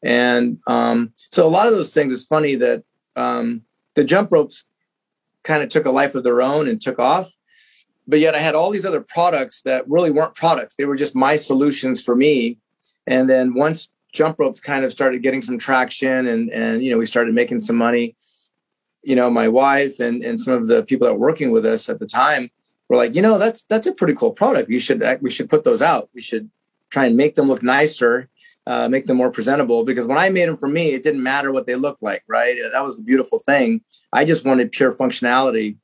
And 0.03 0.59
um, 0.67 1.11
so 1.15 1.45
a 1.45 1.49
lot 1.49 1.67
of 1.67 1.73
those 1.73 1.93
things, 1.93 2.13
it's 2.13 2.25
funny 2.25 2.55
that 2.55 2.83
um, 3.15 3.63
the 3.95 4.03
jump 4.03 4.31
ropes 4.31 4.65
kind 5.43 5.63
of 5.63 5.69
took 5.69 5.85
a 5.85 5.91
life 5.91 6.15
of 6.15 6.23
their 6.23 6.41
own 6.41 6.67
and 6.67 6.81
took 6.81 6.99
off. 6.99 7.29
But 8.07 8.19
yet 8.19 8.35
I 8.35 8.39
had 8.39 8.55
all 8.55 8.71
these 8.71 8.85
other 8.85 9.01
products 9.01 9.61
that 9.63 9.87
really 9.87 10.11
weren't 10.11 10.35
products. 10.35 10.75
They 10.75 10.85
were 10.85 10.95
just 10.95 11.15
my 11.15 11.35
solutions 11.35 12.01
for 12.01 12.15
me. 12.15 12.57
And 13.07 13.29
then 13.29 13.53
once 13.53 13.89
jump 14.11 14.39
ropes 14.39 14.59
kind 14.59 14.83
of 14.83 14.91
started 14.91 15.23
getting 15.23 15.41
some 15.41 15.57
traction 15.57 16.27
and, 16.27 16.49
and, 16.49 16.83
you 16.83 16.91
know, 16.91 16.97
we 16.97 17.05
started 17.05 17.33
making 17.33 17.61
some 17.61 17.77
money, 17.77 18.15
you 19.03 19.15
know, 19.15 19.29
my 19.29 19.47
wife 19.47 19.99
and, 19.99 20.23
and 20.23 20.39
some 20.39 20.53
of 20.53 20.67
the 20.67 20.83
people 20.83 21.07
that 21.07 21.13
were 21.13 21.19
working 21.19 21.51
with 21.51 21.65
us 21.65 21.89
at 21.89 21.99
the 21.99 22.05
time 22.05 22.51
were 22.89 22.97
like, 22.97 23.15
you 23.15 23.21
know, 23.21 23.37
that's 23.37 23.63
that's 23.63 23.87
a 23.87 23.93
pretty 23.93 24.13
cool 24.13 24.31
product. 24.31 24.69
You 24.69 24.79
should 24.79 25.03
we 25.21 25.29
should 25.29 25.49
put 25.49 25.63
those 25.63 25.81
out. 25.81 26.09
We 26.13 26.21
should 26.21 26.51
try 26.89 27.05
and 27.05 27.15
make 27.15 27.35
them 27.35 27.47
look 27.47 27.63
nicer, 27.63 28.27
uh, 28.67 28.87
make 28.87 29.05
them 29.07 29.17
more 29.17 29.31
presentable. 29.31 29.83
Because 29.83 30.07
when 30.07 30.17
I 30.17 30.29
made 30.29 30.47
them 30.47 30.57
for 30.57 30.67
me, 30.67 30.89
it 30.89 31.03
didn't 31.03 31.23
matter 31.23 31.51
what 31.51 31.67
they 31.67 31.75
looked 31.75 32.03
like. 32.03 32.23
Right? 32.27 32.57
That 32.71 32.83
was 32.83 32.97
the 32.97 33.03
beautiful 33.03 33.39
thing. 33.39 33.81
I 34.13 34.25
just 34.25 34.45
wanted 34.45 34.71
pure 34.71 34.91
functionality. 34.91 35.77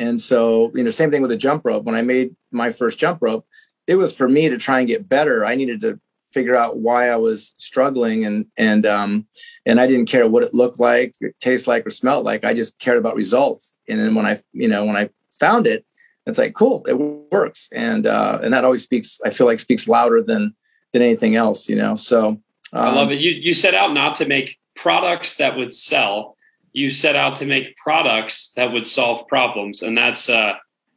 And 0.00 0.20
so, 0.20 0.72
you 0.74 0.82
know, 0.82 0.90
same 0.90 1.10
thing 1.10 1.20
with 1.20 1.30
the 1.30 1.36
jump 1.36 1.64
rope. 1.64 1.84
When 1.84 1.94
I 1.94 2.02
made 2.02 2.34
my 2.50 2.70
first 2.70 2.98
jump 2.98 3.18
rope, 3.20 3.46
it 3.86 3.96
was 3.96 4.16
for 4.16 4.28
me 4.28 4.48
to 4.48 4.56
try 4.56 4.78
and 4.78 4.88
get 4.88 5.08
better. 5.08 5.44
I 5.44 5.54
needed 5.54 5.80
to 5.82 6.00
figure 6.32 6.56
out 6.56 6.78
why 6.78 7.10
I 7.10 7.16
was 7.16 7.54
struggling 7.58 8.24
and 8.24 8.46
and 8.56 8.86
um 8.86 9.26
and 9.66 9.78
I 9.78 9.86
didn't 9.86 10.06
care 10.06 10.26
what 10.28 10.42
it 10.42 10.54
looked 10.54 10.80
like, 10.80 11.14
it 11.20 11.34
tastes 11.40 11.66
like, 11.66 11.86
or 11.86 11.90
smelled 11.90 12.24
like. 12.24 12.44
I 12.44 12.54
just 12.54 12.78
cared 12.78 12.98
about 12.98 13.16
results. 13.16 13.76
And 13.88 14.00
then 14.00 14.14
when 14.14 14.26
I 14.26 14.40
you 14.52 14.68
know 14.68 14.84
when 14.84 14.96
I 14.96 15.10
found 15.38 15.66
it, 15.66 15.84
it's 16.26 16.38
like 16.38 16.54
cool, 16.54 16.84
it 16.88 16.94
works, 16.94 17.68
and 17.72 18.06
uh, 18.06 18.38
and 18.42 18.54
that 18.54 18.64
always 18.64 18.82
speaks. 18.82 19.20
I 19.24 19.30
feel 19.30 19.46
like 19.46 19.60
speaks 19.60 19.88
louder 19.88 20.22
than 20.22 20.54
than 20.92 21.02
anything 21.02 21.36
else. 21.36 21.68
You 21.68 21.76
know, 21.76 21.94
so 21.94 22.28
um, 22.28 22.40
I 22.72 22.92
love 22.92 23.10
it. 23.10 23.20
You 23.20 23.30
you 23.30 23.54
set 23.54 23.74
out 23.74 23.92
not 23.92 24.16
to 24.16 24.26
make 24.26 24.58
products 24.76 25.34
that 25.34 25.56
would 25.56 25.74
sell. 25.74 26.36
You 26.72 26.88
set 26.88 27.16
out 27.16 27.36
to 27.36 27.46
make 27.46 27.76
products 27.76 28.52
that 28.56 28.72
would 28.72 28.86
solve 28.86 29.28
problems, 29.28 29.82
and 29.82 29.96
that's 29.96 30.28
uh, 30.28 30.54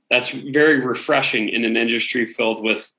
that's 0.10 0.30
very 0.30 0.86
refreshing 0.86 1.50
in 1.50 1.66
an 1.66 1.76
industry 1.78 2.26
filled 2.26 2.64
with 2.64 2.92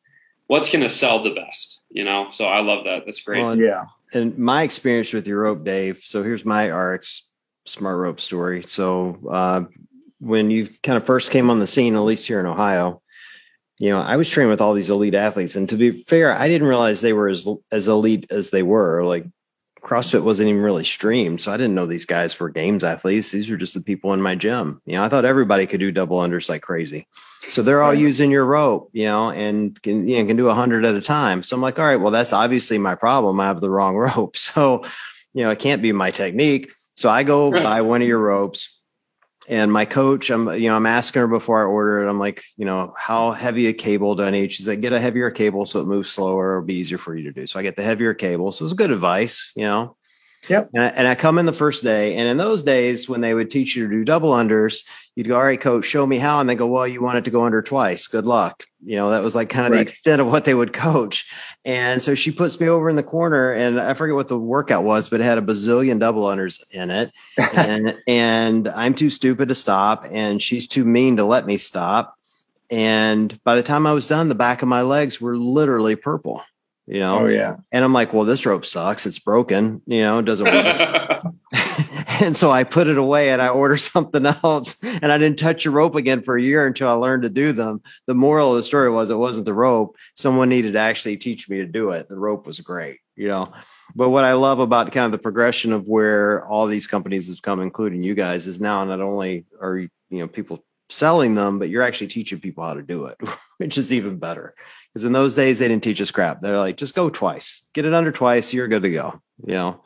what's 0.47 0.71
going 0.71 0.83
to 0.83 0.91
sell 0.91 1.23
the 1.23 1.31
best, 1.31 1.83
you 1.91 2.05
know? 2.05 2.29
So 2.31 2.45
I 2.45 2.61
love 2.61 2.85
that. 2.85 3.05
That's 3.05 3.21
great. 3.21 3.43
Well, 3.43 3.59
yeah. 3.59 3.85
And 4.13 4.37
my 4.39 4.63
experience 4.63 5.13
with 5.13 5.27
your 5.27 5.43
rope, 5.43 5.65
Dave. 5.65 6.03
So 6.05 6.23
here's 6.23 6.45
my 6.45 6.69
RX 6.69 7.23
smart 7.65 7.99
rope 7.99 8.21
story. 8.21 8.63
So, 8.67 9.19
uh, 9.31 9.65
when 10.19 10.51
you 10.51 10.69
kind 10.83 10.97
of 10.97 11.05
first 11.05 11.31
came 11.31 11.51
on 11.51 11.59
the 11.59 11.67
scene, 11.67 11.95
at 11.95 12.01
least 12.01 12.27
here 12.27 12.41
in 12.41 12.47
Ohio, 12.47 13.03
you 13.79 13.91
know, 13.91 14.01
I 14.01 14.17
was 14.17 14.29
training 14.29 14.51
with 14.51 14.61
all 14.61 14.75
these 14.75 14.91
elite 14.91 15.15
athletes, 15.15 15.57
and 15.57 15.69
to 15.69 15.77
be 15.77 15.91
fair, 15.91 16.33
I 16.33 16.49
didn't 16.49 16.69
realize 16.69 17.01
they 17.01 17.13
were 17.13 17.29
as 17.29 17.47
as 17.71 17.89
elite 17.89 18.27
as 18.31 18.51
they 18.51 18.63
were. 18.63 19.05
Like 19.05 19.27
CrossFit 19.87 20.23
wasn't 20.23 20.49
even 20.49 20.63
really 20.63 20.85
streamed. 20.85 21.41
So 21.41 21.53
I 21.53 21.57
didn't 21.57 21.77
know 21.77 21.87
these 21.87 22.07
guys 22.07 22.39
were 22.41 22.49
games 22.49 22.83
athletes. 22.83 23.31
These 23.31 23.49
are 23.51 23.57
just 23.57 23.75
the 23.75 23.81
people 23.81 24.13
in 24.13 24.21
my 24.21 24.35
gym. 24.35 24.81
You 24.85 24.95
know, 24.95 25.05
I 25.05 25.09
thought 25.09 25.25
everybody 25.25 25.67
could 25.67 25.79
do 25.79 25.93
double 25.93 26.19
unders 26.19 26.49
like 26.49 26.63
crazy. 26.63 27.07
So 27.49 27.63
they're 27.63 27.83
all 27.83 27.95
using 27.95 28.33
your 28.33 28.45
rope, 28.45 28.91
you 28.93 29.05
know, 29.05 29.31
and 29.31 29.81
can, 29.81 30.09
you 30.09 30.19
know, 30.19 30.27
can 30.27 30.37
do 30.37 30.49
a 30.49 30.55
hundred 30.55 30.85
at 30.85 30.97
a 30.97 31.01
time. 31.01 31.45
So 31.45 31.55
I'm 31.55 31.63
like, 31.63 31.79
all 31.79 31.85
right, 31.85 31.97
well, 32.01 32.11
that's 32.11 32.33
obviously 32.33 32.79
my 32.79 32.97
problem. 32.97 33.39
I 33.39 33.47
have 33.47 33.61
the 33.61 33.71
wrong 33.71 33.97
rope. 34.17 34.37
So, 34.37 34.83
you 35.35 35.45
know, 35.45 35.51
it 35.51 35.61
can't 35.61 35.83
be 35.83 35.93
my 35.93 36.11
technique. 36.11 36.73
So 36.95 37.09
I 37.09 37.23
go 37.23 37.53
right. 37.53 37.63
buy 37.63 37.83
one 37.83 38.03
of 38.03 38.09
your 38.09 38.19
ropes 38.19 38.76
and 39.49 39.73
my 39.73 39.85
coach, 39.85 40.31
I'm, 40.31 40.53
you 40.55 40.69
know, 40.69 40.77
I'm 40.77 40.87
asking 40.87 41.21
her 41.21 41.29
before 41.29 41.61
I 41.61 41.65
order 41.65 42.03
it. 42.03 42.09
I'm 42.09 42.19
like, 42.19 42.43
you 42.57 42.65
know, 42.65 42.93
how 42.97 43.31
heavy 43.31 43.69
a 43.69 43.73
cable 43.73 44.15
do 44.15 44.25
I 44.25 44.31
need? 44.31 44.53
She's 44.53 44.67
like, 44.69 44.81
get 44.81 44.93
a 44.93 45.01
heavier 45.01 45.31
cable 45.31 45.67
so 45.67 45.81
it 45.81 45.87
moves 45.87 46.11
slower. 46.11 46.57
It'll 46.57 46.67
be 46.67 46.75
easier 46.75 46.99
for 46.99 47.17
you 47.17 47.25
to 47.25 47.33
do. 47.33 47.47
So 47.47 47.59
I 47.59 47.63
get 47.63 47.77
the 47.77 47.83
heavier 47.83 48.15
cable. 48.15 48.53
So 48.53 48.63
it 48.63 48.67
was 48.67 48.73
good 48.73 48.91
advice, 48.91 49.53
you 49.55 49.65
know. 49.65 49.97
Yep. 50.49 50.71
And 50.75 50.83
I, 50.83 50.87
and 50.89 51.09
I 51.09 51.15
come 51.15 51.39
in 51.39 51.47
the 51.47 51.53
first 51.53 51.83
day, 51.83 52.17
and 52.17 52.29
in 52.29 52.37
those 52.37 52.63
days 52.63 53.09
when 53.09 53.21
they 53.21 53.35
would 53.35 53.51
teach 53.51 53.75
you 53.75 53.89
to 53.89 53.91
do 53.91 54.05
double 54.05 54.31
unders, 54.31 54.85
you'd 55.15 55.29
go, 55.29 55.37
"All 55.37 55.43
right, 55.43 55.61
coach, 55.61 55.85
show 55.85 56.07
me 56.07 56.19
how," 56.19 56.41
and 56.41 56.49
they 56.49 56.55
go, 56.55 56.67
"Well, 56.67 56.87
you 56.87 57.03
want 57.03 57.19
it 57.19 57.25
to 57.25 57.31
go 57.31 57.45
under 57.45 57.63
twice. 57.63 58.07
Good 58.07 58.27
luck." 58.27 58.65
You 58.85 58.97
know, 58.97 59.11
that 59.11 59.23
was 59.23 59.35
like 59.35 59.49
kind 59.49 59.67
of 59.67 59.73
right. 59.73 59.79
the 59.79 59.83
extent 59.83 60.21
of 60.21 60.29
what 60.29 60.45
they 60.45 60.55
would 60.55 60.73
coach. 60.73 61.29
And 61.65 62.01
so 62.01 62.15
she 62.15 62.31
puts 62.31 62.61
me 62.61 62.69
over 62.69 62.89
in 62.89 62.97
the 62.97 63.03
corner, 63.03 63.53
and 63.53 63.81
I 63.81 63.95
forget 63.95 64.15
what 64.15 64.29
the 64.29 64.39
workout 64.39 64.85
was, 64.85 65.09
but 65.09 65.21
it 65.21 65.25
had 65.25 65.39
a 65.39 65.43
bazillion 65.43 65.99
double 65.99 66.25
unders 66.25 66.63
in 66.71 66.91
it, 66.91 67.13
and 67.57 67.97
and 68.07 68.69
I'm 68.69 68.95
too 68.95 69.11
stupid 69.11 69.49
to 69.49 69.55
stop, 69.55 70.07
and 70.11 70.41
she's 70.41 70.69
too 70.69 70.85
mean 70.85 71.17
to 71.17 71.25
let 71.25 71.47
me 71.47 71.57
stop. 71.57 72.15
And 72.71 73.43
by 73.45 73.55
the 73.55 73.63
time 73.63 73.87
I 73.87 73.93
was 73.93 74.09
done, 74.09 74.29
the 74.29 74.35
back 74.35 74.63
of 74.63 74.69
my 74.69 74.83
legs 74.83 75.21
were 75.21 75.37
literally 75.37 75.95
purple 75.95 76.43
you 76.87 77.01
know 77.01 77.21
oh 77.21 77.27
yeah 77.27 77.57
and 77.73 77.85
i'm 77.85 77.93
like 77.93 78.13
well 78.13 78.25
this 78.25 78.47
rope 78.47 78.65
sucks 78.65 79.07
it's 79.07 79.19
broken 79.19 79.83
you 79.87 80.01
know 80.01 80.19
it 80.19 80.25
doesn't 80.25 80.47
work 80.47 81.23
And 82.21 82.37
so 82.37 82.51
I 82.51 82.65
put 82.65 82.89
it 82.89 82.97
away 82.97 83.31
and 83.31 83.43
I 83.43 83.49
order 83.49 83.77
something 83.77 84.25
else 84.25 84.83
and 84.83 85.13
I 85.13 85.19
didn't 85.19 85.39
touch 85.39 85.67
a 85.67 85.71
rope 85.71 85.95
again 85.95 86.23
for 86.23 86.37
a 86.37 86.43
year 86.43 86.67
until 86.67 86.89
I 86.89 86.93
learned 86.93 87.25
to 87.25 87.29
do 87.29 87.53
them. 87.53 87.83
The 88.07 88.15
moral 88.15 88.53
of 88.53 88.57
the 88.57 88.63
story 88.63 88.91
was 88.91 89.11
it 89.11 89.19
wasn't 89.19 89.45
the 89.45 89.55
rope. 89.55 89.97
Someone 90.15 90.49
needed 90.49 90.73
to 90.73 90.79
actually 90.79 91.19
teach 91.19 91.49
me 91.49 91.59
to 91.59 91.67
do 91.67 91.91
it. 91.91 92.09
The 92.09 92.19
rope 92.19 92.47
was 92.47 92.61
great, 92.61 93.01
you 93.17 93.29
know. 93.29 93.53
But 93.95 94.11
what 94.11 94.25
I 94.25 94.33
love 94.33 94.61
about 94.61 94.93
kind 94.93 95.07
of 95.07 95.13
the 95.13 95.19
progression 95.19 95.73
of 95.73 95.87
where 95.87 96.47
all 96.47 96.67
these 96.67 96.87
companies 96.87 97.29
have 97.29 97.43
come, 97.43 97.61
including 97.61 98.03
you 98.03 98.15
guys, 98.15 98.47
is 98.47 98.61
now 98.61 98.85
not 98.85 99.01
only 99.01 99.45
are 99.61 99.79
you 99.79 99.91
know 100.11 100.29
people 100.29 100.65
selling 100.89 101.35
them, 101.35 101.59
but 101.59 101.69
you're 101.69 101.83
actually 101.83 102.07
teaching 102.07 102.41
people 102.41 102.65
how 102.65 102.75
to 102.75 102.83
do 102.83 103.07
it, 103.07 103.19
which 103.59 103.77
is 103.77 103.93
even 103.93 104.19
better. 104.19 104.55
Because 104.97 105.05
in 105.05 105.13
those 105.13 105.35
days 105.35 105.59
they 105.59 105.69
didn't 105.69 105.85
teach 105.85 106.01
us 106.01 106.11
crap. 106.11 106.41
They're 106.41 106.57
like, 106.57 106.79
just 106.79 106.95
go 106.95 107.11
twice, 107.11 107.67
get 107.75 107.85
it 107.85 107.93
under 107.93 108.11
twice, 108.11 108.55
you're 108.55 108.67
good 108.67 108.83
to 108.83 108.91
go. 108.91 109.21
You 109.47 109.53
know, 109.53 109.83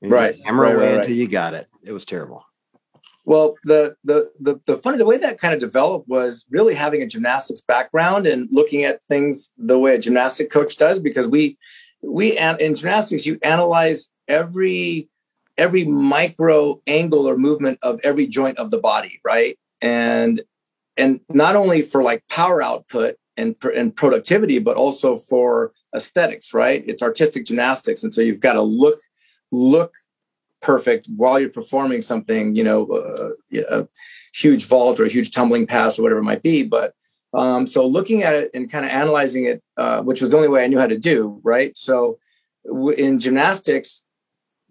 right? 0.00 0.40
Hammer 0.42 0.62
right, 0.62 0.74
away 0.74 0.86
right, 0.86 1.00
until 1.00 1.14
you 1.14 1.28
got 1.28 1.52
it. 1.52 1.68
It 1.82 1.92
was 1.92 2.06
terrible. 2.06 2.46
Well, 3.26 3.56
the, 3.64 3.94
the 4.04 4.30
the 4.40 4.58
the 4.64 4.78
funny 4.78 4.96
the 4.96 5.04
way 5.04 5.18
that 5.18 5.38
kind 5.38 5.52
of 5.52 5.60
developed 5.60 6.08
was 6.08 6.46
really 6.48 6.72
having 6.72 7.02
a 7.02 7.06
gymnastics 7.06 7.60
background 7.60 8.26
and 8.26 8.48
looking 8.50 8.84
at 8.84 9.04
things 9.04 9.52
the 9.58 9.78
way 9.78 9.96
a 9.96 9.98
gymnastic 9.98 10.50
coach 10.50 10.78
does 10.78 10.98
because 10.98 11.28
we 11.28 11.58
we 12.02 12.38
in 12.38 12.74
gymnastics 12.74 13.26
you 13.26 13.38
analyze 13.42 14.08
every 14.28 15.10
every 15.58 15.84
micro 15.84 16.80
angle 16.86 17.28
or 17.28 17.36
movement 17.36 17.80
of 17.82 18.00
every 18.02 18.26
joint 18.26 18.56
of 18.56 18.70
the 18.70 18.78
body, 18.78 19.20
right? 19.22 19.58
And 19.82 20.40
and 20.96 21.20
not 21.28 21.54
only 21.54 21.82
for 21.82 22.02
like 22.02 22.24
power 22.30 22.62
output 22.62 23.16
and 23.36 23.56
and 23.76 23.94
productivity, 23.94 24.58
but 24.58 24.76
also 24.76 25.16
for 25.16 25.72
aesthetics, 25.94 26.54
right? 26.54 26.84
It's 26.86 27.02
artistic 27.02 27.46
gymnastics, 27.46 28.02
and 28.02 28.14
so 28.14 28.20
you've 28.20 28.40
got 28.40 28.54
to 28.54 28.62
look 28.62 29.00
look 29.52 29.94
perfect 30.62 31.08
while 31.16 31.38
you're 31.38 31.50
performing 31.50 32.00
something, 32.02 32.54
you 32.54 32.64
know, 32.64 32.86
uh, 32.86 33.60
a 33.70 33.86
huge 34.34 34.64
vault 34.64 34.98
or 34.98 35.04
a 35.04 35.08
huge 35.08 35.30
tumbling 35.30 35.66
pass 35.66 35.98
or 35.98 36.02
whatever 36.02 36.20
it 36.20 36.24
might 36.24 36.42
be. 36.42 36.62
But 36.62 36.94
um, 37.34 37.66
so 37.66 37.86
looking 37.86 38.22
at 38.22 38.34
it 38.34 38.50
and 38.54 38.70
kind 38.70 38.84
of 38.84 38.90
analyzing 38.90 39.44
it, 39.44 39.62
uh, 39.76 40.02
which 40.02 40.20
was 40.20 40.30
the 40.30 40.36
only 40.36 40.48
way 40.48 40.64
I 40.64 40.68
knew 40.68 40.78
how 40.78 40.86
to 40.86 40.98
do, 40.98 41.40
right? 41.42 41.76
So 41.76 42.18
w- 42.66 42.96
in 42.96 43.20
gymnastics, 43.20 44.02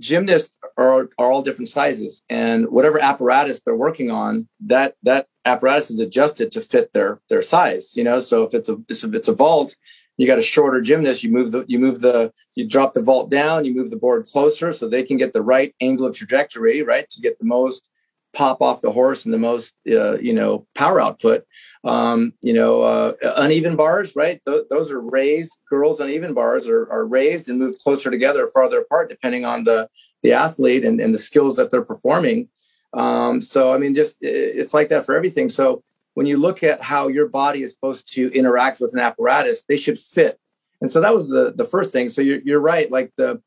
gymnasts 0.04 0.58
are, 0.78 1.10
are 1.18 1.32
all 1.32 1.42
different 1.42 1.70
sizes 1.70 2.22
and 2.30 2.70
whatever 2.70 3.00
apparatus 3.00 3.62
they're 3.62 3.76
working 3.76 4.12
on 4.12 4.48
that 4.60 4.96
that 5.04 5.28
apparatus 5.46 5.90
is 5.90 6.00
adjusted 6.00 6.52
to 6.52 6.62
fit 6.62 6.92
their 6.94 7.22
their 7.30 7.42
size 7.42 7.96
you 7.96 8.04
know? 8.04 8.20
So 8.20 8.44
if 8.44 8.54
it's 8.54 8.70
a 8.70 8.78
if 8.90 9.14
it's 9.14 9.28
a 9.30 9.34
vault 9.34 9.76
you 10.18 10.28
got 10.28 10.40
a 10.40 10.44
shorter 10.44 10.82
gymnast 10.82 11.24
you 11.24 11.32
move 11.32 11.52
the 11.52 11.66
you 11.68 11.80
move 11.80 12.02
the 12.02 12.32
you 12.56 12.68
drop 12.68 12.94
the 12.94 13.02
vault 13.02 13.32
down 13.32 13.66
you 13.66 13.74
move 13.74 13.90
the 13.90 13.98
board 13.98 14.26
closer 14.26 14.72
so 14.72 14.88
they 14.88 15.04
can 15.04 15.18
get 15.18 15.34
the 15.34 15.42
right 15.42 15.74
angle 15.80 16.06
of 16.06 16.16
trajectory 16.16 16.84
right 16.84 17.08
to 17.10 17.22
get 17.22 17.40
the 17.40 17.46
most 17.46 17.90
pop 18.34 18.62
off 18.62 18.82
the 18.82 18.92
horse 18.92 19.26
and 19.26 19.34
the 19.34 19.40
most 19.40 19.76
uh, 19.92 20.18
you 20.20 20.34
know 20.34 20.66
power 20.76 21.00
output 21.00 21.46
um, 21.84 22.34
you 22.42 22.54
know 22.54 22.82
uh, 22.82 23.14
uneven 23.38 23.76
bars 23.76 24.16
right 24.16 24.42
Th- 24.46 24.64
those 24.70 24.92
are 24.92 25.02
raised 25.02 25.58
girls 25.70 26.00
uneven 26.00 26.34
bars 26.34 26.68
are, 26.68 26.92
are 26.92 27.06
raised 27.06 27.50
and 27.50 27.60
moved 27.60 27.80
closer 27.80 28.10
together 28.10 28.48
farther 28.48 28.82
apart 28.82 29.10
depending 29.10 29.46
on 29.46 29.64
the 29.64 29.88
the 30.24 30.34
athlete 30.34 30.86
and, 30.86 31.00
and 31.00 31.14
the 31.14 31.20
skills 31.20 31.56
that 31.56 31.70
they're 31.70 31.84
performing 31.84 32.48
um, 32.94 33.40
so 33.42 33.74
i 33.74 33.78
mean 33.78 33.94
just 33.94 34.18
it's 34.22 34.74
like 34.74 34.90
that 34.90 35.06
for 35.06 35.16
everything 35.16 35.50
so 35.50 35.84
when 36.14 36.28
you 36.28 36.38
look 36.38 36.64
at 36.64 36.82
how 36.82 37.08
your 37.08 37.28
body 37.28 37.64
is 37.64 37.72
supposed 37.72 38.12
to 38.14 38.32
interact 38.34 38.80
with 38.80 38.94
an 38.94 39.00
apparatus, 39.00 39.64
they 39.64 39.78
should 39.78 39.98
fit. 39.98 40.40
And 40.82 40.92
so 40.92 41.02
that 41.02 41.14
was 41.14 41.30
the 41.30 41.54
the 41.56 41.66
first 41.66 41.92
thing. 41.92 42.10
So 42.10 42.22
you're 42.22 42.42
you're 42.44 42.60
right. 42.60 42.92
Like 42.92 43.12
the 43.16 43.42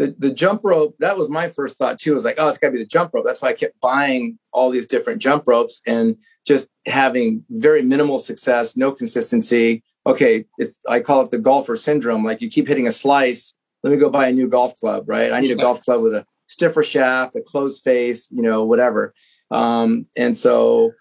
the 0.00 0.16
the 0.18 0.30
jump 0.30 0.62
rope, 0.64 0.96
that 1.00 1.18
was 1.18 1.28
my 1.28 1.46
first 1.46 1.76
thought 1.76 1.98
too. 1.98 2.14
Was 2.14 2.24
like, 2.24 2.36
oh, 2.38 2.48
it's 2.48 2.56
got 2.56 2.68
to 2.68 2.72
be 2.72 2.78
the 2.78 2.86
jump 2.86 3.12
rope. 3.12 3.26
That's 3.26 3.42
why 3.42 3.50
I 3.50 3.52
kept 3.52 3.78
buying 3.82 4.38
all 4.50 4.70
these 4.70 4.86
different 4.86 5.20
jump 5.20 5.44
ropes 5.46 5.82
and 5.86 6.16
just 6.46 6.68
having 6.86 7.44
very 7.50 7.82
minimal 7.82 8.18
success, 8.18 8.78
no 8.78 8.92
consistency. 8.92 9.84
Okay, 10.06 10.46
it's 10.56 10.78
I 10.88 11.00
call 11.00 11.20
it 11.20 11.30
the 11.30 11.38
golfer 11.38 11.76
syndrome. 11.76 12.24
Like 12.24 12.40
you 12.40 12.48
keep 12.48 12.66
hitting 12.66 12.86
a 12.86 12.90
slice. 12.90 13.54
Let 13.82 13.90
me 13.90 13.98
go 13.98 14.08
buy 14.08 14.28
a 14.28 14.32
new 14.32 14.48
golf 14.48 14.72
club, 14.80 15.04
right? 15.06 15.32
I 15.32 15.40
need 15.40 15.50
a 15.50 15.62
golf 15.62 15.84
club 15.84 16.00
with 16.00 16.14
a 16.14 16.24
stiffer 16.46 16.82
shaft, 16.82 17.36
a 17.36 17.42
closed 17.42 17.84
face, 17.84 18.30
you 18.30 18.40
know, 18.40 18.64
whatever. 18.64 19.12
Um, 19.50 20.06
and 20.16 20.36
so 20.36 20.92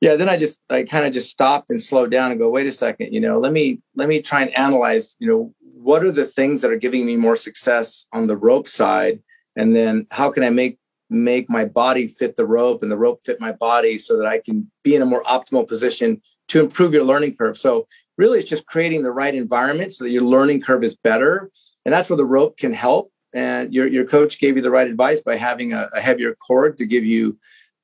yeah 0.00 0.14
then 0.16 0.28
i 0.28 0.36
just 0.36 0.60
i 0.70 0.82
kind 0.82 1.06
of 1.06 1.12
just 1.12 1.30
stopped 1.30 1.70
and 1.70 1.80
slowed 1.80 2.10
down 2.10 2.30
and 2.30 2.40
go 2.40 2.50
wait 2.50 2.66
a 2.66 2.72
second 2.72 3.12
you 3.12 3.20
know 3.20 3.38
let 3.38 3.52
me 3.52 3.80
let 3.94 4.08
me 4.08 4.20
try 4.20 4.42
and 4.42 4.56
analyze 4.56 5.16
you 5.18 5.28
know 5.28 5.54
what 5.86 6.02
are 6.02 6.10
the 6.10 6.26
things 6.26 6.62
that 6.62 6.72
are 6.72 6.76
giving 6.76 7.06
me 7.06 7.14
more 7.14 7.36
success 7.36 8.06
on 8.12 8.26
the 8.26 8.36
rope 8.36 8.66
side? 8.66 9.20
And 9.54 9.74
then 9.76 10.08
how 10.10 10.32
can 10.32 10.42
i 10.42 10.50
make 10.50 10.78
make 11.08 11.48
my 11.48 11.64
body 11.64 12.08
fit 12.08 12.34
the 12.34 12.44
rope 12.44 12.82
and 12.82 12.90
the 12.90 12.98
rope 12.98 13.20
fit 13.24 13.40
my 13.40 13.52
body 13.52 13.96
so 13.96 14.18
that 14.18 14.26
i 14.26 14.38
can 14.44 14.68
be 14.82 14.96
in 14.96 15.02
a 15.02 15.06
more 15.06 15.22
optimal 15.22 15.64
position 15.68 16.20
to 16.48 16.58
improve 16.58 16.92
your 16.92 17.04
learning 17.04 17.36
curve? 17.36 17.56
So 17.56 17.86
really 18.18 18.40
it's 18.40 18.50
just 18.50 18.66
creating 18.66 19.04
the 19.04 19.12
right 19.12 19.32
environment 19.32 19.92
so 19.92 20.02
that 20.02 20.10
your 20.10 20.24
learning 20.24 20.60
curve 20.60 20.82
is 20.82 20.96
better. 20.96 21.52
And 21.84 21.94
that's 21.94 22.10
where 22.10 22.16
the 22.16 22.24
rope 22.24 22.58
can 22.58 22.72
help. 22.72 23.12
And 23.32 23.72
your, 23.72 23.86
your 23.86 24.06
coach 24.06 24.40
gave 24.40 24.56
you 24.56 24.62
the 24.62 24.72
right 24.72 24.88
advice 24.88 25.20
by 25.20 25.36
having 25.36 25.72
a, 25.72 25.88
a 25.94 26.00
heavier 26.00 26.34
cord 26.34 26.78
to 26.78 26.84
give 26.84 27.04
you 27.04 27.38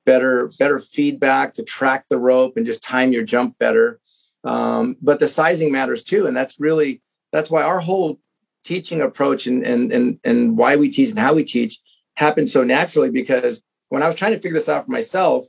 better 0.05 0.51
better 0.59 0.79
feedback 0.79 1.53
to 1.53 1.63
track 1.63 2.03
the 2.09 2.19
rope 2.19 2.57
and 2.57 2.65
just 2.65 2.83
time 2.83 3.13
your 3.13 3.23
jump 3.23 3.57
better. 3.59 4.01
Um, 4.43 4.97
but 5.01 5.21
the 5.21 5.29
sizing 5.29 5.71
matters 5.71 6.03
too. 6.03 6.25
And 6.25 6.35
that's 6.35 6.59
really 6.59 7.01
that's 7.33 7.51
why 7.51 7.61
our 7.61 7.81
whole 7.81 8.19
teaching 8.63 9.01
approach 9.01 9.45
and 9.45 9.65
and 9.65 9.91
and, 9.91 10.19
and 10.23 10.57
why 10.57 10.77
we 10.77 10.89
teach 10.89 11.09
and 11.09 11.19
how 11.19 11.33
we 11.33 11.43
teach 11.43 11.79
happened 12.15 12.49
so 12.49 12.63
naturally 12.63 13.09
because 13.09 13.61
when 13.89 14.01
i 14.01 14.07
was 14.07 14.15
trying 14.15 14.31
to 14.31 14.39
figure 14.39 14.57
this 14.57 14.69
out 14.69 14.85
for 14.85 14.91
myself 14.91 15.45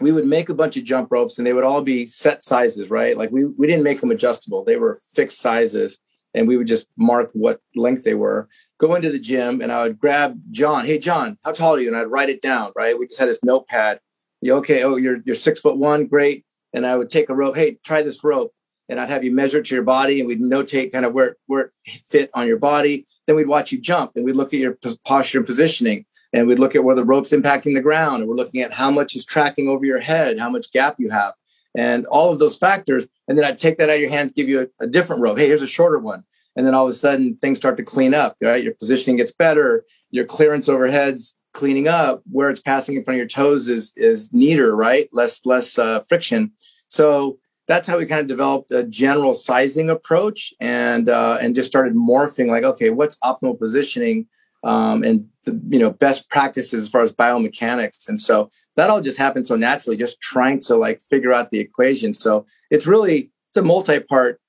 we 0.00 0.10
would 0.10 0.26
make 0.26 0.48
a 0.48 0.54
bunch 0.54 0.78
of 0.78 0.84
jump 0.84 1.12
ropes 1.12 1.36
and 1.36 1.46
they 1.46 1.52
would 1.52 1.64
all 1.64 1.82
be 1.82 2.06
set 2.06 2.42
sizes 2.42 2.88
right 2.88 3.18
like 3.18 3.30
we, 3.30 3.44
we 3.44 3.66
didn't 3.66 3.84
make 3.84 4.00
them 4.00 4.10
adjustable 4.10 4.64
they 4.64 4.76
were 4.76 4.96
fixed 5.12 5.38
sizes 5.38 5.98
and 6.34 6.48
we 6.48 6.56
would 6.56 6.66
just 6.66 6.86
mark 6.96 7.30
what 7.32 7.60
length 7.76 8.04
they 8.04 8.14
were. 8.14 8.48
Go 8.78 8.94
into 8.94 9.10
the 9.10 9.18
gym 9.18 9.60
and 9.60 9.70
I 9.70 9.84
would 9.84 9.98
grab 9.98 10.38
John. 10.50 10.84
Hey, 10.84 10.98
John, 10.98 11.38
how 11.44 11.52
tall 11.52 11.76
are 11.76 11.80
you? 11.80 11.88
And 11.88 11.96
I'd 11.96 12.10
write 12.10 12.28
it 12.28 12.42
down. 12.42 12.72
Right. 12.76 12.98
We 12.98 13.06
just 13.06 13.20
had 13.20 13.28
this 13.28 13.42
notepad. 13.42 14.00
You 14.40 14.54
okay? 14.56 14.82
Oh, 14.82 14.96
you're 14.96 15.18
you're 15.24 15.36
six 15.36 15.60
foot 15.60 15.78
one. 15.78 16.06
Great. 16.06 16.44
And 16.72 16.84
I 16.84 16.96
would 16.96 17.08
take 17.08 17.30
a 17.30 17.34
rope. 17.34 17.56
Hey, 17.56 17.78
try 17.84 18.02
this 18.02 18.22
rope. 18.24 18.52
And 18.88 19.00
I'd 19.00 19.08
have 19.08 19.24
you 19.24 19.32
measure 19.32 19.58
it 19.58 19.66
to 19.66 19.74
your 19.74 19.84
body, 19.84 20.20
and 20.20 20.28
we'd 20.28 20.40
notate 20.40 20.92
kind 20.92 21.04
of 21.04 21.12
where 21.14 21.36
where 21.46 21.72
it 21.84 22.02
fit 22.06 22.30
on 22.34 22.46
your 22.46 22.58
body. 22.58 23.06
Then 23.26 23.36
we'd 23.36 23.48
watch 23.48 23.72
you 23.72 23.80
jump, 23.80 24.12
and 24.14 24.24
we'd 24.24 24.36
look 24.36 24.52
at 24.52 24.60
your 24.60 24.76
posture 25.04 25.38
and 25.38 25.46
positioning, 25.46 26.04
and 26.32 26.46
we'd 26.46 26.58
look 26.58 26.74
at 26.74 26.84
where 26.84 26.96
the 26.96 27.04
rope's 27.04 27.32
impacting 27.32 27.74
the 27.74 27.80
ground, 27.80 28.20
and 28.20 28.28
we're 28.28 28.36
looking 28.36 28.60
at 28.60 28.72
how 28.72 28.90
much 28.90 29.16
is 29.16 29.24
tracking 29.24 29.68
over 29.68 29.84
your 29.84 30.00
head, 30.00 30.38
how 30.38 30.50
much 30.50 30.72
gap 30.72 30.96
you 30.98 31.10
have, 31.10 31.32
and 31.74 32.06
all 32.06 32.30
of 32.30 32.38
those 32.38 32.58
factors. 32.58 33.06
And 33.26 33.38
then 33.38 33.44
I'd 33.44 33.58
take 33.58 33.78
that 33.78 33.88
out 33.88 33.94
of 33.94 34.00
your 34.00 34.10
hands, 34.10 34.32
give 34.32 34.48
you 34.48 34.68
a, 34.80 34.84
a 34.84 34.86
different 34.86 35.22
rope. 35.22 35.38
Hey, 35.38 35.46
here's 35.46 35.62
a 35.62 35.66
shorter 35.66 35.98
one 35.98 36.24
and 36.56 36.66
then 36.66 36.74
all 36.74 36.84
of 36.84 36.90
a 36.90 36.94
sudden 36.94 37.36
things 37.36 37.58
start 37.58 37.76
to 37.76 37.82
clean 37.82 38.14
up 38.14 38.36
right 38.40 38.64
your 38.64 38.74
positioning 38.74 39.16
gets 39.16 39.32
better 39.32 39.84
your 40.10 40.24
clearance 40.24 40.68
overheads 40.68 41.34
cleaning 41.52 41.88
up 41.88 42.22
where 42.30 42.50
it's 42.50 42.60
passing 42.60 42.96
in 42.96 43.04
front 43.04 43.16
of 43.16 43.18
your 43.18 43.28
toes 43.28 43.68
is 43.68 43.92
is 43.96 44.32
neater 44.32 44.76
right 44.76 45.08
less 45.12 45.44
less 45.44 45.78
uh, 45.78 46.00
friction 46.08 46.50
so 46.88 47.38
that's 47.66 47.88
how 47.88 47.96
we 47.98 48.06
kind 48.06 48.20
of 48.20 48.26
developed 48.26 48.70
a 48.72 48.84
general 48.84 49.34
sizing 49.34 49.90
approach 49.90 50.52
and 50.60 51.08
uh, 51.08 51.38
and 51.40 51.54
just 51.54 51.68
started 51.68 51.94
morphing 51.94 52.48
like 52.48 52.64
okay 52.64 52.90
what's 52.90 53.18
optimal 53.18 53.58
positioning 53.58 54.26
um, 54.62 55.02
and 55.02 55.26
the 55.44 55.60
you 55.68 55.78
know 55.78 55.90
best 55.90 56.28
practices 56.30 56.84
as 56.84 56.88
far 56.88 57.02
as 57.02 57.12
biomechanics 57.12 58.08
and 58.08 58.20
so 58.20 58.48
that 58.76 58.90
all 58.90 59.00
just 59.00 59.18
happened 59.18 59.46
so 59.46 59.56
naturally 59.56 59.96
just 59.96 60.20
trying 60.20 60.58
to 60.58 60.76
like 60.76 61.00
figure 61.00 61.32
out 61.32 61.50
the 61.50 61.60
equation 61.60 62.14
so 62.14 62.46
it's 62.70 62.86
really 62.86 63.30
it's 63.50 63.56
a 63.56 63.62
multi-part 63.62 64.40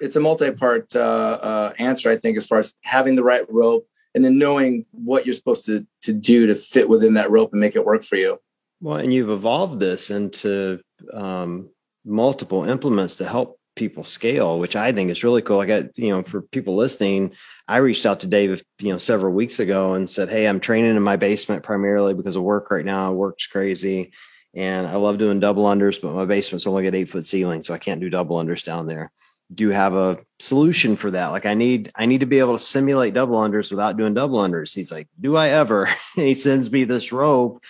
it's 0.00 0.16
a 0.16 0.20
multi-part 0.20 0.94
uh, 0.94 0.98
uh, 0.98 1.72
answer, 1.78 2.10
I 2.10 2.16
think, 2.16 2.36
as 2.36 2.46
far 2.46 2.58
as 2.58 2.74
having 2.82 3.14
the 3.14 3.22
right 3.22 3.44
rope 3.50 3.86
and 4.14 4.24
then 4.24 4.38
knowing 4.38 4.86
what 4.92 5.26
you're 5.26 5.34
supposed 5.34 5.66
to 5.66 5.86
to 6.02 6.12
do 6.12 6.46
to 6.46 6.54
fit 6.54 6.88
within 6.88 7.14
that 7.14 7.30
rope 7.30 7.52
and 7.52 7.60
make 7.60 7.76
it 7.76 7.84
work 7.84 8.02
for 8.04 8.16
you. 8.16 8.38
Well, 8.80 8.96
and 8.96 9.12
you've 9.12 9.30
evolved 9.30 9.80
this 9.80 10.10
into 10.10 10.80
um, 11.12 11.70
multiple 12.06 12.64
implements 12.64 13.16
to 13.16 13.26
help 13.26 13.58
people 13.74 14.04
scale, 14.04 14.58
which 14.58 14.74
I 14.74 14.92
think 14.92 15.10
is 15.10 15.22
really 15.22 15.42
cool. 15.42 15.60
I, 15.60 15.88
you 15.96 16.08
know, 16.10 16.22
for 16.22 16.40
people 16.40 16.76
listening, 16.76 17.32
I 17.68 17.78
reached 17.78 18.06
out 18.06 18.20
to 18.20 18.26
Dave, 18.26 18.62
you 18.78 18.92
know, 18.92 18.98
several 18.98 19.34
weeks 19.34 19.58
ago 19.58 19.94
and 19.94 20.08
said, 20.08 20.30
"Hey, 20.30 20.46
I'm 20.46 20.60
training 20.60 20.96
in 20.96 21.02
my 21.02 21.16
basement 21.16 21.62
primarily 21.62 22.14
because 22.14 22.36
of 22.36 22.42
work 22.42 22.70
right 22.70 22.84
now. 22.84 23.12
Work's 23.12 23.46
crazy." 23.46 24.12
And 24.54 24.86
I 24.86 24.96
love 24.96 25.18
doing 25.18 25.40
double 25.40 25.64
unders, 25.64 26.00
but 26.00 26.14
my 26.14 26.24
basement's 26.24 26.66
only 26.66 26.84
got 26.84 26.94
eight 26.94 27.10
foot 27.10 27.26
ceiling, 27.26 27.62
so 27.62 27.74
I 27.74 27.78
can't 27.78 28.00
do 28.00 28.08
double 28.08 28.36
unders 28.36 28.64
down 28.64 28.86
there 28.86 29.12
do 29.54 29.64
you 29.64 29.70
have 29.70 29.94
a 29.94 30.18
solution 30.38 30.96
for 30.96 31.10
that 31.10 31.28
like 31.28 31.46
i 31.46 31.54
need 31.54 31.90
i 31.94 32.04
need 32.04 32.20
to 32.20 32.26
be 32.26 32.38
able 32.38 32.52
to 32.52 32.62
simulate 32.62 33.14
double 33.14 33.38
unders 33.38 33.70
without 33.70 33.96
doing 33.96 34.12
double 34.12 34.40
unders 34.40 34.74
he's 34.74 34.90
like 34.90 35.08
do 35.20 35.36
i 35.36 35.48
ever 35.50 35.88
he 36.14 36.34
sends 36.34 36.70
me 36.70 36.84
this 36.84 37.12
rope 37.12 37.62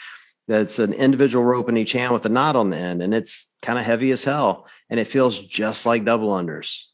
that's 0.49 0.79
an 0.79 0.93
individual 0.93 1.45
rope 1.45 1.69
in 1.69 1.77
each 1.77 1.93
hand 1.93 2.13
with 2.13 2.27
a 2.27 2.31
knot 2.31 2.57
on 2.57 2.71
the 2.71 2.77
end 2.77 3.03
and 3.03 3.15
it's 3.15 3.53
kind 3.63 3.79
of 3.79 3.85
heavy 3.85 4.11
as 4.11 4.25
hell 4.25 4.67
and 4.91 5.01
it 5.01 5.07
feels 5.07 5.39
just 5.39 5.87
like 5.87 6.05
double 6.05 6.31
unders 6.31 6.85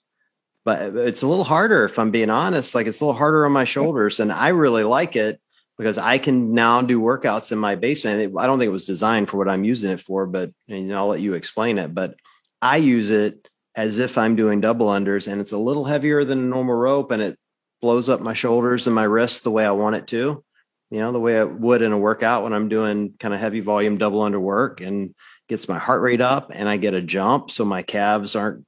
but 0.65 0.83
uh, 0.83 1.01
it's 1.01 1.23
a 1.23 1.27
little 1.27 1.45
harder 1.45 1.85
if 1.85 1.99
i'm 1.99 2.11
being 2.11 2.31
honest 2.31 2.75
like 2.75 2.87
it's 2.87 3.01
a 3.01 3.05
little 3.05 3.19
harder 3.19 3.45
on 3.45 3.53
my 3.53 3.65
shoulders 3.65 4.21
and 4.21 4.33
i 4.33 4.49
really 4.49 4.85
like 4.85 5.17
it 5.17 5.41
because 5.79 5.99
I 5.99 6.19
can 6.19 6.55
now 6.55 6.83
do 6.83 7.01
workouts 7.01 7.51
in 7.51 7.59
my 7.59 7.75
basement. 7.75 8.35
I 8.39 8.47
don't 8.47 8.59
think 8.59 8.69
it 8.69 8.73
was 8.73 8.87
designed 8.87 9.29
for 9.29 9.39
what 9.39 9.49
I'm 9.49 9.65
using 9.65 9.91
it 9.91 10.01
for, 10.01 10.27
but 10.27 10.53
and 10.69 10.95
I'll 10.95 11.09
let 11.09 11.21
you 11.21 11.35
explain 11.35 11.79
it. 11.79 11.95
But 11.95 12.15
I 12.61 12.77
use 12.77 13.11
it 13.11 13.49
as 13.75 13.99
if 13.99 14.19
I'm 14.19 14.37
doing 14.37 14.61
double 14.61 14.87
unders, 14.87 15.31
and 15.31 15.41
it's 15.41 15.53
a 15.53 15.59
little 15.59 15.85
heavier 15.85 16.25
than 16.25 16.39
a 16.39 16.43
normal 16.43 16.75
rope, 16.75 17.11
and 17.11 17.23
it 17.23 17.39
blows 17.81 18.09
up 18.09 18.21
my 18.21 18.33
shoulders 18.33 18.87
and 18.87 18.95
my 18.95 19.05
wrists 19.05 19.41
the 19.41 19.51
way 19.51 19.67
I 19.67 19.73
want 19.73 19.97
it 19.97 20.07
to. 20.09 20.45
You 20.93 21.01
know, 21.01 21.11
the 21.11 21.21
way 21.21 21.39
it 21.39 21.51
would 21.51 21.83
in 21.83 21.93
a 21.93 21.99
workout 21.99 22.45
when 22.45 22.53
I'm 22.53 22.69
doing 22.69 23.15
kind 23.19 23.35
of 23.35 23.41
heavy 23.41 23.61
volume 23.61 23.99
double 23.99 24.21
under 24.21 24.39
work, 24.39 24.81
and 24.81 25.15
gets 25.49 25.69
my 25.69 25.79
heart 25.79 26.03
rate 26.03 26.21
up, 26.21 26.53
and 26.55 26.69
I 26.69 26.77
get 26.77 26.95
a 26.95 27.01
jump, 27.01 27.51
so 27.51 27.65
my 27.65 27.83
calves 27.83 28.37
aren't 28.37 28.65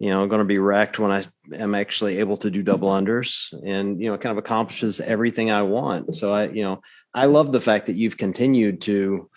you 0.00 0.08
know, 0.08 0.26
going 0.26 0.40
to 0.40 0.46
be 0.46 0.58
wrecked 0.58 0.98
when 0.98 1.12
I 1.12 1.24
am 1.54 1.74
actually 1.74 2.18
able 2.20 2.38
to 2.38 2.50
do 2.50 2.62
double 2.62 2.88
unders 2.88 3.52
and, 3.64 4.00
you 4.00 4.08
know, 4.08 4.14
it 4.14 4.22
kind 4.22 4.32
of 4.32 4.38
accomplishes 4.38 4.98
everything 4.98 5.50
I 5.50 5.62
want. 5.62 6.14
So 6.14 6.32
I, 6.32 6.48
you 6.48 6.62
know, 6.62 6.80
I 7.12 7.26
love 7.26 7.52
the 7.52 7.60
fact 7.60 7.86
that 7.86 7.96
you've 7.96 8.16
continued 8.16 8.80
to 8.82 9.28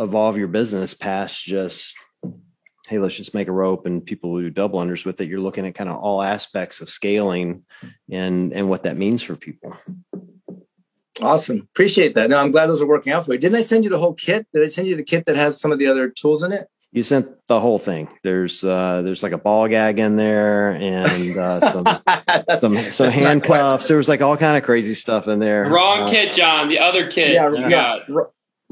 evolve 0.00 0.36
your 0.36 0.48
business 0.48 0.92
past 0.92 1.44
just, 1.44 1.94
hey, 2.88 2.98
let's 2.98 3.14
just 3.14 3.32
make 3.32 3.46
a 3.46 3.52
rope 3.52 3.86
and 3.86 4.04
people 4.04 4.36
do 4.40 4.50
double 4.50 4.80
unders 4.80 5.06
with 5.06 5.20
it. 5.20 5.28
You're 5.28 5.38
looking 5.38 5.68
at 5.68 5.76
kind 5.76 5.88
of 5.88 5.98
all 5.98 6.20
aspects 6.20 6.80
of 6.80 6.90
scaling 6.90 7.62
and 8.10 8.52
and 8.52 8.68
what 8.68 8.82
that 8.82 8.96
means 8.96 9.22
for 9.22 9.36
people. 9.36 9.76
Awesome. 11.20 11.68
Appreciate 11.72 12.14
that. 12.14 12.30
No, 12.30 12.38
I'm 12.38 12.50
glad 12.50 12.66
those 12.66 12.80
are 12.80 12.86
working 12.86 13.12
out 13.12 13.26
for 13.26 13.32
you. 13.32 13.38
Didn't 13.38 13.56
I 13.56 13.60
send 13.60 13.84
you 13.84 13.90
the 13.90 13.98
whole 13.98 14.14
kit? 14.14 14.46
Did 14.52 14.62
I 14.62 14.68
send 14.68 14.88
you 14.88 14.96
the 14.96 15.02
kit 15.02 15.26
that 15.26 15.36
has 15.36 15.60
some 15.60 15.70
of 15.70 15.78
the 15.78 15.86
other 15.86 16.08
tools 16.08 16.42
in 16.42 16.52
it? 16.52 16.68
you 16.92 17.02
sent 17.02 17.46
the 17.46 17.58
whole 17.58 17.78
thing. 17.78 18.08
There's 18.22 18.62
uh, 18.62 19.00
there's 19.02 19.22
like 19.22 19.32
a 19.32 19.38
ball 19.38 19.66
gag 19.66 19.98
in 19.98 20.16
there 20.16 20.72
and 20.72 21.36
uh, 21.38 21.72
some 21.72 21.86
some 22.60 22.76
some 22.90 23.10
handcuffs. 23.10 23.88
There 23.88 23.96
was 23.96 24.08
like 24.08 24.20
all 24.20 24.36
kind 24.36 24.56
of 24.58 24.62
crazy 24.62 24.94
stuff 24.94 25.26
in 25.26 25.38
there. 25.38 25.68
Wrong 25.68 26.02
uh, 26.02 26.08
kit, 26.08 26.34
John. 26.34 26.68
The 26.68 26.78
other 26.78 27.10
kit. 27.10 27.32
Yeah, 27.32 27.50
yeah, 27.50 27.68
yeah, 27.68 27.98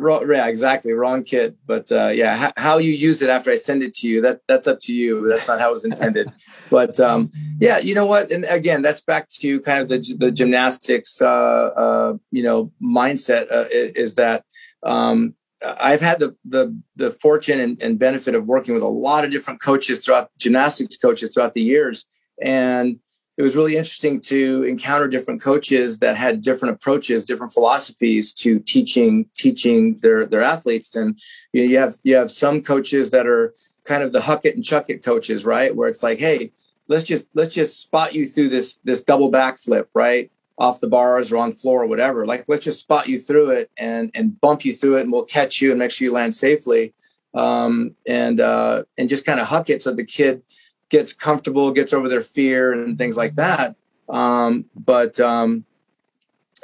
yeah 0.01 0.46
exactly. 0.46 0.92
Wrong 0.92 1.22
kit. 1.22 1.57
But 1.66 1.90
uh, 1.92 2.09
yeah, 2.09 2.48
h- 2.48 2.53
how 2.57 2.78
you 2.78 2.92
use 2.92 3.22
it 3.22 3.28
after 3.28 3.51
I 3.51 3.57
send 3.57 3.82
it 3.82 3.92
to 3.94 4.09
you 4.09 4.20
that 4.22 4.40
that's 4.48 4.66
up 4.66 4.80
to 4.80 4.92
you. 4.92 5.28
That's 5.28 5.46
not 5.46 5.61
how 5.61 5.70
it 5.70 5.72
was 5.72 5.84
intended. 5.84 6.32
but 6.70 6.98
um, 7.01 7.30
yeah, 7.61 7.78
you 7.78 7.94
know 7.94 8.07
what? 8.07 8.30
And 8.30 8.44
again, 8.48 8.82
that's 8.82 9.01
back 9.01 9.28
to 9.40 9.61
kind 9.61 9.80
of 9.80 9.88
the 9.88 10.16
the 10.18 10.30
gymnastics. 10.30 11.20
Uh, 11.20 11.26
uh, 11.26 12.14
you 12.30 12.42
know, 12.42 12.72
mindset 12.82 13.51
uh, 13.53 13.66
is, 13.70 13.92
is 13.92 14.14
that. 14.16 14.44
Um, 14.82 15.34
I've 15.62 16.01
had 16.01 16.20
the 16.20 16.34
the 16.46 16.74
the 16.96 17.11
fortune 17.11 17.61
and, 17.61 17.82
and, 17.82 17.98
benefit 17.98 18.34
of 18.34 18.46
working 18.46 18.72
with 18.72 18.82
a 18.82 18.88
lot 18.88 19.26
of 19.26 19.30
different 19.30 19.61
coaches 19.61 20.03
throughout 20.03 20.30
gymnastics 20.38 20.96
coaches 20.96 21.34
throughout 21.34 21.53
the 21.53 21.61
years, 21.61 22.07
and 22.40 22.98
it 23.41 23.43
was 23.43 23.57
really 23.57 23.74
interesting 23.74 24.20
to 24.20 24.64
encounter 24.64 25.09
different 25.09 25.41
coaches 25.41 25.99
that 26.01 26.14
had 26.14 26.43
different 26.43 26.74
approaches, 26.74 27.24
different 27.24 27.55
philosophies 27.55 28.34
to 28.34 28.59
teaching 28.59 29.24
teaching 29.34 29.97
their 30.01 30.26
their 30.26 30.43
athletes. 30.43 30.95
And 30.95 31.18
you, 31.55 31.62
know, 31.62 31.70
you 31.70 31.78
have 31.78 31.97
you 32.03 32.16
have 32.16 32.30
some 32.30 32.61
coaches 32.61 33.11
that 33.12 33.26
are 33.26 33.55
kind 33.84 34.03
of 34.03 34.12
the 34.12 34.20
huck 34.20 34.45
it 34.45 34.57
and 34.57 34.62
chuck 34.62 34.91
it 34.91 35.03
coaches, 35.03 35.47
right? 35.47 35.74
Where 35.74 35.88
it's 35.88 36.03
like, 36.03 36.18
hey, 36.18 36.53
let's 36.88 37.05
just 37.05 37.28
let's 37.32 37.55
just 37.55 37.80
spot 37.80 38.12
you 38.12 38.26
through 38.26 38.51
this 38.51 38.76
this 38.84 39.03
double 39.03 39.32
backflip, 39.32 39.86
right? 39.95 40.30
off 40.59 40.80
the 40.80 40.86
bars 40.86 41.32
or 41.32 41.38
on 41.38 41.53
floor 41.53 41.84
or 41.84 41.86
whatever. 41.86 42.26
Like 42.26 42.45
let's 42.47 42.64
just 42.64 42.80
spot 42.80 43.09
you 43.09 43.18
through 43.18 43.53
it 43.53 43.70
and 43.78 44.11
and 44.14 44.38
bump 44.38 44.66
you 44.66 44.74
through 44.74 44.99
it, 44.99 45.03
and 45.05 45.12
we'll 45.12 45.24
catch 45.24 45.62
you 45.62 45.70
and 45.70 45.78
make 45.78 45.93
sure 45.93 46.05
you 46.05 46.12
land 46.12 46.34
safely. 46.34 46.93
Um, 47.32 47.97
and 48.07 48.38
uh, 48.38 48.82
and 48.99 49.09
just 49.09 49.24
kind 49.24 49.41
of 49.41 49.47
huck 49.47 49.70
it 49.70 49.82
so 49.82 49.95
the 49.95 50.05
kid 50.05 50.43
gets 50.91 51.12
comfortable, 51.12 51.70
gets 51.70 51.93
over 51.93 52.09
their 52.09 52.20
fear 52.20 52.72
and 52.72 52.99
things 52.99 53.16
like 53.16 53.34
that. 53.36 53.76
Um, 54.09 54.66
but 54.74 55.18
um, 55.20 55.64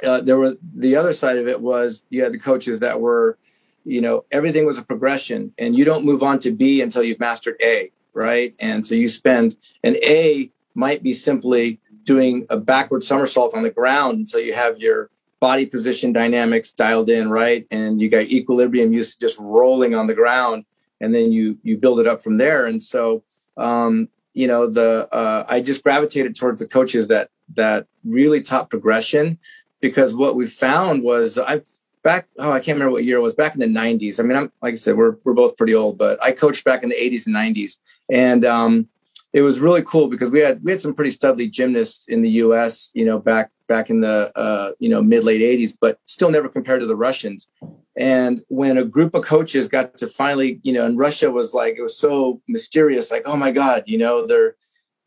uh, 0.03 0.20
there 0.20 0.37
were 0.37 0.57
the 0.74 0.97
other 0.97 1.12
side 1.12 1.39
of 1.39 1.49
it 1.49 1.61
was 1.61 2.05
you 2.11 2.22
had 2.22 2.33
the 2.33 2.39
coaches 2.39 2.81
that 2.81 3.01
were, 3.01 3.39
you 3.85 4.01
know, 4.01 4.24
everything 4.33 4.66
was 4.66 4.79
a 4.79 4.83
progression, 4.83 5.55
and 5.59 5.77
you 5.77 5.85
don't 5.85 6.05
move 6.05 6.22
on 6.22 6.39
to 6.41 6.51
B 6.51 6.83
until 6.83 7.03
you've 7.03 7.20
mastered 7.20 7.57
A, 7.62 7.93
right? 8.12 8.55
And 8.59 8.87
so 8.87 8.95
you 8.95 9.09
spend 9.09 9.57
an 9.85 9.97
A 10.03 10.51
might 10.74 11.03
be 11.03 11.14
simply 11.14 11.81
doing 12.03 12.47
a 12.51 12.57
backward 12.57 13.03
somersault 13.03 13.55
on 13.55 13.62
the 13.62 13.70
ground 13.70 14.18
until 14.18 14.41
you 14.41 14.53
have 14.53 14.79
your 14.79 15.11
body 15.41 15.66
position 15.66 16.12
dynamics 16.12 16.72
dialed 16.72 17.11
in 17.11 17.29
right 17.29 17.66
and 17.70 18.01
you 18.01 18.09
got 18.09 18.22
equilibrium 18.22 18.91
used 18.91 19.20
to 19.20 19.27
just 19.27 19.39
rolling 19.39 19.95
on 19.95 20.07
the 20.07 20.14
ground 20.14 20.64
and 21.01 21.14
then 21.14 21.31
you 21.31 21.59
you 21.62 21.77
build 21.77 22.01
it 22.01 22.07
up 22.07 22.22
from 22.22 22.39
there 22.39 22.64
and 22.64 22.83
so 22.83 23.22
um, 23.59 24.09
you 24.37 24.47
know 24.47 24.68
the 24.68 25.09
uh, 25.12 25.45
i 25.49 25.61
just 25.61 25.82
gravitated 25.82 26.37
towards 26.37 26.61
the 26.61 26.66
coaches 26.66 27.09
that 27.09 27.30
that 27.55 27.87
really 28.05 28.41
taught 28.43 28.70
progression 28.70 29.39
because 29.80 30.14
what 30.14 30.37
we 30.37 30.47
found 30.47 31.03
was 31.03 31.39
i 31.39 31.61
back 32.03 32.28
oh 32.39 32.53
i 32.53 32.61
can't 32.61 32.76
remember 32.76 32.93
what 32.93 33.05
year 33.05 33.16
it 33.16 33.22
was 33.22 33.34
back 33.34 33.55
in 33.55 33.61
the 33.61 33.66
90s 33.66 34.20
i 34.20 34.22
mean 34.22 34.37
i'm 34.37 34.53
like 34.62 34.72
i 34.72 34.76
said 34.76 34.97
we're, 34.97 35.16
we're 35.24 35.32
both 35.32 35.57
pretty 35.57 35.74
old 35.74 35.97
but 35.99 36.22
i 36.22 36.30
coached 36.32 36.64
back 36.64 36.82
in 36.82 36.89
the 36.89 36.95
80s 36.95 37.26
and 37.26 37.34
90s 37.34 37.78
and 38.11 38.45
um, 38.45 38.89
it 39.32 39.43
was 39.43 39.61
really 39.61 39.82
cool 39.82 40.09
because 40.09 40.30
we 40.30 40.41
had 40.41 40.62
we 40.64 40.70
had 40.70 40.80
some 40.80 40.95
pretty 40.95 41.11
studly 41.11 41.51
gymnasts 41.51 42.07
in 42.09 42.22
the 42.22 42.30
U.S. 42.43 42.91
You 42.95 43.05
know, 43.05 43.18
back 43.18 43.51
back 43.67 43.91
in 43.91 44.01
the 44.01 44.37
uh, 44.37 44.73
you 44.79 44.89
know 44.89 45.03
mid 45.03 45.25
late 45.25 45.41
'80s, 45.41 45.75
but 45.81 45.99
still 46.05 46.31
never 46.31 46.49
compared 46.49 46.81
to 46.81 46.87
the 46.87 46.97
Russians. 46.97 47.49
And 47.97 48.43
when 48.49 48.77
a 48.77 48.85
group 48.85 49.14
of 49.14 49.25
coaches 49.25 49.69
got 49.69 49.97
to 49.99 50.07
finally, 50.07 50.61
you 50.62 50.73
know, 50.73 50.85
and 50.85 50.99
Russia 50.99 51.31
was 51.31 51.55
like 51.55 51.77
it 51.77 51.83
was 51.83 51.97
so 51.97 52.41
mysterious, 52.49 53.11
like 53.11 53.23
oh 53.27 53.37
my 53.37 53.51
god, 53.51 53.85
you 53.87 53.99
know, 53.99 54.27
they're 54.27 54.57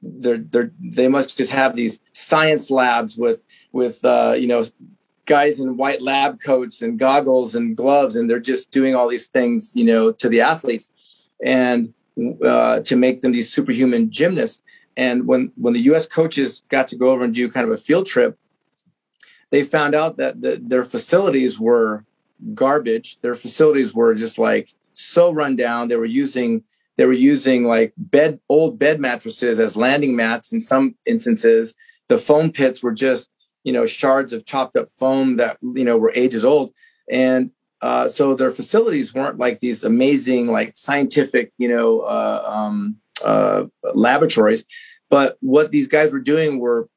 they're 0.01 0.37
they're 0.37 0.71
they 0.79 1.07
must 1.07 1.37
just 1.37 1.51
have 1.51 1.75
these 1.75 1.99
science 2.13 2.71
labs 2.71 3.17
with 3.17 3.45
with 3.71 4.03
uh, 4.03 4.35
you 4.37 4.47
know 4.47 4.63
guys 5.25 5.59
in 5.59 5.77
white 5.77 6.01
lab 6.01 6.39
coats 6.43 6.81
and 6.81 6.97
goggles 6.97 7.53
and 7.53 7.77
gloves, 7.77 8.15
and 8.15 8.29
they're 8.29 8.39
just 8.39 8.71
doing 8.71 8.95
all 8.95 9.07
these 9.07 9.27
things, 9.27 9.71
you 9.75 9.85
know, 9.85 10.11
to 10.11 10.27
the 10.27 10.41
athletes. 10.41 10.89
And 11.45 11.93
uh, 12.43 12.81
to 12.81 12.95
make 12.95 13.21
them 13.21 13.31
these 13.31 13.51
superhuman 13.51 14.11
gymnasts. 14.11 14.61
And 14.97 15.27
when 15.27 15.51
when 15.55 15.73
the 15.73 15.81
U.S. 15.81 16.05
coaches 16.05 16.63
got 16.69 16.87
to 16.89 16.95
go 16.95 17.11
over 17.11 17.23
and 17.23 17.33
do 17.33 17.49
kind 17.49 17.65
of 17.65 17.71
a 17.71 17.77
field 17.77 18.05
trip, 18.05 18.37
they 19.51 19.63
found 19.63 19.95
out 19.95 20.17
that 20.17 20.41
the, 20.41 20.61
their 20.61 20.83
facilities 20.83 21.59
were 21.59 22.05
garbage. 22.53 23.19
Their 23.21 23.35
facilities 23.35 23.93
were 23.93 24.13
just 24.13 24.37
like 24.37 24.71
so 24.93 25.31
run 25.31 25.55
down. 25.55 25.87
They 25.87 25.95
were 25.95 26.05
using 26.05 26.63
they 26.97 27.05
were 27.05 27.13
using 27.13 27.63
like 27.63 27.93
bed 27.97 28.39
old 28.49 28.77
bed 28.77 28.99
mattresses 28.99 29.59
as 29.59 29.77
landing 29.77 30.15
mats 30.15 30.51
in 30.51 30.59
some 30.59 30.95
instances. 31.07 31.73
The 32.09 32.17
foam 32.17 32.51
pits 32.51 32.83
were 32.83 32.93
just 32.93 33.31
you 33.63 33.73
know 33.73 33.85
shards 33.85 34.33
of 34.33 34.45
chopped 34.45 34.75
up 34.75 34.89
foam 34.91 35.37
that 35.37 35.57
you 35.61 35.85
know 35.85 35.97
were 35.97 36.13
ages 36.15 36.43
old. 36.43 36.73
And 37.09 37.51
uh, 37.81 38.09
so 38.09 38.35
their 38.35 38.51
facilities 38.51 39.13
weren't 39.13 39.37
like 39.37 39.59
these 39.59 39.83
amazing, 39.83 40.47
like 40.47 40.75
scientific, 40.75 41.53
you 41.57 41.69
know, 41.69 42.01
uh, 42.01 42.43
um, 42.45 42.97
uh, 43.23 43.65
laboratories. 43.93 44.65
But 45.09 45.37
what 45.39 45.71
these 45.71 45.87
guys 45.87 46.11
were 46.11 46.19
doing 46.19 46.59
were 46.59 46.89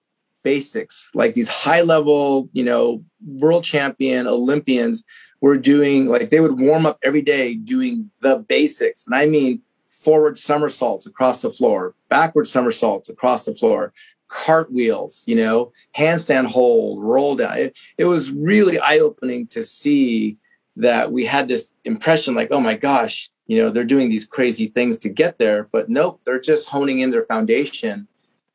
basics, 0.42 1.10
like 1.14 1.34
these 1.34 1.48
high 1.48 1.82
level, 1.82 2.48
you 2.52 2.64
know, 2.64 3.02
world 3.26 3.64
champion 3.64 4.26
Olympians 4.26 5.04
were 5.40 5.56
doing, 5.56 6.06
like 6.06 6.30
they 6.30 6.40
would 6.40 6.60
warm 6.60 6.86
up 6.86 6.98
every 7.02 7.22
day 7.22 7.54
doing 7.54 8.10
the 8.20 8.38
basics. 8.38 9.04
And 9.06 9.14
I 9.14 9.26
mean, 9.26 9.60
forward 9.88 10.38
somersaults 10.38 11.06
across 11.06 11.42
the 11.42 11.52
floor, 11.52 11.94
backward 12.08 12.46
somersaults 12.46 13.08
across 13.08 13.44
the 13.44 13.54
floor, 13.54 13.92
cartwheels, 14.28 15.22
you 15.26 15.36
know, 15.36 15.72
handstand 15.96 16.46
hold, 16.46 17.02
roll 17.02 17.36
down. 17.36 17.56
It, 17.56 17.78
it 17.98 18.04
was 18.04 18.30
really 18.30 18.78
eye 18.78 18.98
opening 18.98 19.46
to 19.48 19.62
see 19.62 20.38
that 20.76 21.12
we 21.12 21.24
had 21.24 21.48
this 21.48 21.72
impression 21.84 22.34
like, 22.34 22.48
oh 22.50 22.60
my 22.60 22.74
gosh, 22.74 23.30
you 23.46 23.60
know, 23.60 23.70
they're 23.70 23.84
doing 23.84 24.08
these 24.08 24.24
crazy 24.24 24.68
things 24.68 24.96
to 24.98 25.08
get 25.08 25.38
there. 25.38 25.68
But 25.70 25.90
nope, 25.90 26.20
they're 26.24 26.40
just 26.40 26.68
honing 26.68 27.00
in 27.00 27.10
their 27.10 27.22
foundation 27.22 28.08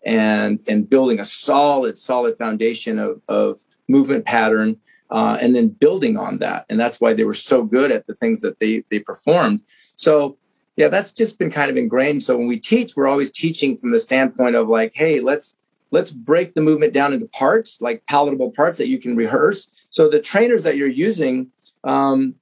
and 0.07 0.59
and 0.67 0.89
building 0.89 1.19
a 1.19 1.25
solid, 1.25 1.97
solid 1.97 2.37
foundation 2.37 2.97
of, 2.97 3.21
of 3.27 3.61
movement 3.87 4.25
pattern 4.25 4.77
uh, 5.11 5.37
and 5.41 5.55
then 5.55 5.67
building 5.67 6.17
on 6.17 6.39
that. 6.39 6.65
And 6.69 6.79
that's 6.79 6.99
why 6.99 7.13
they 7.13 7.23
were 7.23 7.33
so 7.33 7.63
good 7.63 7.91
at 7.91 8.07
the 8.07 8.15
things 8.15 8.41
that 8.41 8.59
they 8.59 8.83
they 8.89 8.99
performed. 8.99 9.61
So 9.95 10.37
yeah, 10.77 10.87
that's 10.87 11.11
just 11.11 11.37
been 11.37 11.51
kind 11.51 11.69
of 11.69 11.77
ingrained. 11.77 12.23
So 12.23 12.37
when 12.37 12.47
we 12.47 12.59
teach, 12.59 12.95
we're 12.95 13.07
always 13.07 13.31
teaching 13.31 13.77
from 13.77 13.91
the 13.91 13.99
standpoint 13.99 14.55
of 14.55 14.69
like, 14.69 14.93
hey, 14.95 15.19
let's 15.19 15.55
let's 15.91 16.11
break 16.11 16.53
the 16.53 16.61
movement 16.61 16.93
down 16.93 17.13
into 17.13 17.27
parts, 17.27 17.81
like 17.81 18.05
palatable 18.05 18.51
parts 18.51 18.77
that 18.77 18.87
you 18.87 18.99
can 18.99 19.15
rehearse. 19.15 19.69
So 19.89 20.09
the 20.09 20.21
trainers 20.21 20.63
that 20.63 20.77
you're 20.77 20.87
using 20.87 21.51
um, 21.83 22.35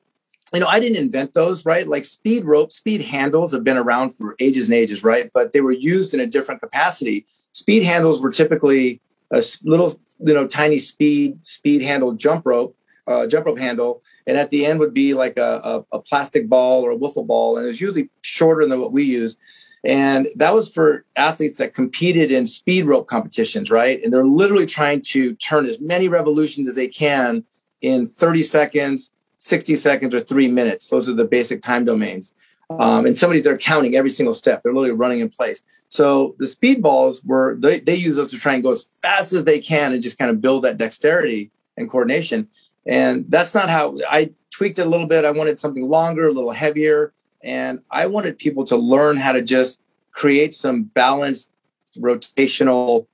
you 0.54 0.60
know, 0.60 0.68
I 0.68 0.80
didn't 0.80 0.98
invent 0.98 1.34
those, 1.34 1.66
right? 1.66 1.88
Like 1.88 2.06
speed 2.06 2.46
ropes, 2.46 2.78
speed 2.78 3.02
handles 3.02 3.52
have 3.52 3.64
been 3.64 3.78
around 3.78 4.12
for 4.12 4.36
ages 4.40 4.68
and 4.68 4.76
ages, 4.76 5.04
right? 5.04 5.30
But 5.34 5.54
they 5.54 5.62
were 5.62 5.72
used 5.72 6.14
in 6.14 6.20
a 6.20 6.28
different 6.28 6.62
capacity. 6.62 7.26
Speed 7.56 7.84
handles 7.84 8.20
were 8.20 8.32
typically 8.32 9.00
a 9.32 9.42
little, 9.64 9.94
you 10.20 10.34
know, 10.34 10.46
tiny 10.46 10.78
speed 10.78 11.40
speed 11.48 11.82
handle 11.82 12.12
jump 12.12 12.46
rope, 12.46 12.76
uh, 13.08 13.26
jump 13.28 13.46
rope 13.46 13.58
handle, 13.58 14.04
and 14.28 14.38
at 14.38 14.50
the 14.50 14.66
end 14.66 14.78
would 14.82 14.94
be 14.94 15.14
like 15.14 15.38
a, 15.38 15.62
a, 15.64 15.98
a 15.98 16.02
plastic 16.02 16.50
ball 16.50 16.86
or 16.86 16.92
a 16.92 16.98
wiffle 16.98 17.26
ball, 17.26 17.56
and 17.56 17.64
it 17.64 17.70
was 17.70 17.80
usually 17.80 18.10
shorter 18.24 18.68
than 18.68 18.82
what 18.82 18.92
we 18.92 19.04
use. 19.04 19.38
And 19.86 20.28
that 20.36 20.54
was 20.54 20.70
for 20.70 21.06
athletes 21.16 21.58
that 21.60 21.74
competed 21.74 22.30
in 22.30 22.46
speed 22.46 22.88
rope 22.88 23.08
competitions, 23.08 23.72
right? 23.72 24.04
And 24.04 24.12
they're 24.12 24.26
literally 24.26 24.66
trying 24.66 25.02
to 25.12 25.34
turn 25.36 25.66
as 25.66 25.80
many 25.80 26.10
revolutions 26.10 26.68
as 26.68 26.76
they 26.76 26.90
can 26.90 27.46
in 27.80 28.06
30 28.06 28.44
seconds, 28.44 29.12
60 29.38 29.78
seconds, 29.78 30.14
or 30.14 30.20
three 30.20 30.50
minutes. 30.50 30.90
Those 30.90 31.08
are 31.08 31.14
the 31.14 31.24
basic 31.24 31.62
time 31.62 31.86
domains. 31.86 32.34
Um, 32.70 33.06
and 33.06 33.16
somebody's 33.16 33.44
there 33.44 33.58
counting 33.58 33.96
every 33.96 34.10
single 34.10 34.34
step. 34.34 34.64
They're 34.64 34.74
literally 34.74 34.98
running 34.98 35.20
in 35.20 35.30
place. 35.30 35.62
So 35.88 36.36
the 36.40 36.48
speed 36.48 36.82
balls 36.82 37.24
were 37.24 37.56
they, 37.60 37.80
they 37.80 37.96
use 37.96 38.16
those 38.16 38.32
to 38.32 38.40
try 38.40 38.56
and 38.56 38.64
go 38.64 38.72
as 38.72 38.84
fast 38.84 39.34
as 39.34 39.44
they 39.44 39.60
can 39.60 39.94
and 39.94 40.02
just 40.02 40.18
kind 40.18 40.32
of 40.32 40.42
build 40.42 40.64
that 40.64 40.78
dexterity 40.78 41.52
and 41.78 41.90
coordination. 41.90 42.48
And 42.86 43.26
that's 43.30 43.54
not 43.54 43.70
how 43.70 43.98
I 44.10 44.32
tweaked 44.52 44.80
it 44.80 44.88
a 44.88 44.90
little 44.90 45.06
bit. 45.06 45.26
I 45.26 45.32
wanted 45.32 45.60
something 45.60 45.88
longer, 45.88 46.28
a 46.28 46.32
little 46.32 46.52
heavier, 46.52 47.14
and 47.44 47.82
I 47.92 48.08
wanted 48.08 48.38
people 48.38 48.66
to 48.66 48.76
learn 48.76 49.18
how 49.18 49.34
to 49.34 49.42
just 49.42 49.80
create 50.12 50.56
some 50.56 50.84
balanced 50.84 51.50
rotational 51.98 53.06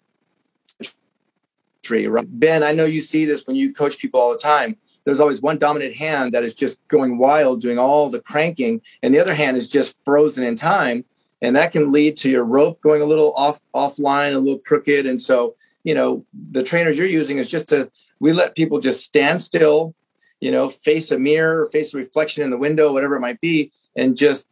tree. 1.84 2.08
Right? 2.08 2.28
Ben, 2.30 2.64
I 2.64 2.72
know 2.72 2.86
you 2.86 3.02
see 3.02 3.26
this 3.26 3.45
when 3.45 3.56
you 3.58 3.74
coach 3.74 3.97
people 3.97 4.22
all 4.22 4.32
the 4.32 4.39
time 4.39 4.78
there's 5.06 5.20
always 5.20 5.41
one 5.41 5.58
dominant 5.58 5.95
hand 5.95 6.34
that 6.34 6.43
is 6.43 6.54
just 6.54 6.86
going 6.88 7.18
wild, 7.18 7.62
doing 7.62 7.80
all 7.80 8.10
the 8.10 8.22
cranking, 8.22 8.82
and 9.02 9.14
the 9.14 9.20
other 9.20 9.34
hand 9.34 9.58
is 9.58 9.68
just 9.68 9.95
frozen 10.04 10.43
in 10.43 10.56
time. 10.56 11.06
And 11.41 11.56
that 11.56 11.72
can 11.72 11.91
lead 11.91 12.18
to 12.18 12.30
your 12.30 12.43
rope 12.43 12.82
going 12.82 13.02
a 13.02 13.06
little 13.06 13.34
off 13.36 13.62
offline, 13.74 14.34
a 14.34 14.38
little 14.38 14.60
crooked. 14.60 15.08
And 15.08 15.20
so, 15.20 15.56
you 15.84 15.95
know, 15.95 16.24
the 16.52 16.62
trainers 16.62 16.97
you're 16.97 17.08
using 17.08 17.39
is 17.39 17.49
just 17.49 17.68
to 17.70 17.89
we 18.20 18.32
let 18.32 18.56
people 18.56 18.80
just 18.80 19.04
stand 19.04 19.41
still, 19.41 19.95
you 20.39 20.52
know, 20.52 20.70
face 20.70 21.10
a 21.10 21.18
mirror, 21.18 21.68
face 21.72 21.93
a 21.93 21.97
reflection 21.97 22.43
in 22.43 22.52
the 22.52 22.58
window, 22.58 22.93
whatever 22.93 23.16
it 23.16 23.22
might 23.22 23.41
be, 23.41 23.72
and 23.95 24.16
just 24.16 24.47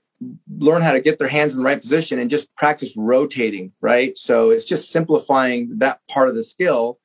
learn 0.58 0.82
how 0.82 0.91
to 0.91 1.00
get 1.00 1.20
their 1.20 1.28
hands 1.28 1.54
in 1.54 1.60
the 1.60 1.66
right 1.66 1.80
position 1.80 2.18
and 2.20 2.30
just 2.30 2.54
practice 2.56 2.97
rotating, 2.97 3.72
right? 3.80 4.18
So 4.18 4.50
it's 4.50 4.66
just 4.66 4.91
simplifying 4.91 5.78
that 5.78 6.00
part 6.08 6.28
of 6.28 6.36
the 6.36 6.43
skill 6.43 6.97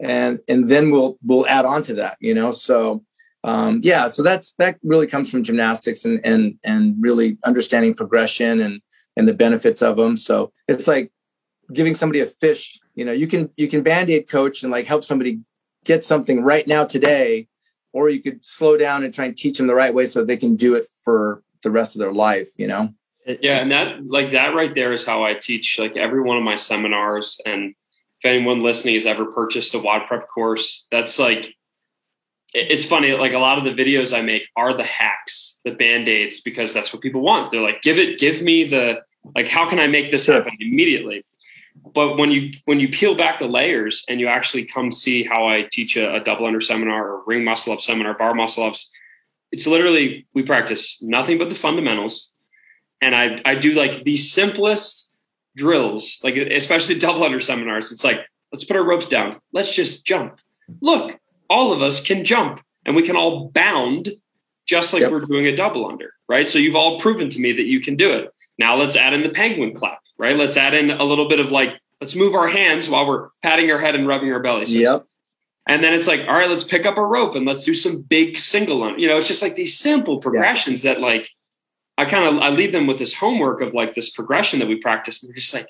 and 0.00 0.40
and 0.48 0.68
then 0.68 0.90
we'll 0.90 1.18
we'll 1.24 1.46
add 1.46 1.64
on 1.64 1.82
to 1.82 1.94
that 1.94 2.16
you 2.20 2.34
know? 2.34 2.50
So 2.50 3.04
um, 3.44 3.80
yeah 3.82 4.08
so 4.08 4.22
that's 4.22 4.52
that 4.58 4.78
really 4.82 5.06
comes 5.06 5.30
from 5.30 5.44
gymnastics 5.44 6.04
and 6.04 6.20
and 6.24 6.58
and 6.64 6.96
really 7.00 7.38
understanding 7.44 7.94
progression 7.94 8.60
and 8.60 8.82
and 9.16 9.26
the 9.26 9.34
benefits 9.34 9.82
of 9.82 9.96
them 9.96 10.16
so 10.16 10.52
it's 10.68 10.86
like 10.86 11.10
giving 11.72 11.94
somebody 11.94 12.20
a 12.20 12.26
fish 12.26 12.78
you 12.94 13.04
know 13.04 13.12
you 13.12 13.26
can 13.26 13.48
you 13.56 13.66
can 13.66 13.82
band-aid 13.82 14.28
coach 14.28 14.62
and 14.62 14.70
like 14.70 14.84
help 14.84 15.04
somebody 15.04 15.40
get 15.84 16.04
something 16.04 16.42
right 16.42 16.66
now 16.66 16.84
today 16.84 17.48
or 17.92 18.10
you 18.10 18.22
could 18.22 18.44
slow 18.44 18.76
down 18.76 19.02
and 19.04 19.14
try 19.14 19.24
and 19.24 19.36
teach 19.36 19.56
them 19.56 19.66
the 19.66 19.74
right 19.74 19.94
way 19.94 20.06
so 20.06 20.22
they 20.22 20.36
can 20.36 20.54
do 20.54 20.74
it 20.74 20.86
for 21.02 21.42
the 21.62 21.70
rest 21.70 21.96
of 21.96 22.00
their 22.00 22.12
life 22.12 22.50
you 22.58 22.66
know? 22.66 22.90
Yeah 23.26 23.60
and 23.60 23.70
that 23.70 24.06
like 24.06 24.30
that 24.32 24.54
right 24.54 24.74
there 24.74 24.92
is 24.92 25.04
how 25.04 25.24
i 25.24 25.32
teach 25.32 25.78
like 25.78 25.96
every 25.96 26.20
one 26.20 26.36
of 26.36 26.42
my 26.42 26.56
seminars 26.56 27.40
and 27.46 27.74
if 28.22 28.28
anyone 28.28 28.60
listening 28.60 28.94
has 28.94 29.06
ever 29.06 29.24
purchased 29.24 29.74
a 29.74 29.78
WOD 29.78 30.06
prep 30.06 30.28
course, 30.28 30.86
that's 30.90 31.18
like 31.18 31.54
it's 32.52 32.84
funny. 32.84 33.12
Like 33.12 33.32
a 33.32 33.38
lot 33.38 33.58
of 33.58 33.64
the 33.64 33.82
videos 33.82 34.16
I 34.16 34.22
make 34.22 34.48
are 34.56 34.74
the 34.74 34.82
hacks, 34.82 35.58
the 35.64 35.70
band 35.70 36.08
aids, 36.08 36.40
because 36.40 36.74
that's 36.74 36.92
what 36.92 37.00
people 37.00 37.22
want. 37.22 37.50
They're 37.50 37.60
like, 37.60 37.80
give 37.80 37.98
it, 37.98 38.18
give 38.18 38.42
me 38.42 38.64
the 38.64 39.02
like, 39.34 39.48
how 39.48 39.68
can 39.68 39.78
I 39.78 39.86
make 39.86 40.10
this 40.10 40.26
happen 40.26 40.52
immediately? 40.60 41.24
But 41.94 42.18
when 42.18 42.30
you 42.30 42.52
when 42.66 42.78
you 42.78 42.88
peel 42.88 43.14
back 43.14 43.38
the 43.38 43.46
layers 43.46 44.04
and 44.08 44.20
you 44.20 44.26
actually 44.26 44.64
come 44.64 44.92
see 44.92 45.24
how 45.24 45.46
I 45.46 45.66
teach 45.70 45.96
a, 45.96 46.16
a 46.16 46.20
double 46.20 46.44
under 46.44 46.60
seminar 46.60 47.08
or 47.08 47.22
ring 47.26 47.44
muscle 47.44 47.72
up 47.72 47.80
seminar, 47.80 48.14
bar 48.14 48.34
muscle 48.34 48.64
ups, 48.64 48.90
it's 49.50 49.66
literally 49.66 50.26
we 50.34 50.42
practice 50.42 51.00
nothing 51.00 51.38
but 51.38 51.48
the 51.48 51.54
fundamentals, 51.54 52.32
and 53.00 53.14
I 53.14 53.40
I 53.46 53.54
do 53.54 53.72
like 53.72 54.02
the 54.02 54.16
simplest 54.16 55.09
drills, 55.56 56.18
like 56.22 56.36
especially 56.36 56.94
double 56.98 57.24
under 57.24 57.40
seminars. 57.40 57.92
It's 57.92 58.04
like, 58.04 58.20
let's 58.52 58.64
put 58.64 58.76
our 58.76 58.84
ropes 58.84 59.06
down. 59.06 59.36
Let's 59.52 59.74
just 59.74 60.04
jump. 60.04 60.38
Look, 60.80 61.18
all 61.48 61.72
of 61.72 61.82
us 61.82 62.00
can 62.00 62.24
jump 62.24 62.60
and 62.86 62.94
we 62.94 63.02
can 63.02 63.16
all 63.16 63.48
bound 63.48 64.10
just 64.66 64.92
like 64.92 65.00
yep. 65.00 65.10
we're 65.10 65.20
doing 65.20 65.46
a 65.46 65.56
double 65.56 65.86
under, 65.86 66.12
right? 66.28 66.46
So 66.46 66.58
you've 66.58 66.76
all 66.76 67.00
proven 67.00 67.28
to 67.30 67.40
me 67.40 67.52
that 67.52 67.64
you 67.64 67.80
can 67.80 67.96
do 67.96 68.12
it. 68.12 68.30
Now 68.58 68.76
let's 68.76 68.94
add 68.94 69.12
in 69.12 69.22
the 69.22 69.30
penguin 69.30 69.74
clap, 69.74 70.00
right? 70.16 70.36
Let's 70.36 70.56
add 70.56 70.74
in 70.74 70.90
a 70.90 71.02
little 71.02 71.28
bit 71.28 71.40
of 71.40 71.50
like, 71.50 71.70
let's 72.00 72.14
move 72.14 72.34
our 72.34 72.46
hands 72.46 72.88
while 72.88 73.06
we're 73.06 73.30
patting 73.42 73.70
our 73.70 73.78
head 73.78 73.94
and 73.94 74.06
rubbing 74.06 74.32
our 74.32 74.40
belly. 74.40 74.66
So 74.66 74.72
yep. 74.74 75.04
And 75.66 75.84
then 75.84 75.92
it's 75.92 76.06
like, 76.06 76.20
all 76.20 76.34
right, 76.34 76.48
let's 76.48 76.64
pick 76.64 76.86
up 76.86 76.98
a 76.98 77.04
rope 77.04 77.34
and 77.34 77.46
let's 77.46 77.64
do 77.64 77.74
some 77.74 78.00
big 78.00 78.38
single 78.38 78.82
on. 78.82 78.98
You 78.98 79.08
know, 79.08 79.18
it's 79.18 79.28
just 79.28 79.42
like 79.42 79.54
these 79.54 79.78
simple 79.78 80.18
progressions 80.18 80.84
yeah. 80.84 80.94
that 80.94 81.00
like 81.00 81.30
I 82.00 82.06
kind 82.06 82.24
of 82.24 82.42
I 82.42 82.48
leave 82.48 82.72
them 82.72 82.86
with 82.86 82.98
this 82.98 83.12
homework 83.12 83.60
of 83.60 83.74
like 83.74 83.92
this 83.92 84.08
progression 84.08 84.58
that 84.60 84.68
we 84.68 84.76
practice. 84.76 85.22
And 85.22 85.28
they're 85.28 85.36
just 85.36 85.52
like, 85.52 85.68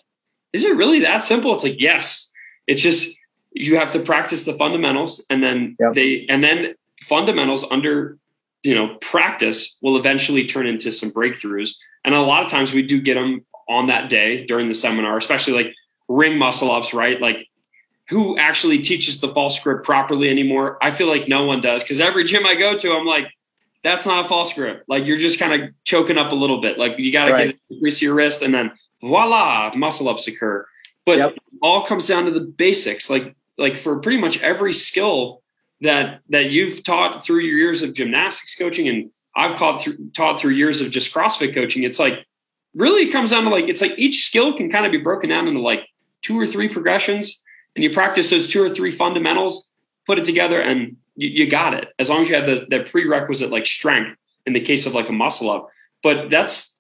is 0.53 0.63
it 0.63 0.77
really 0.77 1.01
that 1.01 1.25
simple? 1.25 1.53
It's 1.55 1.65
like, 1.65 1.81
yes. 1.81 2.31
It's 2.69 2.81
just 2.81 3.11
you 3.51 3.77
have 3.77 3.91
to 3.91 3.99
practice 3.99 4.45
the 4.45 4.55
fundamentals 4.55 5.25
and 5.29 5.43
then 5.43 5.77
yep. 5.81 5.95
they 5.95 6.27
and 6.29 6.45
then 6.45 6.75
fundamentals 7.03 7.65
under 7.69 8.17
you 8.63 8.77
know 8.77 8.97
practice 9.01 9.77
will 9.83 9.97
eventually 9.97 10.47
turn 10.47 10.69
into 10.69 10.93
some 10.93 11.11
breakthroughs. 11.11 11.71
And 12.05 12.15
a 12.15 12.21
lot 12.21 12.45
of 12.45 12.49
times 12.49 12.73
we 12.73 12.83
do 12.83 13.01
get 13.01 13.15
them 13.15 13.45
on 13.69 13.89
that 13.89 14.09
day 14.09 14.47
during 14.47 14.69
the 14.69 14.75
seminar, 14.75 15.17
especially 15.17 15.55
like 15.55 15.75
ring 16.09 16.39
muscle 16.39 16.71
ups, 16.71 16.95
right? 16.95 17.21
Like 17.21 17.49
who 18.09 18.39
actually 18.39 18.79
teaches 18.79 19.21
the 19.21 19.29
false 19.29 19.59
grip 19.59 19.83
properly 19.83 20.29
anymore? 20.29 20.79
I 20.81 20.93
feel 20.93 21.09
like 21.09 21.27
no 21.27 21.45
one 21.45 21.61
does 21.61 21.83
because 21.83 22.01
every 22.01 22.23
gym 22.23 22.47
I 22.47 22.55
go 22.55 22.79
to, 22.79 22.93
I'm 22.93 23.07
like, 23.07 23.27
that's 23.83 24.07
not 24.07 24.25
a 24.25 24.29
false 24.29 24.53
grip. 24.53 24.85
Like 24.89 25.07
you're 25.07 25.17
just 25.17 25.39
kind 25.39 25.63
of 25.63 25.71
choking 25.85 26.19
up 26.19 26.33
a 26.33 26.35
little 26.35 26.61
bit. 26.61 26.79
Like 26.79 26.99
you 26.99 27.13
got 27.13 27.27
to 27.27 27.33
right. 27.33 27.59
get 27.69 27.81
grease 27.81 28.03
your 28.03 28.15
wrist, 28.15 28.43
and 28.43 28.53
then 28.53 28.73
voila, 29.01 29.73
muscle 29.75 30.09
ups 30.09 30.27
occur. 30.29 30.67
But 31.07 31.19
yep. 31.19 31.39
all 31.63 31.87
comes 31.87 32.07
down 32.07 32.27
to 32.27 32.31
the 32.31 32.41
basics. 32.41 33.09
Like 33.09 33.35
like 33.57 33.79
for 33.79 33.99
pretty 33.99 34.21
much 34.21 34.41
every 34.43 34.73
skill 34.73 35.43
that 35.81 36.21
that 36.29 36.51
you've 36.51 36.83
taught 36.83 37.25
through 37.25 37.41
your 37.41 37.57
years 37.57 37.83
of 37.83 37.95
gymnastics 37.95 38.55
coaching, 38.57 38.89
and 38.89 39.11
I've 39.37 39.59
taught 39.59 39.81
through 39.81 40.11
taught 40.15 40.41
through 40.41 40.53
years 40.53 40.81
of 40.81 40.91
just 40.91 41.13
CrossFit 41.15 41.55
coaching. 41.55 41.83
It's 41.83 41.99
like 41.99 42.27
really 42.75 43.03
it 43.03 43.13
comes 43.13 43.31
down 43.31 43.45
to 43.45 43.51
like 43.51 43.69
it's 43.69 43.81
like 43.81 43.99
each 43.99 44.27
skill 44.27 44.57
can 44.57 44.71
kind 44.71 44.85
of 44.85 44.93
be 44.93 44.99
broken 44.99 45.31
down 45.31 45.49
into 45.49 45.61
like 45.61 45.87
two 46.23 46.39
or 46.39 46.47
three 46.47 46.69
progressions, 46.69 47.43
and 47.75 47.83
you 47.83 47.91
practice 47.91 48.31
those 48.31 48.47
two 48.47 48.63
or 48.63 48.75
three 48.75 48.91
fundamentals, 48.91 49.71
put 50.07 50.19
it 50.19 50.25
together, 50.25 50.61
and 50.61 50.97
you, 51.21 51.45
you 51.45 51.51
got 51.51 51.75
it 51.75 51.89
as 51.99 52.09
long 52.09 52.23
as 52.23 52.29
you 52.29 52.35
have 52.35 52.47
the, 52.47 52.81
prerequisite 52.91 53.51
like 53.51 53.67
strength 53.67 54.19
in 54.47 54.55
the 54.55 54.61
case 54.61 54.87
of 54.87 54.95
like 54.95 55.09
a 55.09 55.13
muscle 55.13 55.51
up. 55.51 55.69
But 56.03 56.31
that's 56.31 56.75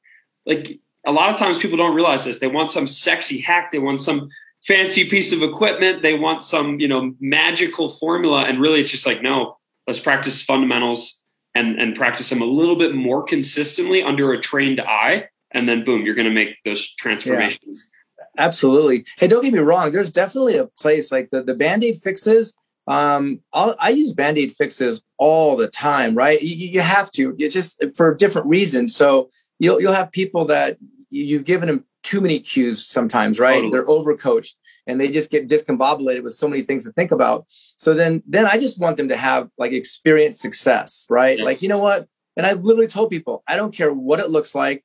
like 0.46 0.80
a 1.06 1.12
lot 1.12 1.30
of 1.30 1.36
times 1.36 1.58
people 1.58 1.76
don't 1.76 1.94
realize 1.94 2.24
this. 2.24 2.38
They 2.38 2.46
want 2.46 2.70
some 2.70 2.86
sexy 2.86 3.40
hack. 3.40 3.70
They 3.70 3.78
want 3.78 4.00
some 4.00 4.30
fancy 4.66 5.08
piece 5.08 5.32
of 5.32 5.42
equipment. 5.42 6.02
They 6.02 6.14
want 6.14 6.42
some, 6.42 6.80
you 6.80 6.88
know, 6.88 7.14
magical 7.20 7.90
formula. 7.90 8.44
And 8.44 8.60
really 8.60 8.80
it's 8.80 8.90
just 8.90 9.06
like, 9.06 9.22
no, 9.22 9.58
let's 9.86 10.00
practice 10.00 10.42
fundamentals 10.42 11.20
and, 11.54 11.78
and 11.78 11.94
practice 11.94 12.30
them 12.30 12.40
a 12.40 12.46
little 12.46 12.76
bit 12.76 12.94
more 12.94 13.22
consistently 13.22 14.02
under 14.02 14.32
a 14.32 14.40
trained 14.40 14.80
eye. 14.80 15.28
And 15.52 15.68
then 15.68 15.84
boom, 15.84 16.06
you're 16.06 16.14
going 16.14 16.28
to 16.28 16.34
make 16.34 16.56
those 16.64 16.94
transformations. 16.94 17.82
Yeah, 18.18 18.24
absolutely. 18.38 19.04
Hey, 19.18 19.26
don't 19.26 19.42
get 19.42 19.52
me 19.52 19.58
wrong. 19.58 19.90
There's 19.90 20.10
definitely 20.10 20.56
a 20.56 20.66
place 20.66 21.12
like 21.12 21.28
the, 21.30 21.42
the 21.42 21.54
band-aid 21.54 22.00
fixes 22.00 22.54
um, 22.90 23.40
I'll, 23.52 23.76
i 23.78 23.90
use 23.90 24.12
band-aid 24.12 24.50
fixes 24.50 25.00
all 25.16 25.56
the 25.56 25.68
time, 25.68 26.16
right? 26.16 26.42
You, 26.42 26.68
you 26.68 26.80
have 26.80 27.10
to, 27.12 27.34
you 27.38 27.48
just 27.48 27.80
for 27.94 28.12
different 28.14 28.48
reasons. 28.48 28.96
So 28.96 29.30
you'll, 29.60 29.80
you'll 29.80 29.92
have 29.92 30.10
people 30.10 30.44
that 30.46 30.76
you've 31.08 31.44
given 31.44 31.68
them 31.68 31.84
too 32.02 32.20
many 32.20 32.40
cues 32.40 32.84
sometimes, 32.84 33.38
right? 33.38 33.62
Totally. 33.62 33.70
They're 33.70 33.86
overcoached 33.86 34.54
and 34.88 35.00
they 35.00 35.08
just 35.08 35.30
get 35.30 35.46
discombobulated 35.46 36.24
with 36.24 36.32
so 36.32 36.48
many 36.48 36.62
things 36.62 36.84
to 36.84 36.92
think 36.92 37.12
about. 37.12 37.46
So 37.76 37.94
then, 37.94 38.24
then 38.26 38.46
I 38.46 38.58
just 38.58 38.80
want 38.80 38.96
them 38.96 39.08
to 39.08 39.16
have 39.16 39.48
like 39.56 39.70
experience 39.70 40.40
success, 40.40 41.06
right? 41.08 41.38
Yes. 41.38 41.44
Like, 41.44 41.62
you 41.62 41.68
know 41.68 41.78
what? 41.78 42.08
And 42.36 42.44
I've 42.44 42.64
literally 42.64 42.88
told 42.88 43.10
people, 43.10 43.44
I 43.46 43.54
don't 43.54 43.72
care 43.72 43.92
what 43.92 44.18
it 44.18 44.30
looks 44.30 44.52
like. 44.52 44.84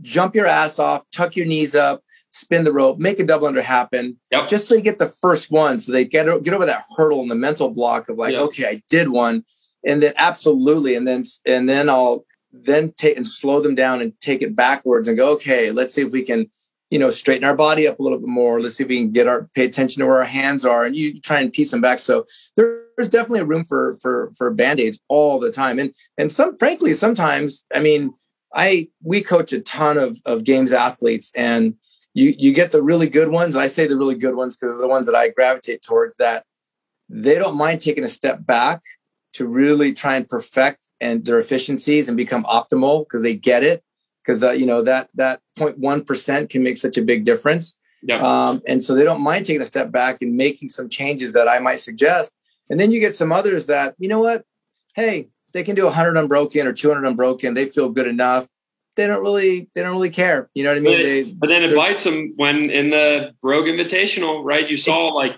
Jump 0.00 0.34
your 0.34 0.46
ass 0.46 0.78
off, 0.78 1.02
tuck 1.12 1.36
your 1.36 1.46
knees 1.46 1.74
up, 1.74 2.02
spin 2.36 2.64
the 2.64 2.72
rope, 2.72 2.98
make 2.98 3.18
a 3.18 3.24
double 3.24 3.46
under 3.46 3.62
happen, 3.62 4.18
yep. 4.30 4.46
just 4.46 4.68
so 4.68 4.74
you 4.74 4.82
get 4.82 4.98
the 4.98 5.08
first 5.08 5.50
one, 5.50 5.78
so 5.78 5.90
they 5.90 6.04
get 6.04 6.26
get 6.44 6.54
over 6.54 6.66
that 6.66 6.84
hurdle 6.96 7.22
and 7.22 7.30
the 7.30 7.34
mental 7.34 7.70
block 7.70 8.08
of 8.08 8.18
like, 8.18 8.32
yep. 8.32 8.42
okay, 8.42 8.66
I 8.68 8.82
did 8.88 9.08
one, 9.08 9.44
and 9.86 10.02
then 10.02 10.12
absolutely, 10.16 10.94
and 10.94 11.08
then 11.08 11.22
and 11.46 11.68
then 11.68 11.88
I'll 11.88 12.24
then 12.52 12.92
take 12.96 13.16
and 13.16 13.26
slow 13.26 13.60
them 13.60 13.74
down 13.74 14.00
and 14.00 14.12
take 14.20 14.42
it 14.42 14.54
backwards 14.54 15.08
and 15.08 15.16
go, 15.16 15.30
okay, 15.32 15.70
let's 15.70 15.94
see 15.94 16.02
if 16.02 16.10
we 16.10 16.22
can, 16.22 16.50
you 16.90 16.98
know, 16.98 17.10
straighten 17.10 17.44
our 17.44 17.56
body 17.56 17.88
up 17.88 17.98
a 17.98 18.02
little 18.02 18.18
bit 18.18 18.28
more. 18.28 18.60
Let's 18.60 18.76
see 18.76 18.84
if 18.84 18.88
we 18.88 18.98
can 18.98 19.10
get 19.10 19.26
our 19.26 19.48
pay 19.54 19.64
attention 19.64 20.00
to 20.00 20.06
where 20.06 20.18
our 20.18 20.24
hands 20.24 20.64
are, 20.64 20.84
and 20.84 20.94
you 20.94 21.20
try 21.20 21.40
and 21.40 21.52
piece 21.52 21.70
them 21.70 21.80
back. 21.80 21.98
So 21.98 22.26
there's 22.56 23.08
definitely 23.08 23.40
a 23.40 23.46
room 23.46 23.64
for 23.64 23.96
for 24.02 24.32
for 24.36 24.50
band 24.50 24.80
aids 24.80 24.98
all 25.08 25.38
the 25.38 25.52
time, 25.52 25.78
and 25.78 25.92
and 26.18 26.30
some 26.30 26.56
frankly 26.58 26.92
sometimes, 26.92 27.64
I 27.74 27.80
mean. 27.80 28.12
I 28.54 28.88
we 29.02 29.22
coach 29.22 29.52
a 29.52 29.60
ton 29.60 29.98
of 29.98 30.18
of 30.24 30.44
games 30.44 30.72
athletes 30.72 31.30
and 31.34 31.74
you 32.16 32.34
you 32.38 32.52
get 32.52 32.70
the 32.70 32.82
really 32.82 33.08
good 33.08 33.28
ones. 33.28 33.56
I 33.56 33.66
say 33.66 33.86
the 33.86 33.96
really 33.96 34.14
good 34.14 34.34
ones 34.34 34.56
because 34.56 34.78
the 34.78 34.88
ones 34.88 35.06
that 35.06 35.14
I 35.14 35.28
gravitate 35.28 35.82
towards. 35.82 36.16
That 36.16 36.44
they 37.10 37.34
don't 37.34 37.58
mind 37.58 37.82
taking 37.82 38.04
a 38.04 38.08
step 38.08 38.46
back 38.46 38.80
to 39.34 39.46
really 39.46 39.92
try 39.92 40.16
and 40.16 40.26
perfect 40.26 40.88
and 40.98 41.26
their 41.26 41.38
efficiencies 41.38 42.08
and 42.08 42.16
become 42.16 42.44
optimal 42.44 43.04
because 43.04 43.22
they 43.22 43.34
get 43.34 43.62
it. 43.62 43.84
Because 44.24 44.42
uh, 44.42 44.52
you 44.52 44.64
know 44.64 44.80
that 44.80 45.10
that 45.14 45.40
0.1 45.58 46.06
percent 46.06 46.48
can 46.48 46.62
make 46.62 46.78
such 46.78 46.96
a 46.96 47.02
big 47.02 47.24
difference. 47.24 47.78
Yeah. 48.02 48.20
Um, 48.20 48.62
and 48.66 48.82
so 48.82 48.94
they 48.94 49.04
don't 49.04 49.20
mind 49.20 49.44
taking 49.44 49.60
a 49.60 49.66
step 49.66 49.92
back 49.92 50.22
and 50.22 50.36
making 50.36 50.70
some 50.70 50.88
changes 50.88 51.34
that 51.34 51.48
I 51.48 51.58
might 51.58 51.80
suggest. 51.80 52.34
And 52.70 52.80
then 52.80 52.92
you 52.92 52.98
get 52.98 53.14
some 53.14 53.30
others 53.30 53.66
that 53.66 53.94
you 53.98 54.08
know 54.08 54.20
what 54.20 54.42
hey, 54.94 55.28
they 55.52 55.62
can 55.62 55.74
do 55.74 55.84
100 55.84 56.16
unbroken 56.16 56.66
or 56.66 56.72
200 56.72 57.06
unbroken. 57.06 57.52
They 57.52 57.66
feel 57.66 57.90
good 57.90 58.06
enough. 58.06 58.48
They 58.96 59.06
don't 59.06 59.22
really, 59.22 59.68
they 59.74 59.82
don't 59.82 59.92
really 59.92 60.10
care. 60.10 60.50
You 60.54 60.64
know 60.64 60.70
what 60.70 60.78
I 60.78 60.80
mean? 60.80 60.96
But, 60.96 61.02
they, 61.02 61.22
but 61.24 61.48
then 61.48 61.62
it 61.62 61.74
bites 61.74 62.04
them 62.04 62.32
when 62.36 62.70
in 62.70 62.90
the 62.90 63.32
Rogue 63.42 63.66
Invitational, 63.66 64.42
right? 64.42 64.68
You 64.68 64.76
saw 64.76 65.08
like 65.08 65.32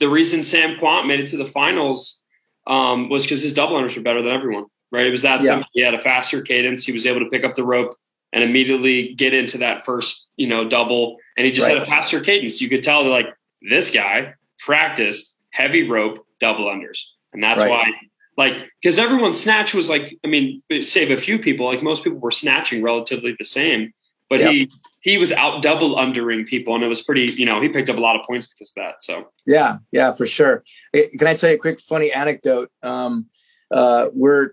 the 0.00 0.08
reason 0.08 0.42
Sam 0.42 0.76
Kwant 0.80 1.06
made 1.06 1.20
it 1.20 1.28
to 1.28 1.36
the 1.36 1.46
finals 1.46 2.20
um, 2.66 3.08
was 3.08 3.22
because 3.22 3.42
his 3.42 3.52
double 3.52 3.76
unders 3.76 3.96
were 3.96 4.02
better 4.02 4.20
than 4.22 4.32
everyone, 4.32 4.64
right? 4.90 5.06
It 5.06 5.10
was 5.10 5.22
that 5.22 5.40
Yeah. 5.42 5.46
simple. 5.46 5.68
He 5.72 5.82
had 5.82 5.94
a 5.94 6.00
faster 6.00 6.42
cadence. 6.42 6.84
He 6.84 6.92
was 6.92 7.06
able 7.06 7.20
to 7.20 7.30
pick 7.30 7.44
up 7.44 7.54
the 7.54 7.64
rope 7.64 7.96
and 8.32 8.42
immediately 8.42 9.14
get 9.14 9.32
into 9.32 9.58
that 9.58 9.84
first, 9.84 10.26
you 10.36 10.48
know, 10.48 10.68
double. 10.68 11.16
And 11.36 11.46
he 11.46 11.52
just 11.52 11.68
had 11.68 11.76
a 11.78 11.86
faster 11.86 12.20
cadence. 12.20 12.60
You 12.60 12.68
could 12.68 12.82
tell 12.82 13.04
that 13.04 13.10
like 13.10 13.28
this 13.62 13.90
guy 13.90 14.34
practiced 14.58 15.34
heavy 15.50 15.88
rope 15.88 16.26
double 16.40 16.64
unders. 16.64 17.04
And 17.32 17.42
that's 17.42 17.60
Right. 17.60 17.70
why 17.70 17.92
like 18.36 18.54
because 18.80 18.98
everyone's 18.98 19.40
snatch 19.40 19.74
was 19.74 19.88
like, 19.88 20.16
I 20.24 20.28
mean, 20.28 20.62
save 20.82 21.10
a 21.10 21.16
few 21.16 21.38
people, 21.38 21.66
like 21.66 21.82
most 21.82 22.04
people 22.04 22.18
were 22.18 22.30
snatching 22.30 22.82
relatively 22.82 23.34
the 23.38 23.44
same. 23.44 23.92
But 24.30 24.40
Yep. 24.40 24.50
he 24.50 24.70
he 25.02 25.18
was 25.18 25.32
out 25.32 25.62
double 25.62 25.96
undering 25.96 26.44
people 26.46 26.74
and 26.74 26.82
it 26.82 26.88
was 26.88 27.02
pretty, 27.02 27.32
you 27.32 27.44
know, 27.46 27.60
he 27.60 27.68
picked 27.68 27.90
up 27.90 27.96
a 27.96 28.00
lot 28.00 28.16
of 28.16 28.24
points 28.26 28.46
because 28.46 28.70
of 28.70 28.82
that. 28.82 29.02
So 29.02 29.28
Yeah, 29.46 29.78
yeah, 29.92 30.12
for 30.12 30.26
sure. 30.26 30.64
Eh, 30.94 31.08
Can 31.18 31.28
I 31.28 31.34
tell 31.34 31.50
you 31.50 31.56
a 31.56 31.58
quick 31.58 31.78
funny 31.78 32.10
anecdote? 32.10 32.70
Um, 32.82 33.26
uh, 33.70 34.08
we're 34.12 34.50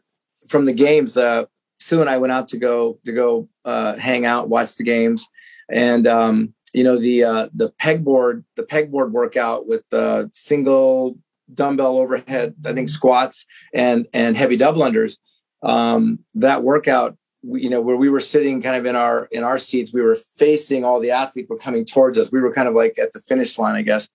from 0.47 0.65
the 0.65 0.73
games. 0.73 1.15
Uh, 1.17 1.45
Sue 1.79 2.01
and 2.01 2.09
I 2.09 2.17
went 2.19 2.31
out 2.33 2.49
to 2.49 2.57
go 2.57 2.99
to 3.05 3.11
go 3.11 3.49
uh, 3.65 3.95
hang 3.95 4.25
out, 4.25 4.49
watch 4.49 4.75
the 4.75 4.83
games, 4.83 5.27
and 5.69 6.05
um, 6.05 6.53
you 6.73 6.83
know 6.83 6.97
the 6.97 7.23
uh, 7.23 7.49
the 7.53 7.71
pegboard 7.81 8.43
the 8.55 8.63
pegboard 8.63 9.11
workout 9.11 9.67
with 9.67 9.83
uh, 9.93 10.25
single 10.31 11.17
dumbbell 11.53 11.97
overhead, 11.97 12.55
I 12.65 12.73
think 12.73 12.89
squats 12.89 13.45
and 13.73 14.07
and 14.13 14.37
heavy 14.37 14.57
double 14.57 14.81
unders. 14.81 15.17
Um, 15.63 16.19
that 16.35 16.63
workout, 16.63 17.17
we, 17.43 17.63
you 17.63 17.69
know, 17.69 17.81
where 17.81 17.95
we 17.95 18.09
were 18.09 18.19
sitting 18.19 18.61
kind 18.61 18.75
of 18.75 18.85
in 18.85 18.95
our 18.95 19.25
in 19.31 19.43
our 19.43 19.57
seats, 19.57 19.93
we 19.93 20.01
were 20.01 20.15
facing 20.15 20.83
all 20.83 20.99
the 20.99 21.11
athletes 21.11 21.49
were 21.49 21.57
coming 21.57 21.85
towards 21.85 22.17
us. 22.17 22.31
We 22.31 22.41
were 22.41 22.53
kind 22.53 22.67
of 22.67 22.73
like 22.73 22.97
at 22.99 23.11
the 23.13 23.19
finish 23.19 23.57
line, 23.57 23.75
I 23.75 23.81
guess. 23.81 24.09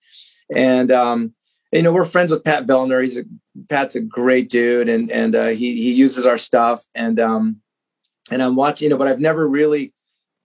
And 0.55 0.91
um, 0.91 1.33
you 1.71 1.81
know, 1.81 1.93
we're 1.93 2.05
friends 2.05 2.31
with 2.31 2.43
Pat 2.43 2.65
Vellner. 2.65 3.03
He's 3.03 3.17
a 3.17 3.23
Pat's 3.69 3.95
a 3.95 4.01
great 4.01 4.49
dude, 4.49 4.89
and 4.89 5.11
and 5.11 5.35
uh, 5.35 5.47
he 5.47 5.75
he 5.75 5.93
uses 5.93 6.25
our 6.25 6.37
stuff. 6.37 6.85
And 6.95 7.19
um, 7.19 7.57
and 8.31 8.41
I'm 8.41 8.55
watching, 8.55 8.85
you 8.85 8.89
know, 8.89 8.97
but 8.97 9.07
I've 9.07 9.19
never 9.19 9.47
really, 9.47 9.93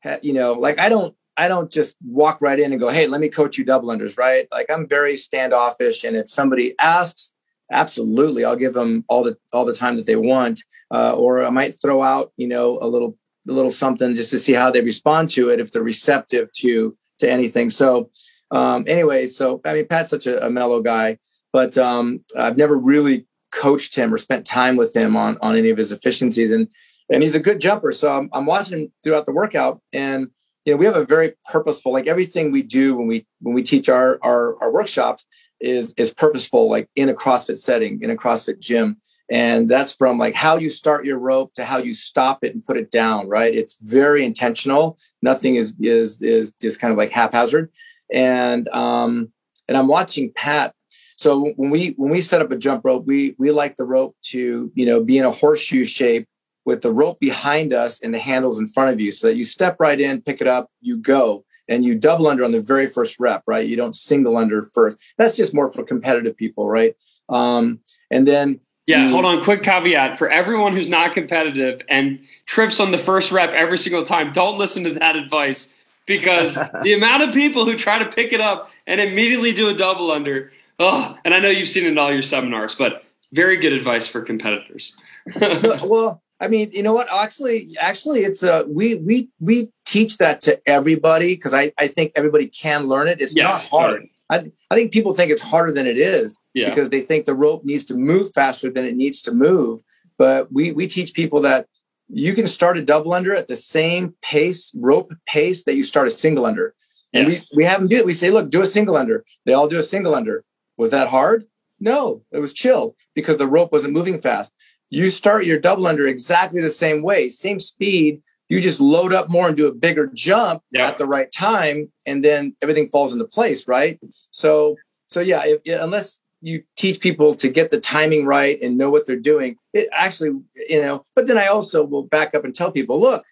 had, 0.00 0.24
you 0.24 0.32
know, 0.32 0.52
like 0.52 0.78
I 0.78 0.88
don't 0.88 1.14
I 1.36 1.48
don't 1.48 1.70
just 1.70 1.96
walk 2.04 2.40
right 2.40 2.58
in 2.60 2.72
and 2.72 2.80
go, 2.80 2.90
hey, 2.90 3.06
let 3.06 3.20
me 3.20 3.28
coach 3.28 3.56
you 3.56 3.64
double 3.64 3.88
unders, 3.88 4.18
right? 4.18 4.46
Like 4.52 4.66
I'm 4.70 4.86
very 4.86 5.16
standoffish, 5.16 6.04
and 6.04 6.16
if 6.16 6.28
somebody 6.28 6.74
asks, 6.78 7.34
absolutely, 7.70 8.44
I'll 8.44 8.56
give 8.56 8.74
them 8.74 9.04
all 9.08 9.22
the 9.22 9.36
all 9.52 9.64
the 9.64 9.74
time 9.74 9.96
that 9.96 10.06
they 10.06 10.16
want, 10.16 10.62
uh, 10.90 11.14
or 11.14 11.44
I 11.44 11.50
might 11.50 11.80
throw 11.80 12.02
out, 12.02 12.32
you 12.36 12.48
know, 12.48 12.78
a 12.80 12.86
little 12.86 13.16
a 13.48 13.52
little 13.52 13.70
something 13.70 14.14
just 14.14 14.30
to 14.30 14.38
see 14.38 14.52
how 14.52 14.70
they 14.70 14.82
respond 14.82 15.30
to 15.30 15.48
it 15.48 15.60
if 15.60 15.72
they're 15.72 15.82
receptive 15.82 16.52
to 16.58 16.96
to 17.18 17.30
anything. 17.30 17.70
So 17.70 18.10
um, 18.50 18.84
anyway, 18.86 19.26
so 19.26 19.60
I 19.64 19.74
mean, 19.74 19.86
Pat's 19.88 20.10
such 20.10 20.26
a, 20.26 20.46
a 20.46 20.50
mellow 20.50 20.82
guy, 20.82 21.18
but 21.52 21.76
um, 21.78 22.22
I've 22.38 22.58
never 22.58 22.76
really 22.76 23.26
coached 23.50 23.94
him 23.94 24.12
or 24.12 24.18
spent 24.18 24.46
time 24.46 24.76
with 24.76 24.94
him 24.94 25.16
on 25.16 25.38
on 25.40 25.56
any 25.56 25.70
of 25.70 25.78
his 25.78 25.92
efficiencies, 25.92 26.50
and 26.50 26.68
and 27.10 27.22
he's 27.22 27.34
a 27.34 27.40
good 27.40 27.60
jumper. 27.60 27.92
So 27.92 28.12
I'm, 28.12 28.28
I'm 28.32 28.46
watching 28.46 28.78
him 28.78 28.92
throughout 29.02 29.26
the 29.26 29.32
workout, 29.32 29.80
and 29.92 30.28
you 30.64 30.72
know, 30.72 30.76
we 30.76 30.86
have 30.86 30.96
a 30.96 31.04
very 31.04 31.34
purposeful, 31.50 31.92
like 31.92 32.06
everything 32.06 32.52
we 32.52 32.62
do 32.62 32.96
when 32.96 33.06
we 33.06 33.26
when 33.40 33.54
we 33.54 33.62
teach 33.62 33.88
our 33.88 34.18
our, 34.22 34.60
our 34.62 34.72
workshops 34.72 35.26
is 35.60 35.94
is 35.96 36.12
purposeful, 36.12 36.68
like 36.68 36.88
in 36.96 37.08
a 37.08 37.14
CrossFit 37.14 37.58
setting, 37.58 38.02
in 38.02 38.10
a 38.10 38.16
CrossFit 38.16 38.60
gym. 38.60 38.96
And 39.30 39.68
that's 39.68 39.94
from 39.94 40.18
like 40.18 40.34
how 40.34 40.58
you 40.58 40.68
start 40.68 41.06
your 41.06 41.18
rope 41.18 41.54
to 41.54 41.64
how 41.64 41.78
you 41.78 41.94
stop 41.94 42.44
it 42.44 42.54
and 42.54 42.62
put 42.62 42.76
it 42.76 42.90
down, 42.90 43.28
right? 43.28 43.54
It's 43.54 43.78
very 43.80 44.24
intentional. 44.24 44.98
Nothing 45.22 45.54
is 45.56 45.74
is 45.80 46.20
is 46.20 46.52
just 46.60 46.80
kind 46.80 46.92
of 46.92 46.98
like 46.98 47.10
haphazard 47.10 47.70
and 48.12 48.68
um 48.68 49.32
and 49.66 49.76
i'm 49.76 49.88
watching 49.88 50.30
pat 50.34 50.74
so 51.16 51.52
when 51.56 51.70
we 51.70 51.94
when 51.96 52.10
we 52.10 52.20
set 52.20 52.42
up 52.42 52.50
a 52.52 52.56
jump 52.56 52.84
rope 52.84 53.04
we 53.06 53.34
we 53.38 53.50
like 53.50 53.74
the 53.76 53.84
rope 53.84 54.14
to 54.22 54.70
you 54.74 54.86
know 54.86 55.02
be 55.02 55.18
in 55.18 55.24
a 55.24 55.30
horseshoe 55.30 55.84
shape 55.84 56.28
with 56.64 56.82
the 56.82 56.92
rope 56.92 57.18
behind 57.20 57.72
us 57.72 58.00
and 58.00 58.14
the 58.14 58.18
handles 58.18 58.58
in 58.58 58.66
front 58.66 58.92
of 58.92 59.00
you 59.00 59.12
so 59.12 59.26
that 59.26 59.36
you 59.36 59.44
step 59.44 59.76
right 59.78 60.00
in 60.00 60.20
pick 60.20 60.40
it 60.40 60.46
up 60.46 60.70
you 60.80 60.96
go 60.96 61.44
and 61.68 61.84
you 61.84 61.94
double 61.94 62.26
under 62.26 62.44
on 62.44 62.52
the 62.52 62.60
very 62.60 62.86
first 62.86 63.18
rep 63.18 63.42
right 63.46 63.68
you 63.68 63.76
don't 63.76 63.96
single 63.96 64.36
under 64.36 64.62
first 64.62 64.98
that's 65.18 65.36
just 65.36 65.54
more 65.54 65.72
for 65.72 65.82
competitive 65.82 66.36
people 66.36 66.68
right 66.68 66.96
um 67.28 67.78
and 68.10 68.26
then 68.26 68.60
Yeah, 68.86 69.08
hold 69.10 69.24
on. 69.24 69.44
Quick 69.44 69.62
caveat 69.62 70.18
for 70.18 70.28
everyone 70.28 70.72
who's 70.74 70.88
not 70.88 71.14
competitive 71.14 71.80
and 71.88 72.18
trips 72.46 72.80
on 72.80 72.90
the 72.90 72.98
first 72.98 73.30
rep 73.30 73.50
every 73.50 73.78
single 73.78 74.04
time. 74.04 74.32
Don't 74.32 74.58
listen 74.58 74.82
to 74.84 74.94
that 74.94 75.14
advice 75.14 75.68
because 76.04 76.54
the 76.82 76.92
amount 76.92 77.22
of 77.22 77.32
people 77.32 77.64
who 77.64 77.76
try 77.76 77.98
to 77.98 78.10
pick 78.10 78.32
it 78.32 78.40
up 78.40 78.70
and 78.88 79.00
immediately 79.00 79.52
do 79.52 79.68
a 79.68 79.74
double 79.74 80.10
under. 80.10 80.50
Oh, 80.80 81.16
and 81.24 81.32
I 81.32 81.38
know 81.38 81.48
you've 81.48 81.68
seen 81.68 81.84
it 81.84 81.90
in 81.90 81.98
all 81.98 82.12
your 82.12 82.22
seminars, 82.22 82.74
but 82.74 83.04
very 83.32 83.56
good 83.56 83.72
advice 83.72 84.08
for 84.08 84.20
competitors. 84.20 84.94
Well 85.36 86.20
i 86.42 86.48
mean 86.48 86.70
you 86.72 86.82
know 86.82 86.92
what? 86.92 87.08
Actually 87.10 87.74
actually 87.80 88.20
it's 88.20 88.42
a 88.42 88.64
we 88.68 88.96
we 88.96 89.28
we 89.40 89.70
teach 89.86 90.18
that 90.18 90.40
to 90.42 90.60
everybody 90.68 91.34
because 91.36 91.54
i 91.54 91.72
i 91.78 91.86
think 91.86 92.12
everybody 92.16 92.46
can 92.48 92.86
learn 92.88 93.08
it. 93.08 93.20
It's 93.22 93.34
Yes, 93.34 93.70
not 93.72 93.78
hard. 93.80 94.02
I, 94.30 94.50
I 94.70 94.74
think 94.74 94.92
people 94.92 95.12
think 95.14 95.30
it's 95.30 95.42
harder 95.42 95.72
than 95.72 95.86
it 95.86 95.98
is 95.98 96.38
yeah. 96.54 96.70
because 96.70 96.88
they 96.90 97.02
think 97.02 97.26
the 97.26 97.34
rope 97.34 97.64
needs 97.64 97.84
to 97.84 97.94
move 97.94 98.32
faster 98.34 98.70
than 98.70 98.84
it 98.86 98.96
needs 98.96 99.20
to 99.22 99.32
move. 99.32 99.82
But 100.18 100.50
we 100.52 100.72
we 100.72 100.86
teach 100.86 101.12
people 101.14 101.40
that 101.42 101.66
you 102.08 102.32
can 102.34 102.46
start 102.48 102.76
a 102.78 102.82
double 102.84 103.12
under 103.12 103.34
at 103.34 103.48
the 103.48 103.56
same 103.56 104.14
pace 104.22 104.72
rope 104.74 105.12
pace 105.26 105.64
that 105.64 105.76
you 105.76 105.84
start 105.84 106.06
a 106.06 106.10
single 106.10 106.44
under. 106.46 106.74
And 107.12 107.28
Yes. 107.28 107.46
we 107.52 107.58
we 107.58 107.64
have 107.64 107.78
them 107.80 107.88
do 107.88 107.96
it. 107.96 108.06
We 108.06 108.12
say 108.14 108.30
look 108.30 108.50
do 108.50 108.62
a 108.62 108.66
single 108.66 108.96
under. 108.96 109.24
They 109.46 109.52
all 109.52 109.68
do 109.68 109.78
a 109.78 109.82
single 109.94 110.14
under. 110.14 110.44
Was 110.78 110.90
that 110.90 111.08
hard? 111.08 111.44
No 111.78 112.22
it 112.32 112.40
was 112.40 112.52
chill 112.52 112.96
because 113.14 113.36
the 113.36 113.46
rope 113.56 113.70
wasn't 113.72 113.92
moving 113.92 114.18
fast 114.20 114.50
you 114.92 115.10
start 115.10 115.46
your 115.46 115.58
double 115.58 115.86
under 115.86 116.06
exactly 116.06 116.60
the 116.60 116.68
same 116.70 117.02
way, 117.02 117.30
same 117.30 117.58
speed. 117.58 118.20
You 118.50 118.60
just 118.60 118.78
load 118.78 119.14
up 119.14 119.30
more 119.30 119.48
and 119.48 119.56
do 119.56 119.66
a 119.66 119.72
bigger 119.72 120.06
jump 120.12 120.62
Yeah. 120.70 120.86
at 120.86 120.98
the 120.98 121.06
right 121.06 121.32
time, 121.32 121.90
and 122.04 122.22
then 122.22 122.54
everything 122.60 122.90
falls 122.90 123.14
into 123.14 123.24
place, 123.24 123.66
right? 123.66 123.98
So, 124.32 124.76
so 125.08 125.20
yeah, 125.20 125.40
if, 125.46 125.60
unless 125.80 126.20
you 126.42 126.62
teach 126.76 127.00
people 127.00 127.34
to 127.36 127.48
get 127.48 127.70
the 127.70 127.80
timing 127.80 128.26
right 128.26 128.60
and 128.60 128.76
know 128.76 128.90
what 128.90 129.06
they're 129.06 129.16
doing, 129.16 129.56
it 129.72 129.88
actually, 129.92 130.38
you 130.68 130.82
know. 130.82 131.06
But 131.14 131.26
then 131.26 131.38
I 131.38 131.46
also 131.46 131.82
will 131.82 132.02
back 132.02 132.34
up 132.34 132.44
and 132.44 132.54
tell 132.54 132.70
people, 132.70 133.00
look, 133.00 133.24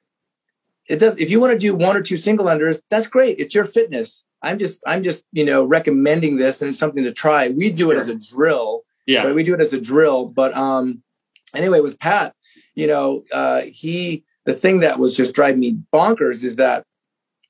it 0.88 0.96
does. 0.98 1.14
If 1.18 1.28
you 1.28 1.40
want 1.40 1.52
to 1.52 1.58
do 1.58 1.74
one 1.74 1.94
or 1.94 2.00
two 2.02 2.16
single 2.16 2.46
unders, 2.46 2.80
that's 2.88 3.06
great. 3.06 3.38
It's 3.38 3.54
your 3.54 3.66
fitness. 3.66 4.24
I'm 4.42 4.58
just, 4.58 4.82
I'm 4.86 5.02
just, 5.02 5.26
you 5.32 5.44
know, 5.44 5.64
recommending 5.64 6.38
this, 6.38 6.62
and 6.62 6.70
it's 6.70 6.78
something 6.78 7.04
to 7.04 7.12
try. 7.12 7.50
We 7.50 7.70
do 7.70 7.90
it 7.90 7.96
Sure. 7.96 8.00
as 8.00 8.08
a 8.08 8.14
drill 8.34 8.84
yeah. 9.06 9.24
right? 9.24 9.34
We 9.34 9.42
do 9.44 9.52
it 9.54 9.60
as 9.60 9.72
a 9.74 9.80
drill. 9.80 10.26
But 10.26 10.56
um, 10.56 11.02
anyway, 11.54 11.80
with 11.80 11.98
Pat, 11.98 12.34
you 12.74 12.86
know, 12.86 13.24
uh, 13.32 13.62
he 13.62 14.24
the 14.46 14.54
thing 14.54 14.80
that 14.80 14.98
was 14.98 15.16
just 15.16 15.34
driving 15.34 15.60
me 15.60 15.78
bonkers 15.92 16.44
is 16.44 16.56
that 16.56 16.84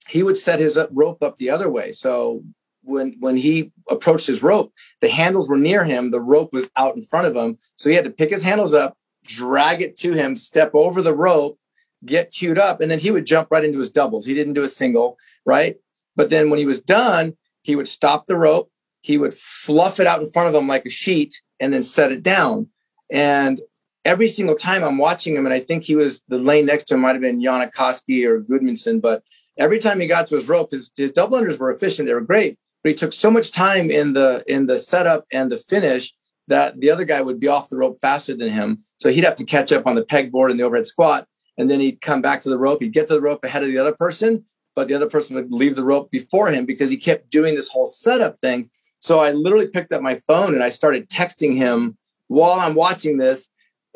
he 0.08 0.22
would 0.22 0.36
set 0.36 0.58
his 0.58 0.78
rope 0.90 1.22
up 1.22 1.36
the 1.36 1.50
other 1.50 1.70
way. 1.70 1.92
So 1.92 2.42
when 2.82 3.16
when 3.20 3.36
he 3.36 3.72
approached 3.88 4.26
his 4.26 4.42
rope, 4.42 4.72
the 5.00 5.08
handles 5.08 5.48
were 5.48 5.56
near 5.56 5.84
him, 5.84 6.10
the 6.10 6.20
rope 6.20 6.52
was 6.52 6.68
out 6.76 6.96
in 6.96 7.02
front 7.02 7.26
of 7.26 7.36
him. 7.36 7.58
So 7.76 7.88
he 7.88 7.96
had 7.96 8.04
to 8.04 8.10
pick 8.10 8.30
his 8.30 8.42
handles 8.42 8.74
up, 8.74 8.96
drag 9.24 9.82
it 9.82 9.96
to 9.96 10.12
him, 10.12 10.34
step 10.36 10.70
over 10.74 11.02
the 11.02 11.14
rope, 11.14 11.58
get 12.04 12.32
queued 12.32 12.58
up, 12.58 12.80
and 12.80 12.90
then 12.90 12.98
he 12.98 13.10
would 13.10 13.26
jump 13.26 13.48
right 13.50 13.64
into 13.64 13.78
his 13.78 13.90
doubles. 13.90 14.26
He 14.26 14.34
didn't 14.34 14.54
do 14.54 14.64
a 14.64 14.68
single, 14.68 15.18
right? 15.44 15.76
But 16.16 16.30
then 16.30 16.50
when 16.50 16.58
he 16.58 16.66
was 16.66 16.80
done, 16.80 17.36
he 17.62 17.76
would 17.76 17.88
stop 17.88 18.26
the 18.26 18.36
rope, 18.36 18.70
he 19.02 19.18
would 19.18 19.34
fluff 19.34 20.00
it 20.00 20.06
out 20.06 20.20
in 20.20 20.28
front 20.28 20.48
of 20.48 20.54
him 20.54 20.68
like 20.68 20.84
a 20.86 20.90
sheet 20.90 21.40
and 21.58 21.72
then 21.72 21.82
set 21.82 22.12
it 22.12 22.22
down. 22.22 22.68
And 23.10 23.60
every 24.04 24.28
single 24.28 24.56
time 24.56 24.82
I'm 24.82 24.98
watching 24.98 25.34
him, 25.34 25.46
and 25.46 25.54
I 25.54 25.60
think 25.60 25.84
he 25.84 25.96
was 25.96 26.22
the 26.28 26.38
lane 26.38 26.66
next 26.66 26.84
to 26.84 26.94
him 26.94 27.00
might 27.00 27.12
have 27.12 27.20
been 27.20 27.42
Jonne 27.42 27.68
Koski 27.70 28.24
or 28.26 28.40
Gudmundsson, 28.40 29.00
but 29.00 29.22
every 29.58 29.78
time 29.78 30.00
he 30.00 30.06
got 30.06 30.28
to 30.28 30.36
his 30.36 30.48
rope, 30.48 30.70
his, 30.70 30.90
his 30.96 31.10
double 31.10 31.38
unders 31.38 31.58
were 31.58 31.70
efficient. 31.70 32.06
They 32.06 32.14
were 32.14 32.20
great, 32.20 32.58
but 32.82 32.90
he 32.90 32.94
took 32.94 33.12
so 33.12 33.30
much 33.30 33.50
time 33.52 33.90
in 33.90 34.14
the 34.14 34.44
in 34.46 34.66
the 34.66 34.78
setup 34.78 35.24
and 35.32 35.50
the 35.50 35.58
finish 35.58 36.12
that 36.48 36.80
the 36.80 36.90
other 36.90 37.04
guy 37.04 37.22
would 37.22 37.38
be 37.40 37.48
off 37.48 37.68
the 37.68 37.76
rope 37.76 37.98
faster 38.00 38.36
than 38.36 38.50
him. 38.50 38.78
So 38.98 39.10
he'd 39.10 39.24
have 39.24 39.36
to 39.36 39.44
catch 39.44 39.72
up 39.72 39.86
on 39.86 39.94
the 39.94 40.04
pegboard 40.04 40.50
and 40.50 40.58
the 40.58 40.64
overhead 40.64 40.86
squat. 40.86 41.26
And 41.56 41.70
then 41.70 41.78
he'd 41.78 42.00
come 42.00 42.22
back 42.22 42.42
to 42.42 42.48
the 42.48 42.58
rope. 42.58 42.82
He'd 42.82 42.92
get 42.92 43.06
to 43.08 43.14
the 43.14 43.20
rope 43.20 43.44
ahead 43.44 43.62
of 43.62 43.68
the 43.68 43.78
other 43.78 43.92
person, 43.92 44.44
but 44.74 44.88
the 44.88 44.94
other 44.94 45.08
person 45.08 45.36
would 45.36 45.52
leave 45.52 45.76
the 45.76 45.84
rope 45.84 46.10
before 46.10 46.48
him 46.48 46.66
because 46.66 46.90
he 46.90 46.96
kept 46.96 47.30
doing 47.30 47.54
this 47.54 47.68
whole 47.68 47.86
setup 47.86 48.38
thing. 48.38 48.68
So 48.98 49.20
I 49.20 49.32
literally 49.32 49.68
picked 49.68 49.92
up 49.92 50.02
my 50.02 50.18
phone 50.26 50.54
and 50.54 50.62
I 50.62 50.70
started 50.70 51.08
texting 51.08 51.56
him 51.56 51.96
while 52.28 52.58
I'm 52.58 52.74
watching 52.74 53.18
this. 53.18 53.48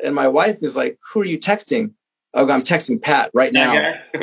And 0.03 0.15
my 0.15 0.27
wife 0.27 0.57
is 0.61 0.75
like, 0.75 0.97
Who 1.13 1.21
are 1.21 1.25
you 1.25 1.39
texting? 1.39 1.93
Oh, 2.37 2.49
I'm 2.49 2.63
texting 2.63 3.01
Pat 3.01 3.31
right 3.33 3.53
now. 3.53 3.73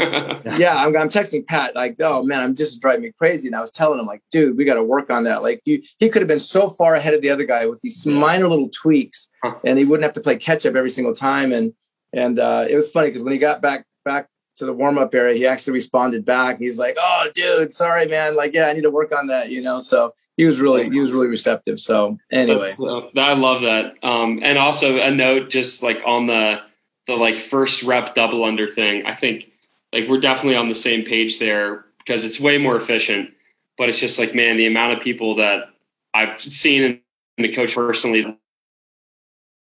yeah, 0.59 0.75
I'm, 0.77 0.95
I'm 0.95 1.09
texting 1.09 1.47
Pat 1.47 1.75
like, 1.75 1.97
oh 1.99 2.23
man, 2.23 2.41
I'm 2.41 2.55
just 2.55 2.79
driving 2.79 3.05
me 3.05 3.13
crazy. 3.17 3.47
And 3.49 3.57
I 3.57 3.61
was 3.61 3.71
telling 3.71 3.99
him 3.99 4.05
like, 4.05 4.21
dude, 4.31 4.59
we 4.59 4.67
got 4.67 4.75
to 4.75 4.85
work 4.85 5.09
on 5.09 5.25
that. 5.25 5.43
Like, 5.43 5.63
you, 5.65 5.83
he 5.99 6.11
could 6.11 6.21
have 6.21 6.29
been 6.29 6.39
so 6.39 6.69
far 6.69 6.95
ahead 6.95 7.15
of 7.15 7.23
the 7.23 7.31
other 7.31 7.45
guy 7.45 7.65
with 7.65 7.81
these 7.81 8.05
minor 8.05 8.49
little 8.49 8.69
tweaks, 8.69 9.31
and 9.65 9.79
he 9.79 9.87
wouldn't 9.87 10.03
have 10.03 10.13
to 10.13 10.21
play 10.21 10.37
catch 10.37 10.67
up 10.67 10.75
every 10.75 10.91
single 10.91 11.15
time. 11.15 11.53
And 11.53 11.73
and 12.13 12.39
uh, 12.39 12.67
it 12.69 12.77
was 12.77 12.91
funny 12.91 13.09
because 13.09 13.23
when 13.23 13.33
he 13.33 13.39
got 13.39 13.63
back 13.63 13.87
back 14.05 14.29
to 14.57 14.67
the 14.67 14.73
warm 14.73 14.99
up 14.99 15.15
area, 15.15 15.35
he 15.35 15.47
actually 15.47 15.73
responded 15.73 16.25
back. 16.25 16.59
He's 16.59 16.79
like, 16.79 16.97
"Oh, 16.99 17.29
dude, 17.35 17.73
sorry, 17.73 18.07
man. 18.07 18.37
Like, 18.37 18.55
yeah, 18.55 18.67
I 18.67 18.73
need 18.73 18.83
to 18.83 18.91
work 18.91 19.13
on 19.17 19.27
that." 19.29 19.51
You 19.51 19.63
know, 19.63 19.81
so 19.81 20.15
he 20.37 20.45
was 20.45 20.61
really 20.61 20.91
he 20.91 21.01
was 21.01 21.13
really 21.13 21.29
receptive. 21.29 21.79
So 21.79 22.19
anyway, 22.31 22.73
uh, 22.81 23.01
I 23.17 23.35
love 23.35 23.63
that. 23.63 23.95
Um, 24.03 24.41
and 24.43 24.59
also 24.59 24.99
a 24.99 25.11
note, 25.11 25.51
just 25.51 25.83
like 25.83 26.01
on 26.05 26.27
the 26.27 26.61
the 27.07 27.15
like 27.15 27.39
first 27.39 27.83
rep 27.83 28.15
double 28.15 28.45
under 28.45 28.69
thing. 28.69 29.05
I 29.07 29.15
think 29.15 29.51
like 29.93 30.09
we're 30.09 30.21
definitely 30.21 30.57
on 30.57 30.69
the 30.69 30.75
same 30.75 31.05
page 31.05 31.39
there 31.39 31.85
because 31.99 32.25
it's 32.25 32.41
way 32.41 32.59
more 32.59 32.77
efficient. 32.77 33.31
But 33.79 33.89
it's 33.89 33.99
just 33.99 34.19
like, 34.19 34.35
man, 34.35 34.57
the 34.57 34.67
amount 34.67 34.93
of 34.93 35.01
people 35.01 35.37
that 35.37 35.71
I've 36.15 36.41
seen 36.41 37.01
in 37.39 37.43
the 37.43 37.53
coach 37.53 37.75
personally, 37.75 38.39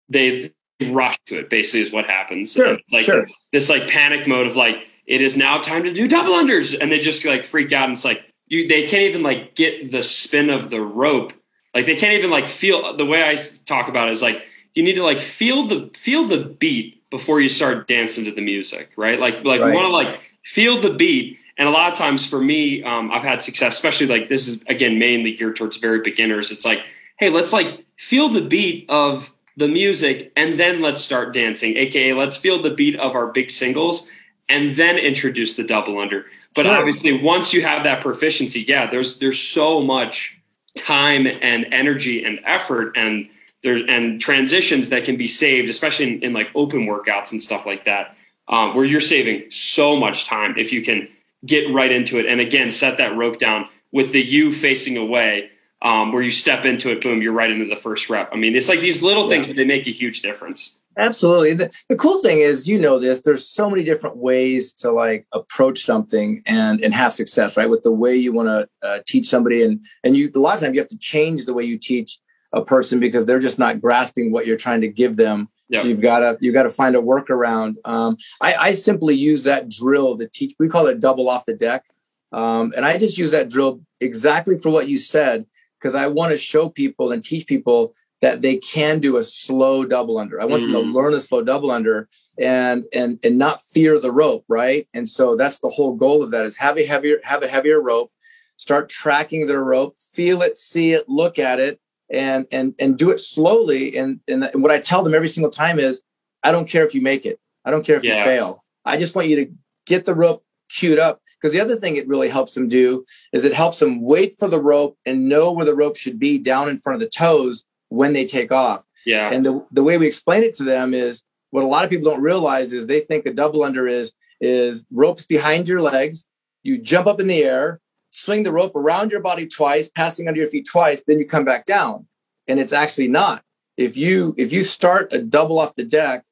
they 0.09 0.53
rush 0.91 1.19
to 1.27 1.39
it. 1.39 1.51
Basically, 1.51 1.81
is 1.81 1.93
what 1.93 2.07
happens. 2.07 2.53
Sure, 2.53 2.79
like 2.91 3.05
sure. 3.05 3.27
this 3.53 3.69
like 3.69 3.89
panic 3.89 4.27
mode 4.27 4.47
of 4.47 4.57
like 4.57 4.77
it 5.07 5.21
is 5.21 5.37
now 5.37 5.59
time 5.59 5.85
to 5.85 5.93
do 5.93 6.09
double 6.09 6.35
unders, 6.35 6.79
and 6.79 6.91
they 6.91 6.99
just 6.99 7.25
like 7.25 7.45
freak 7.45 7.73
out. 7.73 7.85
And 7.85 7.93
it's 7.93 8.05
like 8.05 8.23
you 8.47 8.69
they 8.69 8.87
can't 8.87 9.03
even 9.03 9.23
like 9.23 9.55
get 9.55 9.91
the 9.91 10.03
spin 10.03 10.51
of 10.51 10.71
the 10.71 10.81
rope. 10.81 11.33
Like 11.75 11.87
they 11.87 11.97
can't 11.97 12.15
even 12.15 12.31
like 12.31 12.49
feel 12.49 12.97
the 12.97 13.07
way 13.07 13.25
I 13.25 13.37
talk 13.65 13.89
about 13.89 14.09
it 14.09 14.13
is 14.13 14.23
like 14.23 14.43
you 14.75 14.83
need 14.83 14.95
to 14.95 15.03
like 15.03 15.21
feel 15.21 15.67
the 15.67 15.91
feel 15.95 16.27
the 16.27 16.39
beat 16.39 17.09
before 17.11 17.41
you 17.41 17.49
start 17.49 17.89
dancing 17.89 18.25
to 18.25 18.33
the 18.33 18.43
music, 18.43 18.93
right? 18.97 19.19
Like 19.19 19.45
like 19.45 19.61
right. 19.61 19.75
want 19.75 19.87
to 19.87 19.93
like 19.93 20.21
feel 20.45 20.81
the 20.81 20.91
beat. 20.91 21.39
And 21.59 21.69
a 21.69 21.71
lot 21.71 21.93
of 21.93 21.99
times 21.99 22.27
for 22.27 22.41
me, 22.41 22.83
um, 22.83 23.11
I've 23.11 23.23
had 23.23 23.43
success, 23.43 23.75
especially 23.75 24.07
like 24.07 24.29
this 24.29 24.49
is 24.49 24.61
again 24.67 24.99
mainly 24.99 25.35
geared 25.35 25.57
towards 25.57 25.77
very 25.77 26.01
beginners. 26.01 26.51
It's 26.51 26.65
like, 26.65 26.81
hey, 27.19 27.31
let's 27.31 27.53
like 27.53 27.85
feel 27.97 28.29
the 28.29 28.41
beat 28.41 28.87
of 28.89 29.31
the 29.57 29.69
music 29.69 30.33
and 30.37 30.59
then 30.59 30.81
let's 30.81 31.01
start 31.01 31.35
dancing, 31.35 31.77
aka 31.77 32.13
let's 32.13 32.37
feel 32.37 32.63
the 32.63 32.71
beat 32.71 32.99
of 32.99 33.15
our 33.15 33.27
big 33.27 33.51
singles 33.51 34.07
and 34.49 34.77
then 34.77 34.99
introduce 34.99 35.57
the 35.57 35.65
double 35.65 35.99
under. 35.99 36.27
But 36.55 36.65
sure. 36.65 36.77
obviously, 36.77 37.23
once 37.23 37.53
you 37.53 37.63
have 37.63 37.85
that 37.85 38.03
proficiency, 38.03 38.65
yeah, 38.67 38.91
there's 38.91 39.19
there's 39.19 39.41
so 39.41 39.81
much 39.81 40.39
time 40.77 41.27
and 41.27 41.67
energy 41.73 42.25
and 42.25 42.41
effort 42.45 42.97
and 42.97 43.29
there's 43.63 43.83
and 43.89 44.21
transitions 44.21 44.89
that 44.91 45.05
can 45.05 45.17
be 45.17 45.29
saved, 45.29 45.69
especially 45.69 46.15
in, 46.15 46.23
in 46.23 46.33
like 46.33 46.49
open 46.55 46.87
workouts 46.87 47.33
and 47.33 47.43
stuff 47.43 47.65
like 47.65 47.85
that, 47.85 48.17
um, 48.49 48.75
where 48.75 48.85
you're 48.85 49.01
saving 49.01 49.45
so 49.51 49.97
much 49.97 50.27
time 50.27 50.55
if 50.59 50.73
you 50.73 50.83
can 50.83 51.09
get 51.47 51.73
right 51.73 51.93
into 51.93 52.19
it. 52.19 52.27
And 52.27 52.41
again, 52.41 52.71
set 52.71 52.99
that 52.99 53.17
rope 53.17 53.39
down 53.39 53.69
with 53.93 54.13
the 54.13 54.21
you 54.21 54.53
facing 54.53 54.97
away, 54.97 55.51
um, 55.83 56.13
where 56.13 56.23
you 56.23 56.31
step 56.31 56.65
into 56.65 56.91
it, 56.91 57.03
boom, 57.03 57.21
you're 57.21 57.33
right 57.33 57.51
into 57.51 57.67
the 57.67 57.77
first 57.77 58.09
rep. 58.09 58.31
I 58.33 58.37
mean, 58.37 58.57
it's 58.57 58.69
like 58.69 58.81
these 58.81 59.03
little 59.03 59.29
things, 59.29 59.47
yeah. 59.47 59.53
but 59.53 59.57
they 59.57 59.65
make 59.65 59.87
a 59.87 59.93
huge 59.93 60.23
difference. 60.23 60.79
Absolutely. 60.97 61.55
The, 61.55 61.75
the 61.89 61.97
cool 61.97 62.21
thing 62.21 62.39
is, 62.39 62.69
you 62.69 62.79
know, 62.79 62.99
this, 62.99 63.21
there's 63.21 63.49
so 63.49 63.69
many 63.71 63.83
different 63.83 64.17
ways 64.17 64.73
to 64.75 64.93
like 64.93 65.27
approach 65.33 65.85
something 65.85 66.43
and, 66.47 66.83
and 66.83 66.95
have 66.95 67.13
success, 67.15 67.57
right? 67.57 67.69
With 67.69 67.83
the 67.83 67.93
way 67.93 68.15
you 68.15 68.33
want 68.33 68.49
to 68.49 68.87
uh, 68.87 68.99
teach 69.07 69.27
somebody. 69.27 69.63
And, 69.63 69.83
and 70.05 70.17
you, 70.17 70.31
a 70.35 70.39
lot 70.39 70.55
of 70.55 70.61
times 70.61 70.75
you 70.75 70.81
have 70.81 70.91
to 70.91 70.99
change 70.99 71.47
the 71.47 71.55
way 71.55 71.65
you 71.65 71.79
teach 71.79 72.19
a 72.53 72.63
person 72.63 73.01
because 73.01 73.25
they're 73.25 73.41
just 73.41 73.59
not 73.59 73.81
grasping 73.81 74.31
what 74.31 74.47
you're 74.47 74.59
trying 74.59 74.83
to 74.83 74.89
give 74.89 75.17
them. 75.17 75.49
Yep. 75.71 75.83
So 75.83 75.89
you've 75.89 76.03
got 76.03 76.19
to, 76.19 76.37
you've 76.41 76.55
got 76.55 76.65
to 76.65 76.71
find 76.71 76.95
a 76.95 77.01
workaround. 77.01 77.77
Um, 77.87 78.19
I, 78.43 78.55
I 78.55 78.73
simply 78.75 79.15
use 79.15 79.45
that 79.45 79.71
drill 79.71 80.19
to 80.19 80.29
teach, 80.29 80.53
we 80.59 80.69
call 80.69 80.87
it 80.89 81.01
double 81.01 81.31
off 81.31 81.47
the 81.47 81.55
deck. 81.55 81.87
Um, 82.33 82.75
and 82.77 82.85
I 82.85 82.99
just 82.99 83.17
use 83.17 83.31
that 83.31 83.49
drill 83.49 83.81
exactly 84.01 84.59
for 84.59 84.69
what 84.69 84.89
you 84.89 84.99
said, 84.99 85.47
because 85.83 85.95
I 85.95 86.07
want 86.07 86.33
to 86.33 86.39
show 86.39 86.69
people 86.69 87.11
and 87.11 87.25
teach 87.25 87.47
people 87.47 87.93
that 88.21 88.41
they 88.41 88.57
can 88.57 89.01
do 89.01 89.17
a 89.17 89.23
slow 89.23 89.85
double 89.85 90.17
under. 90.17 90.41
I 90.41 90.45
want 90.45 90.63
mm. 90.63 90.73
them 90.73 90.85
to 90.85 90.89
mm. 90.89 90.95
learn 90.95 91.13
a 91.13 91.21
slow 91.21 91.43
double 91.43 91.73
under 91.73 92.09
and 92.39 92.87
and 92.95 93.19
and 93.25 93.37
not 93.37 93.61
fear 93.61 93.99
the 93.99 94.13
rope, 94.13 94.45
right? 94.49 94.87
And 94.95 95.09
so 95.09 95.35
that's 95.35 95.59
the 95.59 95.69
whole 95.69 95.95
goal 95.95 96.23
of 96.23 96.31
that 96.31 96.47
is 96.47 96.57
have 96.57 96.79
a 96.79 96.87
heavier 96.87 97.19
have 97.25 97.43
a 97.43 97.49
heavier 97.49 97.81
rope, 97.81 98.13
start 98.57 98.89
tracking 98.89 99.47
their 99.47 99.63
rope, 99.63 99.97
feel 99.99 100.41
it, 100.43 100.57
see 100.57 100.93
it, 100.93 101.09
look 101.09 101.39
at 101.39 101.59
it, 101.59 101.81
and 102.11 102.47
and 102.53 102.75
and 102.79 102.97
do 102.97 103.11
it 103.11 103.19
slowly. 103.19 103.97
And 103.97 104.21
and 104.29 104.49
what 104.55 104.71
I 104.71 104.79
tell 104.79 105.03
them 105.03 105.15
every 105.15 105.29
single 105.29 105.51
time 105.51 105.81
is, 105.81 106.01
I 106.45 106.53
don't 106.53 106.69
care 106.69 106.87
if 106.87 106.95
you 106.95 107.03
make 107.03 107.27
it. 107.27 107.41
I 107.65 107.73
don't 107.73 107.85
care 107.85 107.97
if 107.97 108.05
yeah. 108.05 108.19
you 108.19 108.25
fail. 108.25 108.65
I 108.85 108.97
just 108.97 109.15
want 109.15 109.29
you 109.29 109.37
to 109.45 109.53
get 109.87 110.05
the 110.05 110.15
rope 110.15 110.45
queued 110.69 110.99
up. 110.99 111.21
Because 111.43 111.53
the 111.53 111.61
other 111.61 111.77
thing 111.77 111.97
it 111.97 112.07
really 112.07 112.29
helps 112.29 112.55
them 112.55 112.69
do 112.69 113.05
is 113.33 113.45
it 113.45 113.53
helps 113.53 113.81
them 113.81 114.01
wait 114.01 114.39
for 114.39 114.47
the 114.47 114.61
rope 114.61 114.97
and 115.05 115.29
know 115.29 115.51
where 115.51 115.67
the 115.67 115.75
rope 115.75 115.97
should 115.97 116.21
be 116.21 116.39
down 116.39 116.69
in 116.69 116.79
front 116.79 116.95
of 116.95 117.01
the 117.01 117.09
toes 117.09 117.65
when 117.89 118.13
they 118.13 118.25
take 118.25 118.53
off. 118.53 118.87
Yeah. 119.05 119.33
And 119.33 119.45
the, 119.45 119.67
the 119.73 119.83
way 119.83 119.99
we 119.99 120.07
explain 120.07 120.45
it 120.45 120.55
to 120.57 120.65
them 120.65 120.95
is 120.95 121.25
what 121.51 121.65
a 121.65 121.67
lot 121.67 121.85
of 121.85 121.91
people 121.91 122.11
don't 122.11 122.23
realize 122.23 122.73
is 122.73 122.87
they 122.87 123.01
think 123.01 123.27
a 123.27 123.33
double 123.33 123.65
under 123.65 123.89
is 123.89 124.13
is 124.41 124.85
ropes 124.91 125.25
behind 125.25 125.69
your 125.69 125.81
legs. 125.81 126.27
You 126.63 126.79
jump 126.79 127.07
up 127.07 127.21
in 127.21 127.27
the 127.27 127.43
air, 127.43 127.81
swing 128.11 128.43
the 128.43 128.53
rope 128.53 128.75
around 128.75 129.11
your 129.11 129.21
body 129.21 129.47
twice, 129.47 129.89
passing 129.89 130.29
under 130.29 130.41
your 130.41 130.51
feet 130.51 130.67
twice, 130.71 131.03
then 131.07 131.19
you 131.19 131.27
come 131.27 131.45
back 131.45 131.65
down. 131.65 132.07
And 132.49 132.59
it's 132.59 132.73
actually 132.73 133.09
not. 133.09 133.43
If 133.77 133.97
you 133.97 134.35
if 134.37 134.53
you 134.53 134.65
start 134.65 135.13
a 135.13 135.19
double 135.19 135.59
off 135.59 135.75
the 135.75 135.85
deck, 135.85 136.25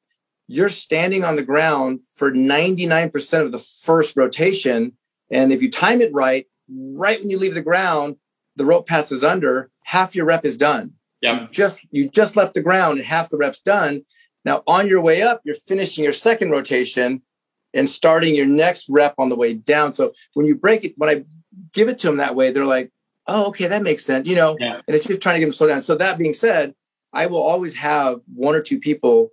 you're 0.47 0.69
standing 0.69 1.23
on 1.23 1.37
the 1.37 1.43
ground 1.43 2.01
for 2.13 2.31
99% 2.31 3.41
of 3.41 3.51
the 3.51 3.59
first 3.59 4.17
rotation. 4.17 4.93
And 5.31 5.51
if 5.53 5.61
you 5.61 5.71
time 5.71 6.01
it 6.01 6.13
right, 6.13 6.45
right 6.97 7.19
when 7.19 7.29
you 7.29 7.39
leave 7.39 7.53
the 7.53 7.61
ground, 7.61 8.17
the 8.55 8.65
rope 8.65 8.87
passes 8.87 9.23
under, 9.23 9.69
half 9.83 10.15
your 10.15 10.25
rep 10.25 10.45
is 10.45 10.57
done. 10.57 10.93
Yeah. 11.21 11.41
You 11.41 11.47
just 11.51 11.85
you 11.91 12.09
just 12.09 12.35
left 12.35 12.53
the 12.53 12.61
ground 12.61 12.97
and 12.97 13.07
half 13.07 13.29
the 13.29 13.37
reps 13.37 13.59
done. 13.59 14.03
Now 14.43 14.63
on 14.67 14.87
your 14.87 15.01
way 15.01 15.21
up, 15.21 15.41
you're 15.45 15.55
finishing 15.55 16.03
your 16.03 16.13
second 16.13 16.51
rotation 16.51 17.21
and 17.73 17.87
starting 17.87 18.35
your 18.35 18.45
next 18.45 18.87
rep 18.89 19.15
on 19.17 19.29
the 19.29 19.35
way 19.35 19.53
down. 19.53 19.93
So 19.93 20.13
when 20.33 20.45
you 20.45 20.55
break 20.55 20.83
it, 20.83 20.93
when 20.97 21.09
I 21.09 21.23
give 21.73 21.89
it 21.89 21.99
to 21.99 22.07
them 22.07 22.17
that 22.17 22.35
way, 22.35 22.51
they're 22.51 22.65
like, 22.65 22.91
"Oh, 23.27 23.47
okay, 23.47 23.67
that 23.67 23.83
makes 23.83 24.03
sense," 24.03 24.27
you 24.27 24.35
know. 24.35 24.57
Yeah. 24.59 24.81
And 24.87 24.95
it's 24.95 25.07
just 25.07 25.21
trying 25.21 25.35
to 25.35 25.39
get 25.39 25.45
them 25.45 25.53
slow 25.53 25.67
down. 25.67 25.81
So 25.81 25.95
that 25.95 26.17
being 26.17 26.33
said, 26.33 26.73
I 27.13 27.27
will 27.27 27.41
always 27.41 27.75
have 27.75 28.19
one 28.33 28.55
or 28.55 28.61
two 28.61 28.79
people. 28.79 29.29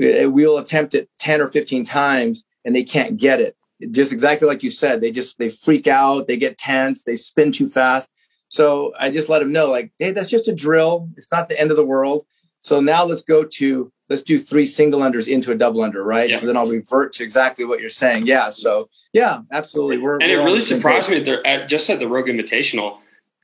Uh, 0.00 0.30
we'll 0.30 0.58
attempt 0.58 0.94
it 0.94 1.08
ten 1.18 1.40
or 1.40 1.46
fifteen 1.46 1.84
times, 1.84 2.44
and 2.64 2.74
they 2.74 2.84
can't 2.84 3.16
get 3.16 3.40
it. 3.40 3.56
Just 3.90 4.12
exactly 4.12 4.48
like 4.48 4.62
you 4.62 4.70
said, 4.70 5.00
they 5.00 5.10
just 5.10 5.38
they 5.38 5.48
freak 5.48 5.86
out, 5.86 6.26
they 6.26 6.36
get 6.36 6.58
tense, 6.58 7.04
they 7.04 7.16
spin 7.16 7.52
too 7.52 7.68
fast. 7.68 8.10
So 8.48 8.92
I 8.98 9.10
just 9.10 9.28
let 9.28 9.40
them 9.40 9.52
know, 9.52 9.66
like, 9.66 9.92
hey, 9.98 10.10
that's 10.10 10.30
just 10.30 10.48
a 10.48 10.54
drill. 10.54 11.08
It's 11.16 11.30
not 11.30 11.48
the 11.48 11.60
end 11.60 11.70
of 11.70 11.76
the 11.76 11.84
world. 11.84 12.24
So 12.60 12.80
now 12.80 13.04
let's 13.04 13.22
go 13.22 13.44
to 13.44 13.92
let's 14.08 14.22
do 14.22 14.38
three 14.38 14.64
single 14.64 15.00
unders 15.00 15.28
into 15.28 15.52
a 15.52 15.54
double 15.54 15.82
under, 15.82 16.02
right? 16.02 16.30
Yeah. 16.30 16.38
So 16.40 16.46
then 16.46 16.56
I'll 16.56 16.68
revert 16.68 17.12
to 17.14 17.24
exactly 17.24 17.64
what 17.64 17.80
you're 17.80 17.88
saying. 17.88 18.26
Yeah. 18.26 18.50
So 18.50 18.88
yeah, 19.12 19.42
absolutely. 19.52 19.98
We're 19.98 20.18
and 20.18 20.30
we're 20.30 20.40
it 20.40 20.44
really 20.44 20.60
surprised 20.60 21.08
me 21.08 21.22
that 21.22 21.46
at, 21.46 21.68
just 21.68 21.88
at 21.90 21.98
the 21.98 22.08
Rogue 22.08 22.26
Invitational, 22.26 22.98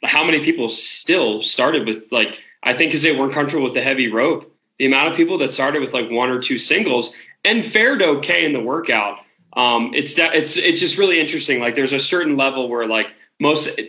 how 0.04 0.24
many 0.24 0.44
people 0.44 0.68
still 0.68 1.42
started 1.42 1.86
with 1.86 2.10
like 2.10 2.38
I 2.62 2.74
think 2.74 2.90
because 2.90 3.02
they 3.02 3.14
weren't 3.14 3.32
comfortable 3.32 3.64
with 3.64 3.74
the 3.74 3.82
heavy 3.82 4.10
rope. 4.10 4.50
The 4.78 4.86
amount 4.86 5.12
of 5.12 5.16
people 5.16 5.38
that 5.38 5.52
started 5.52 5.80
with 5.80 5.94
like 5.94 6.10
one 6.10 6.30
or 6.30 6.40
two 6.40 6.58
singles 6.58 7.12
and 7.44 7.64
fared 7.64 8.02
okay 8.02 8.44
in 8.44 8.52
the 8.52 8.60
workout. 8.60 9.18
Um, 9.56 9.92
it's 9.94 10.18
it's 10.18 10.56
it's 10.56 10.80
just 10.80 10.98
really 10.98 11.20
interesting. 11.20 11.60
Like 11.60 11.74
there's 11.74 11.92
a 11.92 12.00
certain 12.00 12.36
level 12.36 12.68
where 12.68 12.86
like 12.86 13.12
most 13.40 13.80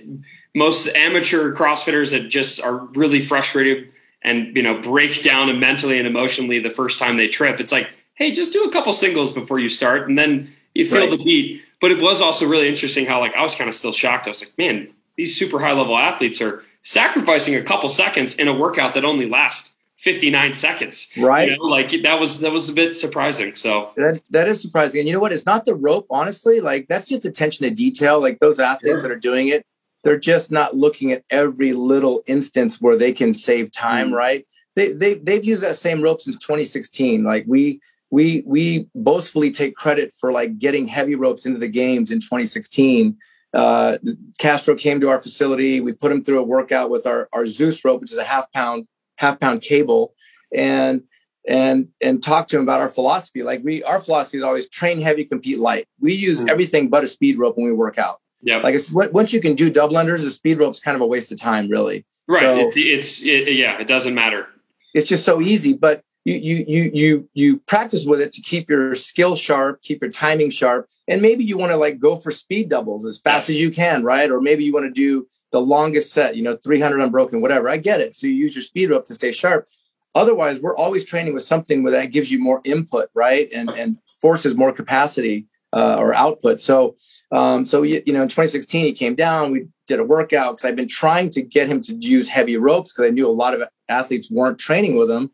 most 0.53 0.87
amateur 0.95 1.53
CrossFitters 1.53 2.11
that 2.11 2.29
just 2.29 2.61
are 2.61 2.77
really 2.77 3.21
frustrated 3.21 3.91
and 4.21 4.55
you 4.55 4.63
know 4.63 4.81
break 4.81 5.21
down 5.21 5.49
and 5.49 5.59
mentally 5.59 5.97
and 5.97 6.07
emotionally 6.07 6.59
the 6.59 6.69
first 6.69 6.99
time 6.99 7.17
they 7.17 7.27
trip. 7.27 7.59
It's 7.59 7.71
like, 7.71 7.89
hey, 8.15 8.31
just 8.31 8.53
do 8.53 8.63
a 8.63 8.71
couple 8.71 8.93
singles 8.93 9.33
before 9.33 9.59
you 9.59 9.69
start, 9.69 10.07
and 10.07 10.17
then 10.17 10.53
you 10.73 10.85
feel 10.85 11.07
right. 11.07 11.17
the 11.17 11.23
beat. 11.23 11.61
But 11.81 11.91
it 11.91 12.01
was 12.01 12.21
also 12.21 12.47
really 12.47 12.67
interesting 12.67 13.05
how 13.05 13.19
like 13.19 13.35
I 13.35 13.41
was 13.41 13.55
kind 13.55 13.69
of 13.69 13.75
still 13.75 13.91
shocked. 13.91 14.27
I 14.27 14.29
was 14.29 14.41
like, 14.41 14.57
man, 14.57 14.89
these 15.17 15.37
super 15.37 15.59
high 15.59 15.73
level 15.73 15.97
athletes 15.97 16.41
are 16.41 16.63
sacrificing 16.83 17.55
a 17.55 17.63
couple 17.63 17.89
seconds 17.89 18.35
in 18.35 18.47
a 18.47 18.53
workout 18.53 18.93
that 18.93 19.05
only 19.05 19.27
lasts 19.27 19.74
59 19.97 20.53
seconds. 20.53 21.09
Right. 21.17 21.49
You 21.49 21.57
know, 21.57 21.63
like 21.63 21.91
that 22.03 22.19
was 22.19 22.39
that 22.41 22.51
was 22.51 22.69
a 22.69 22.73
bit 22.73 22.95
surprising. 22.95 23.55
So 23.55 23.91
that's 23.95 24.21
that 24.31 24.47
is 24.47 24.61
surprising. 24.61 24.99
And 24.99 25.07
you 25.07 25.13
know 25.13 25.19
what? 25.19 25.31
It's 25.31 25.45
not 25.45 25.65
the 25.65 25.75
rope, 25.75 26.05
honestly. 26.09 26.59
Like 26.59 26.87
that's 26.87 27.07
just 27.07 27.25
attention 27.25 27.67
to 27.67 27.73
detail. 27.73 28.19
Like 28.19 28.39
those 28.39 28.59
athletes 28.59 29.01
sure. 29.01 29.09
that 29.09 29.11
are 29.11 29.19
doing 29.19 29.47
it, 29.47 29.65
they're 30.03 30.19
just 30.19 30.51
not 30.51 30.75
looking 30.75 31.11
at 31.11 31.23
every 31.29 31.73
little 31.73 32.23
instance 32.27 32.81
where 32.81 32.97
they 32.97 33.11
can 33.11 33.33
save 33.33 33.71
time, 33.71 34.11
mm. 34.11 34.15
right? 34.15 34.45
They, 34.75 34.91
they 34.91 35.13
they've 35.15 35.43
used 35.45 35.63
that 35.63 35.77
same 35.77 36.01
rope 36.01 36.21
since 36.21 36.35
2016. 36.37 37.23
Like 37.23 37.45
we 37.47 37.79
we 38.11 38.43
we 38.45 38.87
boastfully 38.93 39.51
take 39.51 39.75
credit 39.75 40.13
for 40.13 40.31
like 40.31 40.59
getting 40.59 40.87
heavy 40.87 41.15
ropes 41.15 41.45
into 41.45 41.59
the 41.59 41.69
games 41.69 42.11
in 42.11 42.19
2016. 42.19 43.17
Uh, 43.53 43.97
Castro 44.37 44.75
came 44.75 44.99
to 44.99 45.07
our 45.07 45.21
facility. 45.21 45.79
We 45.79 45.93
put 45.93 46.11
him 46.11 46.23
through 46.23 46.39
a 46.39 46.43
workout 46.43 46.89
with 46.89 47.07
our 47.07 47.29
our 47.31 47.45
Zeus 47.45 47.83
rope, 47.85 48.01
which 48.01 48.11
is 48.11 48.17
a 48.17 48.23
half 48.25 48.51
pound 48.51 48.87
half 49.17 49.39
pound 49.39 49.61
cable, 49.61 50.13
and 50.53 51.03
and 51.47 51.89
and 52.01 52.23
talk 52.23 52.47
to 52.47 52.57
him 52.57 52.63
about 52.63 52.81
our 52.81 52.89
philosophy. 52.89 53.43
Like 53.43 53.61
we, 53.63 53.83
our 53.83 53.99
philosophy 53.99 54.37
is 54.37 54.43
always 54.43 54.67
train 54.69 54.99
heavy, 54.99 55.25
compete 55.25 55.59
light. 55.59 55.87
We 55.99 56.13
use 56.13 56.39
mm-hmm. 56.39 56.49
everything 56.49 56.89
but 56.89 57.03
a 57.03 57.07
speed 57.07 57.37
rope 57.37 57.57
when 57.57 57.65
we 57.65 57.73
work 57.73 57.97
out. 57.97 58.21
Yeah, 58.41 58.57
like 58.57 58.75
it's 58.75 58.91
once 58.91 59.33
you 59.33 59.41
can 59.41 59.55
do 59.55 59.69
double 59.69 59.95
unders, 59.95 60.25
a 60.25 60.29
speed 60.29 60.59
rope's 60.59 60.79
kind 60.79 60.95
of 60.95 61.01
a 61.01 61.07
waste 61.07 61.31
of 61.31 61.39
time, 61.39 61.69
really. 61.69 62.05
Right. 62.27 62.41
So, 62.41 62.57
it's, 62.57 62.77
it's 62.77 63.21
it, 63.23 63.53
yeah, 63.53 63.79
it 63.79 63.87
doesn't 63.87 64.13
matter. 64.13 64.47
It's 64.93 65.07
just 65.07 65.25
so 65.25 65.41
easy, 65.41 65.73
but 65.73 66.03
you 66.25 66.35
you 66.35 66.65
you 66.67 66.91
you 66.93 67.29
you 67.33 67.59
practice 67.59 68.05
with 68.05 68.21
it 68.21 68.31
to 68.33 68.41
keep 68.41 68.69
your 68.69 68.95
skill 68.95 69.35
sharp, 69.35 69.81
keep 69.81 70.01
your 70.01 70.11
timing 70.11 70.49
sharp, 70.49 70.89
and 71.07 71.21
maybe 71.21 71.43
you 71.43 71.57
want 71.57 71.71
to 71.71 71.77
like 71.77 71.99
go 71.99 72.17
for 72.17 72.31
speed 72.31 72.69
doubles 72.69 73.05
as 73.05 73.19
fast 73.19 73.49
as 73.49 73.55
you 73.55 73.71
can, 73.71 74.03
right? 74.03 74.29
Or 74.29 74.41
maybe 74.41 74.63
you 74.63 74.73
want 74.73 74.85
to 74.87 74.91
do 74.91 75.27
the 75.55 75.61
longest 75.61 76.11
set, 76.11 76.35
you 76.35 76.43
know, 76.43 76.57
300 76.57 76.99
unbroken, 76.99 77.41
whatever. 77.41 77.69
I 77.69 77.77
get 77.77 78.01
it. 78.01 78.13
So 78.13 78.27
you 78.27 78.33
use 78.33 78.55
your 78.55 78.61
speed 78.61 78.89
rope 78.89 79.05
to 79.05 79.13
stay 79.13 79.31
sharp. 79.31 79.69
Otherwise, 80.13 80.59
we're 80.59 80.75
always 80.75 81.05
training 81.05 81.33
with 81.33 81.43
something 81.43 81.81
where 81.81 81.93
that 81.93 82.11
gives 82.11 82.29
you 82.29 82.39
more 82.39 82.59
input, 82.65 83.09
right, 83.13 83.47
and 83.53 83.69
and 83.69 83.97
forces 84.21 84.53
more 84.53 84.73
capacity 84.73 85.45
uh, 85.71 85.95
or 85.97 86.13
output. 86.13 86.59
So, 86.59 86.97
um, 87.31 87.65
so 87.65 87.83
you, 87.83 88.03
you 88.05 88.11
know, 88.11 88.21
in 88.23 88.27
2016, 88.27 88.85
he 88.85 88.91
came 88.91 89.15
down. 89.15 89.53
We 89.53 89.67
did 89.87 90.01
a 90.01 90.03
workout 90.03 90.55
because 90.55 90.65
I've 90.65 90.75
been 90.75 90.89
trying 90.89 91.29
to 91.29 91.41
get 91.41 91.69
him 91.69 91.79
to 91.83 91.95
use 91.95 92.27
heavy 92.27 92.57
ropes 92.57 92.91
because 92.91 93.09
I 93.09 93.13
knew 93.13 93.25
a 93.25 93.31
lot 93.31 93.53
of 93.53 93.61
athletes 93.87 94.29
weren't 94.29 94.59
training 94.59 94.97
with 94.97 95.09
him, 95.09 95.31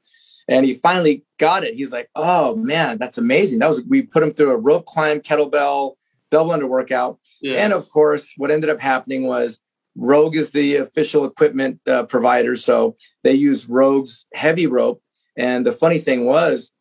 and 0.47 0.67
he 0.67 0.75
finally 0.75 1.25
got 1.39 1.63
it. 1.63 1.73
He's 1.73 1.91
like, 1.91 2.09
"Oh 2.15 2.55
man, 2.55 2.99
that's 2.99 3.17
amazing!" 3.17 3.57
That 3.57 3.69
was 3.69 3.81
we 3.89 4.03
put 4.03 4.21
him 4.21 4.33
through 4.33 4.51
a 4.51 4.57
rope 4.57 4.85
climb, 4.85 5.19
kettlebell, 5.19 5.95
double 6.29 6.51
under 6.51 6.67
workout, 6.67 7.17
yeah. 7.41 7.55
and 7.55 7.73
of 7.73 7.89
course, 7.89 8.31
what 8.37 8.51
ended 8.51 8.69
up 8.69 8.79
happening 8.79 9.25
was 9.25 9.59
Rogue 9.95 10.35
is 10.35 10.51
the 10.51 10.77
official 10.77 11.25
equipment 11.25 11.79
uh, 11.87 12.03
provider, 12.03 12.55
so 12.55 12.95
they 13.23 13.33
use 13.33 13.67
Rogue's 13.67 14.25
heavy 14.33 14.67
rope. 14.67 15.01
And 15.37 15.65
the 15.65 15.71
funny 15.71 15.99
thing 15.99 16.25
was, 16.25 16.71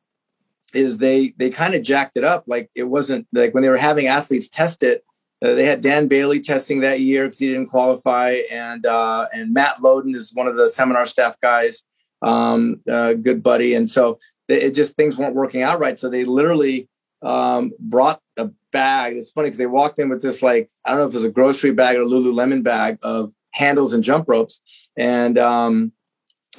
is 0.74 0.98
they 0.98 1.34
they 1.36 1.50
kind 1.50 1.74
of 1.74 1.82
jacked 1.82 2.16
it 2.16 2.24
up. 2.24 2.44
Like 2.46 2.70
it 2.74 2.84
wasn't 2.84 3.26
like 3.32 3.54
when 3.54 3.62
they 3.62 3.68
were 3.68 3.76
having 3.76 4.06
athletes 4.06 4.48
test 4.48 4.82
it. 4.82 5.04
Uh, 5.42 5.54
they 5.54 5.64
had 5.64 5.80
Dan 5.80 6.06
Bailey 6.06 6.38
testing 6.38 6.80
that 6.80 7.00
year 7.00 7.24
because 7.24 7.38
he 7.38 7.48
didn't 7.48 7.68
qualify, 7.68 8.38
and 8.50 8.84
uh, 8.86 9.26
and 9.32 9.52
Matt 9.52 9.78
Loden 9.78 10.14
is 10.14 10.32
one 10.34 10.46
of 10.46 10.56
the 10.56 10.68
seminar 10.68 11.06
staff 11.06 11.34
guys, 11.40 11.82
um, 12.22 12.80
uh, 12.90 13.14
good 13.14 13.42
buddy. 13.42 13.74
And 13.74 13.88
so 13.88 14.18
it 14.48 14.72
just 14.72 14.96
things 14.96 15.16
weren't 15.16 15.34
working 15.34 15.62
out 15.62 15.80
right. 15.80 15.98
So 15.98 16.10
they 16.10 16.24
literally 16.24 16.88
um, 17.22 17.72
brought 17.78 18.20
a 18.36 18.50
bag. 18.72 19.16
It's 19.16 19.30
funny 19.30 19.46
because 19.46 19.58
they 19.58 19.66
walked 19.66 19.98
in 19.98 20.08
with 20.08 20.22
this 20.22 20.42
like 20.42 20.70
I 20.84 20.90
don't 20.90 20.98
know 20.98 21.06
if 21.06 21.14
it 21.14 21.16
was 21.16 21.24
a 21.24 21.30
grocery 21.30 21.72
bag 21.72 21.96
or 21.96 22.02
a 22.02 22.06
Lululemon 22.06 22.62
bag 22.62 22.98
of 23.02 23.32
handles 23.52 23.94
and 23.94 24.04
jump 24.04 24.28
ropes, 24.28 24.60
and 24.96 25.38
um, 25.38 25.92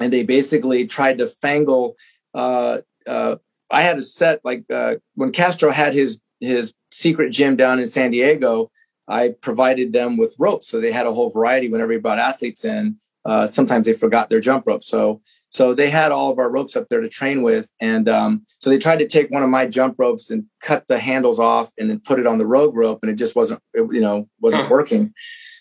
and 0.00 0.12
they 0.12 0.24
basically 0.24 0.86
tried 0.86 1.18
to 1.18 1.26
fangle. 1.26 1.94
Uh, 2.34 2.78
uh, 3.06 3.36
I 3.70 3.82
had 3.82 3.98
a 3.98 4.02
set 4.02 4.40
like 4.44 4.64
uh, 4.70 4.96
when 5.14 5.32
Castro 5.32 5.70
had 5.70 5.94
his 5.94 6.20
his 6.40 6.74
secret 6.90 7.30
gym 7.30 7.56
down 7.56 7.80
in 7.80 7.86
San 7.86 8.10
Diego. 8.10 8.70
I 9.08 9.30
provided 9.40 9.92
them 9.92 10.16
with 10.16 10.36
ropes, 10.38 10.68
so 10.68 10.80
they 10.80 10.92
had 10.92 11.06
a 11.06 11.12
whole 11.12 11.30
variety 11.30 11.68
whenever 11.68 11.92
he 11.92 11.98
brought 11.98 12.18
athletes 12.18 12.64
in. 12.64 12.96
Uh, 13.24 13.46
sometimes 13.46 13.86
they 13.86 13.92
forgot 13.92 14.30
their 14.30 14.40
jump 14.40 14.66
rope, 14.66 14.84
so 14.84 15.20
so 15.52 15.74
they 15.74 15.90
had 15.90 16.12
all 16.12 16.30
of 16.30 16.38
our 16.38 16.50
ropes 16.50 16.76
up 16.76 16.88
there 16.88 17.02
to 17.02 17.10
train 17.10 17.42
with. 17.42 17.70
And 17.78 18.08
um, 18.08 18.46
so 18.58 18.70
they 18.70 18.78
tried 18.78 19.00
to 19.00 19.06
take 19.06 19.30
one 19.30 19.42
of 19.42 19.50
my 19.50 19.66
jump 19.66 19.96
ropes 19.98 20.30
and 20.30 20.46
cut 20.62 20.88
the 20.88 20.98
handles 20.98 21.38
off 21.38 21.70
and 21.78 21.90
then 21.90 22.00
put 22.00 22.18
it 22.18 22.26
on 22.26 22.38
the 22.38 22.46
rogue 22.46 22.74
rope. 22.74 23.00
And 23.02 23.12
it 23.12 23.16
just 23.16 23.36
wasn't, 23.36 23.60
it, 23.74 23.86
you 23.92 24.00
know, 24.00 24.26
wasn't 24.40 24.62
huh. 24.62 24.68
working. 24.70 25.12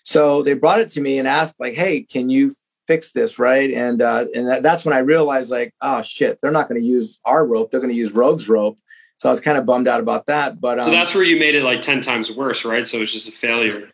So 0.04 0.44
they 0.44 0.54
brought 0.54 0.80
it 0.80 0.90
to 0.92 1.02
me 1.02 1.20
and 1.20 1.28
asked 1.28 1.60
like, 1.60 1.74
Hey, 1.74 2.04
can 2.04 2.30
you 2.30 2.54
fix 2.88 3.12
this? 3.12 3.38
Right. 3.38 3.70
And, 3.74 4.02
uh, 4.02 4.28
and 4.34 4.50
that, 4.50 4.64
that's 4.64 4.86
when 4.86 4.96
I 4.96 5.00
realized 5.00 5.52
like, 5.52 5.74
oh 5.82 6.02
shit, 6.02 6.40
they're 6.42 6.52
not 6.52 6.70
going 6.70 6.80
to 6.80 6.88
use 6.88 7.20
our 7.26 7.46
rope. 7.46 7.70
They're 7.70 7.82
going 7.82 7.94
to 7.94 8.00
use 8.00 8.14
rogue's 8.14 8.48
rope. 8.48 8.80
So 9.18 9.28
I 9.28 9.34
was 9.34 9.42
kind 9.42 9.58
of 9.58 9.66
bummed 9.66 9.90
out 9.90 10.00
about 10.00 10.28
that. 10.28 10.62
But 10.62 10.80
um, 10.80 10.86
so 10.86 10.92
that's 10.92 11.14
where 11.14 11.26
you 11.26 11.38
made 11.38 11.54
it 11.56 11.64
like 11.64 11.82
10 11.82 12.02
times 12.02 12.32
worse, 12.32 12.64
right? 12.64 12.88
So 12.88 12.96
it 12.96 13.02
was 13.02 13.12
just 13.12 13.28
a 13.28 13.32
failure 13.32 13.92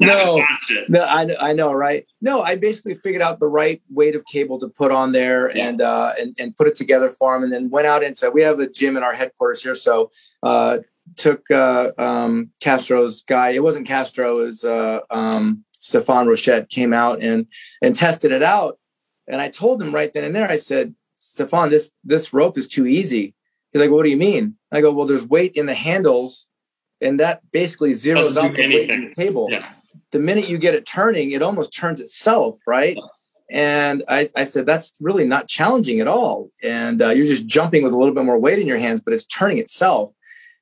no, 0.00 0.44
no, 0.88 1.00
I, 1.02 1.50
I 1.50 1.52
know, 1.52 1.72
right? 1.72 2.06
No, 2.20 2.42
I 2.42 2.56
basically 2.56 2.94
figured 2.94 3.22
out 3.22 3.40
the 3.40 3.48
right 3.48 3.82
weight 3.90 4.14
of 4.14 4.24
cable 4.26 4.58
to 4.60 4.68
put 4.68 4.92
on 4.92 5.12
there 5.12 5.54
yeah. 5.54 5.68
and, 5.68 5.80
uh, 5.80 6.12
and 6.18 6.34
and 6.38 6.56
put 6.56 6.66
it 6.66 6.76
together 6.76 7.08
for 7.08 7.34
him, 7.34 7.42
and 7.42 7.52
then 7.52 7.70
went 7.70 7.86
out 7.86 8.02
into. 8.02 8.30
We 8.30 8.42
have 8.42 8.60
a 8.60 8.68
gym 8.68 8.96
in 8.96 9.02
our 9.02 9.14
headquarters 9.14 9.62
here, 9.62 9.74
so 9.74 10.10
uh, 10.42 10.78
took 11.16 11.50
uh, 11.50 11.92
um, 11.98 12.50
Castro's 12.60 13.22
guy. 13.22 13.50
It 13.50 13.62
wasn't 13.62 13.86
Castro, 13.86 14.40
it 14.40 14.46
was 14.46 14.64
uh, 14.64 15.00
um, 15.10 15.64
Stefan 15.72 16.26
Rochette 16.26 16.68
came 16.68 16.92
out 16.92 17.20
and 17.20 17.46
and 17.82 17.96
tested 17.96 18.32
it 18.32 18.42
out. 18.42 18.78
And 19.28 19.40
I 19.40 19.48
told 19.48 19.80
him 19.80 19.94
right 19.94 20.12
then 20.12 20.24
and 20.24 20.34
there, 20.34 20.50
I 20.50 20.56
said, 20.56 20.94
Stefan, 21.16 21.70
this 21.70 21.90
this 22.04 22.32
rope 22.32 22.58
is 22.58 22.68
too 22.68 22.86
easy. 22.86 23.34
He's 23.72 23.80
like, 23.80 23.90
what 23.90 24.02
do 24.02 24.10
you 24.10 24.16
mean? 24.16 24.56
I 24.72 24.80
go, 24.80 24.92
well, 24.92 25.06
there's 25.06 25.24
weight 25.24 25.52
in 25.54 25.66
the 25.66 25.74
handles 25.74 26.46
and 27.00 27.20
that 27.20 27.40
basically 27.52 27.90
zeroes 27.90 28.36
out 28.36 28.54
the 28.54 28.66
weight 28.68 28.90
in 28.90 29.08
the 29.08 29.14
table. 29.14 29.48
Yeah. 29.50 29.72
The 30.10 30.18
minute 30.18 30.48
you 30.48 30.58
get 30.58 30.74
it 30.74 30.86
turning, 30.86 31.32
it 31.32 31.42
almost 31.42 31.72
turns 31.72 32.00
itself, 32.00 32.58
right? 32.66 32.96
And 33.50 34.04
I, 34.08 34.30
I 34.36 34.44
said, 34.44 34.66
that's 34.66 34.96
really 35.00 35.24
not 35.24 35.48
challenging 35.48 36.00
at 36.00 36.06
all. 36.06 36.50
And 36.62 37.02
uh, 37.02 37.10
you're 37.10 37.26
just 37.26 37.46
jumping 37.46 37.82
with 37.82 37.92
a 37.92 37.96
little 37.96 38.14
bit 38.14 38.24
more 38.24 38.38
weight 38.38 38.58
in 38.58 38.66
your 38.66 38.78
hands, 38.78 39.00
but 39.00 39.12
it's 39.12 39.24
turning 39.24 39.58
itself. 39.58 40.12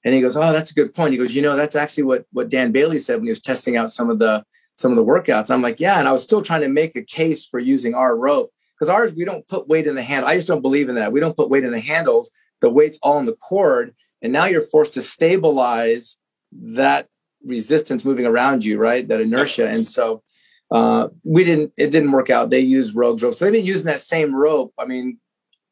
And 0.05 0.15
he 0.15 0.21
goes, 0.21 0.37
oh, 0.37 0.53
that's 0.53 0.71
a 0.71 0.75
good 0.75 0.95
point. 0.95 1.13
He 1.13 1.19
goes, 1.19 1.35
you 1.35 1.43
know, 1.43 1.57
that's 1.57 1.77
actually 1.77 2.05
what 2.05 2.25
what 2.33 2.49
Dan 2.49 2.73
Bailey 2.73 2.99
said 2.99 3.17
when 3.17 3.25
he 3.25 3.31
was 3.31 3.41
testing 3.41 3.77
out 3.77 3.93
some 3.93 4.11
of 4.11 4.19
the 4.19 4.45
some 4.75 4.93
of 4.93 4.97
the 4.97 5.05
workouts. 5.05 5.51
I'm 5.51 5.61
like, 5.61 5.81
yeah. 5.81 5.99
And 5.99 6.09
I 6.09 6.13
was 6.13 6.23
still 6.23 6.41
trying 6.41 6.61
to 6.63 6.69
make 6.69 6.97
a 6.97 7.03
case 7.03 7.47
for 7.47 7.59
using 7.59 7.95
our 7.95 8.17
rope 8.17 8.51
because 8.75 8.89
ours 8.89 9.13
we 9.13 9.25
don't 9.25 9.47
put 9.49 9.69
weight 9.69 9.87
in 9.87 9.97
the 9.97 10.03
hand. 10.03 10.25
I 10.25 10.37
just 10.37 10.47
don't 10.47 10.63
believe 10.63 10.89
in 10.89 10.95
that. 10.95 11.13
We 11.13 11.21
don't 11.21 11.37
put 11.37 11.51
weight 11.51 11.65
in 11.65 11.73
the 11.73 11.81
handles. 11.81 12.31
The 12.61 12.71
weight's 12.71 12.99
all 13.03 13.19
in 13.19 13.27
the 13.27 13.35
cord, 13.35 13.95
and 14.23 14.33
now 14.33 14.47
you're 14.47 14.63
forced 14.63 14.95
to 14.95 15.03
stabilize 15.03 16.17
that 16.53 17.09
resistance 17.45 18.05
moving 18.05 18.27
around 18.27 18.65
you, 18.65 18.79
right? 18.79 19.07
That 19.07 19.21
inertia. 19.21 19.69
And 19.69 19.87
so 19.87 20.23
uh, 20.71 21.09
we 21.25 21.45
didn't, 21.45 21.73
it 21.77 21.91
didn't 21.91 22.13
work 22.13 22.31
out. 22.31 22.51
They 22.51 22.61
used 22.61 22.95
Rogue's 22.95 23.23
rope. 23.23 23.35
So 23.35 23.45
they've 23.45 23.55
been 23.55 23.67
using 23.67 23.87
that 23.87 24.01
same 24.01 24.35
rope, 24.35 24.73
I 24.79 24.85
mean, 24.85 25.19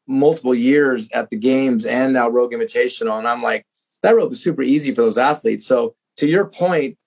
multiple 0.07 0.55
years 0.55 1.09
at 1.13 1.29
the 1.29 1.37
games 1.37 1.85
and 1.85 2.13
now 2.13 2.29
Rogue 2.29 2.53
Invitational. 2.53 3.17
And 3.17 3.27
I'm 3.27 3.43
like, 3.43 3.65
that 4.03 4.15
rope 4.15 4.31
is 4.31 4.41
super 4.41 4.61
easy 4.61 4.93
for 4.93 5.01
those 5.01 5.17
athletes. 5.17 5.65
So 5.65 5.95
to 6.17 6.27
your 6.27 6.45
point, 6.45 6.97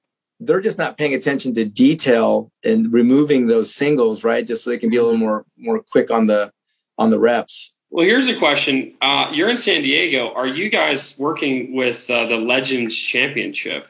they're 0.41 0.61
just 0.61 0.79
not 0.79 0.97
paying 0.97 1.15
attention 1.15 1.55
to 1.55 1.65
detail 1.65 2.51
and 2.65 2.93
removing 2.93 3.47
those 3.47 3.75
singles, 3.75 4.25
right? 4.25 4.47
Just 4.47 4.65
so 4.65 4.71
they 4.71 4.79
can 4.79 4.91
be 4.91 4.97
a 4.97 5.03
little 5.03 5.19
more 5.19 5.45
more 5.59 5.83
quick 5.91 6.11
on 6.11 6.27
the 6.27 6.51
on 6.99 7.11
the 7.11 7.19
reps. 7.19 7.73
Well, 7.91 8.07
here's 8.07 8.29
a 8.29 8.39
question. 8.39 8.95
Uh, 9.01 9.31
you're 9.33 9.49
in 9.49 9.59
San 9.59 9.83
Diego. 9.83 10.33
Are 10.33 10.47
you 10.47 10.71
guys 10.71 11.19
working 11.19 11.75
with 11.75 12.09
uh, 12.09 12.27
the 12.27 12.37
Legends 12.37 12.97
Championship 12.97 13.89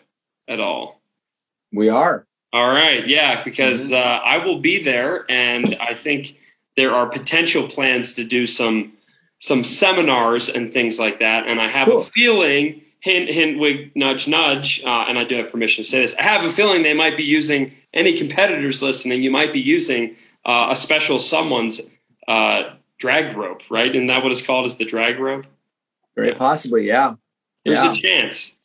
at 0.49 0.59
all? 0.59 1.03
We 1.73 1.91
are. 1.91 2.27
All 2.53 2.69
right. 2.69 3.07
Yeah, 3.07 3.45
because 3.45 3.91
mm-hmm. 3.91 3.95
uh, 3.95 4.25
I 4.25 4.39
will 4.39 4.59
be 4.59 4.83
there, 4.83 5.31
and 5.31 5.77
I 5.81 5.95
think 5.95 6.37
there 6.77 6.95
are 6.95 7.07
potential 7.07 7.69
plans 7.69 8.15
to 8.15 8.25
do 8.25 8.47
some 8.47 8.95
some 9.39 9.65
seminars 9.65 10.49
and 10.51 10.73
things 10.73 10.99
like 10.99 11.19
that. 11.21 11.47
And 11.47 11.61
I 11.61 11.69
have 11.69 11.89
cool. 11.89 12.01
a 12.01 12.05
feeling, 12.05 12.83
hint, 13.01 13.31
hint, 13.31 13.59
wig, 13.59 13.91
nudge, 13.95 14.29
nudge, 14.29 14.83
uh, 14.85 15.07
and 15.09 15.19
I 15.19 15.25
do 15.25 15.37
have 15.37 15.51
permission 15.51 15.83
to 15.83 15.89
say 15.89 16.03
this. 16.03 16.15
I 16.17 16.23
have 16.23 16.45
a 16.45 16.51
feeling 16.53 16.83
they 16.83 16.93
might 16.93 17.17
be 17.17 17.25
using 17.25 17.73
any 17.95 18.17
competitors 18.17 18.83
listening. 18.83 19.23
You 19.23 19.31
might 19.31 19.53
be 19.53 19.61
using 19.61 20.17
uh, 20.45 20.69
a 20.71 20.77
special 20.77 21.21
someone's 21.21 21.81
uh, 22.29 22.75
drag 23.01 23.37
rope, 23.37 23.63
right? 23.69 23.91
Isn't 23.91 24.07
that 24.07 24.23
what 24.23 24.31
it's 24.31 24.43
called? 24.43 24.67
Is 24.67 24.77
the 24.77 24.85
drag 24.85 25.19
rope? 25.19 25.47
Very 26.15 26.35
possibly, 26.35 26.87
yeah. 26.87 27.15
There's 27.65 27.83
yeah. 27.83 27.93
a 27.93 27.95
chance. 27.95 28.57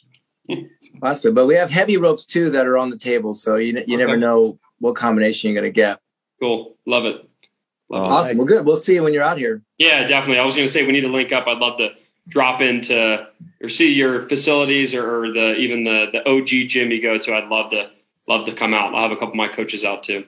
possibly, 1.02 1.32
but 1.32 1.48
we 1.48 1.56
have 1.56 1.72
heavy 1.72 1.98
ropes 1.98 2.26
too 2.26 2.52
that 2.52 2.68
are 2.68 2.78
on 2.78 2.92
the 2.92 2.98
table, 2.98 3.34
so 3.34 3.56
you 3.56 3.74
you 3.74 3.80
okay. 3.80 3.96
never 3.96 4.18
know 4.18 4.60
what 4.80 4.96
combination 4.96 5.50
you're 5.50 5.60
going 5.60 5.72
to 5.72 5.76
get. 5.76 6.00
Cool, 6.40 6.76
love 6.86 7.06
it. 7.06 7.28
Love 7.90 8.12
awesome. 8.12 8.32
It. 8.32 8.38
Well, 8.38 8.48
good. 8.48 8.66
We'll 8.66 8.78
see 8.78 8.96
you 8.96 9.04
when 9.04 9.14
you're 9.14 9.24
out 9.24 9.38
here. 9.38 9.62
Yeah, 9.78 10.06
definitely. 10.08 10.40
I 10.40 10.46
was 10.46 10.56
going 10.56 10.68
to 10.68 10.72
say 10.72 10.86
we 10.86 10.92
need 10.92 11.02
to 11.02 11.08
link 11.08 11.32
up. 11.32 11.48
I'd 11.48 11.58
love 11.58 11.78
to 11.78 11.92
drop 12.28 12.62
into 12.62 13.28
or 13.62 13.70
see 13.70 13.92
your 13.94 14.22
facilities 14.28 14.94
or, 14.94 15.24
or 15.24 15.34
the 15.34 15.56
even 15.56 15.84
the 15.84 16.08
the 16.12 16.30
OG 16.30 16.68
gym 16.68 16.92
you 16.92 17.02
go 17.02 17.18
to. 17.18 17.34
I'd 17.34 17.48
love 17.48 17.72
to 17.72 17.90
love 18.28 18.46
to 18.46 18.54
come 18.54 18.74
out. 18.74 18.94
I'll 18.94 19.04
have 19.04 19.12
a 19.12 19.16
couple 19.16 19.30
of 19.30 19.36
my 19.36 19.48
coaches 19.48 19.86
out 19.86 20.04
too. 20.04 20.26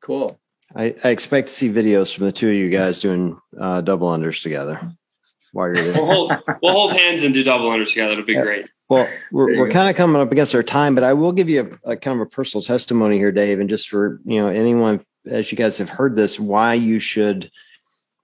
Cool. 0.00 0.38
I, 0.74 0.94
I, 1.04 1.10
expect 1.10 1.48
to 1.48 1.54
see 1.54 1.68
videos 1.70 2.14
from 2.14 2.26
the 2.26 2.32
two 2.32 2.48
of 2.48 2.54
you 2.54 2.70
guys 2.70 2.98
doing 2.98 3.38
uh, 3.58 3.80
double 3.82 4.10
unders 4.10 4.42
together 4.42 4.80
while 5.52 5.68
you're 5.68 5.76
there. 5.76 5.92
We'll 5.94 6.06
hold, 6.06 6.32
we'll 6.62 6.72
hold 6.72 6.92
hands 6.92 7.22
and 7.22 7.32
do 7.32 7.42
double 7.42 7.70
unders 7.70 7.90
together. 7.90 8.12
It'll 8.12 8.24
be 8.24 8.34
yeah. 8.34 8.42
great. 8.42 8.66
Well, 8.88 9.08
we're, 9.32 9.58
we're 9.58 9.70
kind 9.70 9.90
of 9.90 9.96
coming 9.96 10.20
up 10.20 10.30
against 10.30 10.54
our 10.54 10.62
time, 10.62 10.94
but 10.94 11.02
I 11.02 11.12
will 11.12 11.32
give 11.32 11.48
you 11.48 11.76
a, 11.84 11.92
a, 11.92 11.96
kind 11.96 12.20
of 12.20 12.26
a 12.26 12.30
personal 12.30 12.62
testimony 12.62 13.16
here, 13.18 13.32
Dave, 13.32 13.58
and 13.58 13.68
just 13.68 13.88
for 13.88 14.20
you 14.24 14.40
know 14.40 14.48
anyone 14.48 15.04
as 15.26 15.50
you 15.50 15.58
guys 15.58 15.78
have 15.78 15.90
heard 15.90 16.14
this, 16.14 16.38
why 16.38 16.74
you 16.74 16.98
should 16.98 17.50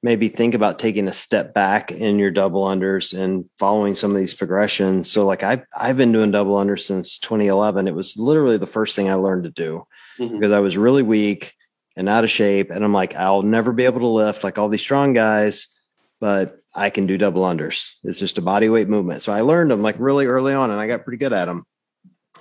maybe 0.04 0.28
think 0.28 0.54
about 0.54 0.78
taking 0.78 1.08
a 1.08 1.12
step 1.12 1.54
back 1.54 1.92
in 1.92 2.18
your 2.18 2.30
double 2.30 2.64
unders 2.64 3.16
and 3.16 3.48
following 3.58 3.94
some 3.94 4.10
of 4.10 4.16
these 4.16 4.34
progressions. 4.34 5.10
So, 5.10 5.26
like 5.26 5.42
I've 5.42 5.64
I've 5.78 5.96
been 5.96 6.12
doing 6.12 6.30
double 6.30 6.54
unders 6.54 6.82
since 6.82 7.18
2011. 7.18 7.88
It 7.88 7.94
was 7.94 8.16
literally 8.16 8.58
the 8.58 8.66
first 8.66 8.94
thing 8.94 9.08
I 9.08 9.14
learned 9.14 9.44
to 9.44 9.50
do 9.50 9.86
mm-hmm. 10.18 10.38
because 10.38 10.52
I 10.52 10.60
was 10.60 10.78
really 10.78 11.02
weak 11.02 11.54
and 11.96 12.08
out 12.08 12.24
of 12.24 12.30
shape. 12.30 12.70
And 12.70 12.84
I'm 12.84 12.92
like, 12.92 13.14
I'll 13.16 13.42
never 13.42 13.72
be 13.72 13.84
able 13.84 14.00
to 14.00 14.08
lift 14.08 14.44
like 14.44 14.58
all 14.58 14.68
these 14.68 14.80
strong 14.82 15.12
guys. 15.12 15.66
but 16.20 16.58
I 16.74 16.88
can 16.88 17.06
do 17.06 17.18
double 17.18 17.42
unders. 17.42 17.90
It's 18.04 18.18
just 18.20 18.38
a 18.38 18.42
body 18.42 18.68
weight 18.70 18.88
movement. 18.88 19.20
So 19.22 19.32
I 19.32 19.40
learned 19.42 19.70
them 19.72 19.82
like 19.82 19.96
really 19.98 20.24
early 20.26 20.54
on 20.54 20.70
and 20.70 20.80
I 20.80 20.86
got 20.86 21.04
pretty 21.04 21.18
good 21.18 21.32
at 21.34 21.44
them. 21.46 21.66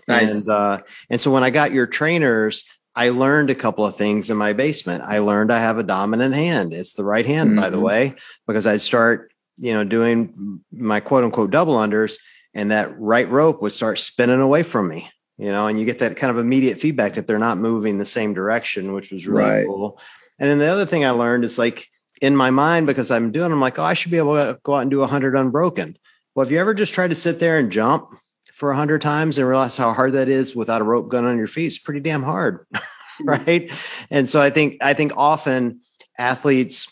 Nice. 0.07 0.33
And, 0.45 0.49
uh, 0.49 0.81
and 1.09 1.19
so 1.19 1.31
when 1.31 1.43
I 1.43 1.49
got 1.49 1.73
your 1.73 1.87
trainers, 1.87 2.63
I 2.95 3.09
learned 3.09 3.49
a 3.49 3.55
couple 3.55 3.85
of 3.85 3.95
things 3.97 4.29
in 4.29 4.37
my 4.37 4.53
basement. 4.53 5.03
I 5.05 5.19
learned 5.19 5.51
I 5.51 5.59
have 5.59 5.79
a 5.79 5.83
dominant 5.83 6.33
hand. 6.35 6.73
It's 6.73 6.93
the 6.93 7.03
right 7.03 7.25
hand, 7.25 7.55
by 7.55 7.69
the 7.69 7.77
Mhm. 7.77 7.81
way, 7.81 8.15
because 8.47 8.67
I'd 8.67 8.81
start, 8.81 9.31
you 9.57 9.73
know, 9.73 9.83
doing 9.83 10.61
my 10.71 10.99
quote 11.01 11.23
unquote 11.23 11.51
double 11.51 11.75
unders 11.75 12.17
and 12.53 12.71
that 12.71 12.97
right 12.99 13.29
rope 13.29 13.61
would 13.61 13.73
start 13.73 13.97
spinning 13.99 14.41
away 14.41 14.63
from 14.63 14.87
me, 14.89 15.09
you 15.41 15.51
know, 15.51 15.65
and 15.67 15.79
you 15.79 15.85
get 15.85 15.99
that 15.99 16.15
kind 16.17 16.29
of 16.29 16.37
immediate 16.37 16.79
feedback 16.79 17.15
that 17.15 17.25
they're 17.25 17.39
not 17.39 17.57
moving 17.57 17.97
the 17.97 18.05
same 18.05 18.33
direction, 18.33 18.93
which 18.93 19.11
was 19.11 19.27
really 19.27 19.43
Right. 19.49 19.65
cool. 19.65 19.99
And 20.37 20.47
then 20.49 20.59
the 20.59 20.67
other 20.67 20.85
thing 20.85 21.03
I 21.03 21.09
learned 21.09 21.43
is 21.43 21.57
like 21.57 21.89
in 22.21 22.35
my 22.35 22.51
mind, 22.51 22.85
because 22.85 23.09
I'm 23.09 23.31
doing, 23.31 23.51
I'm 23.51 23.59
like, 23.59 23.79
oh, 23.79 23.83
I 23.83 23.95
should 23.95 24.11
be 24.11 24.19
able 24.19 24.35
to 24.35 24.59
go 24.61 24.75
out 24.75 24.81
and 24.81 24.91
do 24.91 24.99
a 24.99 25.01
100 25.01 25.35
unbroken. 25.35 25.97
Well, 26.35 26.45
if 26.45 26.51
you 26.51 26.59
ever 26.59 26.75
just 26.75 26.93
try 26.93 27.07
to 27.07 27.15
sit 27.15 27.39
there 27.39 27.57
and 27.57 27.71
jump 27.71 28.15
for 28.53 28.69
a 28.69 28.73
100 28.75 29.01
times 29.01 29.39
and 29.39 29.47
realize 29.47 29.75
how 29.75 29.91
hard 29.93 30.13
that 30.13 30.29
is 30.29 30.55
without 30.55 30.81
a 30.81 30.83
rope 30.83 31.09
gun 31.09 31.25
on 31.25 31.37
your 31.39 31.47
feet, 31.47 31.65
it's 31.65 31.79
pretty 31.79 31.99
damn 31.99 32.23
hard. 32.23 32.59
Hmm. 33.17 33.27
right. 33.27 33.71
And 34.09 34.29
so 34.29 34.41
I 34.41 34.51
think, 34.51 34.77
I 34.81 34.93
think 34.93 35.11
often 35.17 35.81
athletes 36.17 36.87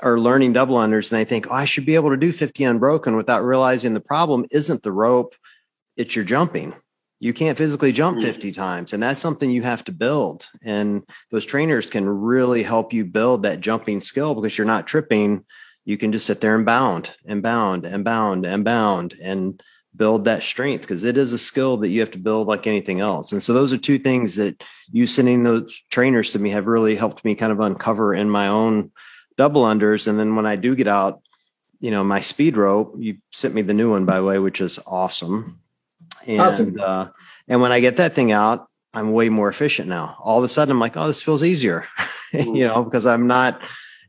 are 0.00 0.20
learning 0.20 0.52
double 0.52 0.76
unders 0.76 1.10
and 1.10 1.18
they 1.18 1.24
think, 1.24 1.46
oh, 1.48 1.54
I 1.54 1.64
should 1.64 1.86
be 1.86 1.94
able 1.94 2.10
to 2.10 2.18
do 2.18 2.32
50 2.32 2.64
unbroken 2.64 3.16
without 3.16 3.42
realizing 3.42 3.94
the 3.94 4.00
problem 4.00 4.44
isn't 4.50 4.82
the 4.82 4.92
rope, 4.92 5.34
it's 5.96 6.14
your 6.14 6.24
jumping. 6.26 6.74
You 7.20 7.32
can't 7.32 7.58
physically 7.58 7.92
jump 7.92 8.18
Mm. 8.18 8.22
50 8.22 8.52
times, 8.52 8.92
and 8.92 9.02
that's 9.02 9.20
something 9.20 9.50
you 9.50 9.62
have 9.62 9.84
to 9.84 9.92
build. 9.92 10.46
And 10.64 11.02
those 11.30 11.44
trainers 11.44 11.90
can 11.90 12.08
really 12.08 12.62
help 12.62 12.92
you 12.92 13.04
build 13.04 13.42
that 13.42 13.60
jumping 13.60 14.00
skill 14.00 14.34
because 14.34 14.56
you're 14.56 14.66
not 14.66 14.86
tripping. 14.86 15.44
You 15.84 15.98
can 15.98 16.12
just 16.12 16.26
sit 16.26 16.40
there 16.40 16.54
and 16.54 16.64
bound 16.66 17.16
and 17.26 17.42
bound 17.42 17.86
and 17.86 18.04
bound 18.04 18.46
and 18.46 18.64
bound 18.64 19.14
and 19.22 19.60
build 19.96 20.26
that 20.26 20.42
strength 20.44 20.82
because 20.82 21.02
it 21.02 21.16
is 21.16 21.32
a 21.32 21.38
skill 21.38 21.78
that 21.78 21.88
you 21.88 21.98
have 22.00 22.10
to 22.12 22.18
build 22.18 22.46
like 22.46 22.66
anything 22.66 23.00
else. 23.00 23.32
And 23.32 23.42
so 23.42 23.52
those 23.52 23.72
are 23.72 23.78
two 23.78 23.98
things 23.98 24.36
that 24.36 24.62
you 24.92 25.06
sending 25.06 25.42
those 25.42 25.82
trainers 25.90 26.30
to 26.32 26.38
me 26.38 26.50
have 26.50 26.66
really 26.66 26.94
helped 26.94 27.24
me 27.24 27.34
kind 27.34 27.50
of 27.50 27.58
uncover 27.58 28.14
in 28.14 28.30
my 28.30 28.46
own 28.48 28.92
double 29.36 29.64
unders. 29.64 30.06
And 30.06 30.18
then 30.18 30.36
when 30.36 30.46
I 30.46 30.56
do 30.56 30.76
get 30.76 30.86
out, 30.88 31.22
you 31.80 31.90
know, 31.90 32.04
my 32.04 32.20
speed 32.20 32.56
rope, 32.56 32.94
you 32.98 33.16
sent 33.32 33.54
me 33.54 33.62
the 33.62 33.74
new 33.74 33.90
one, 33.90 34.04
by 34.04 34.18
the 34.18 34.24
way, 34.24 34.38
which 34.38 34.60
is 34.60 34.78
awesome. 34.86 35.60
And, 36.26 36.40
Awesome. 36.40 36.78
Uh, 36.80 37.08
and 37.46 37.60
when 37.60 37.72
I 37.72 37.80
get 37.80 37.96
that 37.96 38.14
thing 38.14 38.32
out, 38.32 38.68
I'm 38.94 39.12
way 39.12 39.28
more 39.28 39.48
efficient 39.48 39.88
now. 39.88 40.16
All 40.18 40.38
of 40.38 40.44
a 40.44 40.48
sudden, 40.48 40.72
I'm 40.72 40.80
like, 40.80 40.96
oh, 40.96 41.06
this 41.06 41.22
feels 41.22 41.44
easier, 41.44 41.86
you 42.32 42.66
know, 42.66 42.82
because 42.82 43.06
I'm 43.06 43.26
not, 43.26 43.62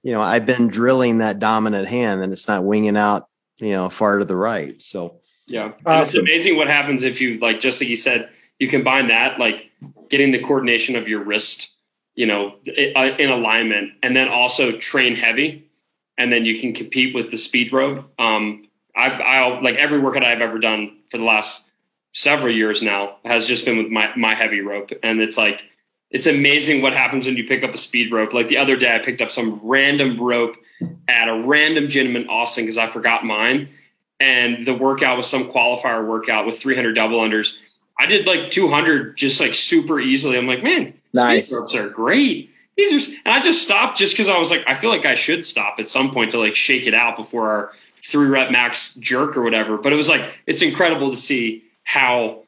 you 0.04 0.14
know, 0.14 0.22
I've 0.22 0.46
been 0.46 0.68
drilling 0.68 1.20
that 1.20 1.40
dominant 1.40 1.88
hand 1.88 2.22
and 2.22 2.32
it's 2.32 2.48
not 2.48 2.64
winging 2.64 2.98
out, 2.98 3.28
you 3.60 3.72
know, 3.72 3.90
far 3.90 4.18
to 4.18 4.26
the 4.26 4.36
right. 4.36 4.82
So, 4.82 5.20
Yeah. 5.48 5.74
And 5.86 6.02
it's 6.02 6.16
amazing 6.16 6.56
what 6.56 6.68
happens 6.68 7.04
if 7.04 7.20
you 7.22 7.40
like 7.40 7.60
just 7.60 7.82
like 7.82 7.90
you 7.90 7.96
said, 7.96 8.30
you 8.60 8.68
combine 8.68 9.08
that 9.08 9.40
like 9.40 9.70
getting 10.10 10.32
the 10.32 10.40
coordination 10.40 10.96
of 10.96 11.08
your 11.08 11.24
wrist, 11.24 11.70
you 12.16 12.26
know, 12.26 12.56
in 12.66 13.30
alignment, 13.30 13.92
and 14.04 14.16
then 14.16 14.28
also 14.28 14.78
train 14.78 15.16
heavy, 15.16 15.70
and 16.18 16.32
then 16.32 16.46
you 16.46 16.60
can 16.60 16.74
compete 16.74 17.16
with 17.16 17.32
the 17.32 17.38
speed 17.38 17.72
rope. 17.72 18.12
Um, 18.20 18.68
I, 18.96 19.10
I'll 19.10 19.64
like 19.64 19.76
every 19.76 20.00
workout 20.00 20.26
I've 20.26 20.42
ever 20.42 20.60
done 20.60 20.98
for 21.10 21.18
the 21.18 21.24
last 21.24 21.66
several 22.12 22.54
years 22.54 22.82
now 22.82 23.18
has 23.26 23.46
just 23.46 23.66
been 23.66 23.78
with 23.78 23.88
my 23.90 24.10
my 24.16 24.34
heavy 24.36 24.62
rope, 24.62 24.92
and 25.04 25.22
it's 25.22 25.38
like 25.38 25.64
it's 26.12 26.26
amazing 26.26 26.82
what 26.82 26.94
happens 26.94 27.26
when 27.26 27.38
you 27.38 27.44
pick 27.46 27.64
up 27.64 27.74
a 27.74 27.78
speed 27.78 28.12
rope. 28.12 28.34
Like 28.34 28.48
the 28.48 28.58
other 28.58 28.76
day, 28.76 28.96
I 28.96 29.00
picked 29.00 29.22
up 29.22 29.30
some 29.30 29.60
random 29.64 30.20
rope 30.20 30.58
at 31.08 31.28
a 31.28 31.40
random 31.46 31.88
gym 31.88 32.16
in 32.16 32.28
Austin 32.28 32.64
because 32.64 32.78
I 32.78 32.88
forgot 32.88 33.26
mine 33.26 33.70
and 34.20 34.66
the 34.66 34.74
workout 34.74 35.18
was 35.18 35.28
some 35.28 35.50
qualifier 35.50 36.06
workout 36.06 36.46
with 36.46 36.60
300 36.60 36.94
double 36.94 37.20
unders. 37.20 37.54
I 38.00 38.06
did 38.06 38.26
like 38.26 38.50
200 38.50 39.18
just 39.18 39.40
like 39.40 39.56
super 39.56 40.00
easily. 40.00 40.38
I'm 40.38 40.48
like, 40.48 40.64
man, 40.64 40.94
Nice. 41.14 41.48
speed 41.48 41.58
ropes 41.58 41.76
are 41.76 41.90
great. 41.90 42.50
These 42.78 43.10
are, 43.10 43.12
and 43.26 43.34
I 43.34 43.42
just 43.42 43.62
stopped 43.62 43.98
just 43.98 44.14
because 44.14 44.30
I 44.30 44.38
was 44.38 44.50
like, 44.50 44.64
I 44.68 44.76
feel 44.76 44.90
like 44.90 45.06
I 45.06 45.16
should 45.16 45.46
stop 45.46 45.76
at 45.80 45.90
some 45.90 46.12
point 46.12 46.32
to 46.32 46.40
like 46.40 46.56
shake 46.56 46.88
it 46.88 46.94
out 46.94 47.18
before 47.18 47.50
our 47.50 47.72
three 48.06 48.28
rep 48.28 48.52
max 48.52 48.94
jerk 48.96 49.36
or 49.38 49.42
whatever. 49.42 49.78
But 49.78 49.92
it 49.94 49.98
was 49.98 50.08
like, 50.10 50.34
it's 50.48 50.62
incredible 50.62 51.12
to 51.12 51.18
see 51.18 51.64
how 51.90 52.44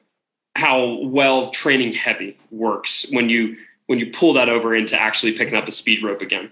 how 0.55 0.99
well 1.01 1.49
training 1.49 1.93
heavy 1.93 2.38
works 2.51 3.07
when 3.09 3.27
you 3.27 3.57
when 3.88 3.97
you 3.97 4.11
pull 4.11 4.34
that 4.34 4.49
over 4.49 4.76
into 4.76 4.99
actually 4.99 5.31
picking 5.31 5.55
up 5.55 5.68
a 5.68 5.72
speed 5.72 6.03
rope 6.03 6.22
again. 6.22 6.51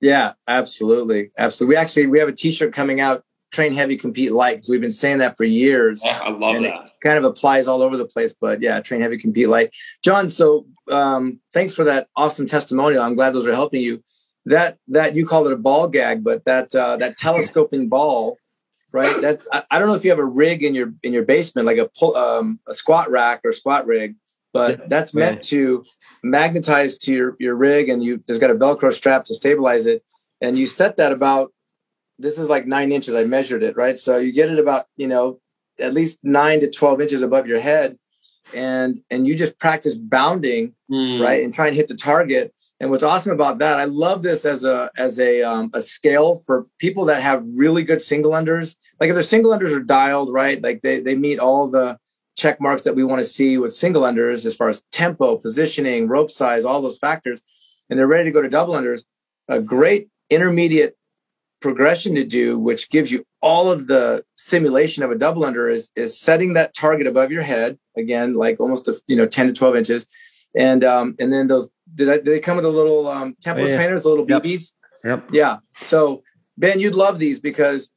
Yeah, 0.00 0.32
absolutely, 0.48 1.30
absolutely. 1.36 1.74
We 1.74 1.76
actually 1.76 2.06
we 2.06 2.18
have 2.18 2.28
a 2.28 2.32
T-shirt 2.32 2.72
coming 2.72 2.98
out. 3.00 3.24
Train 3.52 3.74
heavy, 3.74 3.96
compete 3.98 4.32
light. 4.32 4.56
'cause 4.56 4.68
we've 4.70 4.80
been 4.80 4.90
saying 4.90 5.18
that 5.18 5.36
for 5.36 5.44
years. 5.44 6.02
Yeah, 6.04 6.18
I 6.18 6.30
love 6.30 6.56
And 6.56 6.64
that. 6.64 6.92
kind 7.02 7.18
of 7.18 7.24
applies 7.24 7.66
all 7.68 7.82
over 7.82 7.96
the 7.98 8.06
place. 8.06 8.34
But 8.40 8.62
yeah, 8.62 8.80
train 8.80 9.02
heavy, 9.02 9.18
compete 9.18 9.48
light. 9.48 9.70
John, 10.02 10.30
so 10.30 10.66
um, 10.90 11.40
thanks 11.52 11.74
for 11.74 11.84
that 11.84 12.08
awesome 12.16 12.46
testimonial. 12.46 13.02
I'm 13.02 13.14
glad 13.16 13.34
those 13.34 13.46
are 13.46 13.52
helping 13.54 13.82
you. 13.82 14.02
That 14.46 14.78
that 14.88 15.14
you 15.14 15.26
called 15.26 15.46
it 15.46 15.52
a 15.52 15.56
ball 15.58 15.88
gag, 15.88 16.24
but 16.24 16.44
that 16.46 16.74
uh, 16.74 16.96
that 16.96 17.16
telescoping 17.26 17.88
ball, 17.90 18.38
right? 18.94 19.20
That's 19.20 19.46
I, 19.52 19.64
I 19.72 19.78
don't 19.78 19.88
know 19.88 19.94
if 19.94 20.04
you 20.04 20.10
have 20.10 20.18
a 20.20 20.24
rig 20.24 20.62
in 20.62 20.74
your 20.74 20.94
in 21.02 21.12
your 21.12 21.24
basement, 21.24 21.66
like 21.66 21.78
a 21.78 21.90
pull, 21.98 22.16
um, 22.16 22.60
a 22.66 22.72
squat 22.74 23.10
rack 23.10 23.40
or 23.44 23.52
squat 23.52 23.86
rig, 23.86 24.14
but 24.54 24.78
Yeah. 24.78 24.84
that's 24.88 25.12
meant 25.12 25.42
to 25.44 25.84
magnetize 26.22 26.96
to 26.98 27.12
your 27.12 27.36
your 27.38 27.56
rig, 27.56 27.88
and 27.90 28.02
you 28.02 28.22
there's 28.26 28.38
got 28.38 28.50
a 28.50 28.54
Velcro 28.54 28.92
strap 28.92 29.24
to 29.26 29.34
stabilize 29.34 29.84
it, 29.86 30.02
and 30.40 30.56
you 30.58 30.66
set 30.66 30.96
that 30.96 31.12
about. 31.12 31.52
This 32.16 32.38
is 32.38 32.48
like 32.48 32.64
nine 32.64 32.92
inches. 32.92 33.16
I 33.16 33.24
measured 33.24 33.64
it, 33.64 33.76
right? 33.76 33.98
So 33.98 34.18
you 34.18 34.32
get 34.32 34.48
it 34.48 34.58
about 34.60 34.86
you 34.96 35.08
know 35.08 35.40
at 35.80 35.92
least 35.92 36.20
nine 36.22 36.60
to 36.60 36.70
12 36.70 37.00
inches 37.00 37.20
above 37.22 37.48
your 37.48 37.58
head 37.58 37.98
and 38.54 39.00
and 39.10 39.26
you 39.26 39.34
just 39.34 39.58
practice 39.58 39.96
bounding 39.96 40.72
Mm. 40.88 41.18
right 41.18 41.42
and 41.42 41.52
try 41.52 41.66
and 41.66 41.74
hit 41.74 41.88
the 41.88 41.96
target 41.96 42.54
and 42.84 42.90
what's 42.90 43.02
awesome 43.02 43.32
about 43.32 43.58
that 43.60 43.80
i 43.80 43.84
love 43.84 44.22
this 44.22 44.44
as 44.44 44.62
a 44.62 44.90
as 44.98 45.18
a 45.18 45.42
um, 45.42 45.70
a 45.72 45.80
scale 45.80 46.36
for 46.36 46.66
people 46.78 47.06
that 47.06 47.22
have 47.22 47.42
really 47.56 47.82
good 47.82 48.00
single 48.00 48.32
unders. 48.32 48.76
Like 49.00 49.08
if 49.08 49.14
their 49.14 49.22
single 49.22 49.52
unders 49.52 49.74
are 49.74 49.80
dialed 49.80 50.30
right 50.30 50.62
like 50.62 50.82
they 50.82 51.00
they 51.00 51.14
meet 51.14 51.38
all 51.38 51.66
the 51.66 51.98
check 52.36 52.60
marks 52.60 52.82
that 52.82 52.94
we 52.94 53.02
want 53.02 53.20
to 53.20 53.26
see 53.26 53.56
with 53.56 53.72
single 53.72 54.02
unders 54.02 54.44
as 54.44 54.54
far 54.54 54.68
as 54.68 54.82
tempo 54.92 55.36
positioning 55.36 56.08
rope 56.08 56.30
size 56.30 56.66
all 56.66 56.82
those 56.82 56.98
factors 56.98 57.40
and 57.88 57.98
they're 57.98 58.06
ready 58.06 58.24
to 58.24 58.32
go 58.32 58.42
to 58.42 58.50
double 58.50 58.74
unders 58.74 59.04
a 59.48 59.60
great 59.60 60.08
intermediate 60.28 60.94
progression 61.64 62.14
to 62.14 62.24
do, 62.24 62.58
which 62.58 62.90
gives 62.90 63.10
you 63.10 63.24
all 63.40 63.72
of 63.72 63.86
the 63.86 64.22
simulation 64.34 65.02
of 65.02 65.10
a 65.10 65.16
double 65.16 65.46
under, 65.46 65.70
is 65.70 65.90
is 65.96 66.20
setting 66.20 66.52
that 66.52 66.74
target 66.74 67.06
above 67.06 67.32
your 67.32 67.42
head 67.42 67.78
again, 67.96 68.34
like 68.34 68.60
almost 68.60 68.86
a, 68.86 68.94
you 69.06 69.16
know 69.16 69.26
ten 69.26 69.46
to 69.46 69.52
twelve 69.54 69.74
inches, 69.74 70.04
and 70.54 70.84
um 70.84 71.14
and 71.18 71.32
then 71.32 71.46
those 71.46 71.70
did, 71.94 72.08
I, 72.08 72.16
did 72.16 72.26
they 72.26 72.40
come 72.40 72.56
with 72.56 72.64
a 72.64 72.70
little 72.70 73.06
um, 73.08 73.36
tempo 73.40 73.62
Oh, 73.62 73.66
yeah. 73.66 73.76
trainers, 73.76 74.02
the 74.02 74.08
little 74.08 74.26
Yep. 74.28 74.42
BBs? 74.42 74.72
yep. 75.04 75.28
Yeah. 75.32 75.58
So 75.76 76.22
Ben, 76.56 76.80
you'd 76.80 76.94
love 76.94 77.18
these 77.18 77.40
because 77.40 77.90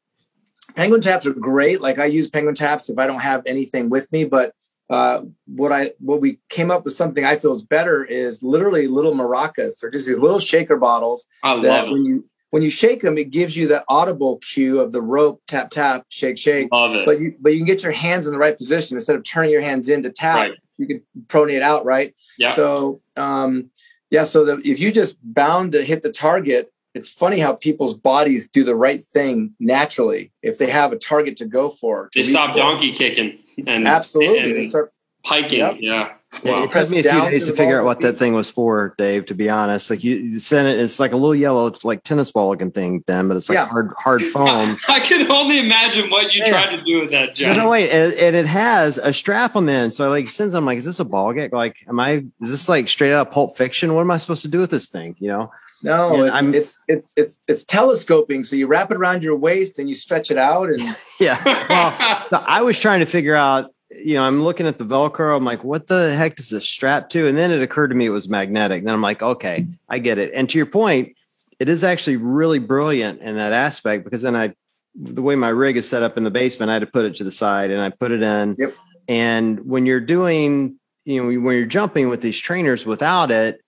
penguin 0.76 1.02
taps 1.02 1.26
are 1.26 1.34
great. 1.34 1.82
Like 1.82 2.00
I 2.00 2.06
use 2.06 2.28
penguin 2.28 2.56
taps 2.56 2.90
if 2.90 2.98
I 2.98 3.08
don't 3.08 3.20
have 3.22 3.44
anything 3.46 3.90
with 3.90 4.12
me, 4.12 4.26
but 4.26 4.54
uh, 4.90 5.22
what 5.48 5.72
I 5.72 5.92
what 6.00 6.22
we 6.22 6.40
came 6.50 6.72
up 6.72 6.86
with 6.86 6.94
something 6.96 7.26
I 7.26 7.36
feel 7.38 7.52
is 7.54 7.62
better 7.62 8.06
is 8.06 8.42
literally 8.42 8.88
little 8.88 9.14
maracas. 9.14 9.74
They're 9.82 9.90
just 9.90 10.08
these 10.08 10.18
little 10.18 10.40
shaker 10.40 10.78
bottles 10.78 11.26
I 11.44 11.56
that 11.62 11.84
love 11.86 11.92
when 11.92 12.06
you 12.06 12.26
when 12.52 12.64
you 12.64 12.70
shake 12.70 13.02
them, 13.02 13.18
it 13.18 13.30
gives 13.30 13.58
you 13.58 13.68
that 13.68 13.84
audible 13.90 14.38
cue 14.40 14.80
of 14.80 14.94
the 14.94 15.02
rope 15.02 15.42
tap 15.48 15.70
tap 15.72 16.06
shake 16.10 16.38
shake. 16.38 16.70
Love 16.72 16.96
it. 16.96 17.06
But 17.06 17.20
you 17.20 17.36
but 17.42 17.52
you 17.52 17.58
can 17.60 17.66
get 17.68 17.84
your 17.84 17.92
hands 17.92 18.26
in 18.28 18.32
the 18.34 18.40
right 18.40 18.58
position 18.58 18.96
instead 18.96 19.18
of 19.18 19.24
turning 19.26 19.52
your 19.52 19.62
hands 19.62 19.90
in 19.90 20.02
to 20.04 20.10
tap. 20.10 20.36
Right. 20.38 20.52
You 20.78 20.88
can 20.88 21.02
pronate 21.28 21.62
out 21.62 21.84
right. 21.86 22.16
yeah. 22.38 22.54
So 22.54 23.02
um, 23.18 23.70
yeah, 24.10 24.24
so 24.24 24.46
that 24.46 24.66
if 24.66 24.80
you 24.80 24.92
just 24.92 25.18
bound 25.24 25.72
to 25.74 25.84
hit 25.84 26.02
the 26.02 26.12
target, 26.12 26.72
it's 26.94 27.10
funny 27.10 27.40
how 27.40 27.54
people's 27.54 27.96
bodies 27.96 28.48
do 28.48 28.64
the 28.64 28.76
right 28.76 29.04
thing 29.04 29.54
naturally 29.60 30.32
if 30.42 30.58
they 30.58 30.70
have 30.70 30.92
a 30.92 30.98
target 30.98 31.38
to 31.38 31.46
go 31.46 31.70
for. 31.70 32.10
to 32.14 32.24
they 32.24 32.28
stop 32.28 32.52
for. 32.52 32.58
donkey 32.58 32.94
kicking 32.94 33.38
and 33.68 33.88
Absolutely, 33.88 34.40
and 34.40 34.56
they 34.56 34.70
start. 34.70 34.94
hiking. 35.26 35.60
Yep. 35.60 35.78
Yeah. 35.80 36.14
Yeah, 36.44 36.52
Wow. 36.52 36.64
it 36.66 36.72
took 36.72 36.90
me 36.90 37.00
a 37.00 37.04
few 37.04 37.12
days 37.30 37.46
to 37.46 37.52
to 37.52 37.58
figure 37.58 37.80
out 37.80 37.86
what 37.86 38.02
that 38.02 38.20
thing 38.20 38.34
was 38.34 38.52
for, 38.52 38.94
Dave. 38.98 39.26
To 39.28 39.34
be 39.34 39.50
honest, 39.50 39.90
like 39.90 40.04
you, 40.04 40.16
you 40.18 40.40
sent 40.40 40.68
it, 40.68 40.78
it's 40.80 41.00
like 41.00 41.14
a 41.14 41.16
little 41.16 41.34
yellow, 41.34 41.74
like 41.84 42.04
tennis 42.04 42.32
ball 42.32 42.50
looking 42.50 42.70
thing, 42.70 43.00
Ben, 43.08 43.28
but 43.30 43.38
it's 43.38 43.48
like 43.50 43.56
Yeah. 43.56 43.66
hard, 43.68 43.94
hard 43.98 44.22
foam. 44.34 44.78
I 44.90 45.00
can 45.00 45.32
only 45.32 45.60
imagine 45.60 46.10
what 46.10 46.34
you 46.34 46.44
Yeah. 46.44 46.50
tried 46.50 46.76
to 46.76 46.84
do 46.84 47.00
with 47.02 47.12
that, 47.12 47.30
No, 47.30 47.34
John. 47.34 47.58
no, 47.58 47.70
wait, 47.70 47.90
and, 47.90 48.14
and 48.14 48.36
it 48.36 48.46
has 48.46 48.98
a 48.98 49.14
strap 49.14 49.56
on 49.56 49.66
the 49.68 49.72
end. 49.74 49.94
So 49.94 50.04
I 50.06 50.10
like 50.10 50.28
since 50.30 50.54
I'm 50.54 50.66
like, 50.66 50.78
is 50.78 50.86
this 50.86 51.00
a 51.00 51.06
ball 51.06 51.32
gag? 51.34 51.54
Like, 51.54 51.78
am 51.88 52.00
I? 52.00 52.26
Is 52.42 52.50
this 52.52 52.68
like 52.70 52.88
straight 52.90 53.14
out 53.14 53.28
of 53.28 53.34
Pulp 53.34 53.58
Fiction? 53.58 53.94
What 53.96 54.02
am 54.02 54.12
I 54.12 54.18
supposed 54.18 54.42
to 54.42 54.48
do 54.50 54.60
with 54.60 54.70
this 54.70 54.88
thing? 54.88 55.16
You 55.20 55.30
know? 55.30 55.52
No, 55.84 56.24
it's, 56.24 56.34
I'm- 56.34 56.54
it's 56.54 56.84
it's 56.88 57.14
it's 57.16 57.40
it's 57.48 57.64
telescoping. 57.64 58.44
So 58.44 58.56
you 58.56 58.68
wrap 58.68 58.92
it 58.92 58.98
around 58.98 59.24
your 59.24 59.36
waist 59.38 59.80
and 59.80 59.88
you 59.88 59.96
stretch 59.96 60.30
it 60.32 60.38
out, 60.38 60.70
and 60.70 60.82
Yeah. 61.20 61.42
Well, 61.70 62.26
so 62.30 62.44
I 62.46 62.62
was 62.64 62.80
trying 62.80 63.00
to 63.00 63.06
figure 63.06 63.36
out. 63.36 63.72
You 64.04 64.16
know, 64.16 64.24
I'm 64.24 64.44
looking 64.44 64.68
at 64.68 64.78
the 64.78 64.86
Velcro. 64.86 65.36
I'm 65.36 65.46
like, 65.46 65.64
what 65.64 65.88
the 65.88 66.16
heck 66.16 66.36
does 66.36 66.50
this 66.50 66.68
strap 66.68 67.10
to? 67.10 67.28
And 67.28 67.38
then 67.38 67.52
it 67.52 67.62
occurred 67.62 67.88
to 67.90 67.96
me 67.96 68.06
it 68.06 68.12
was 68.12 68.30
magnetic. 68.30 68.84
Then 68.84 68.94
I'm 68.94 69.02
like, 69.02 69.22
okay, 69.22 69.68
I 69.90 70.00
get 70.00 70.18
it. 70.18 70.32
And 70.34 70.50
to 70.50 70.58
your 70.58 70.68
point, 70.68 71.16
it 71.60 71.70
is 71.70 71.84
actually 71.84 72.18
really 72.18 72.60
brilliant 72.60 73.22
in 73.22 73.36
that 73.38 73.54
aspect 73.54 74.04
because 74.04 74.22
then 74.22 74.36
I, 74.36 74.54
the 74.96 75.22
way 75.22 75.36
my 75.36 75.50
rig 75.50 75.78
is 75.78 75.88
set 75.88 76.04
up 76.04 76.18
in 76.18 76.24
the 76.24 76.32
basement, 76.32 76.70
I 76.70 76.74
had 76.74 76.80
to 76.82 76.88
put 76.88 77.06
it 77.06 77.16
to 77.16 77.24
the 77.24 77.32
side 77.32 77.72
and 77.72 77.82
I 77.82 77.90
put 77.90 78.12
it 78.12 78.22
in. 78.22 78.56
Yep. 78.58 78.74
And 79.08 79.66
when 79.66 79.86
you're 79.86 80.00
doing, 80.02 80.80
you 81.06 81.22
know, 81.22 81.40
when 81.42 81.56
you're 81.56 81.66
jumping 81.66 82.10
with 82.10 82.22
these 82.22 82.38
trainers 82.38 82.86
without 82.86 83.32
it, 83.32 83.62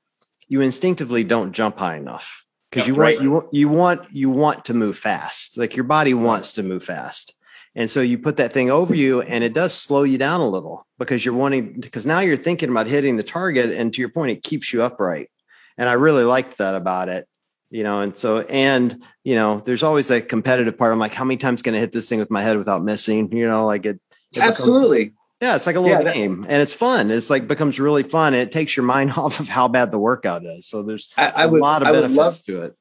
you 0.47 0.61
instinctively 0.61 1.23
don't 1.23 1.53
jump 1.53 1.77
high 1.77 1.95
enough 1.95 2.43
because 2.69 2.87
Yep, 2.87 2.95
you 2.95 3.01
right. 3.01 3.21
you 3.21 3.31
want 3.31 3.53
you 3.53 3.69
want 3.69 4.13
you 4.13 4.29
want 4.29 4.65
to 4.65 4.73
move 4.73 4.97
fast. 4.97 5.57
Like 5.57 5.75
your 5.75 5.83
body 5.85 6.13
wants 6.13 6.53
to 6.53 6.63
move 6.63 6.83
fast. 6.83 7.33
And 7.75 7.89
so 7.89 8.01
you 8.01 8.17
put 8.17 8.37
that 8.37 8.51
thing 8.51 8.71
over 8.71 8.95
you 8.95 9.21
and 9.21 9.43
it 9.43 9.53
does 9.53 9.73
slow 9.73 10.03
you 10.03 10.17
down 10.17 10.41
a 10.41 10.47
little 10.49 10.85
because 10.97 11.23
you're 11.23 11.35
wanting 11.35 11.79
because 11.79 12.05
now 12.05 12.19
you're 12.19 12.35
thinking 12.37 12.69
about 12.69 12.87
hitting 12.87 13.15
the 13.17 13.23
target 13.23 13.71
and 13.71 13.93
to 13.93 14.01
your 14.01 14.09
point 14.09 14.31
it 14.31 14.43
keeps 14.43 14.73
you 14.73 14.83
upright. 14.83 15.29
And 15.77 15.87
I 15.87 15.93
really 15.93 16.23
liked 16.23 16.57
that 16.57 16.75
about 16.75 17.09
it. 17.09 17.27
You 17.71 17.83
know, 17.83 18.01
and 18.01 18.17
so 18.17 18.39
and 18.41 19.03
you 19.23 19.35
know, 19.35 19.59
there's 19.59 19.83
always 19.83 20.07
that 20.07 20.27
competitive 20.27 20.77
part. 20.77 20.91
I'm 20.91 20.97
like, 20.99 21.13
how 21.13 21.23
many 21.23 21.37
times 21.37 21.61
can 21.61 21.75
I 21.75 21.79
hit 21.79 21.91
this 21.91 22.09
thing 22.09 22.17
with 22.19 22.31
my 22.31 22.41
head 22.41 22.57
without 22.57 22.83
missing? 22.83 23.31
You 23.35 23.47
know, 23.47 23.65
like 23.67 23.85
it, 23.85 23.95
it 23.97 24.01
becomes- 24.33 24.49
Absolutely. 24.49 25.13
yeah, 25.39 25.55
it's 25.55 25.67
like 25.67 25.75
a 25.75 25.79
little 25.79 26.03
Yeah, 26.03 26.11
game 26.13 26.45
and 26.49 26.61
it's 26.63 26.73
fun. 26.73 27.11
It's 27.11 27.29
like 27.29 27.47
becomes 27.47 27.79
really 27.79 28.01
fun. 28.03 28.33
And 28.33 28.41
it 28.41 28.51
takes 28.51 28.75
your 28.75 28.85
mind 28.87 29.11
off 29.17 29.39
of 29.39 29.47
how 29.47 29.67
bad 29.67 29.91
the 29.91 29.99
workout 29.99 30.43
is. 30.45 30.67
So 30.67 30.81
there's 30.81 31.09
I, 31.15 31.27
I 31.27 31.43
a 31.43 31.49
would. 31.49 31.61
lot 31.61 31.83
of 31.83 31.87
I 31.89 31.91
would 31.91 31.97
benefits 32.01 32.17
love. 32.17 32.43
to 32.45 32.61
it. 32.63 32.75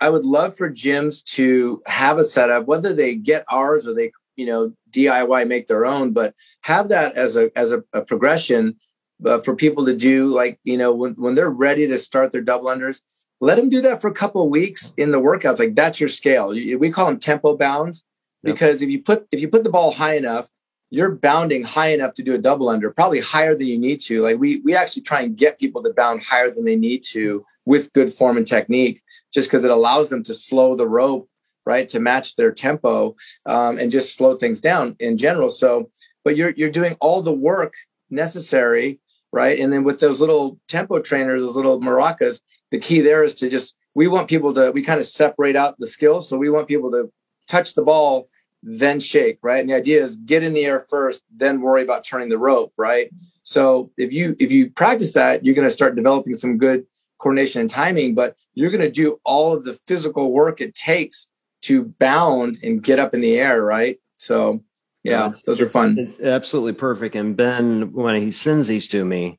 I 0.00 0.10
would 0.10 0.24
love 0.24 0.56
for 0.56 0.68
gyms 0.68 1.22
to 1.36 1.80
have 1.86 2.18
a 2.18 2.24
setup, 2.24 2.66
whether 2.66 2.92
they 2.92 3.14
get 3.14 3.44
ours 3.48 3.86
or 3.86 3.94
they, 3.94 4.10
you 4.36 4.46
know, 4.46 4.72
DIY 4.90 5.46
make 5.48 5.66
their 5.66 5.86
own, 5.86 6.12
but 6.12 6.34
have 6.62 6.88
that 6.88 7.14
as 7.16 7.36
a 7.36 7.50
as 7.56 7.72
a, 7.72 7.82
a 7.92 8.02
progression 8.02 8.76
uh, 9.24 9.38
for 9.38 9.54
people 9.54 9.84
to 9.86 9.96
do. 9.96 10.28
Like 10.28 10.58
you 10.64 10.76
know, 10.76 10.94
when 10.94 11.14
when 11.14 11.34
they're 11.34 11.50
ready 11.50 11.86
to 11.86 11.98
start 11.98 12.32
their 12.32 12.40
double 12.42 12.68
unders, 12.68 13.02
let 13.40 13.56
them 13.56 13.68
do 13.68 13.80
that 13.82 14.00
for 14.00 14.08
a 14.08 14.14
couple 14.14 14.42
of 14.42 14.50
weeks 14.50 14.92
in 14.96 15.10
the 15.10 15.20
workouts. 15.20 15.58
Like 15.58 15.74
that's 15.74 16.00
your 16.00 16.08
scale. 16.08 16.48
We 16.50 16.90
call 16.90 17.06
them 17.06 17.18
tempo 17.18 17.56
bounds 17.56 18.04
Yep. 18.44 18.54
because 18.54 18.82
if 18.82 18.90
you 18.90 19.02
put 19.02 19.26
if 19.30 19.40
you 19.40 19.48
put 19.48 19.64
the 19.64 19.70
ball 19.70 19.92
high 19.92 20.16
enough, 20.16 20.48
you're 20.90 21.14
bounding 21.14 21.62
high 21.62 21.88
enough 21.88 22.14
to 22.14 22.22
do 22.22 22.34
a 22.34 22.38
double 22.38 22.68
under, 22.68 22.90
probably 22.90 23.20
higher 23.20 23.54
than 23.56 23.66
you 23.66 23.78
need 23.78 24.00
to. 24.02 24.20
Like 24.20 24.38
we 24.38 24.60
we 24.64 24.74
actually 24.74 25.02
try 25.02 25.22
and 25.22 25.36
get 25.36 25.60
people 25.60 25.82
to 25.82 25.92
bound 25.92 26.22
higher 26.22 26.50
than 26.50 26.64
they 26.64 26.76
need 26.76 27.04
to 27.10 27.44
with 27.64 27.92
good 27.92 28.12
form 28.12 28.36
and 28.36 28.46
technique, 28.46 29.00
just 29.32 29.48
because 29.48 29.64
it 29.64 29.70
allows 29.70 30.08
them 30.08 30.24
to 30.24 30.34
slow 30.34 30.74
the 30.74 30.88
rope 30.88 31.28
right 31.66 31.88
to 31.88 32.00
match 32.00 32.36
their 32.36 32.52
tempo 32.52 33.14
um, 33.46 33.78
and 33.78 33.92
just 33.92 34.14
slow 34.14 34.34
things 34.36 34.60
down 34.60 34.96
in 35.00 35.16
general. 35.16 35.50
So, 35.50 35.90
but 36.24 36.36
you're 36.36 36.50
you're 36.50 36.70
doing 36.70 36.96
all 37.00 37.22
the 37.22 37.32
work 37.32 37.74
necessary, 38.10 39.00
right? 39.32 39.58
And 39.58 39.72
then 39.72 39.84
with 39.84 40.00
those 40.00 40.20
little 40.20 40.58
tempo 40.68 41.00
trainers, 41.00 41.42
those 41.42 41.56
little 41.56 41.80
maracas, 41.80 42.40
the 42.70 42.78
key 42.78 43.00
there 43.00 43.24
is 43.24 43.34
to 43.36 43.48
just 43.48 43.74
we 43.94 44.08
want 44.08 44.28
people 44.28 44.54
to 44.54 44.70
we 44.70 44.82
kind 44.82 45.00
of 45.00 45.06
separate 45.06 45.56
out 45.56 45.78
the 45.78 45.86
skills. 45.86 46.28
So 46.28 46.36
we 46.36 46.50
want 46.50 46.68
people 46.68 46.90
to 46.92 47.12
touch 47.48 47.74
the 47.74 47.82
ball, 47.82 48.28
then 48.62 49.00
shake, 49.00 49.38
right? 49.42 49.60
And 49.60 49.68
the 49.68 49.74
idea 49.74 50.02
is 50.02 50.16
get 50.16 50.42
in 50.42 50.54
the 50.54 50.64
air 50.64 50.80
first, 50.80 51.22
then 51.34 51.60
worry 51.60 51.82
about 51.82 52.04
turning 52.04 52.28
the 52.28 52.38
rope, 52.38 52.72
right? 52.76 53.10
So 53.42 53.90
if 53.96 54.12
you 54.12 54.36
if 54.38 54.52
you 54.52 54.70
practice 54.70 55.12
that, 55.14 55.44
you're 55.44 55.54
going 55.54 55.66
to 55.66 55.72
start 55.72 55.96
developing 55.96 56.34
some 56.34 56.58
good 56.58 56.86
coordination 57.18 57.60
and 57.60 57.70
timing, 57.70 58.14
but 58.14 58.36
you're 58.54 58.70
going 58.70 58.80
to 58.80 58.90
do 58.90 59.20
all 59.24 59.52
of 59.52 59.64
the 59.64 59.74
physical 59.74 60.32
work 60.32 60.60
it 60.60 60.74
takes 60.74 61.28
to 61.62 61.84
bound 61.98 62.58
and 62.62 62.82
get 62.82 62.98
up 62.98 63.14
in 63.14 63.20
the 63.20 63.38
air, 63.38 63.62
right? 63.62 63.98
So 64.16 64.62
yeah, 65.04 65.26
it's- 65.26 65.42
those 65.42 65.60
are 65.60 65.68
fun. 65.68 65.96
It's 65.98 66.20
absolutely 66.20 66.74
perfect. 66.74 67.16
And 67.16 67.36
Ben, 67.36 67.92
when 67.92 68.20
he 68.20 68.30
sends 68.30 68.68
these 68.68 68.88
to 68.88 69.04
me, 69.04 69.38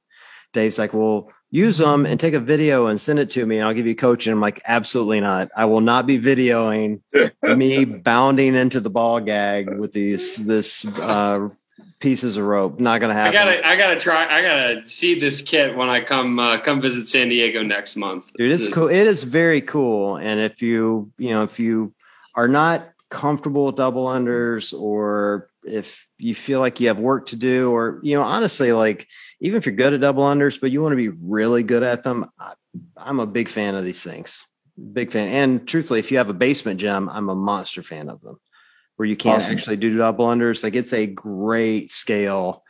Dave's 0.54 0.78
like, 0.78 0.94
well, 0.94 1.30
use 1.52 1.78
them 1.78 2.06
and 2.06 2.20
take 2.20 2.34
a 2.34 2.40
video 2.40 2.88
and 2.88 3.00
send 3.00 3.20
it 3.20 3.30
to 3.32 3.46
me 3.46 3.58
and 3.58 3.68
I'll 3.68 3.74
give 3.74 3.88
you 3.88 3.96
coaching. 3.96 4.34
I'm 4.34 4.42
like, 4.42 4.62
absolutely 4.66 5.20
not. 5.22 5.50
I 5.56 5.66
will 5.66 5.82
not 5.82 6.06
be 6.08 6.20
videoing 6.20 7.02
me 7.44 7.86
bounding 7.86 8.56
into 8.56 8.80
the 8.80 8.90
ball 8.90 9.20
gag 9.20 9.70
with 9.78 9.94
these, 9.94 10.36
this, 10.38 10.86
uh, 10.86 11.50
pieces 12.00 12.36
of 12.38 12.44
rope. 12.46 12.80
Not 12.82 13.00
going 13.00 13.16
to 13.16 13.20
happen. 13.20 13.36
I 13.36 13.40
happen. 13.40 13.56
gotta, 13.62 13.68
I 13.68 13.76
gotta 13.78 14.00
try. 14.00 14.26
I 14.26 14.42
gotta 14.42 14.86
see 14.86 15.18
this 15.18 15.42
kit 15.42 15.76
when 15.78 15.90
I 15.90 16.02
come, 16.02 16.38
uh, 16.38 16.60
come 16.60 16.82
visit 16.82 17.08
San 17.08 17.30
Diego 17.30 17.64
next 17.64 17.96
month. 17.96 18.26
dude 18.38 18.52
it's 18.52 18.68
cool 18.68 18.90
it 18.90 19.08
is 19.08 19.24
very 19.24 19.62
cool 19.62 20.18
and 20.18 20.40
if 20.42 20.62
you 20.62 21.12
you 21.18 21.30
know 21.30 21.44
if 21.44 21.60
you 21.60 21.94
are 22.36 22.48
not 22.48 22.90
comfortable 23.10 23.68
with 23.68 23.76
double 23.76 24.08
unders 24.08 24.74
or 24.78 25.50
if 25.64 26.08
you 26.18 26.34
feel 26.34 26.60
like 26.60 26.80
you 26.80 26.88
have 26.88 26.98
work 26.98 27.28
to 27.28 27.36
do 27.36 27.72
or 27.72 28.00
you 28.02 28.16
know 28.16 28.24
honestly 28.24 28.72
like 28.72 29.08
even 29.40 29.58
if 29.58 29.66
you're 29.66 29.76
good 29.76 29.94
at 29.94 30.02
double 30.02 30.24
unders 30.24 30.60
but 30.60 30.72
you 30.72 30.82
want 30.82 30.92
to 30.92 30.98
be 30.98 31.10
really 31.10 31.62
good 31.62 31.84
at 31.84 32.04
them 32.04 32.30
I, 32.40 32.54
i'm 32.98 33.20
a 33.20 33.28
big 33.28 33.50
fan 33.50 33.76
of 33.76 33.86
these 33.86 34.02
things 34.02 34.44
big 34.94 35.12
fan 35.12 35.28
and 35.28 35.68
truthfully 35.68 36.00
if 36.00 36.12
you 36.12 36.18
have 36.18 36.32
a 36.32 36.34
basement 36.34 36.80
gym 36.80 37.08
i'm 37.08 37.30
a 37.30 37.36
monster 37.36 37.84
fan 37.84 38.10
of 38.10 38.20
them 38.22 38.40
where 38.96 39.06
you 39.08 39.16
can't 39.16 39.44
Awesome. 39.44 39.58
actually 39.58 39.78
do 39.78 39.96
double 39.96 40.26
unders 40.26 40.64
like 40.64 40.76
it's 40.76 40.94
a 40.94 41.06
great 41.06 41.92
scale 41.92 42.64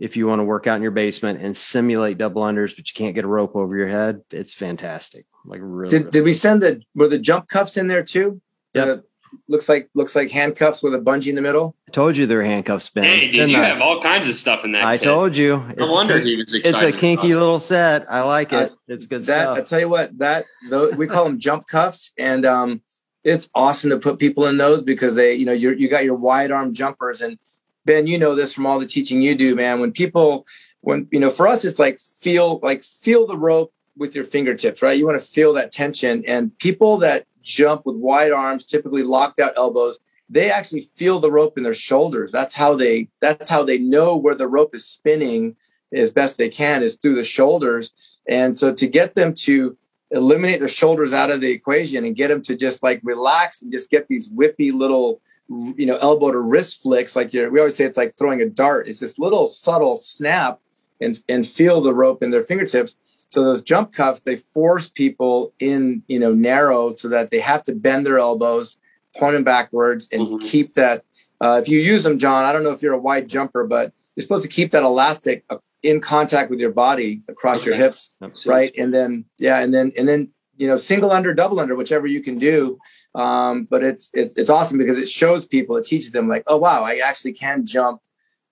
if 0.00 0.16
you 0.16 0.26
want 0.26 0.40
to 0.40 0.44
work 0.44 0.66
out 0.66 0.76
in 0.76 0.82
your 0.82 0.90
basement 0.92 1.42
and 1.42 1.54
simulate 1.54 2.16
double 2.16 2.42
unders, 2.42 2.74
but 2.74 2.88
you 2.88 2.94
can't 2.94 3.14
get 3.14 3.24
a 3.24 3.28
rope 3.28 3.54
over 3.54 3.76
your 3.76 3.86
head, 3.86 4.22
it's 4.30 4.54
fantastic. 4.54 5.26
Like 5.44 5.60
really, 5.62 5.98
Did, 5.98 6.10
did 6.10 6.24
we 6.24 6.32
send 6.32 6.62
the 6.62 6.80
were 6.94 7.06
the 7.06 7.18
jump 7.18 7.48
cuffs 7.48 7.76
in 7.76 7.86
there 7.86 8.02
too? 8.02 8.40
Yep. 8.72 9.04
The- 9.50 9.56
looks 9.56 9.68
like 9.68 9.88
looks 9.94 10.14
like 10.14 10.30
handcuffs 10.30 10.82
with 10.82 10.94
a 10.94 10.98
bungee 10.98 11.28
in 11.28 11.34
the 11.34 11.40
middle. 11.42 11.74
I 11.88 11.90
told 11.90 12.16
you 12.16 12.26
they're 12.26 12.42
handcuffs, 12.42 12.88
Ben. 12.90 13.04
Hey, 13.04 13.20
dude, 13.22 13.32
Didn't 13.32 13.50
you 13.50 13.56
I? 13.58 13.64
have 13.64 13.80
all 13.80 14.02
kinds 14.02 14.28
of 14.28 14.34
stuff 14.36 14.64
in 14.64 14.72
that. 14.72 14.84
I 14.84 14.96
kit. 14.96 15.04
told 15.04 15.36
you. 15.36 15.56
No 15.76 15.86
It's, 15.86 15.94
wonder 15.94 16.16
a, 16.16 16.20
he 16.20 16.36
was 16.36 16.54
excited. 16.54 16.86
it's 16.88 16.96
a 16.96 16.98
kinky 16.98 17.32
about 17.32 17.40
little 17.40 17.60
set. 17.60 18.10
I 18.10 18.22
like 18.22 18.52
it. 18.52 18.70
Uh, 18.72 18.74
it's 18.88 19.06
good 19.06 19.24
That 19.24 19.48
I 19.48 19.60
tell 19.62 19.80
you 19.80 19.88
what, 19.88 20.16
that 20.18 20.44
those, 20.68 20.94
we 20.94 21.06
call 21.06 21.24
them 21.24 21.38
jump 21.38 21.66
cuffs, 21.66 22.12
and 22.16 22.46
um, 22.46 22.80
it's 23.24 23.48
awesome 23.54 23.90
to 23.90 23.98
put 23.98 24.18
people 24.18 24.46
in 24.46 24.56
those 24.56 24.82
because 24.82 25.14
they, 25.16 25.34
you 25.34 25.44
know, 25.46 25.52
you 25.52 25.72
you 25.72 25.88
got 25.88 26.04
your 26.04 26.14
wide 26.14 26.50
arm 26.50 26.72
jumpers, 26.72 27.20
and 27.20 27.38
Ben, 27.84 28.06
you 28.06 28.18
know 28.18 28.34
this 28.34 28.54
from 28.54 28.66
all 28.66 28.78
the 28.78 28.86
teaching 28.86 29.20
you 29.20 29.34
do, 29.34 29.54
man. 29.56 29.80
When 29.80 29.90
people, 29.92 30.46
when 30.82 31.08
you 31.10 31.18
know, 31.18 31.30
for 31.30 31.48
us, 31.48 31.64
it's 31.64 31.78
like 31.78 31.98
feel 32.00 32.60
like 32.62 32.82
feel 32.84 33.26
the 33.26 33.36
rope 33.38 33.72
with 33.96 34.14
your 34.14 34.24
fingertips, 34.24 34.80
right? 34.80 34.96
You 34.96 35.06
want 35.06 35.20
to 35.20 35.26
feel 35.26 35.52
that 35.54 35.72
tension, 35.72 36.24
and 36.26 36.56
people 36.58 36.98
that 36.98 37.26
jump 37.42 37.82
with 37.86 37.96
wide 37.96 38.32
arms, 38.32 38.64
typically 38.64 39.02
locked 39.02 39.40
out 39.40 39.52
elbows, 39.56 39.98
they 40.28 40.50
actually 40.50 40.82
feel 40.82 41.18
the 41.18 41.30
rope 41.30 41.56
in 41.56 41.64
their 41.64 41.74
shoulders. 41.74 42.30
That's 42.30 42.54
how 42.54 42.76
they 42.76 43.08
that's 43.20 43.50
how 43.50 43.64
they 43.64 43.78
know 43.78 44.16
where 44.16 44.34
the 44.34 44.48
rope 44.48 44.74
is 44.74 44.84
spinning 44.84 45.56
as 45.92 46.10
best 46.10 46.38
they 46.38 46.48
can 46.48 46.82
is 46.82 46.96
through 46.96 47.16
the 47.16 47.24
shoulders. 47.24 47.92
And 48.28 48.56
so 48.56 48.72
to 48.72 48.86
get 48.86 49.16
them 49.16 49.34
to 49.34 49.76
eliminate 50.12 50.60
their 50.60 50.68
shoulders 50.68 51.12
out 51.12 51.30
of 51.30 51.40
the 51.40 51.50
equation 51.50 52.04
and 52.04 52.16
get 52.16 52.28
them 52.28 52.42
to 52.42 52.56
just 52.56 52.82
like 52.82 53.00
relax 53.02 53.62
and 53.62 53.72
just 53.72 53.90
get 53.90 54.08
these 54.08 54.28
whippy 54.28 54.72
little 54.72 55.20
you 55.48 55.86
know 55.86 55.96
elbow 55.96 56.30
to 56.30 56.38
wrist 56.38 56.82
flicks 56.82 57.16
like 57.16 57.32
you're, 57.32 57.50
we 57.50 57.58
always 57.58 57.74
say 57.74 57.84
it's 57.84 57.96
like 57.96 58.14
throwing 58.14 58.40
a 58.40 58.46
dart 58.46 58.86
it's 58.86 59.00
this 59.00 59.18
little 59.18 59.48
subtle 59.48 59.96
snap 59.96 60.60
and 61.00 61.22
and 61.28 61.46
feel 61.46 61.80
the 61.80 61.94
rope 61.94 62.22
in 62.22 62.30
their 62.30 62.42
fingertips 62.42 62.96
so 63.30 63.42
those 63.44 63.62
jump 63.62 63.92
cuffs 63.92 64.20
they 64.20 64.36
force 64.36 64.88
people 64.90 65.54
in 65.58 66.02
you 66.08 66.18
know 66.18 66.34
narrow 66.34 66.94
so 66.94 67.08
that 67.08 67.30
they 67.30 67.38
have 67.40 67.64
to 67.64 67.74
bend 67.74 68.04
their 68.06 68.18
elbows 68.18 68.76
point 69.16 69.32
them 69.34 69.44
backwards 69.44 70.08
and 70.12 70.22
Mhm. 70.22 70.40
keep 70.42 70.74
that 70.74 71.04
uh, 71.40 71.58
if 71.62 71.68
you 71.68 71.80
use 71.80 72.02
them 72.02 72.18
john 72.18 72.44
i 72.44 72.52
don't 72.52 72.62
know 72.64 72.70
if 72.72 72.82
you're 72.82 72.92
a 72.92 72.98
wide 72.98 73.28
jumper 73.28 73.66
but 73.66 73.92
you're 74.14 74.22
supposed 74.22 74.42
to 74.42 74.48
keep 74.48 74.70
that 74.72 74.82
elastic 74.82 75.44
uh, 75.50 75.56
in 75.82 76.00
contact 76.00 76.50
with 76.50 76.60
your 76.60 76.70
body 76.72 77.22
across 77.28 77.64
your 77.64 77.74
Okay. 77.74 77.84
hips 77.84 78.16
right 78.46 78.72
and 78.76 78.92
then 78.92 79.24
yeah 79.38 79.60
and 79.60 79.72
then 79.72 79.92
and 79.96 80.06
then 80.06 80.28
you 80.56 80.66
know 80.66 80.76
single 80.76 81.10
under 81.10 81.32
double 81.32 81.58
under 81.58 81.74
whichever 81.74 82.06
you 82.06 82.20
can 82.20 82.36
do 82.36 82.78
um 83.14 83.66
but 83.70 83.82
it's 83.82 84.10
it's 84.12 84.36
it's 84.36 84.50
awesome 84.50 84.76
because 84.76 84.98
it 84.98 85.08
shows 85.08 85.46
people 85.46 85.76
it 85.76 85.84
teaches 85.86 86.10
them 86.10 86.28
like 86.28 86.42
oh 86.48 86.58
wow 86.58 86.82
i 86.84 86.96
actually 86.96 87.32
can 87.32 87.64
jump 87.64 88.00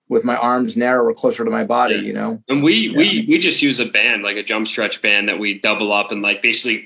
with 0.09 0.23
my 0.25 0.35
arms 0.35 0.75
narrower 0.75 1.13
closer 1.13 1.45
to 1.45 1.51
my 1.51 1.63
body 1.63 1.95
Yeah. 1.95 2.01
you 2.01 2.13
know 2.13 2.43
And 2.49 2.61
we 2.63 2.89
we 2.97 3.25
we 3.29 3.37
just 3.37 3.61
use 3.61 3.79
a 3.79 3.85
band 3.85 4.23
like 4.23 4.35
a 4.37 4.43
jump 4.43 4.67
stretch 4.67 5.01
band 5.01 5.29
that 5.29 5.39
we 5.39 5.59
double 5.59 5.93
up 5.93 6.11
and 6.11 6.21
like 6.21 6.41
basically 6.41 6.85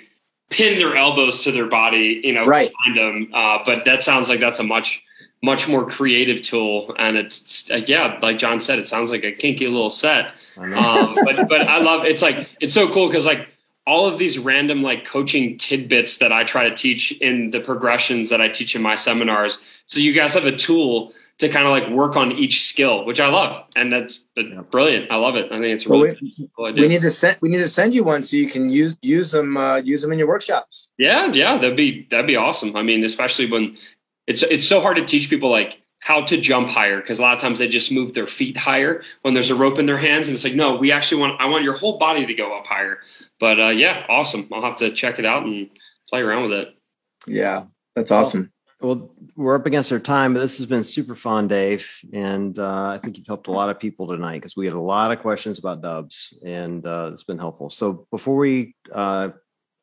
pin 0.50 0.78
their 0.78 0.96
elbows 0.96 1.42
to 1.44 1.52
their 1.52 1.66
body, 1.66 2.22
you 2.24 2.32
know, 2.34 2.46
Right. 2.46 2.72
behind 2.72 2.98
them. 3.26 3.34
Uh, 3.34 3.60
but 3.66 3.86
that 3.86 4.04
sounds 4.04 4.30
like 4.30 4.40
that's 4.40 4.60
a 4.60 4.64
much 4.64 5.02
much 5.42 5.68
more 5.68 5.86
creative 5.86 6.42
tool, 6.42 6.96
and 6.98 7.18
it's 7.18 7.70
uh, 7.70 7.82
yeah, 7.86 8.18
like 8.22 8.38
John 8.38 8.62
said, 8.62 8.80
it 8.80 8.88
sounds 8.88 9.12
like 9.12 9.26
a 9.26 9.32
kinky 9.34 9.68
little 9.68 9.90
set. 9.90 10.32
Um, 10.58 11.16
but 11.26 11.50
but 11.50 11.62
I 11.68 11.80
love 11.80 12.06
it's 12.06 12.22
like 12.22 12.48
it's 12.62 12.74
so 12.74 12.88
cool 12.94 13.08
because 13.08 13.26
like 13.26 13.48
all 13.86 14.06
of 14.06 14.18
these 14.18 14.38
random 14.40 14.82
like 14.82 15.04
coaching 15.04 15.58
tidbits 15.58 16.18
that 16.20 16.32
I 16.32 16.44
try 16.46 16.70
to 16.70 16.74
teach 16.76 17.12
in 17.14 17.50
the 17.52 17.60
progressions 17.60 18.30
that 18.30 18.40
I 18.40 18.48
teach 18.48 18.74
in 18.76 18.82
my 18.82 18.96
seminars. 18.96 19.58
So 19.88 20.00
you 20.00 20.14
guys 20.14 20.34
have 20.34 20.46
a 20.46 20.56
tool 20.56 21.12
to 21.40 21.50
kind 21.50 21.66
of 21.66 21.72
like 21.72 21.90
work 21.90 22.16
on 22.16 22.32
each 22.34 22.68
skill, 22.68 23.06
which 23.06 23.20
I 23.20 23.28
love, 23.28 23.64
and 23.76 23.92
that's 23.92 24.24
Yeah. 24.38 24.62
brilliant. 24.70 25.12
I 25.12 25.16
love 25.18 25.36
it. 25.36 25.46
I 25.52 25.56
think 25.60 25.66
it's 25.74 25.86
a 25.86 25.90
Well, 25.90 26.02
really 26.04 26.18
cool 26.56 26.66
idea. 26.66 26.84
we 26.84 26.88
need 26.88 27.02
to 27.02 27.10
send 27.10 27.38
we 27.42 27.50
need 27.50 27.58
to 27.58 27.68
send 27.68 27.96
you 27.96 28.04
one 28.04 28.24
so 28.24 28.38
you 28.38 28.48
can 28.50 28.70
use 28.70 28.96
use 29.02 29.32
them 29.32 29.58
uh, 29.58 29.78
use 29.78 30.02
them 30.02 30.12
in 30.12 30.20
your 30.20 30.28
workshops 30.28 30.90
Yeah, 30.98 31.32
yeah, 31.34 31.58
that'd 31.58 31.76
be 31.78 32.08
that'd 32.10 32.28
be 32.28 32.36
awesome. 32.36 32.76
I 32.76 32.84
mean, 32.84 33.04
especially 33.04 33.50
when 33.50 33.76
it's 34.28 34.44
it's 34.44 34.66
so 34.66 34.80
hard 34.80 34.96
to 34.98 35.06
teach 35.06 35.30
people 35.30 35.50
like 35.50 35.80
how 36.00 36.22
to 36.22 36.36
jump 36.38 36.68
higher 36.68 37.00
because 37.02 37.18
a 37.18 37.22
lot 37.22 37.34
of 37.34 37.42
times 37.42 37.60
they 37.60 37.68
just 37.68 37.90
move 37.92 38.14
their 38.14 38.28
feet 38.28 38.58
higher 38.58 39.02
when 39.22 39.34
there's 39.34 39.50
a 39.50 39.56
rope 39.56 39.80
in 39.80 39.86
their 39.86 39.98
hands, 39.98 40.28
and 40.28 40.36
it's 40.36 40.44
like, 40.44 40.54
no, 40.54 40.76
we 40.76 40.92
actually 40.92 41.20
want 41.20 41.40
I 41.42 41.46
want 41.48 41.64
your 41.64 41.74
whole 41.78 41.98
body 41.98 42.26
to 42.26 42.34
go 42.34 42.56
up 42.58 42.68
higher. 42.68 43.00
But 43.40 43.60
uh, 43.60 43.70
yeah, 43.70 44.06
awesome. 44.10 44.48
I'll 44.54 44.62
have 44.62 44.76
to 44.78 44.92
check 44.92 45.18
it 45.18 45.26
out 45.26 45.46
and 45.46 45.70
play 46.10 46.22
around 46.22 46.50
with 46.50 46.60
it. 46.60 46.76
Yeah, 47.26 47.66
that's 47.96 48.12
awesome. 48.12 48.52
Well, 48.82 49.13
we're 49.36 49.56
up 49.56 49.66
against 49.66 49.92
our 49.92 50.00
time, 50.00 50.34
but 50.34 50.40
this 50.40 50.58
has 50.58 50.66
been 50.66 50.84
super 50.84 51.16
fun, 51.16 51.48
Dave. 51.48 51.90
And 52.14 52.58
uh, 52.58 52.90
I 52.90 53.00
think 53.00 53.18
you've 53.18 53.28
helped 53.28 53.48
a 53.48 53.52
lot 53.52 53.70
of 53.70 53.80
people 53.80 54.08
tonight 54.08 54.42
because 54.42 54.56
we 54.56 54.66
had 54.66 54.76
a 54.76 54.82
lot 54.82 55.12
of 55.12 55.20
questions 55.20 55.60
about 55.60 55.82
dubs 55.82 56.34
and 56.46 56.86
uh, 56.86 57.10
it's 57.14 57.24
been 57.24 57.38
helpful. 57.38 57.70
So 57.70 58.08
before 58.12 58.36
we 58.36 58.76
uh, 58.92 59.30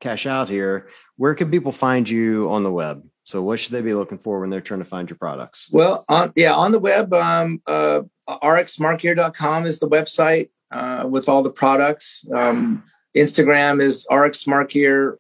cash 0.01 0.27
out 0.27 0.49
here, 0.49 0.89
where 1.17 1.35
can 1.35 1.51
people 1.51 1.73
find 1.73 2.09
you 2.09 2.51
on 2.51 2.63
the 2.63 2.73
web? 2.73 3.03
So 3.25 3.43
what 3.43 3.61
should 3.61 3.73
they 3.73 3.83
be 3.83 3.95
looking 3.95 4.19
for 4.19 4.41
when 4.41 4.51
they're 4.51 4.61
trying 4.61 4.81
to 4.81 4.87
find 4.87 5.09
your 5.09 5.19
products? 5.19 5.69
Well, 5.71 6.05
on, 6.09 6.33
yeah, 6.35 6.55
on 6.55 6.73
the 6.73 6.81
web, 6.81 7.13
um, 7.13 7.61
uh, 7.67 8.03
is 9.67 9.79
the 9.79 9.89
website 9.89 10.51
uh, 10.71 11.07
with 11.09 11.29
all 11.29 11.43
the 11.43 11.53
products. 11.53 12.25
Um, 12.35 12.85
Instagram 13.17 13.83
is 13.83 14.07
rxsmartgear 14.11 15.17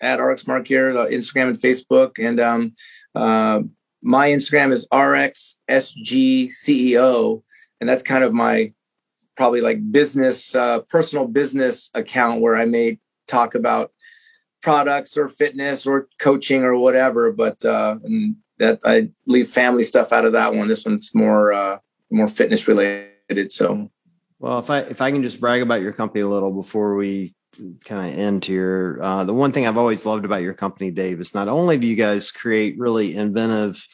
at 0.00 0.18
rxsmartgear, 0.18 0.96
uh, 0.96 1.06
Instagram 1.06 1.48
and 1.48 1.56
Facebook. 1.56 2.18
And 2.18 2.40
um, 2.40 2.72
uh, 3.14 3.60
my 4.02 4.28
Instagram 4.28 4.72
is 4.72 4.86
rxsgceo, 4.88 5.42
and 7.80 7.88
that's 7.88 8.02
kind 8.02 8.24
of 8.24 8.32
my 8.32 8.72
probably 9.36 9.60
like 9.60 9.90
business, 9.90 10.54
uh, 10.54 10.80
personal 10.88 11.26
business 11.26 11.90
account 11.94 12.40
where 12.40 12.56
I 12.56 12.66
may 12.66 12.98
talk 13.26 13.54
about 13.54 13.90
products 14.62 15.16
or 15.16 15.28
fitness 15.28 15.86
or 15.86 16.08
coaching 16.18 16.62
or 16.62 16.76
whatever. 16.76 17.32
But 17.32 17.64
uh, 17.64 17.96
that 18.58 18.80
I 18.84 19.10
leave 19.26 19.48
family 19.48 19.84
stuff 19.84 20.12
out 20.12 20.24
of 20.24 20.32
that 20.32 20.54
one. 20.54 20.68
This 20.68 20.84
one's 20.84 21.14
more 21.14 21.52
uh, 21.52 21.78
more 22.10 22.28
fitness 22.28 22.68
related. 22.68 23.50
So, 23.50 23.90
well, 24.38 24.58
if 24.58 24.70
I 24.70 24.80
if 24.80 25.00
I 25.00 25.10
can 25.10 25.22
just 25.22 25.40
brag 25.40 25.62
about 25.62 25.82
your 25.82 25.92
company 25.92 26.20
a 26.20 26.28
little 26.28 26.52
before 26.52 26.94
we 26.94 27.34
kind 27.84 28.12
of 28.12 28.18
end 28.18 28.44
here. 28.44 28.98
Uh, 29.02 29.24
the 29.24 29.34
one 29.34 29.52
thing 29.52 29.66
I've 29.66 29.78
always 29.78 30.06
loved 30.06 30.24
about 30.24 30.42
your 30.42 30.54
company, 30.54 30.90
Dave, 30.90 31.20
is 31.20 31.34
not 31.34 31.48
only 31.48 31.78
do 31.78 31.86
you 31.86 31.96
guys 31.96 32.30
create 32.30 32.78
really 32.78 33.14
inventive 33.14 33.86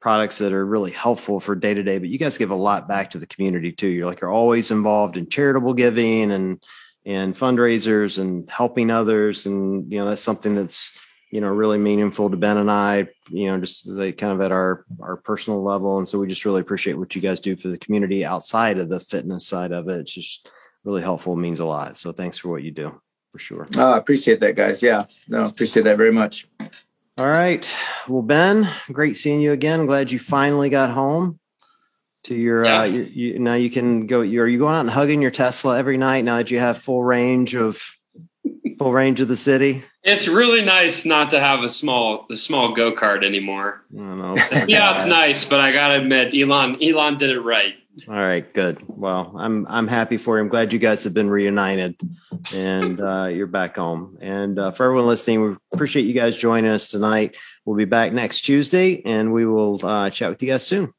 products 0.00 0.38
that 0.38 0.52
are 0.52 0.64
really 0.64 0.92
helpful 0.92 1.40
for 1.40 1.54
day 1.54 1.74
to 1.74 1.82
day, 1.82 1.98
but 1.98 2.08
you 2.08 2.18
guys 2.18 2.38
give 2.38 2.50
a 2.50 2.54
lot 2.54 2.88
back 2.88 3.10
to 3.10 3.18
the 3.18 3.26
community 3.26 3.72
too. 3.72 3.88
You're 3.88 4.06
like 4.06 4.20
you're 4.20 4.30
always 4.30 4.70
involved 4.70 5.16
in 5.16 5.28
charitable 5.28 5.74
giving 5.74 6.30
and 6.30 6.62
and 7.04 7.36
fundraisers 7.36 8.18
and 8.18 8.48
helping 8.50 8.90
others, 8.90 9.46
and 9.46 9.90
you 9.90 9.98
know 9.98 10.06
that's 10.06 10.22
something 10.22 10.54
that's 10.54 10.92
you 11.30 11.40
know 11.40 11.48
really 11.48 11.78
meaningful 11.78 12.30
to 12.30 12.36
Ben 12.36 12.58
and 12.58 12.70
I. 12.70 13.08
You 13.30 13.46
know, 13.48 13.60
just 13.60 13.86
like 13.86 14.18
kind 14.18 14.32
of 14.32 14.40
at 14.40 14.52
our 14.52 14.84
our 15.00 15.16
personal 15.16 15.62
level, 15.62 15.98
and 15.98 16.08
so 16.08 16.18
we 16.18 16.28
just 16.28 16.44
really 16.44 16.60
appreciate 16.60 16.98
what 16.98 17.14
you 17.14 17.22
guys 17.22 17.40
do 17.40 17.56
for 17.56 17.68
the 17.68 17.78
community 17.78 18.24
outside 18.24 18.78
of 18.78 18.88
the 18.88 19.00
fitness 19.00 19.46
side 19.46 19.72
of 19.72 19.88
it. 19.88 20.00
It's 20.00 20.12
just 20.12 20.50
really 20.84 21.02
helpful, 21.02 21.32
it 21.32 21.38
means 21.38 21.58
a 21.58 21.64
lot. 21.64 21.96
So 21.96 22.12
thanks 22.12 22.38
for 22.38 22.48
what 22.48 22.62
you 22.62 22.70
do 22.70 23.00
for 23.36 23.40
sure. 23.40 23.68
Oh, 23.76 23.92
I 23.92 23.98
appreciate 23.98 24.40
that, 24.40 24.56
guys. 24.56 24.82
Yeah, 24.82 25.04
no, 25.28 25.44
appreciate 25.44 25.82
that 25.82 25.98
very 25.98 26.12
much. 26.12 26.48
All 27.18 27.26
right. 27.26 27.68
Well, 28.08 28.22
Ben, 28.22 28.68
great 28.92 29.16
seeing 29.16 29.40
you 29.40 29.52
again. 29.52 29.86
glad 29.86 30.10
you 30.10 30.18
finally 30.18 30.70
got 30.70 30.90
home 30.90 31.38
to 32.24 32.34
your. 32.34 32.64
Uh, 32.64 32.68
yeah. 32.68 32.80
Uh, 32.80 32.84
you, 32.84 33.02
you, 33.02 33.38
now 33.38 33.54
you 33.54 33.70
can 33.70 34.06
go. 34.06 34.22
You 34.22 34.40
are 34.40 34.48
you 34.48 34.58
going 34.58 34.74
out 34.74 34.80
and 34.80 34.90
hugging 34.90 35.20
your 35.20 35.30
Tesla 35.30 35.78
every 35.78 35.98
night 35.98 36.24
now 36.24 36.38
that 36.38 36.50
you 36.50 36.58
have 36.58 36.78
full 36.78 37.04
range 37.04 37.54
of 37.54 37.82
full 38.78 38.92
range 38.92 39.20
of 39.20 39.28
the 39.28 39.36
city? 39.36 39.84
It's 40.02 40.28
really 40.28 40.64
nice 40.64 41.04
not 41.04 41.30
to 41.30 41.40
have 41.40 41.60
a 41.60 41.68
small 41.68 42.26
a 42.30 42.36
small 42.36 42.74
go 42.74 42.94
kart 42.94 43.22
anymore. 43.22 43.84
yeah, 43.90 44.96
it's 44.96 45.06
nice, 45.06 45.44
but 45.44 45.60
I 45.60 45.72
gotta 45.72 46.00
admit, 46.00 46.34
Elon 46.34 46.82
Elon 46.82 47.18
did 47.18 47.30
it 47.30 47.40
right. 47.40 47.74
All 48.08 48.14
right, 48.14 48.52
good. 48.52 48.82
Well, 48.86 49.34
I'm 49.38 49.66
I'm 49.68 49.88
happy 49.88 50.18
for 50.18 50.36
you. 50.36 50.42
I'm 50.42 50.50
glad 50.50 50.72
you 50.72 50.78
guys 50.78 51.02
have 51.04 51.14
been 51.14 51.30
reunited, 51.30 51.98
and 52.52 53.00
uh, 53.00 53.30
you're 53.32 53.46
back 53.46 53.76
home. 53.76 54.18
And 54.20 54.58
uh, 54.58 54.72
for 54.72 54.84
everyone 54.84 55.06
listening, 55.06 55.42
we 55.42 55.56
appreciate 55.72 56.02
you 56.02 56.12
guys 56.12 56.36
joining 56.36 56.70
us 56.70 56.88
tonight. 56.88 57.38
We'll 57.64 57.76
be 57.76 57.86
back 57.86 58.12
next 58.12 58.42
Tuesday, 58.42 59.00
and 59.06 59.32
we 59.32 59.46
will 59.46 59.84
uh, 59.84 60.10
chat 60.10 60.28
with 60.28 60.42
you 60.42 60.50
guys 60.50 60.66
soon. 60.66 60.92